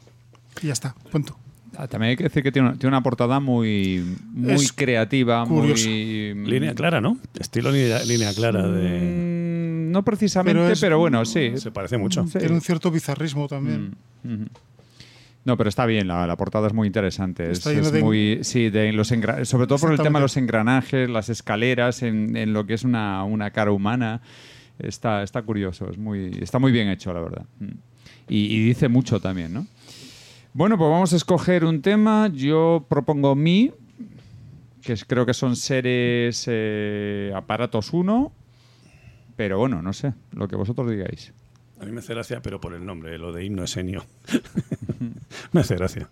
Y 0.60 0.66
ya 0.66 0.72
está, 0.72 0.94
punto. 1.12 1.36
Ah, 1.78 1.86
También 1.89 2.11
hay 2.11 2.16
que 2.16 2.24
decir 2.24 2.43
que 2.43 2.51
tiene 2.53 2.69
una, 2.69 2.78
tiene 2.78 2.89
una 2.89 3.03
portada 3.03 3.39
muy, 3.40 4.03
muy 4.32 4.53
Es 4.55 4.73
creativa, 4.73 5.44
curioso. 5.47 5.89
muy... 5.89 6.35
Línea 6.47 6.74
clara, 6.74 7.01
¿no? 7.01 7.19
Estilo 7.39 7.70
línea, 7.70 8.03
línea 8.05 8.32
clara 8.35 8.66
de... 8.66 8.98
Mm, 9.89 9.90
No 9.93 10.03
precisamente, 10.05 10.73
Pero 10.81 10.98
bueno, 10.98 11.24
sí. 11.24 11.53
Se 11.57 11.70
parece 11.70 11.98
mucho. 11.98 12.27
Sí. 12.27 12.39
Tiene 12.39 12.55
un 12.55 12.61
cierto 12.61 12.90
bizarrismo 12.90 13.47
también. 13.48 13.94
Mm. 14.23 14.44
No, 15.44 15.57
pero 15.57 15.69
está 15.69 15.86
bien, 15.86 16.09
la, 16.09 16.27
la 16.27 16.36
portada 16.36 16.66
es 16.66 16.73
muy 16.73 16.89
interesante. 16.89 17.44
Es, 17.51 17.59
Está 17.59 17.70
lleno 17.70 17.82
es 17.82 17.93
de- 17.93 18.03
muy, 18.03 18.39
sí, 18.43 18.69
de 18.69 18.93
los 18.93 19.12
engra- 19.12 19.44
sobre 19.44 19.66
todo 19.69 19.78
por 19.78 19.93
el 19.93 19.98
tema 20.01 20.19
de 20.19 20.24
los 20.24 20.36
engranajes, 20.36 21.09
las 21.09 21.28
escaleras, 21.28 22.03
en, 22.03 22.36
en 22.36 22.53
lo 22.53 22.66
que 22.66 22.74
es 22.74 22.82
una, 22.82 23.23
una 23.23 23.51
cara 23.53 23.70
humana. 23.70 24.23
Está, 24.78 25.23
está 25.23 25.43
curioso, 25.43 25.89
es 25.89 25.98
muy, 25.98 26.36
está 26.40 26.59
muy 26.59 26.73
bien 26.73 26.89
hecho, 26.89 27.12
la 27.15 27.20
verdad. 27.20 27.44
Mm. 27.61 27.66
Y, 28.28 28.39
y 28.57 28.65
dice 28.66 28.89
mucho 28.89 29.20
también, 29.20 29.53
¿no? 29.55 29.66
Bueno, 30.57 30.78
pues 30.78 30.89
vamos 30.91 31.12
a 31.12 31.16
escoger 31.16 31.65
un 31.66 31.83
tema. 31.83 32.31
Yo 32.33 32.87
propongo 32.89 33.35
Mi, 33.35 33.73
que 34.83 34.95
es- 34.95 35.05
creo 35.05 35.27
que 35.27 35.35
son 35.35 35.55
seres 35.55 36.45
eh, 36.49 37.31
aparatos 37.35 37.93
1, 37.93 38.33
pero 39.37 39.59
bueno, 39.59 39.83
no 39.83 39.93
sé, 39.93 40.15
lo 40.33 40.49
que 40.49 40.57
vosotros 40.57 40.91
digáis. 40.91 41.35
A 41.78 41.85
mí 41.85 41.93
me 41.93 41.99
hace 41.99 42.15
gracia, 42.15 42.41
pero 42.41 42.59
por 42.59 42.73
el 42.73 42.87
nombre, 42.87 43.19
lo 43.19 43.33
de 43.33 43.45
himno 43.45 43.65
esenio. 43.65 44.03
me 45.53 45.61
hace 45.61 45.74
gracia. 45.77 46.09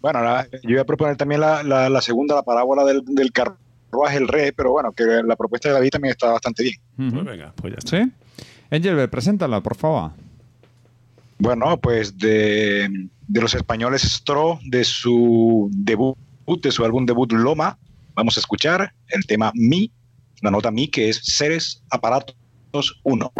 Bueno, 0.00 0.22
la- 0.22 0.48
yo 0.62 0.70
voy 0.70 0.78
a 0.78 0.84
proponer 0.86 1.16
también 1.16 1.42
la, 1.42 1.62
la- 1.62 1.90
la 1.90 2.00
segunda, 2.00 2.36
la 2.36 2.42
parábola 2.42 2.84
del, 2.84 3.02
del 3.04 3.32
carruaje, 3.32 4.16
el 4.16 4.28
rey, 4.28 4.52
pero 4.52 4.70
bueno, 4.72 4.92
que 4.92 5.04
la 5.04 5.36
propuesta 5.36 5.68
de 5.68 5.74
David 5.74 5.90
también 5.90 6.12
está 6.12 6.30
bastante 6.32 6.62
bien. 6.62 6.76
Pues 6.96 7.22
venga, 7.22 7.52
pues 7.54 7.74
ya 7.74 7.78
está. 7.80 8.02
¿Sí? 8.02 8.10
Engelbert, 8.70 9.10
preséntala, 9.10 9.60
por 9.60 9.76
favor. 9.76 10.12
Bueno, 11.38 11.76
pues 11.76 12.16
de, 12.16 13.08
de 13.28 13.40
los 13.40 13.54
españoles 13.54 14.02
Stro, 14.02 14.58
de 14.64 14.84
su 14.84 15.70
debut, 15.72 16.16
de 16.62 16.72
su 16.72 16.84
álbum 16.84 17.06
debut 17.06 17.30
Loma, 17.32 17.78
vamos 18.14 18.36
a 18.36 18.40
escuchar 18.40 18.92
el 19.08 19.26
tema 19.26 19.52
Mi, 19.54 19.92
la 20.40 20.50
nota 20.50 20.70
Mi, 20.70 20.88
que 20.88 21.10
es 21.10 21.20
Seres 21.22 21.84
Aparatos 21.90 22.98
1. 23.04 23.32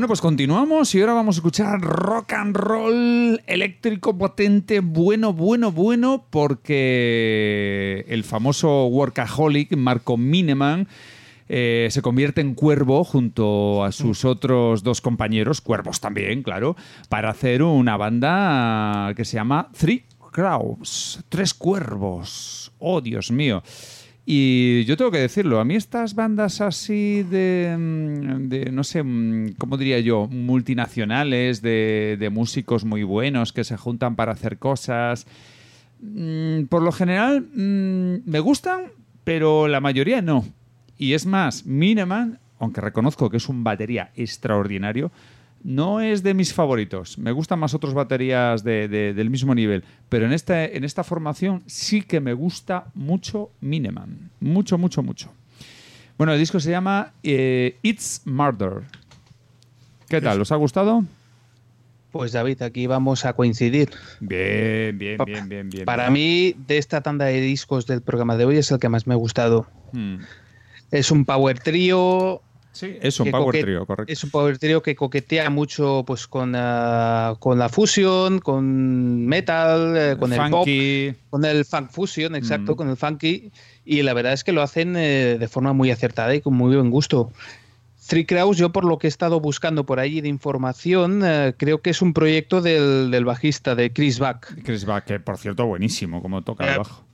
Bueno, 0.00 0.08
pues 0.08 0.22
continuamos 0.22 0.94
y 0.94 1.00
ahora 1.02 1.12
vamos 1.12 1.36
a 1.36 1.40
escuchar 1.40 1.78
rock 1.78 2.32
and 2.32 2.56
roll 2.56 3.42
eléctrico 3.46 4.16
potente, 4.16 4.80
bueno, 4.80 5.34
bueno, 5.34 5.72
bueno, 5.72 6.24
porque 6.30 8.06
el 8.08 8.24
famoso 8.24 8.86
workaholic 8.86 9.76
Marco 9.76 10.16
Mineman 10.16 10.88
eh, 11.50 11.88
se 11.90 12.00
convierte 12.00 12.40
en 12.40 12.54
cuervo 12.54 13.04
junto 13.04 13.84
a 13.84 13.92
sus 13.92 14.24
otros 14.24 14.82
dos 14.82 15.02
compañeros, 15.02 15.60
cuervos 15.60 16.00
también, 16.00 16.42
claro, 16.42 16.76
para 17.10 17.28
hacer 17.28 17.62
una 17.62 17.98
banda 17.98 19.12
que 19.14 19.26
se 19.26 19.34
llama 19.34 19.68
Three 19.78 20.04
Crows, 20.32 21.22
Tres 21.28 21.52
Cuervos. 21.52 22.72
Oh, 22.78 23.02
Dios 23.02 23.30
mío. 23.30 23.62
Y 24.26 24.84
yo 24.84 24.96
tengo 24.96 25.10
que 25.10 25.18
decirlo, 25.18 25.60
a 25.60 25.64
mí 25.64 25.74
estas 25.74 26.14
bandas 26.14 26.60
así 26.60 27.22
de, 27.24 27.74
mm, 27.76 28.74
no 28.74 28.84
sé, 28.84 29.02
mm, 29.02 29.54
¿cómo 29.58 29.76
diría 29.76 29.98
yo? 30.00 30.28
Multinacionales, 30.28 31.62
de, 31.62 32.16
de 32.18 32.30
músicos 32.30 32.84
muy 32.84 33.02
buenos 33.02 33.52
que 33.52 33.64
se 33.64 33.76
juntan 33.76 34.16
para 34.16 34.32
hacer 34.32 34.58
cosas. 34.58 35.26
mm, 36.00 36.64
Por 36.64 36.82
lo 36.82 36.92
general 36.92 37.46
me 37.54 38.40
gustan, 38.40 38.92
pero 39.24 39.68
la 39.68 39.80
mayoría 39.80 40.22
no. 40.22 40.44
Y 40.98 41.14
es 41.14 41.26
más, 41.26 41.64
Mineman, 41.66 42.38
aunque 42.58 42.80
reconozco 42.82 43.30
que 43.30 43.38
es 43.38 43.48
un 43.48 43.64
batería 43.64 44.10
extraordinario, 44.14 45.10
no 45.62 46.00
es 46.00 46.22
de 46.22 46.34
mis 46.34 46.52
favoritos. 46.54 47.18
Me 47.18 47.32
gustan 47.32 47.58
más 47.58 47.74
otros 47.74 47.92
baterías 47.94 48.64
de- 48.64 48.88
de- 48.88 49.12
del 49.14 49.30
mismo 49.30 49.54
nivel. 49.54 49.84
Pero 50.08 50.26
en 50.26 50.32
esta, 50.32 50.64
en 50.64 50.84
esta 50.84 51.04
formación 51.04 51.62
sí 51.66 52.02
que 52.02 52.20
me 52.20 52.32
gusta 52.32 52.86
mucho 52.94 53.50
Mineman. 53.60 54.30
Mucho, 54.40 54.78
mucho, 54.78 55.02
mucho. 55.02 55.30
Bueno, 56.16 56.32
el 56.32 56.38
disco 56.38 56.60
se 56.60 56.70
llama 56.70 57.12
eh, 57.22 57.76
It's 57.82 58.22
Murder. 58.24 58.82
¿Qué 60.08 60.20
tal? 60.20 60.40
¿Os 60.40 60.50
ha 60.52 60.56
gustado? 60.56 61.04
Pues 62.10 62.32
David, 62.32 62.62
aquí 62.62 62.86
vamos 62.88 63.24
a 63.24 63.34
coincidir. 63.34 63.90
Bien, 64.18 64.98
bien, 64.98 65.16
bien, 65.24 65.48
bien, 65.48 65.70
bien. 65.70 65.84
Para 65.84 66.10
mí, 66.10 66.54
de 66.66 66.78
esta 66.78 67.00
tanda 67.02 67.26
de 67.26 67.40
discos 67.40 67.86
del 67.86 68.02
programa 68.02 68.36
de 68.36 68.44
hoy, 68.46 68.56
es 68.56 68.70
el 68.72 68.80
que 68.80 68.88
más 68.88 69.06
me 69.06 69.14
ha 69.14 69.16
gustado. 69.16 69.68
Hmm. 69.92 70.16
Es 70.90 71.12
un 71.12 71.24
power 71.24 71.60
trío. 71.60 72.42
Sí, 72.72 72.96
es 73.02 73.18
un 73.18 73.30
power 73.32 73.60
trio, 73.62 73.84
correcto. 73.84 74.12
Es 74.12 74.22
un 74.22 74.30
power 74.30 74.56
trío 74.58 74.80
que 74.80 74.94
coquetea 74.94 75.50
mucho 75.50 76.04
pues 76.06 76.26
con, 76.28 76.52
ah, 76.56 77.34
con 77.40 77.58
la 77.58 77.68
fusion, 77.68 78.38
con 78.38 79.26
metal, 79.26 79.96
eh, 79.96 80.16
con 80.18 80.32
el 80.32 80.38
Funky. 80.40 81.10
pop, 81.12 81.20
con 81.30 81.44
el 81.44 81.64
funk 81.64 81.90
fusion, 81.90 82.36
exacto, 82.36 82.72
Mm. 82.72 82.76
con 82.76 82.88
el 82.90 82.96
funky. 82.96 83.50
Y 83.84 84.02
la 84.02 84.14
verdad 84.14 84.32
es 84.34 84.44
que 84.44 84.52
lo 84.52 84.62
hacen 84.62 84.94
eh, 84.96 85.36
de 85.38 85.48
forma 85.48 85.72
muy 85.72 85.90
acertada 85.90 86.32
y 86.34 86.40
con 86.40 86.54
muy 86.54 86.74
buen 86.76 86.90
gusto. 86.90 87.32
Three 88.06 88.24
Crows, 88.26 88.56
yo 88.56 88.70
por 88.72 88.84
lo 88.84 88.98
que 88.98 89.06
he 89.06 89.10
estado 89.10 89.40
buscando 89.40 89.84
por 89.84 90.00
ahí 90.00 90.20
de 90.20 90.28
información, 90.28 91.22
eh, 91.24 91.54
creo 91.56 91.80
que 91.80 91.90
es 91.90 92.02
un 92.02 92.12
proyecto 92.12 92.60
del, 92.60 93.10
del 93.10 93.24
bajista, 93.24 93.74
de 93.74 93.92
Chris 93.92 94.18
Buck. 94.18 94.46
Chris 94.64 94.84
Buck, 94.84 95.04
que 95.04 95.20
por 95.20 95.38
cierto, 95.38 95.66
buenísimo 95.66 96.22
como 96.22 96.42
toca 96.42 96.70
el 96.72 96.78
bajo. 96.78 97.04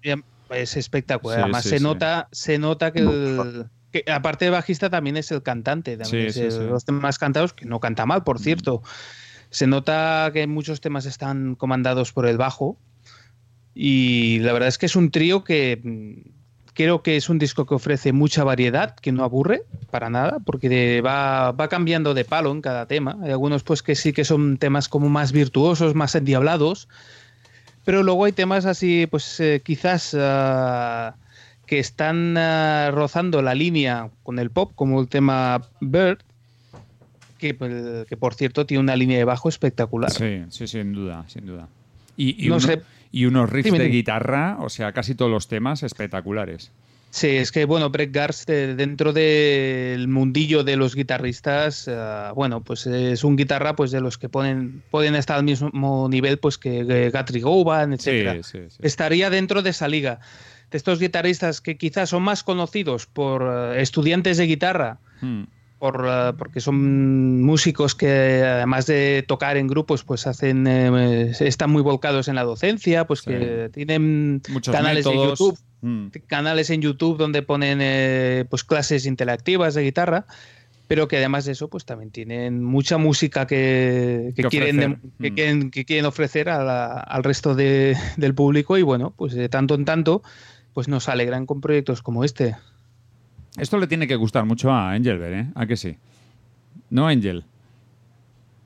Es 0.50 0.76
espectacular. 0.76 1.38
Sí, 1.38 1.42
Además, 1.42 1.62
sí, 1.64 1.68
se. 1.70 1.80
Nota, 1.80 2.28
se 2.30 2.58
nota 2.58 2.92
que, 2.92 3.00
el- 3.00 3.66
que 3.92 4.04
aparte 4.10 4.46
de 4.46 4.50
bajista 4.50 4.90
también 4.90 5.16
es 5.16 5.30
el 5.30 5.42
cantante. 5.42 5.96
También 5.96 6.32
Sí, 6.32 6.40
es 6.44 6.54
sí, 6.54 6.58
sí. 6.58 6.64
Los 6.64 6.84
temas 6.84 7.18
cantados, 7.18 7.52
que 7.52 7.66
no 7.66 7.80
canta 7.80 8.06
mal, 8.06 8.24
por 8.24 8.38
cierto. 8.38 8.82
Se 9.50 9.66
nota 9.66 10.30
que 10.32 10.46
muchos 10.46 10.80
temas 10.80 11.06
están 11.06 11.54
comandados 11.54 12.12
por 12.12 12.26
el 12.26 12.36
bajo. 12.36 12.76
Y 13.74 14.38
la 14.40 14.52
verdad 14.52 14.68
es 14.68 14.78
que 14.78 14.86
es 14.86 14.96
un 14.96 15.10
trío 15.10 15.44
que 15.44 15.80
mm, 15.82 16.36
creo 16.76 17.02
que 17.02 17.16
es 17.16 17.28
un 17.28 17.38
disco 17.38 17.66
que 17.66 17.74
ofrece 17.74 18.12
mucha 18.12 18.44
variedad, 18.44 18.94
que 18.96 19.10
no 19.10 19.24
aburre 19.24 19.64
para 19.90 20.10
nada, 20.10 20.38
porque 20.44 21.00
va, 21.00 21.52
va 21.52 21.68
cambiando 21.68 22.12
de 22.14 22.24
palo 22.24 22.52
en 22.52 22.60
cada 22.60 22.86
tema. 22.86 23.16
Hay 23.22 23.30
algunos 23.30 23.62
pues 23.62 23.82
que 23.82 23.94
sí 23.94 24.12
que 24.12 24.24
son 24.24 24.58
temas 24.58 24.88
como 24.88 25.08
más 25.08 25.32
virtuosos, 25.32 25.94
más 25.94 26.14
endiablados. 26.14 26.88
Pero 27.84 28.02
luego 28.02 28.24
hay 28.24 28.32
temas 28.32 28.66
así, 28.66 29.06
pues 29.06 29.40
eh, 29.40 29.62
quizás 29.64 30.14
ah, 30.18 31.16
que 31.66 31.78
están 31.78 32.36
ah, 32.38 32.90
rozando 32.92 33.42
la 33.42 33.54
línea 33.54 34.10
con 34.22 34.38
el 34.38 34.50
pop, 34.50 34.72
como 34.74 35.00
el 35.00 35.08
tema 35.08 35.62
Bird, 35.80 36.18
que, 37.38 37.54
pues, 37.54 38.06
que 38.06 38.16
por 38.16 38.34
cierto 38.34 38.66
tiene 38.66 38.80
una 38.82 38.96
línea 38.96 39.18
de 39.18 39.24
bajo 39.24 39.48
espectacular. 39.48 40.10
Sí, 40.10 40.42
sí, 40.50 40.66
sin 40.66 40.92
duda, 40.92 41.24
sin 41.28 41.46
duda. 41.46 41.68
Y, 42.16 42.44
y 42.44 42.48
No 42.48 42.56
uno- 42.56 42.66
sé. 42.66 42.82
y 43.12 43.26
unos 43.26 43.50
riffs 43.50 43.66
Dime, 43.66 43.78
de 43.78 43.88
guitarra, 43.88 44.56
o 44.60 44.68
sea, 44.68 44.92
casi 44.92 45.14
todos 45.14 45.30
los 45.30 45.48
temas 45.48 45.82
espectaculares. 45.82 46.70
Sí, 47.10 47.28
es 47.28 47.50
que 47.52 47.64
bueno, 47.64 47.88
Brett 47.90 48.12
Gars 48.12 48.44
de- 48.46 48.74
dentro 48.74 49.12
del 49.12 50.06
mundillo 50.08 50.64
de 50.64 50.76
los 50.76 50.94
guitarristas, 50.94 51.88
ah, 51.88 52.32
bueno, 52.34 52.60
pues 52.62 52.86
es 52.86 53.24
un 53.24 53.36
guitarra 53.36 53.74
pues 53.76 53.90
de 53.90 54.00
los 54.00 54.18
que 54.18 54.28
ponen, 54.28 54.82
pueden 54.90 55.14
estar 55.14 55.36
al 55.38 55.44
mismo 55.44 56.08
nivel 56.10 56.38
pues 56.38 56.58
que, 56.58 56.86
que 56.86 57.10
Guthrie 57.10 57.42
Govan, 57.42 57.92
etcétera. 57.92 58.42
sí, 58.42 58.58
sí. 58.68 58.76
Estaría 58.82 59.30
dentro 59.30 59.62
de 59.62 59.70
esa 59.70 59.88
liga. 59.88 60.20
De 60.70 60.78
estos 60.78 60.98
guitarristas 60.98 61.60
que 61.60 61.76
quizás 61.76 62.10
son 62.10 62.22
más 62.22 62.42
conocidos 62.42 63.06
por 63.06 63.42
eh, 63.74 63.82
estudiantes 63.82 64.36
de 64.36 64.46
guitarra, 64.46 64.98
Hmm. 65.20 65.44
por, 65.78 66.04
eh, 66.08 66.32
porque 66.36 66.60
son 66.60 67.42
músicos 67.42 67.94
que 67.94 68.42
además 68.42 68.86
de 68.86 69.24
tocar 69.28 69.56
en 69.56 69.66
grupos, 69.68 70.02
pues 70.04 70.26
hacen 70.26 70.66
eh, 70.66 71.32
están 71.40 71.70
muy 71.70 71.82
volcados 71.82 72.28
en 72.28 72.34
la 72.34 72.42
docencia, 72.44 73.06
pues 73.06 73.22
que 73.22 73.70
tienen 73.72 74.42
Muchos 74.48 74.74
canales 74.74 75.06
en 75.06 75.12
métodos. 75.12 75.38
YouTube, 75.38 75.58
Mm. 75.82 76.06
canales 76.26 76.70
en 76.70 76.80
YouTube 76.82 77.18
donde 77.18 77.42
ponen 77.42 77.78
eh, 77.82 78.44
pues 78.50 78.64
clases 78.64 79.06
interactivas 79.06 79.74
de 79.74 79.82
guitarra. 79.84 80.26
Pero 80.88 81.08
que 81.08 81.16
además 81.16 81.44
de 81.44 81.50
eso, 81.52 81.66
pues 81.68 81.84
también 81.84 82.12
tienen 82.12 82.62
mucha 82.62 82.96
música 82.96 83.44
que, 83.48 84.32
que 84.36 84.42
Que 84.44 84.48
quieren, 84.48 84.76
ofrecer. 84.78 84.98
que, 85.20 85.30
Mm. 85.30 85.34
quieren, 85.34 85.70
que 85.72 85.84
quieren 85.84 86.04
ofrecer 86.06 86.48
a 86.48 86.62
la- 86.62 87.00
al 87.00 87.24
resto 87.24 87.56
de- 87.56 87.96
del 88.16 88.34
público. 88.36 88.78
Y 88.78 88.82
bueno, 88.82 89.12
pues 89.16 89.34
de 89.34 89.48
tanto 89.48 89.74
en 89.74 89.84
tanto, 89.84 90.22
pues 90.76 90.88
nos 90.88 91.08
alegran 91.08 91.46
con 91.46 91.62
proyectos 91.62 92.02
como 92.02 92.22
este. 92.22 92.54
Esto 93.56 93.78
le 93.78 93.86
tiene 93.86 94.06
que 94.06 94.14
gustar 94.16 94.44
mucho 94.44 94.70
a 94.70 94.94
Engelbert, 94.94 95.34
¿eh? 95.34 95.50
¿A 95.54 95.64
que 95.64 95.74
sí? 95.74 95.96
¿No, 96.90 97.08
Angel? 97.08 97.46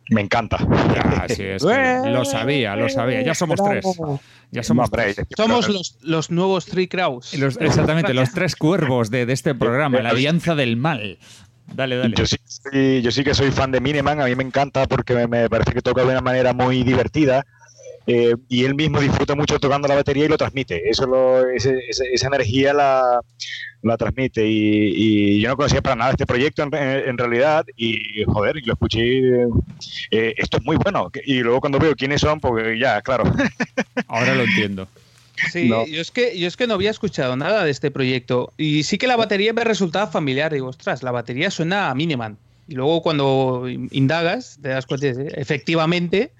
Me 0.08 0.20
encanta. 0.20 0.58
Ya, 0.92 1.26
sí, 1.32 1.44
es 1.44 1.64
que 1.64 2.00
lo 2.10 2.24
sabía, 2.24 2.74
lo 2.74 2.88
sabía. 2.88 3.22
Ya 3.22 3.32
somos 3.36 3.62
tres. 3.62 3.86
Ya 4.50 4.64
somos 4.64 4.90
tres. 4.90 5.22
Somos 5.36 5.68
los, 5.68 5.98
los 6.02 6.32
nuevos 6.32 6.66
Three 6.66 6.88
Crows. 6.88 7.32
Los- 7.38 7.56
exactamente, 7.60 8.12
los 8.12 8.32
tres 8.32 8.56
cuervos 8.56 9.08
de, 9.12 9.24
de 9.24 9.32
este 9.32 9.54
programa, 9.54 10.00
la 10.00 10.10
alianza 10.10 10.56
del 10.56 10.76
mal. 10.76 11.16
Dale, 11.72 11.96
dale. 11.96 12.16
Yo 12.16 12.26
sí, 12.26 12.38
sí, 12.44 13.02
yo 13.02 13.12
sí 13.12 13.22
que 13.22 13.34
soy 13.34 13.52
fan 13.52 13.70
de 13.70 13.80
Miniman, 13.80 14.20
a 14.20 14.24
mí 14.24 14.34
me 14.34 14.42
encanta 14.42 14.88
porque 14.88 15.14
me, 15.14 15.28
me 15.28 15.48
parece 15.48 15.72
que 15.74 15.80
toca 15.80 16.02
de 16.02 16.08
una 16.08 16.20
manera 16.22 16.52
muy 16.54 16.82
divertida 16.82 17.46
eh, 18.06 18.34
y 18.48 18.64
él 18.64 18.74
mismo 18.74 19.00
disfruta 19.00 19.34
mucho 19.34 19.58
tocando 19.58 19.86
la 19.88 19.94
batería 19.94 20.24
y 20.24 20.28
lo 20.28 20.36
transmite. 20.38 20.88
Eso 20.88 21.06
lo- 21.06 21.48
ese- 21.50 21.78
esa 21.88 22.26
energía 22.26 22.72
la, 22.72 23.20
la 23.82 23.96
transmite 23.96 24.46
y, 24.46 24.92
y 25.36 25.40
yo 25.40 25.48
no 25.50 25.56
conocía 25.56 25.80
para 25.82 25.96
nada 25.96 26.10
este 26.12 26.26
proyecto 26.26 26.62
en, 26.62 26.74
en 26.74 27.18
realidad 27.18 27.64
y 27.76 28.24
joder, 28.24 28.56
y 28.56 28.62
lo 28.62 28.72
escuché, 28.74 29.20
eh, 30.10 30.34
esto 30.36 30.56
es 30.58 30.64
muy 30.64 30.76
bueno 30.76 31.10
y 31.24 31.40
luego 31.40 31.60
cuando 31.60 31.78
veo 31.78 31.94
quiénes 31.94 32.20
son, 32.20 32.40
pues 32.40 32.78
ya, 32.80 33.00
claro. 33.02 33.24
Ahora 34.08 34.34
lo 34.34 34.42
entiendo. 34.44 34.88
Sí, 35.52 35.68
No. 35.70 35.86
yo, 35.86 36.02
es 36.02 36.10
que, 36.10 36.38
yo 36.38 36.46
es 36.46 36.56
que 36.56 36.66
no 36.66 36.74
había 36.74 36.90
escuchado 36.90 37.34
nada 37.34 37.64
de 37.64 37.70
este 37.70 37.90
proyecto. 37.90 38.52
Y 38.58 38.82
sí 38.82 38.98
que 38.98 39.06
la 39.06 39.16
batería 39.16 39.54
me 39.54 39.64
resultaba 39.64 40.06
familiar. 40.06 40.52
Digo, 40.52 40.66
ostras, 40.68 41.02
la 41.02 41.12
batería 41.12 41.50
suena 41.50 41.88
a 41.88 41.94
Miniman. 41.94 42.36
Y 42.68 42.74
luego 42.74 43.00
cuando 43.00 43.66
indagas, 43.90 44.58
te 44.60 44.68
das 44.68 44.84
cuenta, 44.84 45.06
de, 45.12 45.32
efectivamente, 45.36 46.30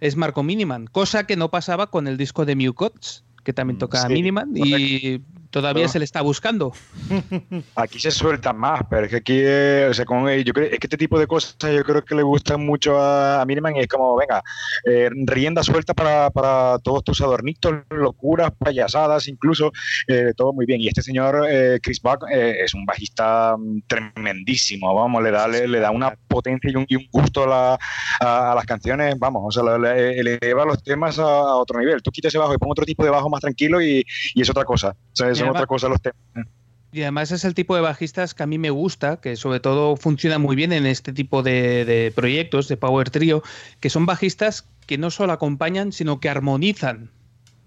es 0.00 0.16
Marco 0.16 0.42
Miniman. 0.42 0.86
Cosa 0.86 1.26
que 1.26 1.36
no 1.36 1.50
pasaba 1.50 1.88
con 1.88 2.08
el 2.08 2.16
disco 2.16 2.44
de 2.44 2.56
Mew 2.56 2.74
Cots, 2.74 3.24
que 3.44 3.52
también 3.52 3.78
toca 3.78 4.02
a 4.02 4.08
sí, 4.08 4.12
Miniman. 4.12 4.52
Y 4.54 5.22
todavía 5.50 5.88
se 5.88 5.98
le 5.98 6.04
está 6.04 6.22
buscando. 6.22 6.72
Aquí 7.76 7.98
se 7.98 8.10
sueltan 8.10 8.56
más, 8.56 8.82
pero 8.88 9.04
es 9.04 9.10
que 9.10 9.16
aquí, 9.16 9.34
eh, 9.36 9.88
o 9.90 9.94
sea, 9.94 10.04
con, 10.04 10.28
eh, 10.28 10.42
yo 10.44 10.52
creo, 10.52 10.66
es 10.66 10.78
que 10.78 10.86
este 10.86 10.96
tipo 10.96 11.18
de 11.18 11.26
cosas 11.26 11.56
yo 11.60 11.84
creo 11.84 12.04
que 12.04 12.14
le 12.14 12.22
gustan 12.22 12.64
mucho 12.64 12.98
a, 12.98 13.40
a 13.40 13.44
Miniman 13.44 13.76
y 13.76 13.80
es 13.80 13.88
como, 13.88 14.16
venga, 14.16 14.42
eh, 14.84 15.08
rienda 15.26 15.62
suelta 15.62 15.94
para, 15.94 16.30
para 16.30 16.78
todos 16.78 17.02
tus 17.04 17.20
adornitos, 17.20 17.74
locuras, 17.90 18.50
payasadas, 18.58 19.28
incluso, 19.28 19.72
eh, 20.08 20.32
todo 20.36 20.52
muy 20.52 20.66
bien. 20.66 20.80
Y 20.80 20.88
este 20.88 21.02
señor, 21.02 21.46
eh, 21.48 21.78
Chris 21.82 22.00
Buck, 22.00 22.24
es 22.30 22.74
un 22.74 22.84
bajista 22.86 23.56
mm, 23.58 23.80
tremendísimo, 23.86 24.94
vamos, 24.94 25.22
le 25.22 25.30
da, 25.30 25.48
le, 25.48 25.66
le 25.66 25.80
da 25.80 25.90
una 25.90 26.14
potencia 26.28 26.70
y 26.70 26.76
un, 26.76 26.86
y 26.88 26.96
un 26.96 27.06
gusto 27.10 27.44
a, 27.44 27.46
la- 27.46 27.78
a- 28.20 28.52
a 28.52 28.54
las 28.54 28.64
canciones, 28.66 29.14
vamos, 29.18 29.42
o 29.46 29.50
sea, 29.50 29.78
le, 29.78 30.22
le- 30.22 30.38
eleva 30.38 30.64
los 30.64 30.82
temas 30.82 31.18
a, 31.18 31.26
otro 31.56 31.78
nivel. 31.80 32.02
Tú 32.02 32.10
quitas 32.10 32.30
ese 32.30 32.38
bajo 32.38 32.54
y 32.54 32.58
pon 32.58 32.70
otro 32.70 32.84
tipo 32.84 33.04
de 33.04 33.10
bajo 33.10 33.28
más 33.28 33.40
tranquilo 33.40 33.80
y, 33.82 34.04
y 34.34 34.42
es 34.42 34.50
otra 34.50 34.64
cosa, 34.64 34.90
o 34.90 35.16
sea, 35.16 35.28
son 35.40 35.48
además- 35.48 35.60
otra 35.62 35.66
cosa 35.66 35.88
los 35.88 36.00
temas. 36.00 36.46
Y 36.92 37.02
además 37.02 37.30
es 37.30 37.44
el 37.44 37.54
tipo 37.54 37.76
de 37.76 37.82
bajistas 37.82 38.34
que 38.34 38.42
a 38.42 38.46
mí 38.46 38.58
me 38.58 38.70
gusta, 38.70 39.20
que 39.20 39.36
sobre 39.36 39.60
todo 39.60 39.96
funciona 39.96 40.38
muy 40.38 40.56
bien 40.56 40.72
en 40.72 40.86
este 40.86 41.12
tipo 41.12 41.42
de, 41.44 41.84
de 41.84 42.12
proyectos, 42.12 42.66
de 42.66 42.76
Power 42.76 43.10
Trio, 43.10 43.44
que 43.78 43.90
son 43.90 44.06
bajistas 44.06 44.64
que 44.86 44.98
no 44.98 45.10
solo 45.12 45.32
acompañan, 45.32 45.92
sino 45.92 46.18
que 46.18 46.28
armonizan 46.28 47.10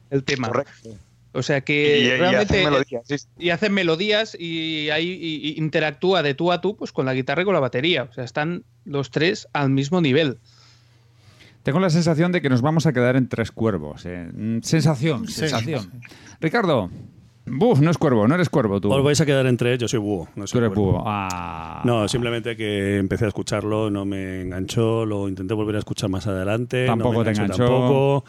el 0.10 0.26
tema. 0.26 0.52
O 1.32 1.42
sea 1.42 1.62
que 1.62 2.00
Y- 2.00 2.04
y 2.04 2.10
realmente 2.18 2.54
hacen 2.60 2.64
melodías, 2.66 3.04
sí, 3.08 3.16
y 3.40 3.50
hacen 3.52 3.74
melodías 3.74 4.36
y 4.38 4.90
ahí 4.90 5.10
y- 5.10 5.50
y 5.52 5.58
interactúa 5.58 6.22
de 6.22 6.34
tú 6.34 6.52
a 6.52 6.60
tú 6.60 6.76
pues 6.76 6.92
con 6.92 7.06
la 7.06 7.14
guitarra 7.14 7.44
y 7.44 7.46
con 7.46 7.54
la 7.54 7.60
batería. 7.62 8.04
O 8.04 8.14
sea, 8.14 8.26
están 8.26 8.66
los 8.84 9.10
tres 9.10 9.48
al 9.54 9.70
mismo 9.70 10.02
nivel. 10.02 10.38
Tengo 11.64 11.80
la 11.80 11.90
sensación 11.90 12.34
de 12.34 12.42
que 12.42 12.50
nos 12.50 12.62
vamos 12.62 12.86
a 12.88 12.92
quedar 12.94 13.16
en 13.16 13.30
tres 13.30 13.52
cuervos. 13.52 14.06
eh. 14.06 14.30
Mm, 14.34 14.60
Sensación, 14.64 15.28
Sí. 15.28 15.34
sensación. 15.36 15.92
Ricardo, 16.42 16.92
buf, 17.54 17.80
no 17.80 17.92
es 17.92 17.98
cuervo, 17.98 18.28
no 18.28 18.36
eres 18.36 18.50
cuervo 18.50 18.82
tú. 18.82 18.92
Os 18.92 19.04
vais 19.04 19.20
a 19.22 19.26
quedar 19.26 19.46
entre 19.46 19.74
ellos, 19.74 19.92
soy 19.92 20.00
búho. 20.00 20.28
No 20.36 20.44
Tú 20.44 20.48
soy 20.48 20.60
eres 20.60 20.74
búho. 20.74 21.04
Ah. 21.06 21.82
No, 21.86 22.08
simplemente 22.08 22.56
que 22.56 22.98
empecé 22.98 23.26
a 23.26 23.28
escucharlo, 23.30 23.90
no 23.90 24.06
me 24.06 24.42
enganchó, 24.42 25.06
lo 25.06 25.28
intenté 25.28 25.54
volver 25.54 25.76
a 25.76 25.80
escuchar 25.80 26.10
más 26.10 26.28
adelante. 26.28 26.86
no 26.88 26.94
Tampoco 26.94 27.24
te 27.24 27.32
enganchó. 27.32 27.66
Tampoco. 27.66 28.26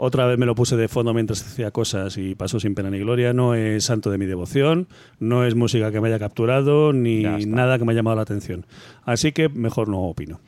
Otra 0.00 0.26
vez 0.26 0.38
me 0.38 0.46
lo 0.46 0.54
puse 0.54 0.76
de 0.76 0.86
fondo 0.86 1.12
mientras 1.12 1.42
hacía 1.42 1.72
cosas 1.72 2.16
y 2.18 2.36
pasó 2.36 2.60
sin 2.60 2.76
pena 2.76 2.88
ni 2.88 3.00
gloria. 3.00 3.32
No 3.32 3.54
es 3.54 3.84
santo 3.84 4.10
de 4.12 4.18
mi 4.18 4.26
devoción, 4.26 4.86
no 5.18 5.44
es 5.44 5.56
música 5.56 5.90
que 5.90 6.00
me 6.00 6.06
haya 6.06 6.20
capturado 6.20 6.92
ni 6.92 7.22
nada 7.46 7.78
que 7.78 7.84
me 7.84 7.90
haya 7.92 7.98
llamado 7.98 8.14
la 8.16 8.22
atención. 8.22 8.64
Así 9.04 9.32
que 9.32 9.48
mejor 9.48 9.88
no 9.88 10.02
opino. 10.02 10.40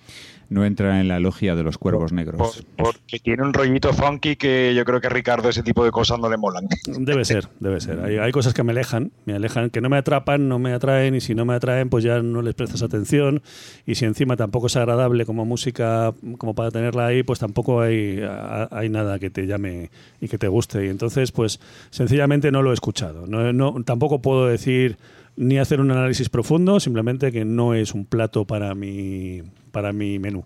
No 0.50 0.64
entra 0.64 1.00
en 1.00 1.08
la 1.08 1.20
logia 1.20 1.54
de 1.54 1.62
los 1.62 1.78
cuervos 1.78 2.12
negros. 2.12 2.36
Por- 2.76 2.84
porque 2.84 3.18
tiene 3.20 3.42
un 3.44 3.54
rollito 3.54 3.92
funky 3.92 4.34
que 4.36 4.74
yo 4.74 4.84
creo 4.84 5.00
que 5.00 5.06
a 5.06 5.10
Ricardo 5.10 5.48
ese 5.48 5.62
tipo 5.62 5.84
de 5.84 5.90
cosas 5.92 6.18
no 6.18 6.28
le 6.28 6.36
molan. 6.36 6.66
Debe 6.86 7.24
ser, 7.24 7.48
debe 7.60 7.80
ser. 7.80 8.00
Hay, 8.00 8.18
hay 8.18 8.32
cosas 8.32 8.52
que 8.52 8.62
me 8.64 8.72
alejan, 8.72 9.12
me 9.26 9.34
alejan, 9.34 9.70
que 9.70 9.80
no 9.80 9.88
me 9.88 9.96
atrapan, 9.96 10.48
no 10.48 10.58
me 10.58 10.72
atraen, 10.72 11.14
y 11.14 11.20
si 11.20 11.34
no 11.36 11.44
me 11.44 11.54
atraen, 11.54 11.88
pues 11.88 12.04
ya 12.04 12.20
no 12.20 12.42
les 12.42 12.54
prestas 12.54 12.82
atención. 12.82 13.42
Y 13.86 13.94
si 13.94 14.04
encima 14.04 14.36
tampoco 14.36 14.66
es 14.66 14.76
agradable 14.76 15.24
como 15.24 15.44
música, 15.44 16.12
como 16.38 16.54
para 16.54 16.70
tenerla 16.72 17.06
ahí, 17.06 17.22
pues 17.22 17.38
tampoco 17.38 17.80
hay, 17.80 18.20
hay 18.72 18.88
nada 18.88 19.18
que 19.20 19.30
te 19.30 19.46
llame 19.46 19.90
y 20.20 20.26
que 20.28 20.36
te 20.36 20.48
guste. 20.48 20.84
Y 20.84 20.88
entonces, 20.88 21.30
pues 21.32 21.60
sencillamente 21.90 22.50
no 22.50 22.62
lo 22.62 22.72
he 22.72 22.74
escuchado. 22.74 23.26
No, 23.26 23.52
no- 23.52 23.82
tampoco 23.84 24.20
puedo 24.20 24.46
decir 24.46 24.96
ni 25.40 25.58
hacer 25.58 25.80
un 25.80 25.90
análisis 25.90 26.28
profundo, 26.28 26.78
simplemente 26.80 27.32
que 27.32 27.46
no 27.46 27.72
es 27.72 27.94
un 27.94 28.04
plato 28.04 28.44
para 28.44 28.74
mi, 28.74 29.42
para 29.72 29.90
mi 29.90 30.18
menú. 30.18 30.44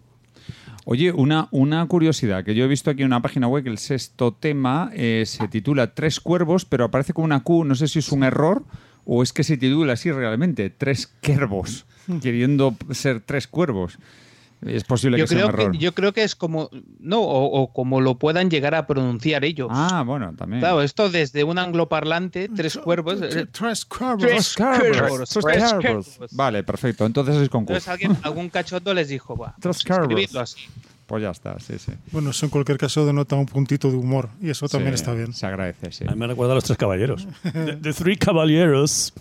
Oye, 0.85 1.11
una, 1.11 1.49
una 1.51 1.85
curiosidad, 1.89 2.45
que 2.45 2.55
yo 2.55 2.65
he 2.65 2.69
visto 2.69 2.91
aquí 2.91 3.03
en 3.03 3.07
una 3.07 3.21
página 3.21 3.49
web 3.49 3.65
que 3.65 3.71
el 3.71 3.79
sexto 3.79 4.33
tema 4.33 4.93
eh, 4.95 5.25
se 5.27 5.49
titula 5.49 5.95
Tres 5.95 6.21
Cuervos, 6.21 6.65
pero 6.65 6.85
aparece 6.85 7.13
con 7.13 7.25
una 7.25 7.43
Q, 7.43 7.65
no 7.65 7.75
sé 7.75 7.89
si 7.89 7.99
es 7.99 8.13
un 8.13 8.23
error 8.23 8.63
o 9.05 9.25
es 9.25 9.33
que 9.33 9.43
se 9.43 9.57
titula 9.57 9.95
así 9.95 10.13
realmente, 10.13 10.71
Tres 10.71 11.13
Cuervos, 11.25 11.87
queriendo 12.23 12.77
ser 12.93 13.21
tres 13.21 13.49
cuervos. 13.49 13.99
Es 14.67 14.85
posible 14.85 15.19
Yo 15.19 15.25
que 15.25 15.29
sea 15.29 15.37
creo 15.39 15.49
un 15.49 15.55
error. 15.61 15.73
que, 15.73 15.79
yo 15.79 15.93
creo 15.95 16.13
que 16.13 16.23
es 16.25 16.35
como 16.35 16.71
no 16.99 17.21
o, 17.21 17.61
o 17.63 17.73
como 17.73 18.01
lo 18.01 18.19
puedan 18.19 18.51
llegar 18.51 18.75
a 18.75 18.87
pronunciar 18.87 19.45
ellos. 19.45 19.69
Ah, 19.71 20.03
bueno, 20.07 20.35
también. 20.37 20.61
Claro, 20.61 20.83
esto 20.83 21.11
desde 21.11 21.45
un 21.45 21.59
angloparlante, 21.59 22.49
tres 22.49 22.77
cuervos. 22.79 23.21
eh, 23.23 23.47
Tres 23.53 23.85
cuervos. 23.85 24.21
Tres 24.21 24.55
cuervos. 24.57 25.29
Tres 25.31 25.75
Cuervos. 25.75 26.19
Vale, 26.33 26.63
perfecto. 26.65 27.05
Entonces 27.07 27.37
es 27.37 27.49
con 27.49 27.65
Q. 27.65 27.73
Entonces 27.73 27.89
alguien, 27.89 28.17
algún 28.23 28.49
cachondo 28.49 28.95
les 28.95 29.09
dijo, 29.09 29.37
va, 29.37 29.55
Tres 29.61 29.77
escribidlo 29.79 30.41
así. 30.41 30.61
Pues 31.15 31.23
ya 31.23 31.31
está, 31.31 31.61
sí, 31.61 31.75
sí. 31.79 31.93
Bueno, 32.11 32.31
eso 32.31 32.45
en 32.45 32.51
cualquier 32.51 32.77
caso 32.77 33.07
denota 33.07 33.37
un 33.37 33.47
puntito 33.47 33.89
de 33.89 33.97
humor 33.97 34.31
y 34.43 34.51
eso 34.51 34.69
también 34.69 34.95
Sí, 34.97 35.03
está 35.03 35.15
bien. 35.15 35.33
Se 35.33 35.47
agradece, 35.47 35.93
sí. 35.93 36.05
A 36.09 36.11
mí 36.11 36.19
me 36.19 36.27
recuerda 36.27 36.55
a 36.55 36.57
los 36.57 36.65
tres 36.65 36.77
caballeros. 36.77 37.29
The, 37.53 37.77
the 37.77 37.93
Three 37.93 38.17
Caballeros. 38.17 39.13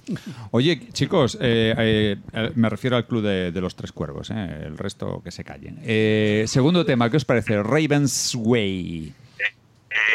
Oye, 0.50 0.88
chicos, 0.92 1.38
eh, 1.40 1.76
eh, 1.78 2.18
eh, 2.34 2.52
me 2.56 2.68
refiero 2.68 2.96
al 2.96 3.06
club 3.06 3.22
de, 3.22 3.52
de 3.52 3.62
los 3.62 3.76
tres 3.76 3.92
cuervos, 3.92 4.32
eh, 4.32 4.64
el 4.66 4.76
resto 4.76 5.22
que 5.24 5.30
se 5.30 5.44
callen. 5.44 5.78
Eh, 5.84 6.46
segundo 6.48 6.84
tema, 6.84 7.12
¿qué 7.12 7.18
os 7.18 7.26
parece? 7.26 7.62
Raven's 7.62 8.34
Way. 8.34 9.14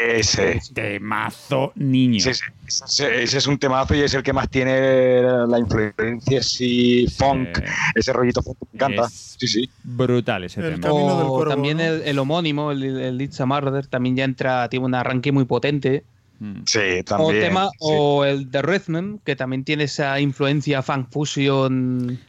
Ese. 0.07 0.61
Temazo 0.73 1.71
niño. 1.75 2.19
Sí, 2.19 2.33
sí, 2.33 2.43
ese, 2.67 3.23
ese 3.23 3.37
es 3.37 3.47
un 3.47 3.57
temazo 3.57 3.95
y 3.95 4.01
es 4.01 4.13
el 4.13 4.23
que 4.23 4.33
más 4.33 4.49
tiene 4.49 5.21
la 5.21 5.59
influencia 5.59 6.39
así 6.39 7.07
funk, 7.17 7.59
ese 7.95 8.13
rollito 8.13 8.41
funk 8.41 8.57
me 8.61 8.77
encanta. 8.77 9.05
Es 9.05 9.29
Sí, 9.39 9.47
sí. 9.47 9.69
Brutal 9.83 10.43
ese 10.43 10.59
El 10.59 10.81
tema. 10.81 10.93
O 10.93 11.29
cuervo, 11.29 11.49
también 11.49 11.77
¿no? 11.77 11.83
el, 11.83 12.01
el 12.01 12.19
homónimo, 12.19 12.71
el, 12.71 12.83
el 12.83 13.21
It's 13.21 13.39
a 13.39 13.45
Murder, 13.45 13.87
también 13.87 14.17
ya 14.17 14.25
entra, 14.25 14.67
tiene 14.67 14.85
un 14.85 14.93
arranque 14.93 15.31
muy 15.31 15.45
potente. 15.45 16.03
Mm. 16.39 16.61
Sí, 16.65 16.79
o, 16.99 17.03
también. 17.05 17.39
tema, 17.39 17.69
sí. 17.69 17.77
o 17.79 18.25
el 18.25 18.51
The 18.51 18.61
Rhythm, 18.61 19.19
que 19.23 19.37
también 19.37 19.63
tiene 19.63 19.85
esa 19.85 20.19
influencia 20.19 20.81
funk 20.81 21.07
fusion 21.09 22.19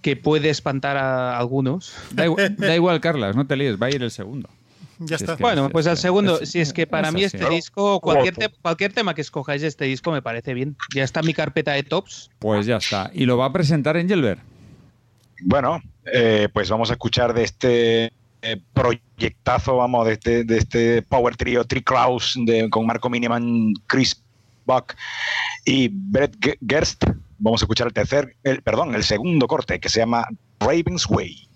que 0.00 0.16
puede 0.16 0.48
espantar 0.48 0.96
a 0.96 1.36
algunos. 1.36 1.92
Da, 2.12 2.24
igual, 2.24 2.56
da 2.56 2.74
igual, 2.74 3.00
Carlas, 3.02 3.36
no 3.36 3.46
te 3.46 3.56
líes, 3.56 3.76
va 3.80 3.88
a 3.88 3.90
ir 3.90 4.02
el 4.02 4.10
segundo. 4.10 4.48
Ya 5.02 5.16
Si 5.18 5.24
está. 5.24 5.32
es 5.32 5.36
que- 5.38 5.42
Bueno, 5.42 5.66
es- 5.66 5.72
pues 5.72 5.86
al 5.86 5.94
es- 5.94 6.00
segundo, 6.00 6.40
es- 6.40 6.50
si 6.50 6.60
es 6.60 6.72
que 6.72 6.86
para 6.86 7.08
es 7.08 7.14
mí 7.14 7.24
así. 7.24 7.36
este 7.36 7.48
disco, 7.50 8.00
cualquier, 8.00 8.36
te- 8.36 8.50
cualquier 8.50 8.92
tema 8.92 9.14
que 9.14 9.22
escojáis 9.22 9.62
de 9.62 9.68
este 9.68 9.86
disco 9.86 10.12
me 10.12 10.20
parece 10.22 10.52
bien. 10.54 10.76
Ya 10.94 11.02
está 11.04 11.22
mi 11.22 11.32
carpeta 11.34 11.72
de 11.72 11.82
tops. 11.82 12.30
Pues 12.38 12.66
ya 12.66 12.76
está. 12.76 13.10
Y 13.14 13.24
lo 13.24 13.36
va 13.38 13.46
a 13.46 13.52
presentar 13.52 13.96
Engelbert. 13.96 14.40
Bueno, 15.42 15.80
eh, 16.12 16.48
pues 16.52 16.68
vamos 16.68 16.90
a 16.90 16.94
escuchar 16.94 17.32
de 17.34 17.44
este 17.44 18.12
eh, 18.42 18.58
proyectazo, 18.72 19.76
vamos, 19.76 20.06
de 20.06 20.12
este, 20.14 20.44
de 20.44 20.56
este 20.58 21.02
Power 21.02 21.36
Trio, 21.36 21.64
Tri 21.64 21.82
Kraus, 21.82 22.34
de, 22.46 22.70
con 22.70 22.86
Marco 22.86 23.10
Miniman, 23.10 23.74
Chris 23.86 24.22
Buck 24.64 24.94
y 25.66 25.88
Brett 25.92 26.36
Ge- 26.42 26.58
Gerst. 26.66 27.04
Vamos 27.38 27.60
a 27.62 27.64
escuchar 27.64 27.86
el 27.88 27.92
tercer, 27.92 28.36
el, 28.42 28.62
perdón, 28.62 28.94
el 28.94 29.04
segundo 29.04 29.46
corte 29.46 29.78
que 29.80 29.88
se 29.90 30.00
llama 30.00 30.26
Raven's 30.58 31.06
Way. 31.08 31.48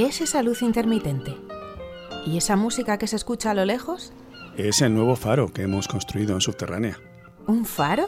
¿Qué 0.00 0.06
es 0.06 0.22
esa 0.22 0.42
luz 0.42 0.62
intermitente? 0.62 1.36
¿Y 2.24 2.38
esa 2.38 2.56
música 2.56 2.96
que 2.96 3.06
se 3.06 3.16
escucha 3.16 3.50
a 3.50 3.54
lo 3.54 3.66
lejos? 3.66 4.14
Es 4.56 4.80
el 4.80 4.94
nuevo 4.94 5.14
faro 5.14 5.52
que 5.52 5.60
hemos 5.60 5.88
construido 5.88 6.32
en 6.32 6.40
Subterránea. 6.40 6.98
¿Un 7.46 7.66
faro? 7.66 8.06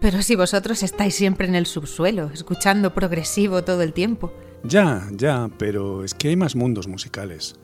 Pero 0.00 0.22
si 0.22 0.36
vosotros 0.36 0.82
estáis 0.82 1.14
siempre 1.14 1.46
en 1.46 1.54
el 1.54 1.66
subsuelo, 1.66 2.30
escuchando 2.32 2.94
progresivo 2.94 3.62
todo 3.62 3.82
el 3.82 3.92
tiempo. 3.92 4.32
Ya, 4.64 5.06
ya, 5.12 5.50
pero 5.58 6.02
es 6.02 6.14
que 6.14 6.28
hay 6.28 6.36
más 6.36 6.56
mundos 6.56 6.88
musicales. 6.88 7.56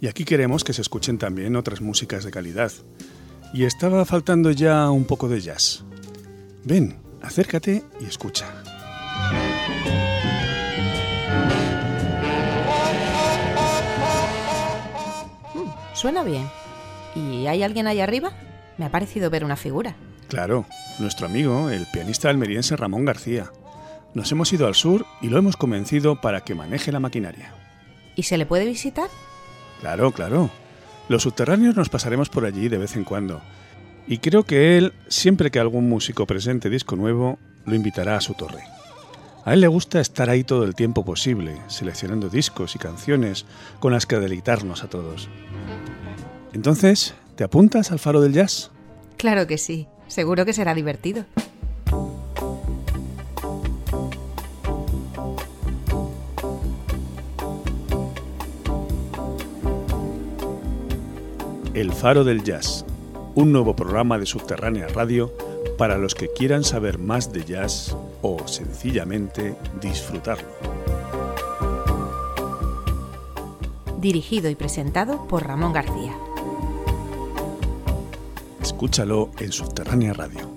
Y 0.00 0.08
aquí 0.08 0.24
queremos 0.24 0.64
que 0.64 0.72
se 0.72 0.82
escuchen 0.82 1.16
también 1.16 1.54
otras 1.54 1.80
músicas 1.80 2.24
de 2.24 2.32
calidad. 2.32 2.72
Y 3.52 3.62
estaba 3.62 4.04
faltando 4.04 4.50
ya 4.50 4.90
un 4.90 5.04
poco 5.04 5.28
de 5.28 5.40
jazz. 5.40 5.84
Ven, 6.64 6.98
acércate 7.22 7.84
y 8.00 8.06
escucha. 8.06 8.46
Suena 16.04 16.22
bien. 16.22 16.46
¿Y 17.14 17.46
hay 17.46 17.62
alguien 17.62 17.86
ahí 17.86 17.98
arriba? 17.98 18.30
Me 18.76 18.84
ha 18.84 18.90
parecido 18.90 19.30
ver 19.30 19.42
una 19.42 19.56
figura. 19.56 19.96
Claro, 20.28 20.66
nuestro 20.98 21.24
amigo, 21.24 21.70
el 21.70 21.86
pianista 21.94 22.28
almeriense 22.28 22.76
Ramón 22.76 23.06
García. 23.06 23.50
Nos 24.12 24.30
hemos 24.30 24.52
ido 24.52 24.66
al 24.66 24.74
sur 24.74 25.06
y 25.22 25.30
lo 25.30 25.38
hemos 25.38 25.56
convencido 25.56 26.20
para 26.20 26.42
que 26.42 26.54
maneje 26.54 26.92
la 26.92 27.00
maquinaria. 27.00 27.54
¿Y 28.16 28.24
se 28.24 28.36
le 28.36 28.44
puede 28.44 28.66
visitar? 28.66 29.08
Claro, 29.80 30.12
claro. 30.12 30.50
Los 31.08 31.22
subterráneos 31.22 31.74
nos 31.74 31.88
pasaremos 31.88 32.28
por 32.28 32.44
allí 32.44 32.68
de 32.68 32.76
vez 32.76 32.96
en 32.96 33.04
cuando. 33.04 33.40
Y 34.06 34.18
creo 34.18 34.42
que 34.42 34.76
él, 34.76 34.92
siempre 35.08 35.50
que 35.50 35.58
algún 35.58 35.88
músico 35.88 36.26
presente 36.26 36.68
disco 36.68 36.96
nuevo, 36.96 37.38
lo 37.64 37.74
invitará 37.74 38.18
a 38.18 38.20
su 38.20 38.34
torre. 38.34 38.64
A 39.46 39.54
él 39.54 39.62
le 39.62 39.68
gusta 39.68 40.00
estar 40.00 40.28
ahí 40.28 40.44
todo 40.44 40.64
el 40.64 40.74
tiempo 40.74 41.02
posible, 41.02 41.56
seleccionando 41.68 42.28
discos 42.28 42.76
y 42.76 42.78
canciones 42.78 43.46
con 43.78 43.92
las 43.92 44.04
que 44.04 44.18
deleitarnos 44.18 44.84
a 44.84 44.88
todos. 44.88 45.30
Entonces, 46.54 47.14
¿te 47.34 47.42
apuntas 47.42 47.90
al 47.90 47.98
faro 47.98 48.20
del 48.20 48.32
jazz? 48.32 48.70
Claro 49.16 49.46
que 49.48 49.58
sí. 49.58 49.88
Seguro 50.06 50.44
que 50.46 50.52
será 50.52 50.72
divertido. 50.72 51.24
El 61.74 61.92
Faro 61.92 62.22
del 62.22 62.44
Jazz, 62.44 62.86
un 63.34 63.50
nuevo 63.50 63.74
programa 63.74 64.16
de 64.16 64.26
Subterránea 64.26 64.86
Radio 64.86 65.34
para 65.76 65.98
los 65.98 66.14
que 66.14 66.28
quieran 66.28 66.62
saber 66.62 66.98
más 67.00 67.32
de 67.32 67.44
jazz 67.44 67.96
o 68.22 68.46
sencillamente 68.46 69.56
disfrutarlo. 69.80 70.48
Dirigido 73.98 74.48
y 74.50 74.54
presentado 74.54 75.26
por 75.26 75.44
Ramón 75.44 75.72
García. 75.72 76.14
Escúchalo 78.84 79.30
en 79.38 79.50
Subterránea 79.50 80.12
Radio. 80.12 80.50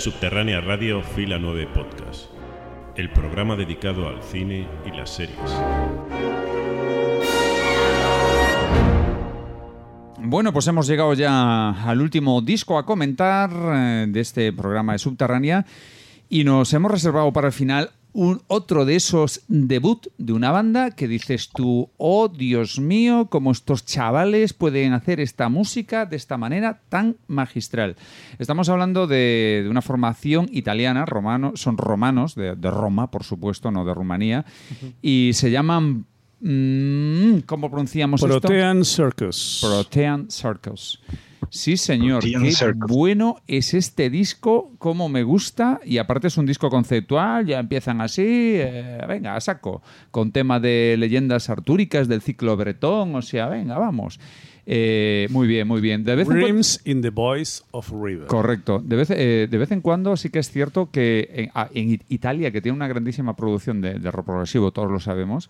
Subterránea 0.01 0.61
Radio 0.61 1.03
Fila 1.03 1.37
9 1.37 1.67
Podcast, 1.75 2.31
el 2.95 3.11
programa 3.11 3.55
dedicado 3.55 4.09
al 4.09 4.23
cine 4.23 4.67
y 4.83 4.97
las 4.97 5.11
series. 5.11 5.37
Bueno, 10.17 10.53
pues 10.53 10.65
hemos 10.65 10.87
llegado 10.87 11.13
ya 11.13 11.69
al 11.87 12.01
último 12.01 12.41
disco 12.41 12.79
a 12.79 12.85
comentar 12.87 13.51
eh, 13.53 14.07
de 14.09 14.19
este 14.19 14.51
programa 14.51 14.93
de 14.93 14.97
Subterránea 14.97 15.67
y 16.29 16.45
nos 16.45 16.73
hemos 16.73 16.89
reservado 16.89 17.31
para 17.31 17.49
el 17.49 17.53
final 17.53 17.91
un, 18.13 18.41
otro 18.47 18.85
de 18.85 18.95
esos 18.95 19.41
debut 19.47 20.07
de 20.17 20.33
una 20.33 20.51
banda 20.51 20.91
que 20.91 21.07
dices 21.07 21.49
tú, 21.49 21.89
oh 21.97 22.27
Dios 22.27 22.79
mío, 22.79 23.27
cómo 23.29 23.51
estos 23.51 23.85
chavales 23.85 24.53
pueden 24.53 24.93
hacer 24.93 25.19
esta 25.19 25.49
música 25.49 26.05
de 26.05 26.15
esta 26.15 26.37
manera 26.37 26.81
tan 26.89 27.17
magistral. 27.27 27.95
Estamos 28.39 28.69
hablando 28.69 29.07
de, 29.07 29.61
de 29.63 29.69
una 29.69 29.81
formación 29.81 30.47
italiana, 30.51 31.05
romano, 31.05 31.53
son 31.55 31.77
romanos, 31.77 32.35
de, 32.35 32.55
de 32.55 32.71
Roma, 32.71 33.11
por 33.11 33.23
supuesto, 33.23 33.71
no 33.71 33.85
de 33.85 33.93
Rumanía, 33.93 34.45
y 35.01 35.31
se 35.33 35.51
llaman... 35.51 36.05
mm, 36.41 37.39
¿Cómo 37.45 37.69
pronunciamos 37.69 38.21
Protean 38.21 38.81
esto? 38.81 39.09
Circus. 39.09 39.59
Protean 39.61 40.29
Circus. 40.29 41.01
Sí, 41.49 41.75
señor. 41.77 42.23
Qué 42.23 42.51
Circus. 42.51 42.89
bueno 42.89 43.37
es 43.47 43.73
este 43.73 44.09
disco, 44.09 44.71
cómo 44.77 45.09
me 45.09 45.23
gusta. 45.23 45.79
Y 45.83 45.97
aparte 45.97 46.27
es 46.27 46.37
un 46.37 46.45
disco 46.45 46.69
conceptual, 46.69 47.45
ya 47.45 47.59
empiezan 47.59 47.99
así, 48.01 48.23
eh, 48.25 48.99
venga, 49.07 49.35
a 49.35 49.41
saco. 49.41 49.81
Con 50.11 50.31
tema 50.31 50.59
de 50.59 50.95
leyendas 50.97 51.49
artúricas 51.49 52.07
del 52.07 52.21
ciclo 52.21 52.55
bretón, 52.55 53.15
o 53.15 53.21
sea, 53.21 53.47
venga, 53.49 53.77
vamos. 53.77 54.19
Eh, 54.67 55.27
muy 55.31 55.47
bien, 55.47 55.67
muy 55.67 55.81
bien. 55.81 56.03
De 56.03 56.15
vez 56.15 56.21
en 56.27 56.33
cuando- 56.33 56.45
Dreams 56.45 56.81
in 56.85 57.01
the 57.01 57.09
Voice 57.09 57.63
of 57.71 57.91
River. 57.91 58.27
Correcto. 58.27 58.79
De 58.85 58.95
vez, 58.95 59.09
eh, 59.09 59.47
de 59.49 59.57
vez 59.57 59.71
en 59.71 59.81
cuando 59.81 60.15
sí 60.15 60.29
que 60.29 60.39
es 60.39 60.51
cierto 60.51 60.91
que 60.91 61.27
en, 61.33 61.51
ah, 61.55 61.67
en 61.73 61.89
It- 61.93 62.03
Italia, 62.09 62.51
que 62.51 62.61
tiene 62.61 62.75
una 62.75 62.87
grandísima 62.87 63.35
producción 63.35 63.81
de, 63.81 63.95
de 63.95 64.11
rock 64.11 64.27
progresivo, 64.27 64.71
todos 64.71 64.91
lo 64.91 64.99
sabemos, 64.99 65.49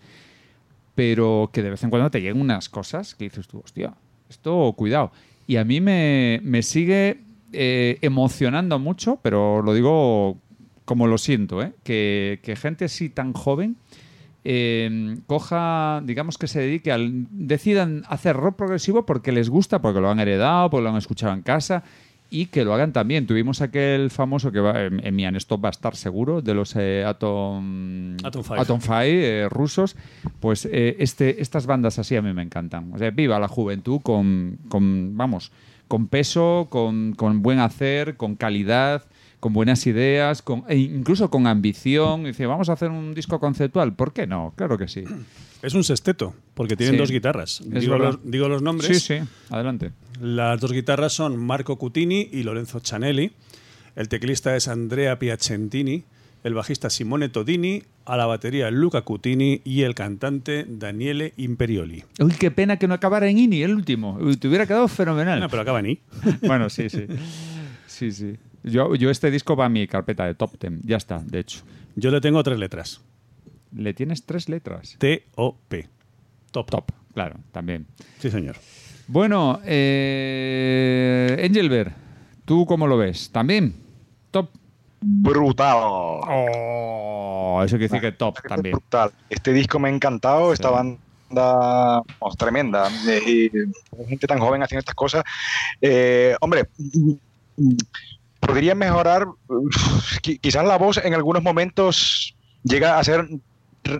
pero 0.94 1.50
que 1.52 1.62
de 1.62 1.70
vez 1.70 1.84
en 1.84 1.90
cuando 1.90 2.10
te 2.10 2.20
llegan 2.20 2.40
unas 2.40 2.68
cosas 2.68 3.14
que 3.14 3.24
dices 3.24 3.46
tú, 3.48 3.60
hostia, 3.64 3.94
esto 4.28 4.72
cuidado. 4.76 5.12
Y 5.46 5.56
a 5.56 5.64
mí 5.64 5.80
me, 5.80 6.40
me 6.42 6.62
sigue 6.62 7.20
eh, 7.52 7.98
emocionando 8.02 8.78
mucho, 8.78 9.18
pero 9.22 9.62
lo 9.62 9.74
digo 9.74 10.38
como 10.84 11.06
lo 11.06 11.18
siento, 11.18 11.62
¿eh? 11.62 11.72
que, 11.84 12.40
que 12.42 12.56
gente 12.56 12.86
así 12.86 13.08
tan 13.08 13.32
joven 13.32 13.76
eh, 14.44 15.16
coja, 15.26 16.02
digamos 16.04 16.36
que 16.36 16.48
se 16.48 16.60
dedique 16.60 16.90
al. 16.90 17.26
decidan 17.30 18.02
hacer 18.08 18.36
rock 18.36 18.56
progresivo 18.56 19.06
porque 19.06 19.30
les 19.30 19.48
gusta, 19.48 19.80
porque 19.80 20.00
lo 20.00 20.10
han 20.10 20.18
heredado, 20.18 20.70
porque 20.70 20.82
lo 20.82 20.90
han 20.90 20.96
escuchado 20.96 21.32
en 21.32 21.42
casa 21.42 21.84
y 22.32 22.46
que 22.46 22.64
lo 22.64 22.72
hagan 22.72 22.92
también. 22.92 23.26
Tuvimos 23.26 23.60
aquel 23.60 24.10
famoso 24.10 24.50
que 24.50 24.58
va, 24.58 24.84
en, 24.84 25.04
en 25.06 25.14
mi 25.14 25.24
Stop 25.36 25.62
va 25.62 25.68
a 25.68 25.70
estar 25.70 25.94
seguro, 25.94 26.40
de 26.40 26.54
los 26.54 26.74
eh, 26.76 27.04
Atom, 27.06 28.16
Atom 28.24 28.42
Five. 28.42 28.60
Atom 28.60 28.80
Five, 28.80 29.42
eh, 29.42 29.48
rusos. 29.50 29.96
Pues 30.40 30.64
eh, 30.64 30.96
este, 30.98 31.42
estas 31.42 31.66
bandas 31.66 31.98
así 31.98 32.16
a 32.16 32.22
mí 32.22 32.32
me 32.32 32.42
encantan. 32.42 32.90
O 32.94 32.98
sea, 32.98 33.10
viva 33.10 33.38
la 33.38 33.48
juventud 33.48 34.00
con, 34.02 34.58
con 34.68 35.14
vamos, 35.14 35.52
con 35.88 36.08
peso, 36.08 36.68
con, 36.70 37.12
con 37.12 37.42
buen 37.42 37.58
hacer, 37.58 38.16
con 38.16 38.34
calidad 38.34 39.04
con 39.40 39.52
buenas 39.52 39.88
ideas, 39.88 40.40
con, 40.40 40.62
e 40.68 40.76
incluso 40.76 41.28
con 41.28 41.48
ambición. 41.48 42.22
Dice, 42.22 42.46
vamos 42.46 42.68
a 42.68 42.74
hacer 42.74 42.90
un 42.90 43.12
disco 43.12 43.40
conceptual. 43.40 43.92
¿Por 43.92 44.12
qué 44.12 44.28
no? 44.28 44.52
Claro 44.54 44.78
que 44.78 44.86
sí. 44.86 45.02
Es 45.62 45.74
un 45.74 45.84
sexteto, 45.84 46.34
porque 46.54 46.76
tienen 46.76 46.94
Sí. 46.96 46.98
dos 46.98 47.10
guitarras. 47.10 47.62
Digo 47.64 47.96
los, 47.96 48.18
digo 48.28 48.48
los 48.48 48.62
nombres. 48.62 48.88
Sí, 49.02 49.18
sí, 49.18 49.24
adelante. 49.48 49.92
Las 50.20 50.60
dos 50.60 50.72
guitarras 50.72 51.12
son 51.12 51.36
Marco 51.36 51.76
Cutini 51.78 52.28
y 52.32 52.42
Lorenzo 52.42 52.80
Cianelli. 52.80 53.32
El 53.94 54.08
teclista 54.08 54.56
es 54.56 54.68
Andrea 54.68 55.18
Piacentini. 55.18 56.04
El 56.44 56.54
bajista 56.54 56.90
Simone 56.90 57.28
Todini. 57.28 57.82
A 58.04 58.16
la 58.16 58.26
batería 58.26 58.70
Luca 58.72 59.02
Cutini. 59.02 59.60
Y 59.64 59.82
el 59.82 59.94
cantante 59.94 60.64
Daniele 60.68 61.32
Imperioli. 61.36 62.02
Uy, 62.18 62.32
qué 62.32 62.50
pena 62.50 62.78
que 62.78 62.88
no 62.88 62.94
acabara 62.94 63.28
en 63.28 63.38
INI 63.38 63.62
el 63.62 63.74
último. 63.74 64.18
Uy, 64.20 64.36
te 64.36 64.48
hubiera 64.48 64.66
quedado 64.66 64.88
fenomenal. 64.88 65.38
No, 65.38 65.48
pero 65.48 65.62
acaba 65.62 65.78
en 65.80 65.86
I. 65.90 66.00
bueno, 66.42 66.68
sí, 66.70 66.90
sí. 66.90 67.06
Sí, 67.86 68.10
sí. 68.10 68.36
Yo, 68.64 68.94
yo 68.96 69.10
este 69.10 69.30
disco 69.30 69.54
va 69.54 69.66
a 69.66 69.68
mi 69.68 69.86
carpeta 69.86 70.24
de 70.26 70.34
top 70.34 70.58
10. 70.60 70.80
Ya 70.84 70.96
está, 70.96 71.22
de 71.24 71.38
hecho. 71.40 71.60
Yo 71.94 72.10
le 72.10 72.20
tengo 72.20 72.42
tres 72.42 72.58
letras. 72.58 73.00
Le 73.74 73.94
tienes 73.94 74.24
tres 74.26 74.48
letras. 74.48 74.96
T-O-P. 74.98 75.88
Top. 76.50 76.70
Top, 76.70 76.92
claro, 77.14 77.36
también. 77.52 77.86
Sí, 78.18 78.30
señor. 78.30 78.56
Bueno, 79.08 79.60
eh, 79.64 81.36
Engelbert, 81.38 81.94
¿tú 82.44 82.66
cómo 82.66 82.86
lo 82.86 82.96
ves? 82.96 83.30
¿También? 83.30 83.74
¿Top? 84.30 84.50
Brutal. 85.00 85.76
Oh, 85.80 87.62
eso 87.64 87.76
quiere 87.76 87.88
decir 87.88 88.00
que 88.00 88.12
top 88.12 88.38
también. 88.46 88.72
Brutal. 88.72 89.10
Este 89.28 89.52
disco 89.52 89.78
me 89.78 89.88
ha 89.88 89.92
encantado, 89.92 90.52
esta 90.52 90.70
banda 90.70 90.98
vamos, 91.34 92.36
tremenda. 92.38 92.88
Eh, 93.08 93.50
y 93.98 94.06
gente 94.06 94.26
tan 94.26 94.38
joven 94.38 94.62
haciendo 94.62 94.80
estas 94.80 94.94
cosas. 94.94 95.24
Eh, 95.80 96.36
hombre, 96.40 96.68
podría 98.40 98.74
mejorar, 98.74 99.26
quizás 100.20 100.64
la 100.64 100.78
voz 100.78 100.98
en 100.98 101.14
algunos 101.14 101.42
momentos 101.42 102.36
llega 102.62 102.98
a 102.98 103.04
ser 103.04 103.28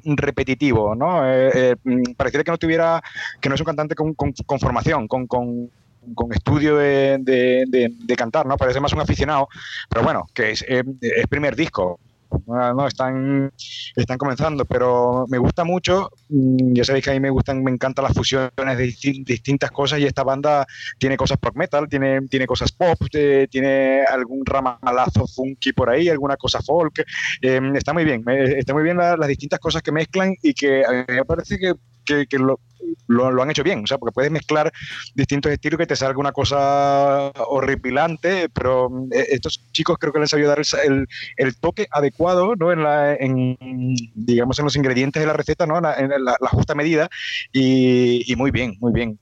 repetitivo, 0.04 0.94
¿no? 0.94 1.26
Eh, 1.30 1.50
eh, 1.54 1.76
mm, 1.82 2.12
pareciera 2.16 2.44
que 2.44 2.50
no 2.50 2.58
tuviera, 2.58 3.02
que 3.40 3.48
no 3.48 3.54
es 3.54 3.60
un 3.60 3.66
cantante 3.66 3.94
con, 3.94 4.14
con- 4.14 4.32
formación, 4.60 5.08
con, 5.08 5.26
con- 5.26 5.70
con 6.14 6.32
estudio 6.32 6.76
de- 6.76 7.92
de 7.96 8.16
cantar, 8.16 8.44
¿no? 8.46 8.56
Parece 8.56 8.80
más 8.80 8.92
un 8.92 9.00
aficionado, 9.00 9.48
pero 9.88 10.02
bueno, 10.04 10.26
que 10.34 10.50
es, 10.52 10.64
eh, 10.68 10.82
es 11.00 11.26
primer 11.28 11.54
disco, 11.56 12.00
no, 12.46 12.86
están, 12.86 13.52
están 13.96 14.18
comenzando, 14.18 14.64
pero 14.64 15.26
me 15.28 15.38
gusta 15.38 15.64
mucho, 15.64 16.10
mm, 16.28 16.72
ya 16.74 16.84
sabéis 16.84 17.04
que 17.04 17.10
a 17.10 17.14
mí 17.14 17.20
me 17.20 17.30
gustan, 17.30 17.62
me 17.62 17.70
encantan 17.70 18.04
las 18.04 18.14
fusiones 18.14 18.52
de 18.56 18.86
disti- 18.86 19.24
distintas 19.24 19.70
cosas 19.70 20.00
y 20.00 20.04
esta 20.06 20.22
banda 20.22 20.66
tiene 20.98 21.16
cosas 21.16 21.38
rock 21.40 21.56
metal, 21.56 21.88
tiene, 21.88 22.22
tiene 22.28 22.46
cosas 22.46 22.72
pop, 22.72 22.98
eh, 23.12 23.46
tiene 23.50 24.04
algún 24.04 24.44
ramalazo 24.44 25.26
funky 25.26 25.72
por 25.72 25.90
ahí, 25.90 26.08
alguna 26.08 26.36
cosa 26.36 26.60
folk, 26.62 27.00
eh, 27.42 27.60
está 27.74 27.92
muy 27.92 28.04
bien, 28.04 28.22
me- 28.24 28.58
está 28.58 28.74
muy 28.74 28.82
bien 28.82 28.96
la- 28.96 29.16
las 29.16 29.28
distintas 29.28 29.60
cosas 29.60 29.82
que 29.82 29.92
mezclan 29.92 30.34
y 30.42 30.54
que 30.54 30.84
a 30.84 30.90
mí 30.92 31.04
me 31.08 31.24
parece 31.24 31.58
que, 31.58 31.74
que- 32.04 32.26
que 32.26 32.38
lo, 32.38 32.60
lo, 33.06 33.30
lo 33.30 33.42
han 33.42 33.50
hecho 33.50 33.62
bien, 33.62 33.84
o 33.84 33.86
sea, 33.86 33.98
porque 33.98 34.12
puedes 34.12 34.30
mezclar 34.30 34.72
distintos 35.14 35.52
estilos 35.52 35.78
que 35.78 35.86
te 35.86 35.96
salga 35.96 36.18
una 36.18 36.32
cosa 36.32 37.30
horripilante, 37.48 38.48
pero 38.48 38.90
mm, 38.90 39.12
eh, 39.12 39.26
estos 39.30 39.60
chicos 39.72 39.96
creo 39.98 40.12
que 40.12 40.18
les 40.20 40.24
han 40.32 40.38
sabido 40.38 40.48
dar 40.48 40.58
el, 40.58 40.66
el- 40.92 41.06
el 41.36 41.56
toque 41.56 41.86
adecuado, 41.90 42.54
¿no? 42.56 42.72
En, 42.72 42.82
la, 42.82 43.14
en, 43.14 43.56
digamos, 44.14 44.58
en 44.58 44.64
los 44.64 44.76
ingredientes 44.76 45.20
de 45.20 45.26
la 45.26 45.32
receta, 45.32 45.66
¿no? 45.66 45.76
En 45.76 45.82
la, 45.84 45.94
en 45.94 46.10
la- 46.24 46.36
la 46.40 46.48
justa 46.48 46.74
medida 46.74 47.08
y, 47.52 48.30
y 48.30 48.36
muy 48.36 48.50
bien, 48.50 48.76
muy 48.80 48.92
bien. 48.92 49.18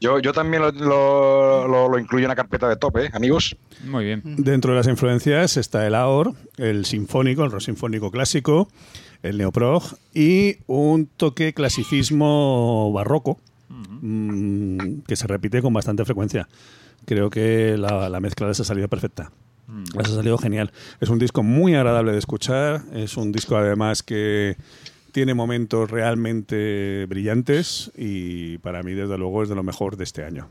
Yo, 0.00 0.18
yo 0.18 0.32
también 0.32 0.62
lo, 0.62 0.72
lo- 0.72 1.68
lo- 1.68 1.88
lo 1.88 1.98
incluyo 1.98 2.24
en 2.24 2.30
la 2.30 2.34
carpeta 2.34 2.68
de 2.68 2.74
top, 2.76 2.96
¿eh, 2.98 3.10
amigos? 3.12 3.56
Muy 3.84 4.04
bien. 4.04 4.20
Dentro 4.24 4.72
de 4.72 4.78
las 4.78 4.88
influencias 4.88 5.56
está 5.56 5.86
el 5.86 5.94
AOR, 5.94 6.32
el 6.56 6.84
sinfónico, 6.86 7.44
el 7.44 7.52
rock 7.52 7.60
sinfónico 7.60 8.10
clásico, 8.10 8.68
el 9.22 9.38
neoprog 9.38 9.82
y 10.14 10.56
un 10.66 11.06
toque 11.06 11.54
clasicismo 11.54 12.92
barroco 12.92 13.38
mm, 13.68 15.00
que 15.06 15.16
se 15.16 15.26
repite 15.26 15.62
con 15.62 15.72
bastante 15.72 16.04
frecuencia. 16.04 16.48
Creo 17.04 17.30
que 17.30 17.76
la, 17.78 18.08
la 18.08 18.20
mezcla 18.20 18.48
les 18.48 18.60
ha 18.60 18.64
salido 18.64 18.88
perfecta. 18.88 19.32
Les 19.96 20.06
ha 20.06 20.14
salido 20.14 20.36
genial. 20.38 20.70
Es 21.00 21.08
un 21.08 21.18
disco 21.18 21.42
muy 21.42 21.74
agradable 21.74 22.12
de 22.12 22.18
escuchar. 22.18 22.82
Es 22.92 23.16
un 23.16 23.32
disco 23.32 23.56
además 23.56 24.02
que 24.02 24.56
tiene 25.12 25.34
momentos 25.34 25.90
realmente 25.90 27.06
brillantes 27.08 27.90
y 27.96 28.58
para 28.58 28.82
mí 28.82 28.92
desde 28.92 29.18
luego 29.18 29.42
es 29.42 29.48
de 29.48 29.54
lo 29.54 29.62
mejor 29.62 29.96
de 29.96 30.04
este 30.04 30.24
año. 30.24 30.48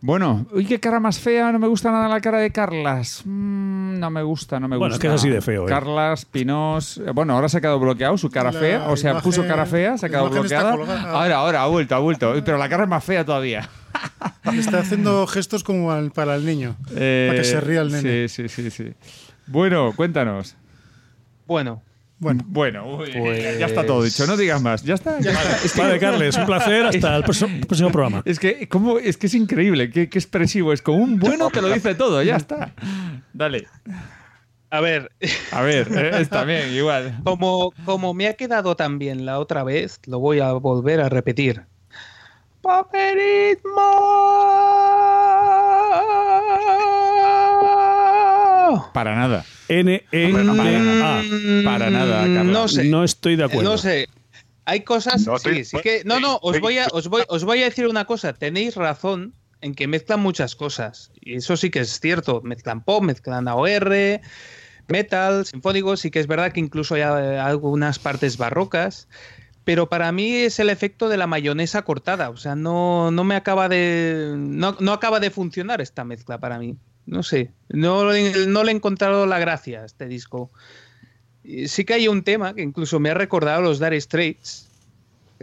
Bueno, 0.00 0.46
uy, 0.52 0.64
qué 0.64 0.78
cara 0.78 1.00
más 1.00 1.18
fea, 1.18 1.50
no 1.50 1.58
me 1.58 1.66
gusta 1.66 1.90
nada 1.90 2.08
la 2.08 2.20
cara 2.20 2.38
de 2.38 2.52
Carlas. 2.52 3.22
Mm, 3.24 3.98
no 3.98 4.10
me 4.10 4.22
gusta, 4.22 4.60
no 4.60 4.68
me 4.68 4.76
Bueno, 4.76 4.94
gusta. 4.94 4.96
es 5.08 5.10
que 5.10 5.14
es 5.14 5.20
así 5.20 5.28
de 5.28 5.40
feo, 5.40 5.64
¿eh? 5.64 5.68
Carlas, 5.68 6.24
Pinos. 6.24 6.98
eh, 6.98 7.10
Bueno, 7.12 7.32
ahora 7.34 7.48
se 7.48 7.58
ha 7.58 7.60
quedado 7.60 7.80
bloqueado 7.80 8.16
su 8.16 8.30
cara 8.30 8.52
La 8.52 8.60
fea. 8.60 8.88
O 8.90 8.96
sea, 8.96 9.10
imagen- 9.10 9.22
puso 9.24 9.44
cara 9.46 9.66
fea, 9.66 9.98
se 9.98 10.06
ha 10.06 10.08
quedado 10.08 10.30
bloqueada. 10.30 10.70
Ahora, 10.72 11.36
ahora, 11.38 11.62
ha 11.62 11.66
vuelto, 11.66 11.96
ha 11.96 11.98
vuelto. 11.98 12.32
Pero 12.44 12.58
la 12.58 12.68
cara 12.68 12.84
es 12.84 12.88
más 12.88 13.02
fea 13.02 13.24
todavía. 13.24 13.68
Está 14.54 14.78
haciendo 14.80 15.26
gestos 15.26 15.64
como 15.64 15.90
al- 15.90 16.12
para 16.12 16.36
el 16.36 16.46
niño. 16.46 16.76
Eh, 16.94 17.26
para 17.30 17.40
que 17.40 17.44
se 17.48 17.60
ría 17.60 17.80
el 17.80 17.90
nene. 17.90 18.28
Sí, 18.28 18.48
sí, 18.48 18.48
sí, 18.48 18.70
sí. 18.70 18.92
Bueno, 19.48 19.92
cuéntanos. 19.96 20.54
Bueno. 21.48 21.82
Bueno, 22.20 22.42
Bueno, 22.46 22.96
uy, 22.98 23.10
Pues- 23.16 23.58
ya 23.58 23.66
está 23.66 23.86
todo 23.86 24.02
dicho, 24.02 24.26
no 24.26 24.36
digas 24.36 24.60
más. 24.60 24.82
Ya 24.82 24.94
está. 24.94 25.20
ya 25.20 25.30
está. 25.30 25.56
Es 25.64 25.72
que- 25.74 25.80
Vale, 25.80 25.98
Carles, 26.00 26.36
un 26.36 26.46
placer. 26.46 26.86
Hasta 26.86 27.16
el 27.16 27.22
próximo, 27.68 27.90
programa. 27.90 28.22
Es 28.24 28.38
que, 28.40 28.68
¿cómo? 28.68 28.98
es 28.98 29.16
que 29.16 29.28
es 29.28 29.34
increíble, 29.34 29.90
qué, 29.90 30.08
qué 30.08 30.18
expresivo 30.18 30.72
es. 30.72 30.82
Con 30.82 30.96
un 31.00 31.18
bueno 31.18 31.48
te 31.50 31.62
lo 31.62 31.68
dice 31.68 31.94
todo, 31.94 32.22
ya 32.22 32.36
está. 32.36 32.74
Dale. 33.32 33.66
A 34.70 34.80
ver. 34.80 35.12
A 35.52 35.62
ver, 35.62 35.88
eh, 35.96 36.10
está 36.20 36.44
bien, 36.44 36.72
igual. 36.74 37.20
Como, 37.24 37.72
como 37.84 38.12
me 38.14 38.26
ha 38.28 38.34
quedado 38.34 38.74
tan 38.76 38.98
bien 38.98 39.24
la 39.24 39.38
otra 39.38 39.62
vez, 39.64 40.00
lo 40.06 40.18
voy 40.18 40.40
a 40.40 40.52
volver 40.52 41.00
a 41.00 41.08
repetir. 41.08 41.62
Para 48.92 49.14
nada. 49.14 49.44
N 49.68 50.04
E 50.12 50.26
Hombre, 50.26 50.44
no, 50.44 50.56
para 50.56 50.70
N 50.70 50.98
nada. 50.98 52.20
Para. 52.20 52.44
No 52.44 52.68
sé. 52.68 52.84
No 52.84 53.04
estoy 53.04 53.36
de 53.36 53.44
acuerdo. 53.44 53.70
No 53.70 53.78
sé. 53.78 54.08
Hay 54.64 54.80
cosas. 54.80 55.26
No, 55.26 55.38
sí, 55.38 55.64
sí 55.64 55.78
que. 55.82 56.02
No, 56.04 56.20
no, 56.20 56.38
os 56.42 56.60
voy, 56.60 56.78
a, 56.78 56.86
os, 56.92 57.08
voy, 57.08 57.22
os 57.28 57.44
voy 57.44 57.62
a 57.62 57.64
decir 57.64 57.86
una 57.86 58.04
cosa. 58.04 58.32
Tenéis 58.34 58.74
razón 58.74 59.34
en 59.60 59.74
que 59.74 59.86
mezclan 59.86 60.20
muchas 60.20 60.54
cosas. 60.56 61.10
Y 61.20 61.36
eso 61.36 61.56
sí 61.56 61.70
que 61.70 61.80
es 61.80 62.00
cierto. 62.00 62.42
Mezclan 62.42 62.84
pop, 62.84 63.02
mezclan 63.02 63.48
AOR, 63.48 64.20
metal, 64.88 65.46
sinfónico. 65.46 65.96
Sí 65.96 66.10
que 66.10 66.20
es 66.20 66.26
verdad 66.26 66.52
que 66.52 66.60
incluso 66.60 66.96
hay 66.96 67.02
algunas 67.02 67.98
partes 67.98 68.36
barrocas. 68.36 69.08
Pero 69.64 69.88
para 69.88 70.12
mí 70.12 70.34
es 70.34 70.58
el 70.60 70.70
efecto 70.70 71.08
de 71.08 71.18
la 71.18 71.26
mayonesa 71.26 71.82
cortada. 71.82 72.30
O 72.30 72.36
sea, 72.36 72.54
no, 72.54 73.10
no 73.10 73.24
me 73.24 73.36
acaba 73.36 73.68
de. 73.68 74.34
No, 74.36 74.76
no 74.80 74.92
acaba 74.92 75.20
de 75.20 75.30
funcionar 75.30 75.80
esta 75.80 76.04
mezcla 76.04 76.38
para 76.38 76.58
mí. 76.58 76.76
No 77.08 77.22
sé. 77.22 77.50
No, 77.70 78.10
le- 78.10 78.46
no 78.46 78.64
le 78.64 78.72
he 78.72 78.74
encontrado 78.74 79.24
la 79.26 79.38
gracia 79.38 79.80
a 79.82 79.86
este 79.86 80.06
disco. 80.06 80.50
Sí 81.66 81.84
que 81.86 81.94
hay 81.94 82.06
un 82.08 82.22
tema 82.22 82.54
que 82.54 82.60
incluso 82.62 83.00
me 83.00 83.08
ha 83.10 83.14
recordado 83.14 83.60
a 83.60 83.62
los 83.62 83.80
Dire 83.80 83.98
Straits. 83.98 84.66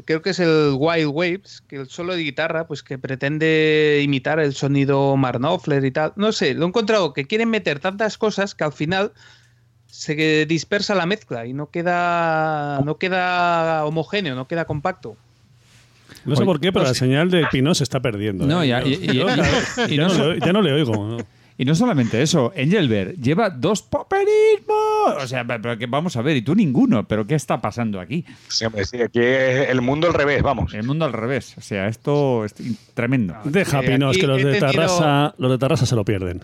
Creo 0.06 0.22
que 0.22 0.30
es 0.32 0.40
el 0.40 0.76
Wild 0.78 1.08
Waves, 1.12 1.64
que 1.68 1.78
el 1.78 1.88
solo 1.88 2.16
de 2.16 2.22
guitarra, 2.22 2.68
pues 2.68 2.84
que 2.84 2.98
pretende 3.00 4.02
imitar 4.04 4.40
el 4.40 4.54
sonido 4.54 5.16
Mark 5.18 5.40
Knopfler 5.40 5.84
y 5.86 5.90
tal. 5.92 6.14
No 6.18 6.32
sé, 6.34 6.54
lo 6.54 6.66
he 6.66 6.68
encontrado 6.68 7.14
que 7.14 7.26
quieren 7.26 7.50
meter 7.50 7.80
tantas 7.80 8.18
cosas 8.18 8.54
que 8.54 8.64
al 8.66 8.74
final 8.74 9.14
se 9.88 10.46
dispersa 10.46 10.94
la 10.94 11.06
mezcla 11.06 11.46
y 11.48 11.54
no 11.54 11.70
queda, 11.72 12.82
no 12.86 12.98
queda 12.98 13.86
homogéneo, 13.86 14.36
no 14.36 14.48
queda 14.48 14.66
compacto. 14.66 15.16
No 16.26 16.36
sé 16.36 16.44
por 16.46 16.60
qué, 16.60 16.72
pero 16.74 16.86
la 16.86 16.94
señal 16.94 17.32
de 17.32 17.46
Pino 17.52 17.74
se 17.74 17.84
está 17.84 18.00
perdiendo. 18.02 18.46
No, 18.46 18.62
¿eh? 18.64 18.68
ya- 18.68 18.84
y- 18.84 18.94
y- 18.94 19.06
y- 19.06 19.94
y 19.94 19.98
ya, 19.98 20.08
no 20.08 20.14
le, 20.34 20.40
ya 20.40 20.54
no 20.54 20.62
le 20.62 20.74
oigo. 20.74 21.18
Y 21.58 21.64
no 21.66 21.74
solamente 21.74 22.22
eso, 22.22 22.52
Engelbert 22.56 23.16
lleva 23.18 23.50
dos 23.50 23.82
poperismos. 23.82 25.24
O 25.24 25.28
sea, 25.28 25.46
pero 25.46 25.78
que 25.78 25.86
vamos 25.86 26.16
a 26.18 26.22
ver, 26.22 26.36
y 26.38 26.42
tú 26.42 26.54
ninguno. 26.56 27.08
¿Pero 27.08 27.26
qué 27.26 27.36
está 27.36 27.62
pasando 27.62 28.00
aquí? 28.00 28.26
Sí, 28.50 28.66
hombre, 28.66 28.86
sí, 28.86 29.02
aquí 29.02 29.20
es 29.22 29.70
el 29.70 29.82
mundo 29.82 30.08
al 30.08 30.14
revés, 30.14 30.42
vamos. 30.44 30.74
El 30.74 30.84
mundo 30.84 31.06
al 31.06 31.14
revés. 31.14 31.56
O 31.58 31.62
sea, 31.62 31.88
esto 31.88 32.44
es 32.44 32.54
tremendo. 32.94 33.36
Deja, 33.46 33.82
Pinos, 33.82 34.18
que 34.18 34.28
los 34.28 34.38
de, 34.38 34.44
tenido- 34.60 34.72
Tarrasa, 34.72 35.36
los 35.38 35.52
de 35.52 35.58
Tarrasa 35.58 35.86
se 35.86 35.96
lo 35.96 36.04
pierden. 36.04 36.44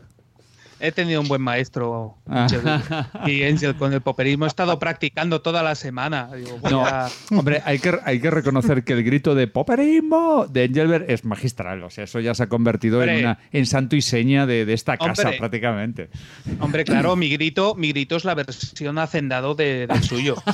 He 0.81 0.91
tenido 0.91 1.21
un 1.21 1.27
buen 1.27 1.41
maestro 1.41 2.15
Ah. 2.27 2.43
Angel, 2.43 2.61
y 3.27 3.43
Angel 3.43 3.75
con 3.75 3.93
el 3.93 4.01
poperismo. 4.01 4.45
He 4.45 4.47
estado 4.47 4.79
practicando 4.79 5.41
toda 5.41 5.63
la 5.63 5.75
semana. 5.75 6.29
Digo, 6.35 6.59
No, 6.69 6.85
a- 6.85 7.09
hombre, 7.31 7.61
hay 7.65 7.79
que, 7.79 7.97
hay 8.03 8.19
que 8.19 8.31
reconocer 8.31 8.83
que 8.83 8.93
el 8.93 9.03
grito 9.03 9.35
de 9.35 9.47
poperismo 9.47 10.45
de 10.49 10.65
Engelbert 10.65 11.09
es 11.09 11.25
magistral. 11.25 11.83
O 11.83 11.89
sea, 11.89 12.05
eso 12.05 12.19
ya 12.19 12.33
se 12.33 12.43
ha 12.43 12.47
convertido 12.47 13.03
en, 13.03 13.19
una, 13.19 13.39
en 13.51 13.65
santo 13.65 13.95
y 13.95 14.01
seña 14.01 14.45
de, 14.45 14.65
de 14.65 14.73
esta 14.73 14.97
casa 14.97 15.23
Hombre. 15.23 15.37
prácticamente. 15.39 16.09
Hombre, 16.59 16.83
claro, 16.85 17.15
mi 17.17 17.29
grito, 17.29 17.75
mi 17.75 17.89
grito 17.89 18.15
es 18.15 18.25
la 18.25 18.33
versión 18.35 18.97
hacendado 18.97 19.55
de- 19.55 19.87
del 19.87 20.03
suyo. 20.03 20.35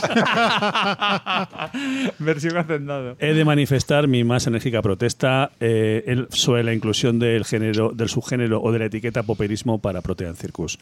Versión 2.19 2.57
hacendado. 2.57 3.15
He 3.19 3.33
de 3.33 3.45
manifestar 3.45 4.07
mi 4.07 4.23
más 4.23 4.47
enérgica 4.47 4.81
protesta 4.81 5.51
eh, 5.59 6.25
sobre 6.29 6.63
la 6.63 6.73
inclusión 6.73 7.19
del 7.19 7.45
género, 7.45 7.91
del 7.93 8.09
subgénero 8.09 8.61
o 8.61 8.71
de 8.71 8.79
la 8.79 8.85
etiqueta 8.85 9.23
poperismo 9.23 9.79
para 9.79 10.01
Circus. 10.35 10.79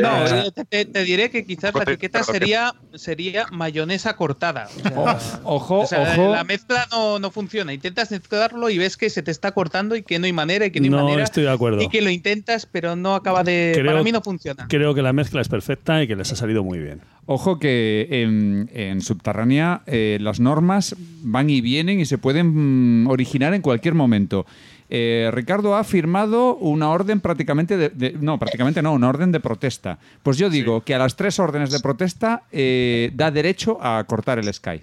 No, 0.00 0.26
Eh, 0.26 0.44
eh, 0.56 0.64
te, 0.70 0.84
te 0.86 1.04
diré 1.04 1.28
que 1.30 1.44
quizás 1.44 1.74
la 1.74 1.82
etiqueta 1.82 2.22
sería, 2.22 2.72
sería 2.94 3.44
mayonesa 3.52 4.16
cortada. 4.16 4.68
O 4.74 4.80
sea, 4.80 5.40
Ojo, 5.44 5.80
o 5.80 5.86
sea, 5.86 6.14
ojo. 6.16 6.32
La 6.32 6.44
mezcla 6.44 6.86
no, 6.90 7.18
no 7.18 7.30
funciona. 7.30 7.74
Intentas 7.74 8.10
mezclarlo 8.10 8.70
y 8.70 8.78
ves 8.78 8.96
que 8.96 9.10
se 9.10 9.22
te 9.22 9.30
está 9.30 9.52
cortando 9.52 9.94
y 9.94 10.02
que 10.02 10.18
no 10.18 10.24
hay 10.24 10.32
manera 10.32 10.64
y 10.64 10.70
que 10.70 10.80
no 10.80 10.84
hay 10.86 10.90
No 10.90 11.04
manera. 11.04 11.24
estoy 11.24 11.42
de 11.42 11.50
acuerdo. 11.50 11.82
Y 11.82 11.88
que 11.90 12.00
lo 12.00 12.08
intentas, 12.08 12.64
pero 12.64 12.96
no 12.96 13.14
acaba 13.14 13.44
de. 13.44 13.72
Creo- 13.74 13.86
para 13.92 14.02
mí 14.02 14.12
no 14.12 14.22
funciona. 14.22 14.66
Creo 14.68 14.94
que 14.94 15.02
la 15.02 15.12
mezcla 15.12 15.42
es 15.42 15.48
perfecta 15.50 16.02
y 16.02 16.08
que 16.08 16.16
les 16.16 16.32
ha 16.32 16.36
salido 16.36 16.64
muy 16.64 16.78
bien. 16.78 17.02
Ojo 17.26 17.58
que 17.58 18.08
en, 18.10 18.70
en 18.72 19.02
Subterránea 19.02 19.82
eh, 19.86 20.16
las 20.22 20.40
normas 20.40 20.96
van 21.22 21.50
y 21.50 21.60
vienen 21.60 22.00
y 22.00 22.06
se 22.06 22.16
pueden 22.16 23.02
mm, 23.04 23.08
originar 23.08 23.52
en 23.52 23.60
cualquier 23.60 23.92
momento. 23.94 24.46
Eh, 24.94 25.30
Ricardo 25.32 25.74
ha 25.74 25.84
firmado 25.84 26.54
una 26.56 26.90
orden 26.90 27.20
prácticamente 27.20 27.78
de, 27.78 27.88
de- 27.88 28.12
no, 28.20 28.38
prácticamente 28.38 28.82
no, 28.82 28.92
una 28.92 29.08
orden 29.08 29.32
de 29.32 29.40
protesta. 29.40 29.98
Pues 30.22 30.36
yo 30.36 30.50
digo 30.50 30.82
que 30.82 30.94
a 30.94 30.98
las 30.98 31.16
tres 31.16 31.38
órdenes 31.38 31.70
de 31.70 31.80
protesta 31.80 32.42
eh, 32.52 33.10
da 33.14 33.30
derecho 33.30 33.78
a 33.80 34.04
cortar 34.04 34.38
el 34.38 34.52
Sky. 34.52 34.82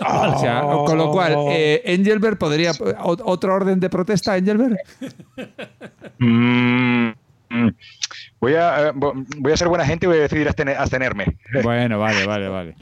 O 0.00 0.38
sea, 0.40 0.62
con 0.84 0.98
lo 0.98 1.12
cual, 1.12 1.36
eh, 1.50 1.82
Engelbert 1.84 2.36
podría. 2.38 2.72
o- 2.72 3.16
¿Otra 3.30 3.54
orden 3.54 3.78
de 3.78 3.88
protesta, 3.88 4.36
Engelbert? 4.36 4.76
Mm, 6.18 7.08
mm. 7.50 7.68
Voy 8.40 8.54
a, 8.54 8.88
eh, 8.88 8.92
vo- 8.92 9.24
voy 9.38 9.52
a 9.52 9.56
ser 9.56 9.68
buena 9.68 9.84
gente 9.86 10.06
y 10.06 10.08
voy 10.08 10.18
a 10.18 10.22
decidir 10.22 10.48
abstene- 10.48 10.76
abstenerme. 10.76 11.36
Bueno, 11.62 11.98
vale, 12.00 12.26
vale, 12.26 12.48
vale. 12.48 12.74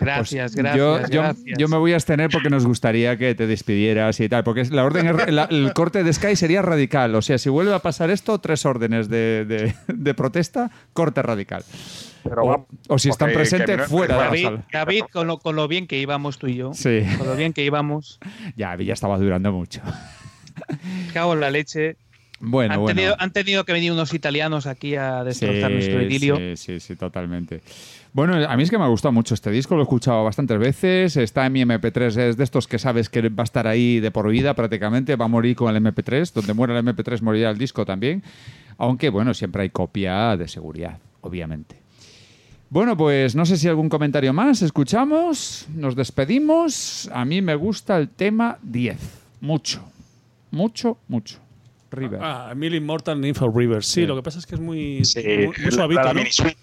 Gracias, 0.00 0.52
Pues 0.52 0.56
gracias. 0.56 0.76
yo, 0.76 1.00
yo- 1.08 1.22
gracias. 1.22 1.58
yo 1.58 1.68
me 1.68 1.76
voy 1.76 1.92
a 1.92 1.96
abstener 1.96 2.28
porque 2.30 2.50
nos 2.50 2.66
gustaría 2.66 3.16
que 3.16 3.34
te 3.34 3.46
despidieras 3.46 4.18
y 4.20 4.28
tal. 4.28 4.42
Porque 4.44 4.64
la 4.64 4.84
orden, 4.84 5.06
es- 5.08 5.32
la- 5.32 5.44
el 5.44 5.72
corte 5.74 6.02
de 6.02 6.12
Sky 6.12 6.34
sería 6.36 6.62
radical. 6.62 7.14
O 7.14 7.22
sea, 7.22 7.38
si 7.38 7.48
vuelve 7.50 7.74
a 7.74 7.78
pasar 7.78 8.10
esto, 8.10 8.38
tres 8.40 8.66
órdenes 8.66 9.08
de, 9.08 9.44
de- 9.46 9.74
de 9.86 10.14
protesta, 10.14 10.70
corte 10.92 11.22
radical. 11.22 11.62
Pero 12.24 12.66
O, 12.88 12.98
si 12.98 13.08
están 13.08 13.32
presentes, 13.32 13.76
no- 13.78 13.84
fuera 13.84 14.14
de 14.14 14.20
la 14.20 14.26
David, 14.26 14.44
sala. 14.44 14.64
David, 14.72 15.02
con 15.12 15.26
lo, 15.26 15.38
con 15.38 15.56
lo 15.56 15.66
bien 15.68 15.86
que 15.86 15.98
íbamos 15.98 16.38
tú 16.38 16.46
y 16.46 16.54
yo. 16.56 16.72
Sí. 16.74 17.02
Con 17.18 17.26
lo 17.26 17.34
bien 17.36 17.52
que 17.52 17.64
íbamos. 17.64 18.18
Ya, 18.56 18.76
ya 18.76 18.92
estaba 18.92 19.18
durando 19.18 19.50
mucho. 19.52 19.80
Cago 21.12 21.34
en 21.34 21.40
la 21.40 21.50
leche. 21.50 21.96
Bueno, 22.44 22.74
han, 22.74 22.80
bueno. 22.80 22.96
Tenido, 22.96 23.16
han 23.20 23.32
tenido 23.32 23.64
que 23.64 23.72
venir 23.72 23.92
unos 23.92 24.12
italianos 24.12 24.66
aquí 24.66 24.96
a 24.96 25.20
Sí, 25.20 25.26
destrozar 25.26 25.70
nuestro 25.70 26.02
idilio. 26.02 26.36
Sí, 26.36 26.56
sí, 26.56 26.80
sí, 26.80 26.96
totalmente. 26.96 27.62
Bueno, 28.12 28.34
a 28.34 28.56
mí 28.56 28.64
es 28.64 28.70
que 28.70 28.76
me 28.78 28.84
ha 28.84 28.88
gustado 28.88 29.12
mucho 29.12 29.32
este 29.32 29.52
disco, 29.52 29.76
lo 29.76 29.82
he 29.82 29.84
escuchado 29.84 30.24
bastantes 30.24 30.58
veces, 30.58 31.16
está 31.16 31.46
en 31.46 31.52
mi 31.52 31.62
MP3, 31.62 32.18
es 32.18 32.36
de 32.36 32.42
estos 32.42 32.66
que 32.66 32.80
sabes 32.80 33.08
que 33.08 33.28
va 33.28 33.42
a 33.42 33.44
estar 33.44 33.68
ahí 33.68 34.00
de 34.00 34.10
por 34.10 34.28
vida 34.28 34.54
prácticamente, 34.54 35.14
va 35.14 35.26
a 35.26 35.28
morir 35.28 35.54
con 35.54 35.74
el 35.74 35.80
MP3, 35.80 36.32
donde 36.32 36.52
muera 36.52 36.76
el 36.76 36.84
MP3 36.84 37.22
morirá 37.22 37.50
el 37.50 37.58
disco 37.58 37.86
también, 37.86 38.24
aunque 38.76 39.08
bueno, 39.08 39.34
siempre 39.34 39.62
hay 39.62 39.70
copia 39.70 40.36
de 40.36 40.48
seguridad, 40.48 40.98
obviamente. 41.20 41.76
Bueno, 42.70 42.96
pues 42.96 43.36
no 43.36 43.46
sé 43.46 43.56
si 43.56 43.68
algún 43.68 43.88
comentario 43.88 44.32
más, 44.32 44.62
escuchamos, 44.62 45.68
nos 45.72 45.94
despedimos, 45.94 47.08
a 47.14 47.24
mí 47.24 47.40
me 47.40 47.54
gusta 47.54 47.96
el 47.98 48.08
tema 48.08 48.58
10, 48.62 48.98
mucho, 49.40 49.80
mucho, 50.50 50.98
mucho. 51.06 51.38
River. 51.92 52.20
Ah, 52.22 52.52
Mil 52.56 52.74
Immortal 52.74 53.20
Nymph 53.20 53.42
of 53.42 53.54
River. 53.56 53.82
Sí, 53.84 54.02
Sí. 54.02 54.06
lo 54.06 54.16
que 54.16 54.22
pasa 54.22 54.38
es 54.38 54.46
que 54.46 54.54
es 54.56 54.60
muy, 54.60 55.04
Sí, 55.04 55.22
muy, 55.24 55.46
muy 55.48 55.54
la- 55.58 55.70
suavito, 55.70 56.02
la 56.02 56.08
¿no? 56.12 56.14
mini 56.20 56.30
suite. 56.32 56.56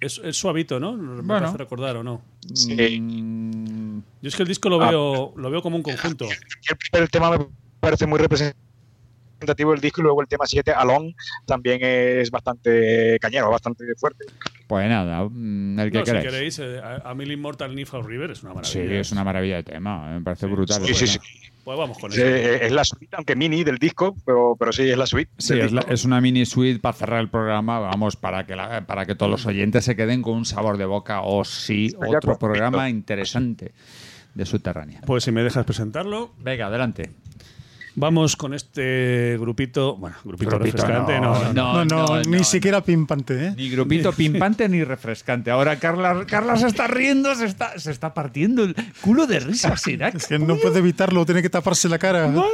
Es, 0.00 0.18
es 0.24 0.36
suavito, 0.36 0.80
¿no? 0.80 0.94
Me 0.94 1.16
Bueno. 1.22 1.26
parece 1.26 1.58
recordar 1.58 1.96
o 1.96 2.02
no. 2.02 2.22
Sí. 2.54 2.98
Mm, 3.00 4.00
Yo 4.22 4.28
es 4.28 4.34
que 4.36 4.42
el 4.42 4.48
disco 4.48 4.68
lo 4.70 4.82
Ah. 4.82 4.90
veo, 4.90 5.34
lo 5.36 5.50
veo 5.50 5.62
como 5.62 5.76
un 5.76 5.82
conjunto. 5.82 6.24
El 6.26 6.76
primer 6.90 7.08
tema 7.10 7.30
me 7.36 7.46
parece 7.80 8.06
muy 8.06 8.18
representativo 8.18 9.72
del 9.72 9.80
disco 9.80 10.00
y 10.00 10.04
luego 10.04 10.20
el 10.22 10.28
tema 10.28 10.44
7, 10.46 10.72
Alon, 10.72 11.14
también 11.46 11.80
es 11.82 12.30
bastante 12.30 13.18
cañero, 13.20 13.50
bastante 13.50 13.84
fuerte. 13.96 14.24
Pues 14.66 14.88
nada, 14.88 15.26
mm, 15.28 15.78
el 15.80 15.90
que 15.90 15.98
No, 15.98 16.06
si 16.06 16.12
queréis. 16.12 16.58
eh, 16.60 16.78
a, 16.82 17.10
a 17.10 17.14
Mil 17.14 17.30
Immortal 17.32 17.74
Nymph 17.74 17.94
of 17.94 18.06
River 18.06 18.30
es 18.30 18.42
una 18.42 18.52
Sí, 18.64 18.78
maravilla. 18.78 19.00
es 19.00 19.12
una 19.12 19.24
maravilla 19.24 19.56
de 19.56 19.62
tema, 19.64 20.10
me 20.14 20.20
parece 20.22 20.46
Sí. 20.46 20.52
brutal. 20.52 20.82
Sí, 20.86 20.94
sí, 20.94 21.06
sí. 21.06 21.18
Pues 21.64 21.78
vamos 21.78 21.98
con 21.98 22.10
Es, 22.10 22.18
eso. 22.18 22.64
es 22.64 22.72
la 22.72 22.84
suite, 22.84 23.14
aunque 23.16 23.36
mini 23.36 23.62
del 23.64 23.76
disco, 23.78 24.16
pero, 24.24 24.56
pero 24.58 24.72
sí, 24.72 24.88
es 24.88 24.96
la 24.96 25.06
suite. 25.06 25.30
Sí, 25.38 25.58
es, 25.58 25.72
la- 25.72 25.82
es 25.88 26.04
una 26.04 26.20
mini 26.20 26.46
suite 26.46 26.80
para 26.80 26.94
cerrar 26.94 27.20
el 27.20 27.28
programa, 27.28 27.78
vamos, 27.78 28.16
para 28.16 28.46
que, 28.46 28.56
la- 28.56 28.86
para 28.86 29.04
que 29.06 29.14
todos 29.14 29.30
los 29.30 29.46
oyentes 29.46 29.84
se 29.84 29.94
queden 29.94 30.22
con 30.22 30.34
un 30.34 30.44
sabor 30.46 30.78
de 30.78 30.86
boca 30.86 31.20
o 31.22 31.44
sí, 31.44 31.92
otro 31.96 32.16
acuerdo. 32.16 32.38
programa 32.38 32.88
interesante 32.88 33.72
de 34.34 34.46
Subterránea. 34.46 35.00
Pues 35.06 35.24
si 35.24 35.32
me 35.32 35.42
dejas 35.42 35.64
presentarlo, 35.66 36.32
Venga, 36.38 36.66
adelante. 36.66 37.10
Vamos 38.00 38.34
con 38.34 38.54
este 38.54 39.36
grupito. 39.38 39.96
Bueno, 39.96 40.16
grupito, 40.24 40.56
Grupito, 40.56 40.78
refrescante, 40.78 41.20
no, 41.20 41.52
no, 41.52 41.52
no, 41.52 41.84
No, 41.84 42.06
no, 42.06 42.22
ni 42.22 42.42
siquiera 42.42 42.82
pimpante, 42.82 43.46
¿eh? 43.46 43.54
Ni 43.56 43.70
grupito 43.70 44.12
pimpante 44.12 44.68
ni 44.68 44.82
refrescante. 44.82 45.50
Ahora 45.50 45.78
Carla, 45.78 46.24
Carla 46.26 46.56
se 46.56 46.66
está 46.66 46.88
riendo, 46.88 47.34
se 47.34 47.44
está, 47.44 47.78
se 47.78 47.90
está 47.90 48.14
partiendo 48.14 48.64
el 48.64 48.74
culo 49.00 49.26
de 49.26 49.40
risa, 49.40 49.76
Sirac. 49.76 50.16
Es 50.16 50.26
que 50.26 50.38
no 50.38 50.56
puede 50.56 50.78
evitarlo, 50.78 51.24
tiene 51.24 51.42
que 51.42 51.50
taparse 51.50 51.88
la 51.88 51.98
cara. 51.98 52.26
No, 52.26 52.46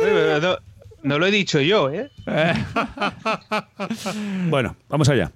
no 1.02 1.18
lo 1.18 1.26
he 1.26 1.31
dicho 1.31 1.60
yo, 1.60 1.91
¿eh? 1.91 2.10
Bueno, 4.50 4.76
vamos 4.89 5.08
allá. 5.08 5.31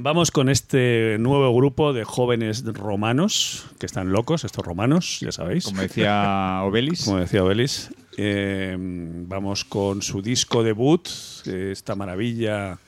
Vamos 0.00 0.30
con 0.30 0.48
este 0.48 1.16
nuevo 1.18 1.52
grupo 1.52 1.92
de 1.92 2.04
jóvenes 2.04 2.64
romanos, 2.64 3.66
que 3.80 3.86
están 3.86 4.12
locos, 4.12 4.44
estos 4.44 4.64
romanos, 4.64 5.18
ya 5.20 5.32
sabéis. 5.32 5.64
Como 5.64 5.82
decía 5.82 6.60
Obelis. 6.64 7.04
Como 7.04 7.18
decía 7.18 7.42
Obelis. 7.42 7.90
Eh, 8.16 8.76
vamos 8.78 9.64
con 9.64 10.00
su 10.02 10.22
disco 10.22 10.62
debut, 10.62 11.08
esta 11.46 11.96
maravilla 11.96 12.78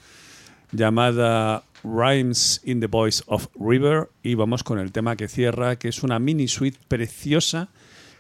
llamada 0.70 1.64
Rhymes 1.82 2.60
in 2.64 2.78
the 2.78 2.86
Voice 2.86 3.24
of 3.26 3.48
River 3.58 4.08
y 4.22 4.34
vamos 4.34 4.62
con 4.62 4.78
el 4.78 4.92
tema 4.92 5.16
que 5.16 5.26
cierra, 5.26 5.76
que 5.76 5.88
es 5.88 6.04
una 6.04 6.20
mini 6.20 6.46
suite 6.46 6.78
preciosa 6.86 7.70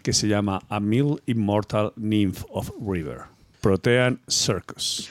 que 0.02 0.12
se 0.12 0.26
llama 0.26 0.62
A 0.68 0.80
Mill 0.80 1.22
Immortal 1.26 1.92
Nymph 1.94 2.42
of 2.50 2.72
River. 2.84 3.20
Protean 3.60 4.18
Circus. 4.26 5.10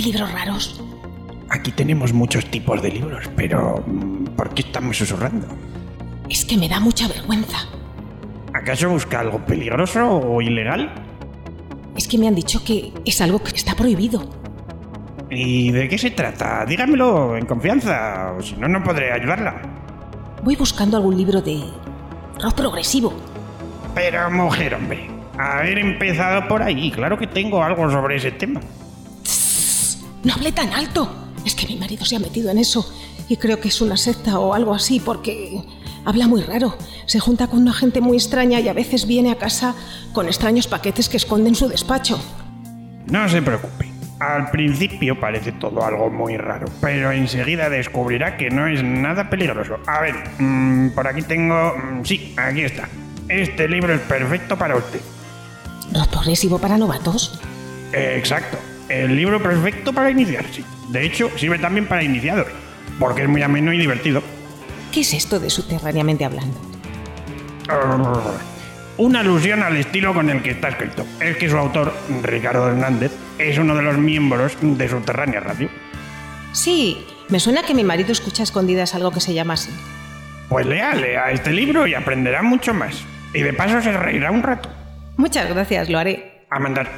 ¿Venden 0.00 0.12
aquí 0.12 0.12
libros 0.12 0.32
raros? 0.32 0.80
Aquí 1.50 1.72
tenemos 1.72 2.12
muchos 2.12 2.46
tipos 2.46 2.80
de 2.82 2.90
libros, 2.90 3.28
pero 3.36 3.82
mm, 3.86 4.36
¿por 4.36 4.54
qué 4.54 4.62
estamos 4.62 4.96
susurrando? 4.96 5.46
Es 6.28 6.44
que 6.44 6.56
me 6.56 6.68
da 6.68 6.80
mucha 6.80 7.08
vergüenza. 7.08 7.58
¿Acaso 8.54 8.88
busca 8.88 9.20
algo 9.20 9.44
peligroso 9.44 10.06
o 10.06 10.40
ilegal? 10.40 10.92
Es 11.96 12.06
que 12.06 12.18
me 12.18 12.28
han 12.28 12.34
dicho 12.34 12.62
que 12.64 12.92
es 13.04 13.20
algo 13.20 13.42
que 13.42 13.56
está 13.56 13.74
prohibido. 13.74 14.28
¿Y 15.28 15.70
de 15.70 15.88
qué 15.88 15.98
se 15.98 16.10
trata? 16.10 16.64
Dígamelo 16.66 17.36
en 17.36 17.46
confianza, 17.46 18.32
o 18.36 18.42
si 18.42 18.56
no, 18.56 18.68
no 18.68 18.82
podré 18.82 19.12
ayudarla. 19.12 19.60
Voy 20.42 20.56
buscando 20.56 20.96
algún 20.96 21.16
libro 21.16 21.40
de 21.40 21.62
rock 22.40 22.54
progresivo. 22.54 23.12
Pero 23.94 24.30
mujer, 24.30 24.74
hombre, 24.74 25.08
haber 25.36 25.78
empezado 25.78 26.48
por 26.48 26.62
ahí, 26.62 26.90
claro 26.90 27.18
que 27.18 27.26
tengo 27.26 27.62
algo 27.62 27.90
sobre 27.90 28.16
ese 28.16 28.32
tema. 28.32 28.60
Hable 30.40 30.52
tan 30.52 30.72
alto. 30.72 31.06
Es 31.44 31.54
que 31.54 31.66
mi 31.66 31.76
marido 31.76 32.06
se 32.06 32.16
ha 32.16 32.18
metido 32.18 32.50
en 32.50 32.56
eso 32.56 32.90
y 33.28 33.36
creo 33.36 33.60
que 33.60 33.68
es 33.68 33.82
una 33.82 33.98
secta 33.98 34.38
o 34.38 34.54
algo 34.54 34.72
así 34.72 34.98
porque 34.98 35.62
habla 36.06 36.28
muy 36.28 36.40
raro. 36.40 36.78
Se 37.04 37.20
junta 37.20 37.46
con 37.46 37.58
una 37.58 37.74
gente 37.74 38.00
muy 38.00 38.16
extraña 38.16 38.58
y 38.58 38.66
a 38.66 38.72
veces 38.72 39.06
viene 39.06 39.32
a 39.32 39.34
casa 39.34 39.74
con 40.14 40.28
extraños 40.28 40.66
paquetes 40.66 41.10
que 41.10 41.18
esconde 41.18 41.50
en 41.50 41.54
su 41.56 41.68
despacho. 41.68 42.18
No 43.04 43.28
se 43.28 43.42
preocupe. 43.42 43.92
Al 44.18 44.50
principio 44.50 45.20
parece 45.20 45.52
todo 45.52 45.84
algo 45.84 46.08
muy 46.08 46.38
raro, 46.38 46.68
pero 46.80 47.12
enseguida 47.12 47.68
descubrirá 47.68 48.38
que 48.38 48.48
no 48.48 48.66
es 48.66 48.82
nada 48.82 49.28
peligroso. 49.28 49.76
A 49.86 50.00
ver, 50.00 50.14
mm, 50.38 50.92
por 50.94 51.06
aquí 51.06 51.20
tengo... 51.20 51.74
mm, 51.76 52.04
sí, 52.06 52.34
aquí 52.38 52.62
está. 52.62 52.88
Este 53.28 53.68
libro 53.68 53.92
es 53.92 54.00
perfecto 54.00 54.56
para 54.56 54.76
usted. 54.76 55.02
¿Rock 55.92 56.08
progresivo 56.08 56.58
para 56.58 56.78
novatos? 56.78 57.38
Eh, 57.92 58.14
exacto. 58.16 58.56
El 58.90 59.14
libro 59.14 59.40
perfecto 59.40 59.92
para 59.92 60.10
iniciarse. 60.10 60.64
De 60.88 61.06
hecho, 61.06 61.30
sirve 61.36 61.60
también 61.60 61.86
para 61.86 62.02
iniciados, 62.02 62.48
porque 62.98 63.22
es 63.22 63.28
muy 63.28 63.40
ameno 63.40 63.72
y 63.72 63.78
divertido. 63.78 64.20
¿Qué 64.92 65.02
es 65.02 65.14
esto 65.14 65.38
de 65.38 65.48
subterráneamente 65.48 66.24
hablando? 66.24 66.58
Una 68.96 69.20
alusión 69.20 69.62
al 69.62 69.76
estilo 69.76 70.12
con 70.12 70.28
el 70.28 70.42
que 70.42 70.50
está 70.50 70.70
escrito. 70.70 71.06
Es 71.20 71.36
que 71.36 71.48
su 71.48 71.56
autor, 71.56 71.94
Ricardo 72.22 72.68
Hernández, 72.68 73.12
es 73.38 73.58
uno 73.58 73.76
de 73.76 73.82
los 73.82 73.96
miembros 73.96 74.56
de 74.60 74.88
Subterránea 74.88 75.38
Radio. 75.38 75.68
Sí, 76.52 77.06
me 77.28 77.38
suena 77.38 77.62
que 77.62 77.74
mi 77.74 77.84
marido 77.84 78.10
escucha 78.10 78.42
a 78.42 78.44
escondidas 78.44 78.96
algo 78.96 79.12
que 79.12 79.20
se 79.20 79.34
llama 79.34 79.54
así. 79.54 79.70
Pues 80.48 80.66
lea, 80.66 80.94
lea 80.94 81.30
este 81.30 81.52
libro 81.52 81.86
y 81.86 81.94
aprenderá 81.94 82.42
mucho 82.42 82.74
más. 82.74 83.04
Y 83.32 83.42
de 83.42 83.52
paso 83.52 83.80
se 83.80 83.92
reirá 83.92 84.32
un 84.32 84.42
rato. 84.42 84.68
Muchas 85.16 85.48
gracias, 85.48 85.88
lo 85.88 85.98
haré. 86.00 86.44
A 86.50 86.58
mandar. 86.58 86.90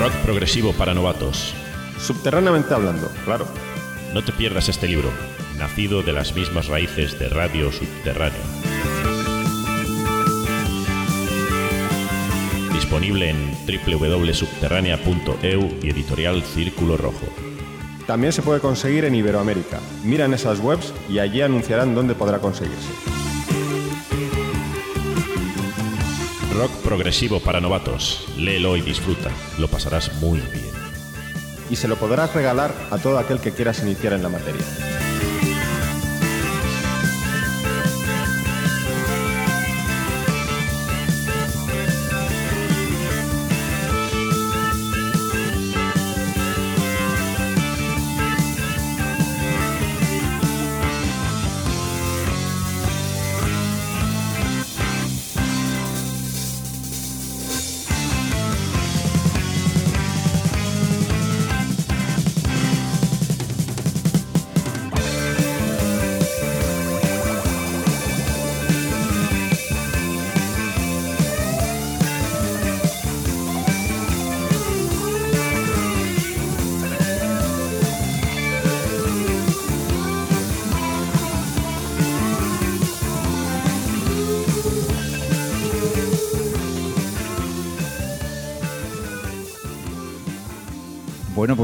Rock 0.00 0.14
progresivo 0.24 0.72
para 0.72 0.94
novatos. 0.94 1.54
Subterráneamente 1.98 2.72
hablando, 2.72 3.12
claro. 3.26 3.46
No 4.14 4.24
te 4.24 4.32
pierdas 4.32 4.70
este 4.70 4.88
libro, 4.88 5.10
nacido 5.58 6.02
de 6.02 6.14
las 6.14 6.34
mismas 6.34 6.68
raíces 6.68 7.18
de 7.18 7.28
Radio 7.28 7.70
Subterránea. 7.70 8.40
Disponible 12.72 13.28
en 13.28 13.54
www.subterránea.eu 13.66 15.70
y 15.82 15.90
editorial 15.90 16.42
Círculo 16.44 16.96
Rojo. 16.96 17.26
También 18.06 18.32
se 18.32 18.40
puede 18.40 18.60
conseguir 18.60 19.04
en 19.04 19.14
Iberoamérica. 19.14 19.80
Mira 20.02 20.24
en 20.24 20.32
esas 20.32 20.60
webs 20.60 20.94
y 21.10 21.18
allí 21.18 21.42
anunciarán 21.42 21.94
dónde 21.94 22.14
podrá 22.14 22.38
conseguirse. 22.38 23.19
Rock 26.54 26.72
progresivo 26.82 27.40
para 27.40 27.60
novatos. 27.60 28.26
Léelo 28.36 28.76
y 28.76 28.80
disfruta. 28.80 29.30
Lo 29.58 29.68
pasarás 29.68 30.12
muy 30.14 30.40
bien. 30.40 30.70
Y 31.70 31.76
se 31.76 31.86
lo 31.86 31.96
podrás 31.96 32.34
regalar 32.34 32.74
a 32.90 32.98
todo 32.98 33.18
aquel 33.18 33.40
que 33.40 33.52
quieras 33.52 33.80
iniciar 33.82 34.14
en 34.14 34.22
la 34.22 34.28
materia. 34.28 34.60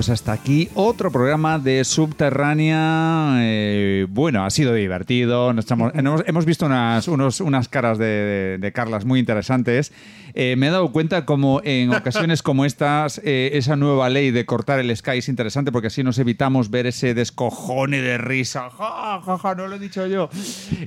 Pues 0.06 0.20
hasta 0.20 0.30
aquí 0.32 0.68
otro 0.74 1.10
programa 1.10 1.58
de 1.58 1.82
Subterránea. 1.84 3.38
Eh, 3.40 4.06
bueno, 4.08 4.44
ha 4.44 4.50
sido 4.50 4.72
divertido. 4.72 5.52
Nos 5.52 5.64
estamos- 5.64 5.90
hemos, 5.96 6.22
hemos 6.26 6.44
visto 6.44 6.66
unas, 6.66 7.08
unos- 7.08 7.40
unas 7.40 7.68
caras 7.68 7.98
de, 7.98 8.04
de- 8.06 8.58
de 8.58 8.72
Carlas 8.72 9.04
muy 9.04 9.18
interesantes. 9.18 9.92
Eh, 10.34 10.54
me 10.56 10.68
he 10.68 10.70
dado 10.70 10.92
cuenta 10.92 11.24
como 11.24 11.60
en 11.64 11.92
ocasiones 11.92 12.42
como 12.42 12.64
estas, 12.64 13.20
eh, 13.24 13.50
esa 13.54 13.74
nueva 13.74 14.08
ley 14.08 14.30
de 14.30 14.46
cortar 14.46 14.78
el 14.78 14.94
Sky 14.96 15.18
es 15.18 15.28
interesante 15.28 15.72
porque 15.72 15.88
así 15.88 16.04
nos 16.04 16.18
evitamos 16.18 16.70
ver 16.70 16.86
ese 16.86 17.12
descojone 17.14 18.00
de 18.00 18.18
risa. 18.18 18.70
Ja, 18.70 19.20
ja, 19.24 19.38
ja, 19.38 19.54
no 19.56 19.66
lo 19.66 19.74
he 19.76 19.78
dicho 19.80 20.06
yo. 20.06 20.28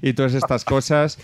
Y 0.01 0.13
todas 0.13 0.33
estas 0.33 0.63
cosas. 0.63 1.17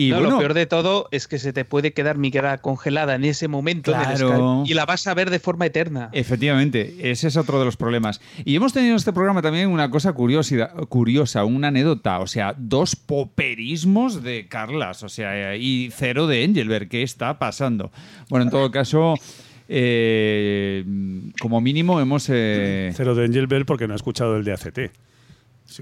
Y 0.00 0.10
No, 0.10 0.18
bueno, 0.18 0.30
lo 0.34 0.38
peor 0.38 0.54
de 0.54 0.66
todo 0.66 1.08
es 1.10 1.26
que 1.26 1.40
se 1.40 1.52
te 1.52 1.64
puede 1.64 1.92
quedar 1.92 2.18
mi 2.18 2.30
cara 2.30 2.58
congelada 2.58 3.16
en 3.16 3.24
ese 3.24 3.48
momento 3.48 3.90
Claro. 3.90 4.16
Skype 4.62 4.70
y 4.70 4.74
la 4.74 4.86
vas 4.86 5.04
a 5.08 5.14
ver 5.14 5.28
de 5.28 5.40
forma 5.40 5.66
eterna. 5.66 6.08
Efectivamente, 6.12 7.10
ese 7.10 7.26
es 7.26 7.36
otro 7.36 7.58
de 7.58 7.64
los 7.64 7.76
problemas. 7.76 8.20
Y 8.44 8.54
hemos 8.54 8.72
tenido 8.72 8.92
en 8.92 8.96
este 8.98 9.12
programa 9.12 9.42
también 9.42 9.68
una 9.70 9.90
cosa 9.90 10.12
curiosidad, 10.12 10.72
curiosa, 10.88 11.44
una 11.44 11.68
anécdota, 11.68 12.20
o 12.20 12.28
sea, 12.28 12.54
dos 12.56 12.94
poperismos 12.94 14.22
de 14.22 14.46
Carlas, 14.46 15.02
o 15.02 15.08
sea, 15.08 15.56
y 15.56 15.90
cero 15.92 16.28
de 16.28 16.44
Engelberg. 16.44 16.88
¿Qué 16.88 17.02
está 17.02 17.38
pasando? 17.40 17.90
Bueno, 18.28 18.44
en 18.44 18.50
todo 18.50 18.70
caso, 18.70 19.14
eh, 19.68 20.84
como 21.40 21.60
mínimo 21.60 22.00
hemos... 22.00 22.28
eh, 22.30 22.92
Cero 22.94 23.14
de 23.14 23.24
Engelbert 23.26 23.66
porque 23.66 23.86
no 23.88 23.94
ha 23.94 23.96
escuchado 23.96 24.36
el 24.36 24.44
de 24.44 24.52
ACT. 24.52 24.78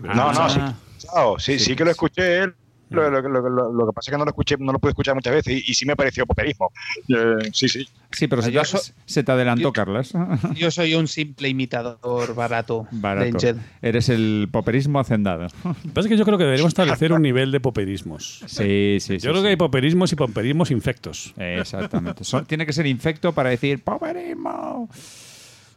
No, 0.02 0.32
no, 0.32 0.48
sí, 0.48 0.58
Ah. 0.60 0.74
claro, 1.12 1.36
sí, 1.38 1.58
sí 1.58 1.76
que 1.76 1.84
lo 1.84 1.90
escuché 1.90 2.38
él. 2.44 2.54
Lo, 2.90 3.10
lo- 3.10 3.20
lo- 3.20 3.48
lo- 3.48 3.72
lo 3.72 3.86
que 3.86 3.92
pasa 3.92 4.10
es 4.10 4.14
que 4.14 4.18
no 4.18 4.24
lo 4.24 4.30
escuché, 4.30 4.56
no 4.58 4.72
lo 4.72 4.78
pude 4.78 4.90
escuchar 4.90 5.14
muchas 5.14 5.34
veces 5.34 5.54
y, 5.54 5.70
y 5.70 5.74
sí 5.74 5.84
me 5.86 5.96
pareció 5.96 6.24
poperismo. 6.26 6.70
Eh, 7.08 7.50
sí, 7.52 7.68
sí. 7.68 7.88
Sí, 8.12 8.28
pero 8.28 8.42
se, 8.42 8.52
Yo 8.52 8.60
te- 8.62 8.66
so- 8.68 8.78
se 9.04 9.22
te 9.24 9.32
adelantó, 9.32 9.72
Carlas. 9.72 10.12
Yo 10.54 10.70
soy 10.70 10.94
un 10.94 11.08
simple 11.08 11.48
imitador 11.48 12.34
barato, 12.34 12.86
Barato. 12.92 13.38
Eres 13.82 14.08
el 14.08 14.48
poperismo 14.50 15.00
hacendado. 15.00 15.48
Lo 15.64 15.74
que 15.74 15.88
pasa 15.88 16.00
es 16.02 16.06
que 16.08 16.16
yo 16.16 16.24
creo 16.24 16.38
que 16.38 16.44
deberíamos 16.44 16.70
establecer 16.70 17.12
un 17.12 17.22
nivel 17.22 17.50
de 17.52 17.60
poperismos. 17.60 18.42
Sí, 18.46 18.96
sí, 19.00 19.00
sí. 19.00 19.18
Yo 19.18 19.30
creo 19.30 19.36
sí. 19.36 19.42
que 19.42 19.48
hay 19.48 19.56
poperismos 19.56 20.12
y 20.12 20.16
poperismos 20.16 20.70
infectos. 20.70 21.34
Exactamente. 21.36 22.24
Son- 22.24 22.46
tiene 22.46 22.64
que 22.66 22.72
ser 22.72 22.86
infecto 22.86 23.32
para 23.32 23.50
decir 23.50 23.82
poperismo. 23.82 24.88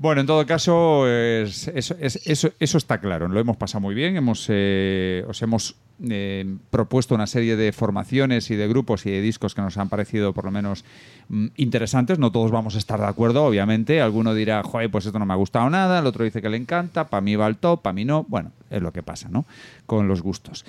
Bueno, 0.01 0.21
en 0.21 0.27
todo 0.27 0.45
caso, 0.45 1.05
es- 1.09 1.67
eso, 1.67 1.93
es- 1.99 2.25
eso, 2.25 2.49
eso 2.57 2.77
está 2.77 2.99
claro. 2.99 3.27
Lo 3.27 3.37
hemos 3.39 3.57
pasado 3.57 3.81
muy 3.81 3.93
bien. 3.93 4.15
Hemos, 4.15 4.45
eh, 4.49 5.25
os 5.27 5.41
hemos 5.41 5.75
eh, 6.09 6.45
propuesto 6.69 7.13
una 7.13 7.27
serie 7.27 7.57
de 7.57 7.73
formaciones 7.73 8.49
y 8.51 8.55
de 8.55 8.69
grupos 8.69 9.05
y 9.05 9.11
de 9.11 9.19
discos 9.19 9.53
que 9.53 9.61
nos 9.61 9.77
han 9.77 9.89
parecido 9.89 10.31
por 10.33 10.45
lo 10.45 10.51
menos 10.51 10.85
mm, 11.27 11.47
interesantes. 11.57 12.17
No 12.19 12.31
todos 12.31 12.49
vamos 12.51 12.75
a 12.75 12.77
estar 12.77 12.97
de 13.01 13.07
acuerdo, 13.07 13.43
obviamente. 13.43 13.99
Alguno 13.99 14.33
dirá, 14.33 14.63
joder, 14.63 14.89
pues 14.89 15.05
esto 15.05 15.19
no 15.19 15.25
me 15.25 15.33
ha 15.33 15.35
gustado 15.35 15.69
nada. 15.69 15.99
El 15.99 16.05
otro 16.05 16.23
dice 16.23 16.41
que 16.41 16.47
le 16.47 16.55
encanta. 16.55 17.09
Para 17.09 17.19
mí 17.19 17.35
va 17.35 17.47
al 17.47 17.57
top, 17.57 17.81
para 17.81 17.91
mí 17.93 18.05
no. 18.05 18.25
Bueno, 18.29 18.53
es 18.69 18.81
lo 18.81 18.93
que 18.93 19.03
pasa, 19.03 19.27
¿no? 19.29 19.43
Con 19.85 20.07
los 20.07 20.21
gustos. 20.21 20.63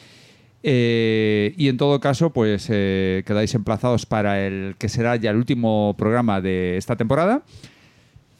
Eh, 0.64 1.54
y 1.56 1.68
en 1.68 1.76
todo 1.76 2.00
caso, 2.00 2.30
pues 2.30 2.66
eh, 2.68 3.22
quedáis 3.24 3.54
emplazados 3.54 4.06
para 4.06 4.44
el 4.44 4.74
que 4.78 4.88
será 4.88 5.14
ya 5.14 5.30
el 5.30 5.36
último 5.36 5.94
programa 5.96 6.40
de 6.40 6.76
esta 6.76 6.96
temporada. 6.96 7.42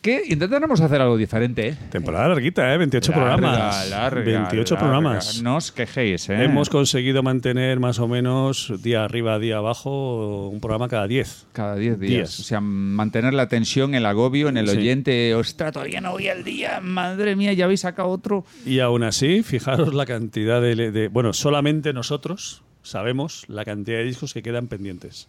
Que 0.00 0.22
intentaremos 0.30 0.80
hacer 0.80 0.98
algo 1.02 1.18
diferente. 1.18 1.68
¿eh? 1.68 1.76
Temporada 1.90 2.28
larguita, 2.28 2.72
¿eh? 2.72 2.78
28 2.78 3.12
Larga, 3.12 3.26
programas. 3.36 3.90
larga, 3.90 4.22
28 4.22 4.74
larga. 4.74 4.78
programas. 4.86 5.42
No 5.42 5.56
os 5.56 5.72
quejéis, 5.72 6.26
¿eh? 6.30 6.42
Hemos 6.44 6.70
conseguido 6.70 7.22
mantener 7.22 7.80
más 7.80 7.98
o 7.98 8.08
menos 8.08 8.72
día 8.82 9.04
arriba, 9.04 9.38
día 9.38 9.58
abajo, 9.58 10.48
un 10.48 10.58
programa 10.60 10.88
cada 10.88 11.06
10. 11.06 11.48
Cada 11.52 11.76
10 11.76 11.98
días. 12.00 12.10
Días. 12.10 12.40
O 12.40 12.42
sea, 12.44 12.62
mantener 12.62 13.34
la 13.34 13.48
tensión, 13.48 13.94
el 13.94 14.06
agobio 14.06 14.48
en 14.48 14.56
el 14.56 14.68
Sí. 14.70 14.78
oyente. 14.78 15.34
Ostras, 15.34 15.72
todavía 15.72 16.00
no 16.00 16.12
voy 16.12 16.28
al 16.28 16.44
día. 16.44 16.80
Madre 16.80 17.36
mía, 17.36 17.52
ya 17.52 17.66
habéis 17.66 17.80
sacado 17.80 18.08
otro. 18.08 18.46
Y 18.64 18.78
aún 18.80 19.02
así, 19.02 19.42
fijaros 19.42 19.92
la 19.92 20.06
cantidad 20.06 20.62
de, 20.62 20.76
de- 20.92 21.08
Bueno, 21.08 21.34
solamente 21.34 21.92
nosotros 21.92 22.62
sabemos 22.82 23.44
la 23.48 23.66
cantidad 23.66 23.98
de 23.98 24.04
discos 24.04 24.32
que 24.32 24.40
quedan 24.42 24.66
pendientes. 24.68 25.28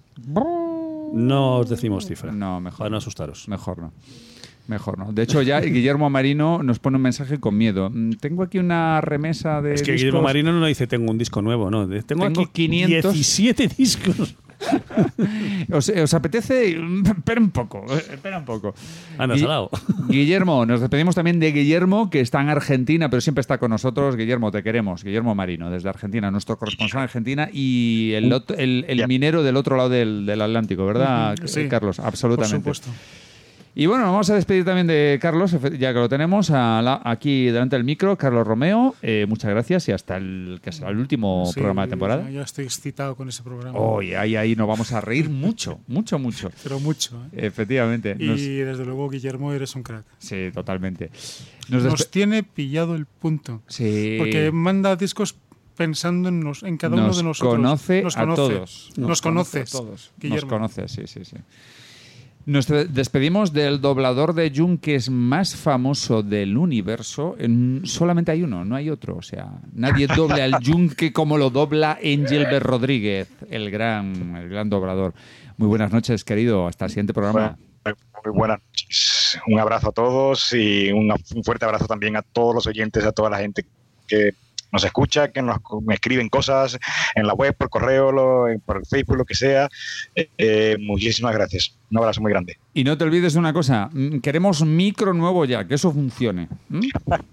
No 1.14 1.58
os 1.58 1.70
decimos 1.70 2.06
cifra. 2.08 2.32
No, 2.32 2.62
mejor. 2.62 2.78
Para 2.78 2.90
no 2.92 2.98
asustaros. 2.98 3.50
Mejor 3.50 3.80
no. 3.80 3.94
Mejor 4.68 4.98
no. 4.98 5.12
De 5.12 5.24
hecho, 5.24 5.42
ya 5.42 5.60
Guillermo 5.62 6.10
Marino 6.10 6.62
nos 6.64 6.80
pone 6.80 6.98
un 6.98 7.04
mensaje 7.04 7.40
con 7.40 7.58
miedo. 7.58 7.90
Mm, 7.92 8.12
Tengo 8.14 8.44
aquí 8.44 8.60
una 8.60 9.02
remesa 9.02 9.62
de. 9.62 9.74
Es 9.74 9.82
que 9.84 9.92
discos. 9.94 10.02
Guillermo 10.06 10.22
Marino 10.22 10.52
no 10.54 10.66
dice 10.66 10.88
tengo 10.88 11.12
un 11.12 11.18
disco 11.18 11.42
nuevo, 11.42 11.70
no. 11.72 11.88
Tengo, 11.88 12.04
Tengo 12.26 12.42
aquí 12.42 12.68
500. 12.70 13.14
17 13.14 13.68
discos. 13.78 14.36
¿Os, 15.72 15.90
os 15.90 16.14
apetece? 16.14 16.78
Espera 17.18 17.42
un 17.42 17.50
poco, 17.50 17.84
eh, 17.90 18.04
espera 18.14 18.38
un 18.38 18.46
poco. 18.46 18.76
Anda, 19.18 19.36
Gui- 19.36 19.40
salao. 19.42 19.70
Guillermo, 20.08 20.66
nos 20.68 20.82
despedimos 20.82 21.16
también 21.16 21.40
de 21.40 21.52
Guillermo, 21.52 22.12
que 22.12 22.20
está 22.20 22.42
en 22.42 22.50
Argentina, 22.50 23.10
pero 23.10 23.22
siempre 23.22 23.42
está 23.42 23.58
con 23.58 23.72
nosotros. 23.72 24.16
Guillermo, 24.16 24.52
te 24.52 24.62
queremos. 24.62 25.04
Guillermo 25.04 25.34
Marino, 25.34 25.72
desde 25.72 25.90
Argentina, 25.90 26.30
nuestro 26.30 26.58
corresponsal 26.58 27.00
en 27.00 27.04
Argentina 27.06 27.50
y 27.52 28.12
el, 28.14 28.32
el 28.88 29.08
minero 29.08 29.42
del 29.42 29.58
otro 29.58 29.78
lado 29.78 29.90
del, 29.90 30.26
del 30.28 30.42
Atlántico, 30.42 30.86
¿verdad, 30.86 31.36
sí, 31.46 31.68
Carlos? 31.68 32.00
Absolutamente. 32.00 32.60
por 32.64 32.76
supuesto. 32.76 32.90
Y 33.74 33.86
bueno, 33.86 34.04
nos 34.04 34.12
vamos 34.12 34.30
a 34.30 34.36
despedir 34.36 34.66
también 34.66 34.86
de 34.86 35.18
Carlos, 35.22 35.54
ya 35.80 35.94
que 35.94 36.00
lo 36.00 36.10
tenemos 36.10 36.50
a 36.52 36.82
la- 36.82 37.02
aquí 37.06 37.46
delante 37.46 37.78
del 37.78 37.86
micro, 37.86 38.18
Carlos 38.18 38.46
Romeo. 38.46 38.96
Eh, 39.02 39.26
muchas 39.30 39.50
gracias 39.50 39.88
y 39.88 39.94
hasta 39.94 40.18
el, 40.18 40.60
que 40.62 40.74
será 40.74 40.90
el 40.90 40.98
último 40.98 41.46
Sí, 41.46 41.54
programa 41.54 41.84
de 41.84 41.88
temporada. 41.92 42.24
Ya, 42.26 42.32
ya 42.32 42.42
estoy 42.42 42.66
excitado 42.66 43.16
con 43.16 43.30
ese 43.30 43.44
programa. 43.44 43.80
Hoy 43.80 44.14
ahí, 44.14 44.36
ahí 44.36 44.58
nos 44.58 44.68
vamos 44.68 44.92
a 44.92 45.00
reír 45.00 45.30
mucho, 45.30 45.80
mucho, 45.88 46.20
mucho. 46.20 46.52
Pero 46.64 46.82
mucho. 46.82 47.16
¿eh? 47.32 47.48
Efectivamente. 47.48 48.18
Y 48.20 48.26
Nos- 48.28 48.42
desde 48.42 48.84
luego, 48.86 49.08
Guillermo, 49.10 49.54
eres 49.54 49.74
un 49.76 49.84
crack. 49.84 50.04
sí, 50.18 50.50
totalmente. 50.54 51.10
Nos 51.70 51.84
Nos, 51.84 52.12
tiene 52.12 52.44
pillado 52.44 52.96
el 52.96 53.06
punto. 53.06 53.62
Sí. 53.68 54.16
Porque 54.20 54.52
manda 54.52 54.98
discos 54.98 55.36
pensando 55.78 56.28
en, 56.28 56.42
nos- 56.42 56.64
en 56.64 56.76
cada 56.76 56.96
uno 56.96 57.08
nos 57.08 57.18
de 57.18 57.24
nosotros. 57.24 57.56
Conoce 57.56 58.04
nos 58.04 58.18
a 58.18 58.20
conoce. 58.22 58.36
todos. 58.54 58.92
Nos, 58.98 59.22
conoces. 59.22 59.74
a 59.74 59.78
todos. 59.78 60.12
Nos 60.12 60.12
Guillermo. 60.20 60.50
conoce, 60.50 60.88
sí, 60.90 61.04
sí, 61.08 61.24
sí. 61.24 61.38
Nos 62.46 62.68
de- 62.68 62.86
despedimos 62.86 63.54
del 63.54 63.82
doblador 63.82 64.34
de 64.34 64.50
yunques 64.52 65.10
más 65.10 65.56
famoso 65.56 66.24
del 66.24 66.58
universo. 66.58 67.36
En- 67.38 67.82
solamente 67.86 68.32
hay 68.32 68.44
uno, 68.44 68.66
no 68.66 68.76
hay 68.76 68.90
otro. 68.90 69.18
O 69.18 69.22
sea, 69.22 69.52
nadie 69.74 70.08
dobla 70.08 70.44
el 70.46 70.56
yunque 70.62 71.14
como 71.14 71.38
lo 71.38 71.50
dobla 71.50 71.98
Engelbert 72.02 72.66
Rodríguez, 72.66 73.28
el 73.50 73.70
gran, 73.70 74.36
el 74.36 74.50
gran 74.50 74.70
doblador. 74.70 75.14
Muy 75.58 75.68
buenas 75.68 75.92
noches, 75.92 76.24
querido. 76.24 76.68
Hasta 76.68 76.86
el 76.86 76.92
siguiente 76.92 77.14
programa. 77.14 77.58
Muy 78.24 78.34
buenas 78.36 78.60
noches. 78.60 79.40
Un 79.48 79.60
abrazo 79.60 79.90
a 79.90 79.92
todos 79.92 80.54
y 80.54 80.92
un 80.92 81.12
fuerte 81.44 81.66
abrazo 81.66 81.88
también 81.88 82.16
a 82.16 82.22
todos 82.22 82.54
los 82.54 82.68
oyentes, 82.68 83.04
a 83.06 83.12
toda 83.12 83.30
la 83.30 83.40
gente 83.40 83.66
que 84.08 84.34
nos 84.72 84.84
escucha, 84.84 85.32
que 85.32 85.42
nos 85.42 85.58
me 85.86 85.94
escriben 85.96 86.30
cosas 86.30 86.78
en 87.16 87.28
la 87.28 87.34
web, 87.34 87.56
por 87.56 87.70
correo, 87.70 88.12
lo- 88.12 88.46
por 88.66 88.78
el 88.78 88.86
Facebook, 88.86 89.18
lo 89.18 89.26
que 89.26 89.36
sea. 89.36 89.68
Eh, 90.16 90.30
eh, 90.38 90.78
muchísimas 90.80 91.34
gracias. 91.34 91.76
Un 91.92 91.98
abrazo 91.98 92.22
muy 92.22 92.32
grande. 92.32 92.58
Y 92.74 92.84
no 92.84 92.98
te 92.98 93.04
olvides 93.04 93.34
de 93.34 93.40
una 93.40 93.54
cosa. 93.54 93.90
mm, 93.92 94.20
Queremos 94.20 94.64
micro 94.66 95.14
nuevo 95.14 95.46
ya, 95.46 95.68
que 95.68 95.76
eso 95.76 95.92
funcione. 95.92 96.48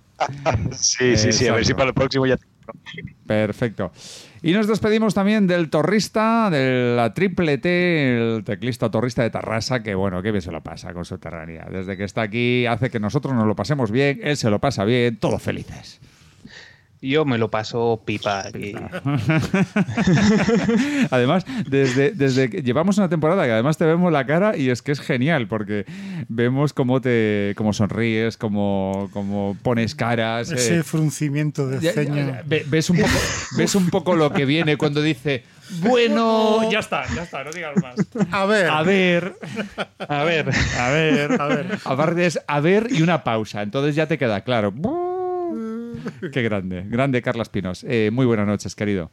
Sí, 0.73 1.17
sí, 1.17 1.31
sí. 1.33 1.47
A 1.47 1.52
ver 1.55 1.65
si 1.65 1.75
para 1.75 1.89
el 1.91 1.94
próximo 1.94 2.26
ya. 2.26 2.36
Perfecto. 3.26 3.92
Y 4.42 4.52
nos 4.52 4.67
despedimos 4.67 5.15
también 5.15 5.47
del 5.47 5.70
torrista, 5.70 6.50
de 6.50 6.94
la 6.97 7.15
triple 7.15 7.58
T, 7.58 8.36
el 8.36 8.44
teclista 8.44 8.91
torrista 8.91 9.23
de 9.23 9.31
Tarrasa, 9.31 9.83
que 9.83 9.94
bueno, 9.94 10.20
qué 10.23 10.31
bien 10.33 10.42
se 10.42 10.50
lo 10.50 10.60
pasa 10.60 10.92
con 10.92 11.05
Subterránea. 11.05 11.67
Desde 11.70 11.97
que 11.97 12.02
está 12.05 12.23
aquí 12.23 12.67
hace 12.67 12.91
que 12.91 12.99
nosotros 13.00 13.33
nos 13.34 13.47
lo 13.47 13.55
pasemos 13.55 13.91
bien, 13.92 14.20
él 14.23 14.36
se 14.36 14.50
lo 14.50 14.58
pasa 14.60 14.84
bien, 14.84 15.17
todos 15.18 15.41
felices. 15.41 16.00
Yo 17.01 17.25
me 17.25 17.39
lo 17.39 17.51
paso 17.51 18.02
pipa 18.05 18.47
aquí. 18.47 18.75
además, 21.10 21.44
desde, 21.68 22.10
desde 22.10 22.51
que 22.51 22.62
llevamos 22.62 22.99
una 22.99 23.09
temporada 23.09 23.44
que 23.44 23.52
además 23.52 23.78
te 23.78 23.85
vemos 23.85 24.12
la 24.12 24.27
cara 24.27 24.57
y 24.57 24.70
es 24.70 24.83
que 24.83 24.93
es 24.93 25.01
genial 25.01 25.47
porque 25.47 25.86
vemos 26.28 26.73
cómo 26.73 27.01
te 27.01 27.55
cómo 27.57 27.73
sonríes, 27.73 28.36
cómo, 28.36 29.09
cómo 29.12 29.57
pones 29.62 29.94
caras. 29.94 30.51
Ese 30.51 30.78
eh, 30.78 30.83
fruncimiento 30.83 31.68
de 31.68 31.93
ceño. 31.93 32.39
ves, 32.44 32.91
un 32.91 32.97
poco, 32.97 33.10
ves 33.57 33.75
un 33.75 33.91
poco 33.91 34.17
lo 34.17 34.33
que 34.33 34.44
viene 34.44 34.77
cuando 34.77 35.01
dice, 35.01 35.44
bueno, 35.81 36.68
ya 36.70 36.81
está, 36.81 37.05
ya 37.15 37.23
está, 37.23 37.44
no 37.44 37.52
digas 37.52 37.75
más. 37.83 37.94
A 38.33 38.47
ver. 38.47 38.68
A 38.68 38.83
ver, 38.83 39.36
A 39.99 40.25
ver. 40.25 40.51
a 40.78 40.91
ver, 40.91 41.41
A 41.41 41.47
ver. 41.47 41.78
Aparte 41.85 42.27
es 42.27 42.41
a 42.47 42.60
ver 42.60 42.89
y 42.91 43.02
una 43.02 43.23
pausa, 43.23 43.62
entonces 43.62 43.94
ya 43.94 44.07
te 44.07 44.18
queda 44.18 44.43
claro. 44.43 44.73
Qué 46.33 46.43
grande, 46.43 46.85
grande 46.89 47.23
Carlas 47.23 47.49
Pinos. 47.49 47.85
Eh, 47.89 48.10
muy 48.12 48.27
buenas 48.27 48.47
noches, 48.47 48.75
querido. 48.75 49.10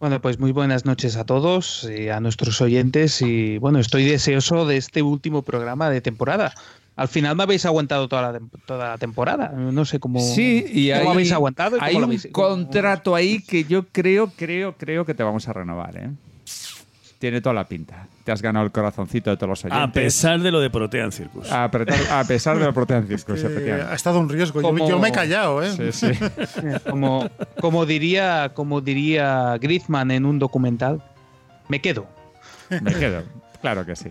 Bueno, 0.00 0.20
pues 0.20 0.38
muy 0.38 0.52
buenas 0.52 0.84
noches 0.84 1.16
a 1.16 1.24
todos 1.24 1.88
y 1.96 2.08
a 2.08 2.20
nuestros 2.20 2.60
oyentes 2.60 3.22
y 3.22 3.58
bueno, 3.58 3.78
estoy 3.78 4.04
deseoso 4.04 4.66
de 4.66 4.76
este 4.76 5.02
último 5.02 5.42
programa 5.42 5.88
de 5.88 6.00
temporada. 6.00 6.52
Al 6.96 7.08
final 7.08 7.34
me 7.36 7.42
habéis 7.44 7.64
aguantado 7.66 8.06
toda 8.08 8.32
la, 8.32 8.40
toda 8.66 8.90
la 8.90 8.98
temporada. 8.98 9.48
No 9.48 9.84
sé 9.84 9.98
cómo, 10.00 10.20
Sí, 10.20 10.64
y 10.68 10.90
cómo 10.90 11.00
hay, 11.00 11.06
habéis 11.08 11.32
aguantado. 11.32 11.76
y 11.76 11.80
hay 11.82 11.96
un 11.96 12.04
habéis- 12.04 12.28
cómo- 12.30 12.48
contrato 12.48 13.14
ahí 13.14 13.40
que 13.42 13.64
yo 13.64 13.86
creo, 13.88 14.30
creo, 14.36 14.76
creo 14.76 15.04
que 15.04 15.14
te 15.14 15.22
vamos 15.22 15.48
a 15.48 15.52
renovar, 15.52 15.96
¿eh? 15.96 16.10
Tiene 17.24 17.40
toda 17.40 17.54
la 17.54 17.64
pinta. 17.66 18.06
Te 18.22 18.32
has 18.32 18.42
ganado 18.42 18.66
el 18.66 18.70
corazoncito 18.70 19.30
de 19.30 19.38
todos 19.38 19.48
los 19.48 19.64
oyentes. 19.64 19.88
A 19.88 19.90
pesar 19.90 20.40
de 20.40 20.50
lo 20.50 20.60
de 20.60 20.68
Protean 20.68 21.10
Circus. 21.10 21.50
A, 21.50 21.64
apretar- 21.70 22.06
a 22.10 22.22
pesar 22.24 22.58
de 22.58 22.66
la 22.66 22.72
proteína 22.72 23.06
Circus, 23.08 23.42
Eh, 23.42 23.46
efectivamente. 23.46 23.90
ha 23.90 23.94
estado 23.94 24.20
un 24.20 24.28
riesgo. 24.28 24.60
Yo 24.86 24.98
me 24.98 25.08
he 25.08 25.12
callado, 25.12 25.62
¿eh? 25.62 25.72
Sí, 25.72 26.12
sí. 26.12 26.12
como, 26.90 27.30
como 27.62 27.86
diría, 27.86 28.50
como 28.52 28.82
diría 28.82 29.56
Griezmann 29.58 30.10
en 30.10 30.26
un 30.26 30.38
documental, 30.38 31.02
me 31.70 31.80
quedo. 31.80 32.06
Me 32.82 32.92
quedo. 32.92 33.22
Claro 33.62 33.86
que 33.86 33.96
sí. 33.96 34.10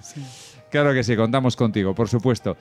Claro 0.71 0.91
que 0.93 1.03
sí, 1.03 1.15
contamos 1.15 1.55
contigo, 1.55 1.93
por 1.93 2.09
supuesto. 2.09 2.57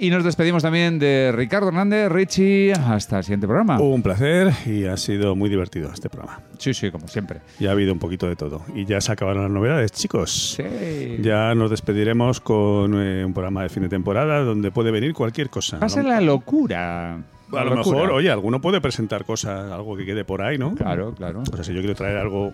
Y 0.00 0.10
nos 0.10 0.22
despedimos 0.22 0.62
también 0.62 1.00
de 1.00 1.32
Ricardo 1.34 1.68
Hernández, 1.68 2.08
Richie. 2.08 2.72
Hasta 2.72 3.18
el 3.18 3.24
siguiente 3.24 3.48
programa. 3.48 3.80
Un 3.80 4.00
placer 4.00 4.52
y 4.64 4.84
ha 4.84 4.96
sido 4.96 5.34
muy 5.34 5.50
divertido 5.50 5.90
este 5.92 6.08
programa. 6.08 6.40
Sí, 6.56 6.72
sí, 6.72 6.92
como 6.92 7.08
siempre. 7.08 7.40
Ya 7.58 7.70
ha 7.70 7.72
habido 7.72 7.92
un 7.92 7.98
poquito 7.98 8.28
de 8.28 8.36
todo. 8.36 8.62
Y 8.76 8.84
ya 8.84 9.00
se 9.00 9.10
acabaron 9.10 9.42
las 9.42 9.50
novedades, 9.50 9.90
chicos. 9.90 10.54
Sí. 10.56 11.18
Ya 11.20 11.52
nos 11.56 11.70
despediremos 11.70 12.40
con 12.40 12.94
eh, 12.94 13.24
un 13.24 13.34
programa 13.34 13.64
de 13.64 13.70
fin 13.70 13.82
de 13.82 13.88
temporada 13.88 14.44
donde 14.44 14.70
puede 14.70 14.92
venir 14.92 15.14
cualquier 15.14 15.50
cosa. 15.50 15.78
Va 15.78 15.86
a 15.86 15.88
ser 15.90 16.04
la 16.04 16.20
locura. 16.20 17.14
A 17.52 17.64
lo 17.64 17.74
mejor, 17.74 18.12
oye, 18.12 18.30
alguno 18.30 18.60
puede 18.60 18.80
presentar 18.80 19.24
cosas, 19.24 19.72
algo 19.72 19.96
que 19.96 20.04
quede 20.04 20.24
por 20.24 20.42
ahí, 20.42 20.58
¿no? 20.58 20.76
Claro, 20.76 21.12
claro. 21.12 21.40
O 21.40 21.56
sea, 21.56 21.64
si 21.64 21.72
yo 21.72 21.80
quiero 21.80 21.96
traer 21.96 22.18
algo 22.18 22.52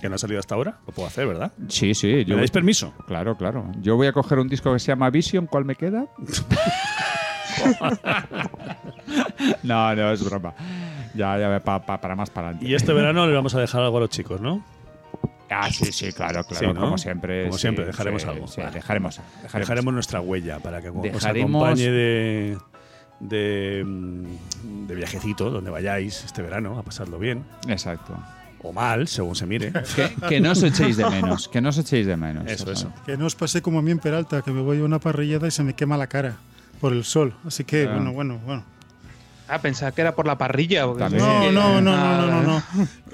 que 0.00 0.08
no 0.08 0.14
ha 0.16 0.18
salido 0.18 0.40
hasta 0.40 0.54
ahora, 0.54 0.78
lo 0.86 0.92
puedo 0.92 1.08
hacer, 1.08 1.26
¿verdad? 1.26 1.52
Sí, 1.68 1.94
sí. 1.94 2.24
¿Me 2.26 2.36
dais 2.36 2.50
permiso? 2.50 2.92
Claro, 3.06 3.36
claro. 3.36 3.70
Yo 3.80 3.96
voy 3.96 4.06
a 4.06 4.12
coger 4.12 4.38
un 4.38 4.48
disco 4.48 4.72
que 4.72 4.78
se 4.78 4.88
llama 4.88 5.08
Vision. 5.10 5.46
¿Cuál 5.46 5.64
me 5.64 5.74
queda? 5.74 6.06
no, 9.62 9.94
no, 9.94 10.12
es 10.12 10.24
broma. 10.24 10.54
Ya, 11.14 11.38
ya, 11.38 11.60
pa- 11.62 11.84
pa- 11.84 12.00
para 12.00 12.14
más 12.14 12.30
para 12.30 12.48
adelante. 12.48 12.66
Y 12.70 12.74
este 12.74 12.92
verano 12.92 13.26
le 13.26 13.34
vamos 13.34 13.54
a 13.54 13.60
dejar 13.60 13.82
algo 13.82 13.96
a 13.96 14.00
los 14.00 14.10
chicos, 14.10 14.40
¿no? 14.40 14.62
Ah, 15.48 15.70
sí, 15.70 15.92
sí, 15.92 16.12
claro, 16.12 16.42
claro. 16.44 16.66
Sí, 16.68 16.74
¿no? 16.74 16.80
Como 16.80 16.98
siempre. 16.98 17.44
Como 17.44 17.54
sí, 17.54 17.60
siempre, 17.62 17.86
dejaremos 17.86 18.22
sí, 18.22 18.28
algo. 18.28 18.46
Vale. 18.56 18.70
dejaremos, 18.72 19.16
dejaremos. 19.42 19.52
Dejaremos 19.68 19.94
nuestra 19.94 20.20
huella 20.20 20.58
para 20.58 20.82
que 20.82 20.90
os 20.90 20.96
Dejaremos- 20.96 21.62
acompañe 21.62 21.90
de, 21.90 22.58
de, 23.20 23.84
mm, 23.86 24.86
de 24.88 24.94
viajecito 24.94 25.50
donde 25.50 25.70
vayáis 25.70 26.24
este 26.24 26.42
verano 26.42 26.78
a 26.78 26.82
pasarlo 26.82 27.18
bien. 27.18 27.44
Exacto. 27.68 28.18
O 28.68 28.72
mal, 28.72 29.06
según 29.06 29.36
se 29.36 29.46
mire. 29.46 29.72
Que, 29.94 30.10
que 30.28 30.40
no 30.40 30.50
os 30.52 30.62
echéis 30.62 30.96
de 30.96 31.08
menos. 31.08 31.46
Que 31.48 31.60
no 31.60 31.68
os 31.68 31.78
echéis 31.78 32.06
de 32.06 32.16
menos. 32.16 32.46
Eso, 32.50 32.70
eso. 32.72 32.92
Que 33.06 33.16
no 33.16 33.26
os 33.26 33.34
pase 33.36 33.62
como 33.62 33.78
a 33.78 33.82
mí 33.82 33.90
en 33.92 33.98
Peralta, 34.00 34.42
que 34.42 34.50
me 34.50 34.60
voy 34.60 34.80
a 34.80 34.84
una 34.84 34.98
parrillada 34.98 35.46
y 35.46 35.50
se 35.52 35.62
me 35.62 35.74
quema 35.74 35.96
la 35.96 36.06
cara 36.08 36.36
por 36.80 36.92
el 36.92 37.04
sol. 37.04 37.34
Así 37.46 37.64
que, 37.64 37.86
Ah. 37.88 37.94
bueno, 37.94 38.12
bueno, 38.12 38.38
bueno. 38.44 38.64
Ah, 39.48 39.60
pensaba 39.60 39.92
que 39.92 40.00
era 40.00 40.16
por 40.16 40.26
la 40.26 40.36
parrilla. 40.36 40.82
No, 40.86 40.94
no, 40.96 41.52
no, 41.52 41.80
no, 41.80 41.80
no, 41.80 42.26
no, 42.26 42.42
no. 42.42 42.62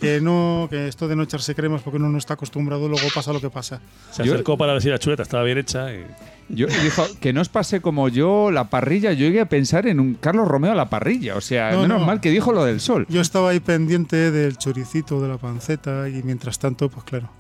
Que 0.01 0.19
no, 0.23 0.67
que 0.71 0.89
esto 0.89 1.07
de 1.07 1.15
no 1.15 1.25
echarse 1.25 1.55
cremas 1.55 1.83
porque 1.83 1.99
uno 1.99 2.09
no 2.09 2.17
está 2.17 2.35
acostumbrado, 2.35 2.89
luego 2.89 3.07
pasa 3.15 3.35
lo 3.35 3.41
que 3.43 3.51
pasa. 3.51 3.81
Se 4.11 4.25
Yo- 4.25 4.33
acercó 4.33 4.57
para 4.57 4.81
si 4.81 4.89
la 4.89 4.99
chuleta 4.99 5.23
estaba 5.25 5.43
bien 5.45 5.59
hecha. 5.59 5.93
Y... 5.93 6.07
Yo 6.49 6.67
dijo 6.67 7.05
que 7.21 7.33
no 7.33 7.41
os 7.41 7.49
pase 7.49 7.81
como 7.81 8.09
yo 8.09 8.51
la 8.51 8.69
parrilla. 8.69 9.13
Yo 9.13 9.27
llegué 9.27 9.41
a 9.41 9.49
pensar 9.49 9.87
en 9.87 10.01
un 10.01 10.15
Carlos 10.15 10.47
Romeo 10.47 10.73
a 10.73 10.75
la 10.75 10.91
parrilla. 10.91 11.37
O 11.37 11.41
sea, 11.41 11.71
No, 11.73 11.83
menos 11.83 12.01
no. 12.01 12.07
mal 12.07 12.21
que 12.21 12.31
dijo 12.31 12.53
lo 12.53 12.65
del 12.65 12.81
sol. 12.81 13.07
Yo 13.09 13.21
estaba 13.21 13.51
ahí 13.51 13.61
pendiente 13.61 14.31
del 14.31 14.59
choricito, 14.59 15.21
de 15.23 15.29
la 15.29 15.39
panceta 15.39 16.09
y 16.09 16.23
mientras 16.23 16.59
tanto, 16.59 16.91
pues 16.91 17.05
claro, 17.05 17.31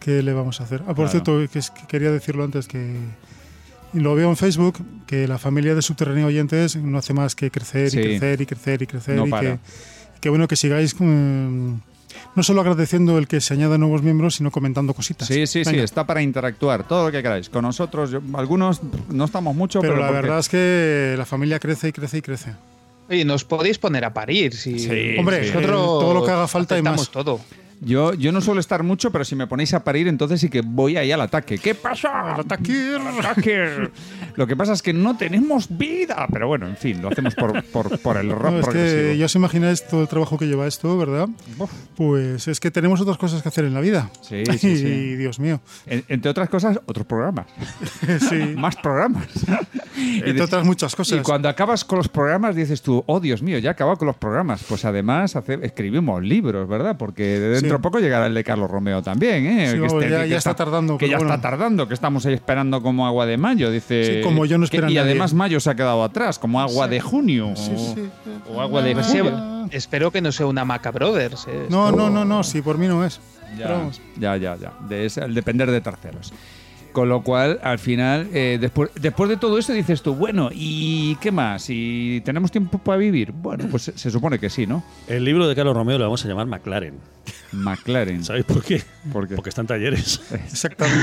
¿qué 0.00 0.22
le 0.22 0.32
vamos 0.32 0.60
a 0.60 0.64
hacer? 0.64 0.80
Ah, 0.82 0.86
por 0.94 0.96
Claro. 0.96 1.10
cierto, 1.10 1.38
que, 1.52 1.58
es- 1.60 1.70
que 1.70 1.86
quería 1.86 2.10
decirlo 2.10 2.42
antes 2.44 2.66
que 2.66 2.96
lo 3.92 4.14
veo 4.16 4.28
en 4.30 4.36
Facebook, 4.36 4.78
que 5.06 5.28
la 5.28 5.38
familia 5.38 5.76
de 5.76 5.82
Subterráneo 5.82 6.26
Oyentes 6.26 6.74
no 6.74 6.98
hace 6.98 7.14
más 7.14 7.36
que 7.36 7.52
crecer 7.52 7.90
Sí. 7.90 8.00
y 8.00 8.02
crecer 8.02 8.40
y 8.40 8.46
crecer 8.46 8.82
y 8.82 8.86
crecer 8.88 9.14
No 9.16 9.26
y 9.28 9.30
que, 9.40 9.58
que 10.20 10.28
bueno 10.30 10.48
que 10.48 10.56
sigáis 10.56 10.96
mm, 10.98 11.74
no 12.34 12.42
solo 12.42 12.60
agradeciendo 12.60 13.18
el 13.18 13.26
que 13.28 13.40
se 13.40 13.54
añadan 13.54 13.80
nuevos 13.80 14.02
miembros, 14.02 14.34
sino 14.36 14.50
comentando 14.50 14.94
cositas. 14.94 15.28
Sí, 15.28 15.46
sí, 15.46 15.64
sí, 15.64 15.70
Venga. 15.70 15.84
está 15.84 16.06
para 16.06 16.22
interactuar, 16.22 16.86
todo 16.86 17.06
lo 17.06 17.12
que 17.12 17.22
queráis. 17.22 17.48
Con 17.48 17.62
nosotros, 17.62 18.10
yo- 18.10 18.20
algunos 18.34 18.80
no 19.10 19.24
estamos 19.24 19.54
mucho, 19.54 19.80
Pero, 19.80 19.94
pero, 19.94 20.02
la 20.02 20.08
porque- 20.08 20.22
verdad 20.22 20.38
es 20.40 20.48
que 20.48 21.14
la 21.18 21.24
familia 21.24 21.58
crece 21.58 21.88
y 21.88 21.92
crece 21.92 22.18
y 22.18 22.22
crece. 22.22 22.52
Oye, 23.08 23.24
nos 23.24 23.44
podéis 23.44 23.78
poner 23.78 24.04
a 24.04 24.14
parir. 24.14 24.54
Si 24.54 24.78
Sí, 24.78 25.16
Hombre, 25.18 25.44
sí. 25.44 25.58
eh, 25.58 25.62
todo 25.66 26.14
lo 26.14 26.24
que 26.24 26.30
haga 26.30 26.48
falta 26.48 26.78
y 26.78 26.82
más. 26.82 27.10
todo. 27.10 27.40
Yo, 27.84 28.14
yo 28.14 28.32
no 28.32 28.40
suelo 28.40 28.60
estar 28.60 28.82
mucho, 28.82 29.10
pero 29.10 29.24
si 29.24 29.36
me 29.36 29.46
ponéis 29.46 29.74
a 29.74 29.84
parir, 29.84 30.08
entonces 30.08 30.40
sí 30.40 30.48
que 30.48 30.62
voy 30.62 30.96
ahí 30.96 31.12
al 31.12 31.20
ataque. 31.20 31.58
¿Qué 31.58 31.74
pasa? 31.74 32.34
Al 32.34 32.40
ataque. 32.40 32.96
Ataque. 33.20 33.90
Lo 34.36 34.46
que 34.46 34.56
pasa 34.56 34.72
es 34.72 34.82
que 34.82 34.92
no 34.92 35.16
tenemos 35.16 35.68
vida. 35.76 36.26
Pero 36.32 36.48
bueno, 36.48 36.66
en 36.66 36.76
fin, 36.76 37.00
lo 37.00 37.08
hacemos 37.08 37.34
por, 37.36 37.62
por, 37.64 37.98
por 38.00 38.16
el 38.16 38.30
rap 38.30 38.52
No, 38.52 38.58
es 38.60 38.68
que 38.68 39.16
ya 39.16 39.26
os 39.26 39.34
imagináis 39.36 39.86
todo 39.86 40.02
el 40.02 40.08
trabajo 40.08 40.36
que 40.38 40.46
lleva 40.46 40.66
esto, 40.66 40.98
¿verdad? 40.98 41.28
Pues 41.96 42.48
es 42.48 42.58
que 42.58 42.70
tenemos 42.70 43.00
otras 43.00 43.16
cosas 43.16 43.42
que 43.42 43.48
hacer 43.48 43.64
en 43.64 43.74
la 43.74 43.80
vida. 43.80 44.10
Sí, 44.22 44.42
sí, 44.58 44.76
sí. 44.76 44.84
Y 45.04 45.16
Dios 45.16 45.38
mío. 45.38 45.60
En- 45.86 46.04
entre 46.08 46.30
otras 46.30 46.48
cosas, 46.48 46.80
otros 46.86 47.06
programas. 47.06 47.46
Sí. 48.28 48.54
Más 48.56 48.76
programas. 48.76 49.26
Entre 49.96 50.42
otras 50.42 50.64
muchas 50.64 50.94
cosas. 50.96 51.18
Y 51.20 51.22
cuando 51.22 51.48
acabas 51.48 51.84
con 51.84 51.98
los 51.98 52.08
programas 52.08 52.54
dices 52.56 52.82
tú, 52.82 53.02
oh 53.06 53.20
Dios 53.20 53.42
mío, 53.42 53.58
ya 53.58 53.70
he 53.70 53.72
acabado 53.72 53.96
con 53.96 54.06
los 54.06 54.16
programas. 54.16 54.64
Pues 54.68 54.84
además 54.84 55.36
hace- 55.36 55.58
escribimos 55.62 56.22
libros, 56.22 56.68
¿verdad? 56.68 56.96
Porque 56.98 57.22
de 57.22 57.48
dentro 57.60 57.73
dentro 57.74 57.90
poco 57.90 57.98
llegará 58.00 58.26
el 58.26 58.34
de 58.34 58.44
Carlos 58.44 58.70
Romeo 58.70 59.02
también, 59.02 59.46
¿eh? 59.46 59.66
Sí, 59.68 59.74
Que 59.74 59.80
vamos, 59.80 60.02
este- 60.02 60.10
ya- 60.14 60.22
que 60.22 60.28
ya 60.28 60.36
está 60.38 60.54
tardando, 60.54 60.98
Que 60.98 61.08
ya 61.08 61.16
bueno. 61.18 61.34
está 61.34 61.42
tardando, 61.50 61.88
que 61.88 61.94
estamos 61.94 62.24
ahí 62.26 62.34
esperando 62.34 62.82
como 62.82 63.06
agua 63.06 63.26
de 63.26 63.36
mayo, 63.36 63.70
dice. 63.70 64.16
Sí, 64.16 64.22
como 64.22 64.46
yo 64.46 64.58
no 64.58 64.66
que- 64.66 64.76
Y 64.76 64.80
nadie. 64.80 65.00
además 65.00 65.34
mayo 65.34 65.58
se 65.60 65.70
ha 65.70 65.74
quedado 65.74 66.02
atrás, 66.04 66.38
como 66.38 66.60
agua 66.60 66.88
de 66.88 67.00
junio. 67.00 67.50
o- 67.50 67.56
Sí, 67.56 67.72
sí. 67.76 68.08
O 68.54 68.60
agua 68.60 68.82
de 68.82 68.94
julio. 68.94 69.66
espero 69.70 70.10
que 70.10 70.20
no 70.20 70.30
sea 70.32 70.46
una 70.46 70.64
Maca 70.64 70.90
Brothers. 70.90 71.46
eh. 71.48 71.66
No, 71.68 71.86
Esto- 71.88 71.96
no, 71.96 72.10
no, 72.10 72.24
no, 72.24 72.42
sí, 72.44 72.62
por 72.62 72.78
mí 72.78 72.86
no 72.86 73.04
es. 73.04 73.20
Ya, 73.58 73.66
Pero 73.66 73.90
ya, 74.18 74.36
ya, 74.36 74.56
ya. 74.56 74.72
De 74.88 75.06
ese- 75.06 75.20
al 75.22 75.32
depender 75.34 75.70
de 75.70 75.80
terceros. 75.80 76.32
Con 76.94 77.08
lo 77.10 77.22
cual, 77.22 77.58
al 77.62 77.78
final, 77.78 78.28
eh, 78.32 78.56
después, 78.60 78.88
después 78.98 79.28
de 79.28 79.36
todo 79.36 79.58
esto 79.58 79.72
dices 79.72 80.00
tú, 80.00 80.14
bueno, 80.14 80.48
¿y 80.54 81.16
qué 81.16 81.30
más? 81.32 81.66
¿Y 81.68 82.22
tenemos 82.24 82.50
tiempo 82.52 82.78
para 82.78 82.96
vivir? 82.98 83.32
Bueno, 83.32 83.66
pues 83.70 83.82
se, 83.82 83.98
se 83.98 84.10
supone 84.12 84.38
que 84.38 84.48
sí, 84.48 84.64
¿no? 84.66 84.82
El 85.08 85.24
libro 85.24 85.48
de 85.48 85.56
Carlos 85.56 85.74
Romeo 85.76 85.98
lo 85.98 86.04
vamos 86.04 86.24
a 86.24 86.28
llamar 86.28 86.46
McLaren. 86.46 86.94
McLaren. 87.52 88.24
¿Sabéis 88.24 88.44
por 88.44 88.62
qué? 88.62 88.82
¿Por 89.12 89.28
qué? 89.28 89.34
Porque 89.34 89.48
está 89.50 89.60
en 89.62 89.66
talleres. 89.66 90.20
Exactamente. 90.32 91.00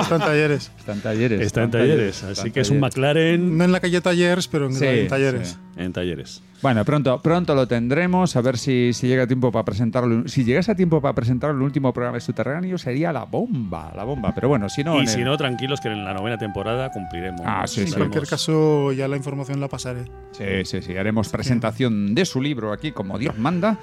Está 0.00 0.14
en 0.16 0.20
talleres. 0.22 0.70
Está 0.78 0.92
en 0.92 1.00
talleres. 1.00 1.40
Está 1.40 1.62
en 1.64 1.70
talleres. 1.70 2.22
Así 2.22 2.50
que 2.50 2.60
es 2.60 2.70
un 2.70 2.80
McLaren 2.80 3.56
No 3.58 3.64
en 3.64 3.72
la 3.72 3.80
calle 3.80 4.00
Talleres, 4.00 4.48
pero 4.48 4.66
en, 4.66 4.74
Sí, 4.74 4.84
en 4.86 5.08
talleres. 5.08 5.48
sí. 5.76 5.82
en 5.82 5.92
talleres. 5.92 6.42
Bueno, 6.62 6.84
pronto, 6.84 7.20
pronto 7.20 7.56
lo 7.56 7.66
tendremos, 7.66 8.36
a 8.36 8.40
ver 8.40 8.56
si, 8.56 8.92
si 8.92 9.08
llega 9.08 9.26
tiempo 9.26 9.50
para 9.50 9.64
presentarlo. 9.64 10.28
Si 10.28 10.44
llegase 10.44 10.70
a 10.70 10.76
tiempo 10.76 11.00
para 11.00 11.12
presentarlo 11.12 11.56
el 11.56 11.62
último 11.62 11.92
programa 11.92 12.18
de 12.18 12.20
Subterráneo, 12.20 12.78
sería 12.78 13.12
la 13.12 13.24
bomba, 13.24 13.92
la 13.96 14.04
bomba. 14.04 14.32
Pero 14.32 14.46
bueno, 14.48 14.68
si 14.68 14.84
no... 14.84 14.96
y 14.98 15.00
en 15.00 15.08
si 15.08 15.18
el- 15.20 15.24
no, 15.24 15.31
tranquilos 15.36 15.80
que 15.80 15.88
en 15.88 16.04
la 16.04 16.14
novena 16.14 16.38
temporada 16.38 16.90
cumpliremos. 16.90 17.42
Ah, 17.44 17.66
sí, 17.66 17.82
En 17.82 17.88
sí. 17.88 17.94
cualquier 17.94 18.26
caso, 18.26 18.92
ya 18.92 19.08
la 19.08 19.16
información 19.16 19.60
la 19.60 19.68
pasaré. 19.68 20.04
Sí, 20.32 20.64
sí, 20.64 20.82
sí. 20.82 20.96
Haremos 20.96 21.28
presentación 21.28 22.14
de 22.14 22.24
su 22.24 22.40
libro 22.40 22.72
aquí, 22.72 22.92
como 22.92 23.18
Dios 23.18 23.38
manda. 23.38 23.78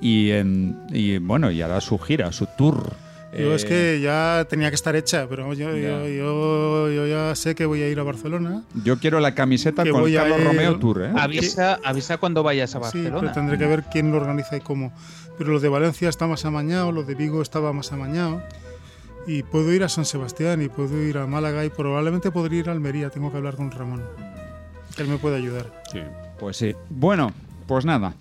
Y, 0.00 0.30
en- 0.30 0.76
y 0.90 1.18
bueno, 1.18 1.50
y 1.50 1.62
hará 1.62 1.80
su 1.80 1.98
gira, 1.98 2.30
su 2.32 2.46
tour. 2.58 2.92
Yo 3.32 3.52
Eh, 3.52 3.54
es 3.54 3.64
que 3.64 4.00
ya 4.00 4.46
tenía 4.48 4.68
que 4.70 4.74
estar 4.76 4.94
hecha, 4.96 5.26
pero 5.28 5.52
yo, 5.52 5.76
yo, 5.76 6.06
yo, 6.08 6.90
yo 6.90 7.06
ya 7.06 7.34
sé 7.34 7.54
que 7.54 7.66
voy 7.66 7.82
a 7.82 7.88
ir 7.88 7.98
a 7.98 8.02
Barcelona. 8.02 8.62
Yo 8.84 8.98
quiero 8.98 9.20
la 9.20 9.34
camiseta 9.34 9.84
que 9.84 9.90
con 9.90 10.02
voy 10.02 10.16
a 10.16 10.20
Carlos 10.20 10.38
ir- 10.40 10.44
Romeo 10.44 10.78
Tour, 10.78 11.02
¿eh? 11.02 11.12
Avisa, 11.18 11.78
avisa 11.84 12.16
cuando 12.18 12.42
vayas 12.42 12.74
a 12.74 12.78
Sí, 12.84 12.98
pero 13.02 13.02
Barcelona. 13.16 13.32
tendré 13.32 13.58
que 13.58 13.66
ver 13.66 13.84
quién 13.90 14.10
lo 14.10 14.18
organiza 14.18 14.56
y 14.56 14.60
cómo. 14.60 14.92
Pero 15.38 15.52
lo 15.52 15.60
de 15.60 15.68
Valencia 15.68 16.08
está 16.08 16.26
más 16.26 16.44
amañado, 16.46 16.92
lo 16.92 17.02
de 17.02 17.14
Vigo 17.14 17.42
estaba 17.42 17.72
más 17.74 17.92
amañado. 17.92 18.42
Y 19.26 19.42
puedo 19.42 19.72
ir 19.72 19.82
a 19.82 19.88
San 19.88 20.04
Sebastián 20.04 20.62
y 20.62 20.68
puedo 20.68 21.02
ir 21.02 21.18
a 21.18 21.26
Málaga 21.26 21.64
y 21.64 21.70
probablemente 21.70 22.30
podría 22.30 22.60
ir 22.60 22.68
a 22.68 22.72
Almería. 22.72 23.10
Tengo 23.10 23.30
que 23.30 23.38
hablar 23.38 23.56
con 23.56 23.70
Ramón. 23.70 24.04
Él 24.98 25.08
me 25.08 25.18
puede 25.18 25.36
ayudar. 25.36 25.82
Sí. 25.92 26.00
Pues 26.38 26.56
sí. 26.56 26.74
Bueno, 26.88 27.32
pues 27.66 27.84
nada. 27.84 28.14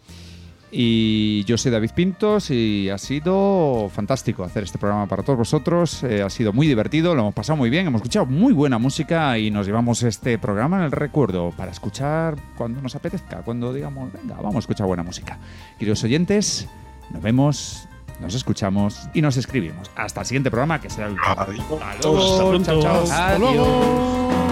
Y 0.78 1.46
yo 1.46 1.58
soy 1.58 1.72
David 1.72 1.92
Pintos 1.96 2.52
y 2.52 2.90
ha 2.90 2.98
sido 2.98 3.90
fantástico 3.94 4.44
hacer 4.44 4.64
este 4.64 4.78
programa 4.78 5.08
para 5.08 5.24
todos 5.24 5.38
vosotros. 5.40 6.04
Eh, 6.04 6.22
ha 6.22 6.30
sido 6.30 6.52
muy 6.52 6.68
divertido, 6.68 7.16
lo 7.16 7.22
hemos 7.22 7.34
pasado 7.34 7.56
muy 7.56 7.70
bien, 7.70 7.88
hemos 7.88 8.00
escuchado 8.00 8.26
muy 8.26 8.52
buena 8.52 8.78
música 8.78 9.38
y 9.38 9.52
nos 9.52 9.68
llevamos 9.68 10.04
este 10.04 10.38
programa 10.38 10.78
en 10.80 10.84
el 10.84 10.92
recuerdo 10.92 11.52
para 11.56 11.72
escuchar 11.72 12.36
cuando 12.58 12.82
nos 12.82 12.94
apetezca, 12.94 13.38
cuando 13.44 13.74
digamos, 13.74 14.12
venga, 14.12 14.36
vamos 14.36 14.56
a 14.56 14.60
escuchar 14.60 14.86
buena 14.86 15.04
música. 15.04 15.40
Queridos 15.80 16.04
oyentes, 16.04 16.68
nos 17.12 17.22
vemos, 17.22 17.88
nos 18.20 18.36
escuchamos 18.36 19.10
y 19.14 19.22
nos 19.22 19.38
escribimos. 19.38 19.92
Hasta 19.96 20.22
el 20.22 20.28
siguiente 20.28 20.52
programa 20.52 20.80
que 20.80 20.90
será 20.90 21.08
el 21.08 21.14
último. 21.14 21.34
Hasta 21.34 21.52
luego. 21.52 21.82
Hasta 21.84 22.50
pronto. 22.50 22.82
Chao, 22.82 22.82
chao. 22.82 23.04
Hasta 23.04 24.45